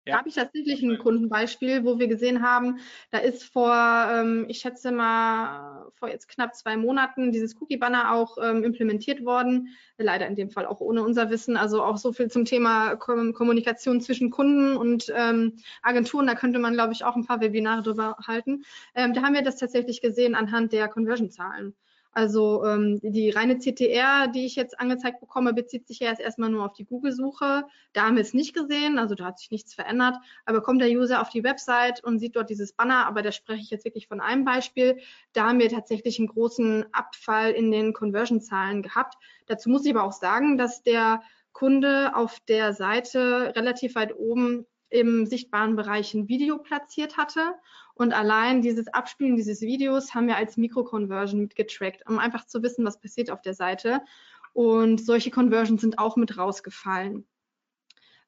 Ja. 0.06 0.14
Da 0.14 0.18
habe 0.20 0.30
ich 0.30 0.34
tatsächlich 0.34 0.82
ein 0.82 0.98
Kundenbeispiel, 0.98 1.84
wo 1.84 1.98
wir 1.98 2.08
gesehen 2.08 2.42
haben, 2.42 2.78
da 3.10 3.18
ist 3.18 3.44
vor, 3.44 3.74
ähm, 3.74 4.46
ich 4.48 4.58
schätze 4.58 4.92
mal, 4.92 5.90
vor 5.92 6.08
jetzt 6.08 6.26
knapp 6.26 6.54
zwei 6.54 6.78
Monaten 6.78 7.32
dieses 7.32 7.60
Cookie-Banner 7.60 8.14
auch 8.14 8.38
ähm, 8.42 8.64
implementiert 8.64 9.24
worden. 9.26 9.68
Leider 9.98 10.26
in 10.26 10.36
dem 10.36 10.50
Fall 10.50 10.64
auch 10.64 10.80
ohne 10.80 11.02
unser 11.02 11.28
Wissen. 11.28 11.58
Also 11.58 11.82
auch 11.82 11.98
so 11.98 12.12
viel 12.12 12.30
zum 12.30 12.46
Thema 12.46 12.96
Kom 12.96 13.34
Kommunikation 13.34 14.00
zwischen 14.00 14.30
Kunden 14.30 14.76
und 14.78 15.12
ähm, 15.14 15.58
Agenturen. 15.82 16.26
Da 16.26 16.34
könnte 16.34 16.58
man, 16.58 16.72
glaube 16.72 16.94
ich, 16.94 17.04
auch 17.04 17.16
ein 17.16 17.26
paar 17.26 17.42
Webinare 17.42 17.82
drüber 17.82 18.16
halten. 18.26 18.64
Ähm, 18.94 19.12
da 19.12 19.20
haben 19.22 19.34
wir 19.34 19.42
das 19.42 19.56
tatsächlich 19.56 20.00
gesehen 20.00 20.34
anhand 20.34 20.72
der 20.72 20.88
Conversion-Zahlen. 20.88 21.74
Also 22.12 22.64
ähm, 22.64 22.98
die 23.02 23.30
reine 23.30 23.58
CTR, 23.58 24.26
die 24.28 24.44
ich 24.44 24.56
jetzt 24.56 24.80
angezeigt 24.80 25.20
bekomme, 25.20 25.52
bezieht 25.52 25.86
sich 25.86 26.00
ja 26.00 26.08
erst 26.08 26.20
erstmal 26.20 26.50
nur 26.50 26.64
auf 26.64 26.72
die 26.72 26.84
Google-Suche. 26.84 27.64
Da 27.92 28.02
haben 28.02 28.16
wir 28.16 28.22
es 28.22 28.34
nicht 28.34 28.54
gesehen, 28.54 28.98
also 28.98 29.14
da 29.14 29.26
hat 29.26 29.38
sich 29.38 29.50
nichts 29.50 29.74
verändert. 29.74 30.16
Aber 30.44 30.60
kommt 30.60 30.80
der 30.80 30.90
User 30.90 31.20
auf 31.20 31.30
die 31.30 31.44
Website 31.44 32.02
und 32.02 32.18
sieht 32.18 32.34
dort 32.34 32.50
dieses 32.50 32.72
Banner, 32.72 33.06
aber 33.06 33.22
da 33.22 33.30
spreche 33.30 33.62
ich 33.62 33.70
jetzt 33.70 33.84
wirklich 33.84 34.08
von 34.08 34.20
einem 34.20 34.44
Beispiel. 34.44 34.98
Da 35.32 35.46
haben 35.46 35.60
wir 35.60 35.68
tatsächlich 35.68 36.18
einen 36.18 36.28
großen 36.28 36.86
Abfall 36.92 37.52
in 37.52 37.70
den 37.70 37.92
Conversion-Zahlen 37.92 38.82
gehabt. 38.82 39.16
Dazu 39.46 39.70
muss 39.70 39.84
ich 39.84 39.94
aber 39.94 40.04
auch 40.04 40.12
sagen, 40.12 40.58
dass 40.58 40.82
der 40.82 41.22
Kunde 41.52 42.16
auf 42.16 42.40
der 42.40 42.72
Seite 42.72 43.52
relativ 43.54 43.94
weit 43.94 44.16
oben 44.16 44.66
im 44.88 45.24
sichtbaren 45.26 45.76
Bereich 45.76 46.14
ein 46.14 46.28
Video 46.28 46.58
platziert 46.58 47.16
hatte. 47.16 47.54
Und 48.00 48.14
allein 48.14 48.62
dieses 48.62 48.88
Abspielen 48.88 49.36
dieses 49.36 49.60
Videos 49.60 50.14
haben 50.14 50.26
wir 50.26 50.38
als 50.38 50.56
Mikroconversion 50.56 51.38
mitgetrackt, 51.38 52.08
um 52.08 52.18
einfach 52.18 52.46
zu 52.46 52.62
wissen, 52.62 52.82
was 52.86 52.98
passiert 52.98 53.30
auf 53.30 53.42
der 53.42 53.52
Seite. 53.52 54.00
Und 54.54 55.04
solche 55.04 55.30
Conversions 55.30 55.82
sind 55.82 55.98
auch 55.98 56.16
mit 56.16 56.38
rausgefallen. 56.38 57.26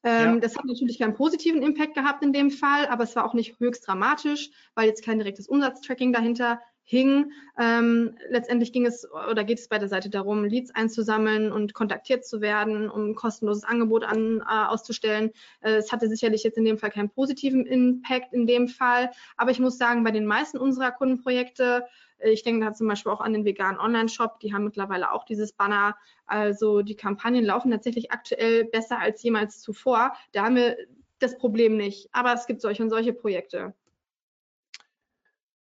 Ähm, 0.03 0.35
ja. 0.35 0.37
Das 0.41 0.59
hat 0.59 0.67
natürlich 0.67 0.99
keinen 0.99 1.15
positiven 1.15 1.63
Impact 1.63 1.95
gehabt 1.95 2.23
in 2.23 2.35
dem 2.35 2.51
Fall, 2.51 2.87
aber 2.89 3.05
es 3.05 3.17
war 3.17 3.25
auch 3.25 3.33
nicht 3.33 3.59
höchst 3.61 3.89
dramatisch, 3.89 4.51
weil 4.75 4.89
jetzt 4.89 5.07
kein 5.07 5.17
direktes 5.17 5.49
Umsatztracking 5.49 6.13
dahinter 6.13 6.61
hing. 6.93 7.33
Ähm, 7.59 8.17
letztendlich 8.29 8.73
ging 8.73 8.85
es 8.85 9.09
oder 9.11 9.45
geht 9.45 9.59
es 9.59 9.69
bei 9.69 9.79
der 9.79 9.89
Seite 9.89 10.11
darum, 10.11 10.45
Leads 10.45 10.75
einzusammeln 10.75 11.51
und 11.51 11.73
kontaktiert 11.73 12.27
zu 12.27 12.43
werden, 12.43 12.91
um 12.91 13.11
ein 13.11 13.15
kostenloses 13.15 13.65
Angebot 13.65 14.05
an, 14.05 14.41
äh, 14.41 14.67
auszustellen. 14.67 15.31
Äh, 15.63 15.77
es 15.77 15.91
hatte 15.91 16.07
sicherlich 16.09 16.43
jetzt 16.43 16.59
in 16.59 16.67
dem 16.67 16.77
Fall 16.77 16.91
keinen 16.91 17.09
positiven 17.09 17.65
Impact 17.65 18.35
in 18.35 18.47
dem 18.47 18.69
Fall, 18.69 19.11
aber 19.39 19.51
ich 19.51 19.59
muss 19.59 19.79
sagen, 19.79 20.05
bei 20.05 20.11
den 20.11 20.27
meisten 20.27 20.59
unserer 20.59 20.93
Kundenprojekte, 20.93 21.87
äh, 22.19 22.31
ich 22.31 22.43
denke 22.43 22.65
da 22.67 22.75
zum 22.75 22.89
Beispiel 22.89 23.11
auch 23.11 23.23
an 23.23 23.33
den 23.33 23.47
veganen 23.47 23.81
Online-Shop, 23.81 24.39
die 24.41 24.53
haben 24.53 24.65
mittlerweile 24.65 25.13
auch 25.13 25.25
dieses 25.25 25.55
Banner. 25.55 25.97
Also 26.27 26.83
die 26.83 26.97
Kampagnen 26.97 27.45
laufen 27.45 27.71
tatsächlich 27.71 28.13
aktuell 28.13 28.65
besser 28.67 28.99
als 28.99 29.23
jemals 29.23 29.63
zuvor. 29.63 30.13
Da 30.33 30.45
haben 30.45 30.57
wir 30.57 30.77
das 31.21 31.39
Problem 31.39 31.79
nicht, 31.79 32.11
aber 32.13 32.35
es 32.35 32.47
gibt 32.47 32.61
solche 32.61 32.83
und 32.83 32.91
solche 32.91 33.15
Projekte. 33.15 33.75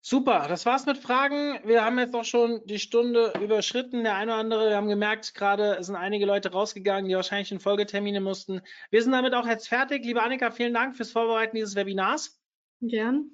Super, 0.08 0.46
das 0.48 0.68
war's 0.68 0.86
mit 0.86 1.00
Fragen. 1.00 1.58
Wir 1.64 1.84
haben 1.84 1.98
jetzt 1.98 2.14
auch 2.14 2.26
schon 2.26 2.62
die 2.66 2.78
Stunde 2.78 3.34
überschritten. 3.42 4.04
Der 4.04 4.14
eine 4.14 4.34
oder 4.34 4.40
andere, 4.40 4.70
wir 4.70 4.76
haben 4.76 4.88
gemerkt, 4.88 5.34
gerade 5.34 5.84
sind 5.84 5.96
einige 5.96 6.28
Leute 6.28 6.52
rausgegangen, 6.52 7.10
die 7.10 7.16
wahrscheinlich 7.16 7.52
in 7.52 7.60
Folgetermine 7.60 8.22
mussten. 8.22 8.62
Wir 8.92 9.02
sind 9.02 9.14
damit 9.14 9.34
auch 9.34 9.48
jetzt 9.48 9.68
fertig. 9.68 10.06
Liebe 10.06 10.22
Annika, 10.22 10.52
vielen 10.52 10.76
Dank 10.76 10.96
fürs 10.96 11.10
Vorbereiten 11.10 11.56
dieses 11.56 11.74
Webinars. 11.74 12.40
Gern. 12.82 13.32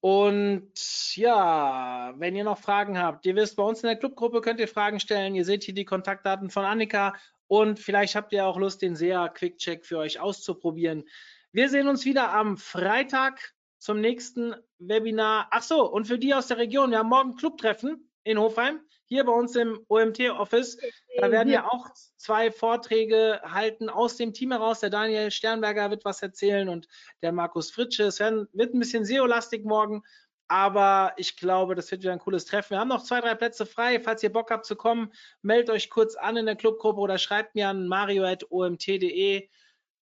Und 0.00 0.72
ja, 1.16 2.14
wenn 2.16 2.34
ihr 2.34 2.44
noch 2.44 2.60
Fragen 2.60 2.96
habt, 2.96 3.26
ihr 3.26 3.36
wisst, 3.36 3.56
bei 3.56 3.64
uns 3.64 3.82
in 3.82 3.88
der 3.88 3.98
Clubgruppe 3.98 4.40
könnt 4.40 4.58
ihr 4.58 4.68
Fragen 4.68 5.00
stellen. 5.00 5.34
Ihr 5.34 5.44
seht 5.44 5.64
hier 5.64 5.74
die 5.74 5.84
Kontaktdaten 5.84 6.48
von 6.48 6.64
Annika 6.64 7.14
und 7.46 7.78
vielleicht 7.78 8.16
habt 8.16 8.32
ihr 8.32 8.46
auch 8.46 8.56
Lust, 8.56 8.80
den 8.80 8.96
SEA 8.96 9.28
Quick 9.28 9.58
Check 9.58 9.84
für 9.84 9.98
euch 9.98 10.18
auszuprobieren. 10.18 11.04
Wir 11.52 11.68
sehen 11.68 11.88
uns 11.88 12.06
wieder 12.06 12.32
am 12.32 12.56
Freitag 12.56 13.52
zum 13.86 14.00
nächsten 14.00 14.56
Webinar. 14.80 15.46
Ach 15.52 15.62
so, 15.62 15.88
und 15.88 16.08
für 16.08 16.18
die 16.18 16.34
aus 16.34 16.48
der 16.48 16.58
Region, 16.58 16.90
wir 16.90 16.98
haben 16.98 17.08
morgen 17.08 17.36
Clubtreffen 17.36 18.10
in 18.24 18.36
Hofheim, 18.36 18.80
hier 19.04 19.22
bei 19.22 19.30
uns 19.30 19.54
im 19.54 19.78
OMT-Office. 19.86 20.78
Da 21.18 21.30
werden 21.30 21.50
wir 21.50 21.72
auch 21.72 21.86
zwei 22.16 22.50
Vorträge 22.50 23.40
halten 23.44 23.88
aus 23.88 24.16
dem 24.16 24.32
Team 24.32 24.50
heraus. 24.50 24.80
Der 24.80 24.90
Daniel 24.90 25.30
Sternberger 25.30 25.88
wird 25.90 26.04
was 26.04 26.20
erzählen 26.20 26.68
und 26.68 26.88
der 27.22 27.30
Markus 27.30 27.70
Fritsche. 27.70 28.02
Es 28.02 28.18
werden, 28.18 28.48
wird 28.52 28.74
ein 28.74 28.80
bisschen 28.80 29.04
SEO-lastig 29.04 29.64
morgen, 29.64 30.02
aber 30.48 31.12
ich 31.16 31.36
glaube, 31.36 31.76
das 31.76 31.88
wird 31.92 32.02
wieder 32.02 32.12
ein 32.12 32.18
cooles 32.18 32.44
Treffen. 32.44 32.70
Wir 32.70 32.80
haben 32.80 32.88
noch 32.88 33.04
zwei, 33.04 33.20
drei 33.20 33.36
Plätze 33.36 33.66
frei. 33.66 34.00
Falls 34.00 34.20
ihr 34.24 34.32
Bock 34.32 34.50
habt 34.50 34.66
zu 34.66 34.74
kommen, 34.74 35.12
meldet 35.42 35.70
euch 35.70 35.90
kurz 35.90 36.16
an 36.16 36.36
in 36.36 36.46
der 36.46 36.56
Clubgruppe 36.56 36.98
oder 36.98 37.18
schreibt 37.18 37.54
mir 37.54 37.68
an 37.68 37.86
mario.omt.de. 37.86 39.48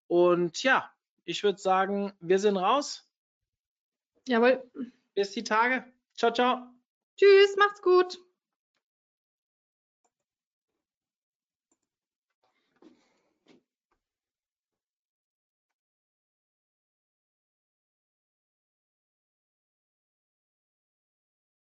Und 0.07 0.63
ja, 0.63 0.89
ich 1.23 1.43
würde 1.43 1.59
sagen, 1.59 2.13
wir 2.19 2.39
sind 2.39 2.57
raus. 2.57 3.04
Jawohl. 4.27 4.63
Bis 5.13 5.31
die 5.31 5.43
Tage. 5.43 5.85
Ciao, 6.15 6.31
ciao. 6.31 6.67
Tschüss, 7.17 7.55
macht's 7.57 7.81
gut. 7.81 8.19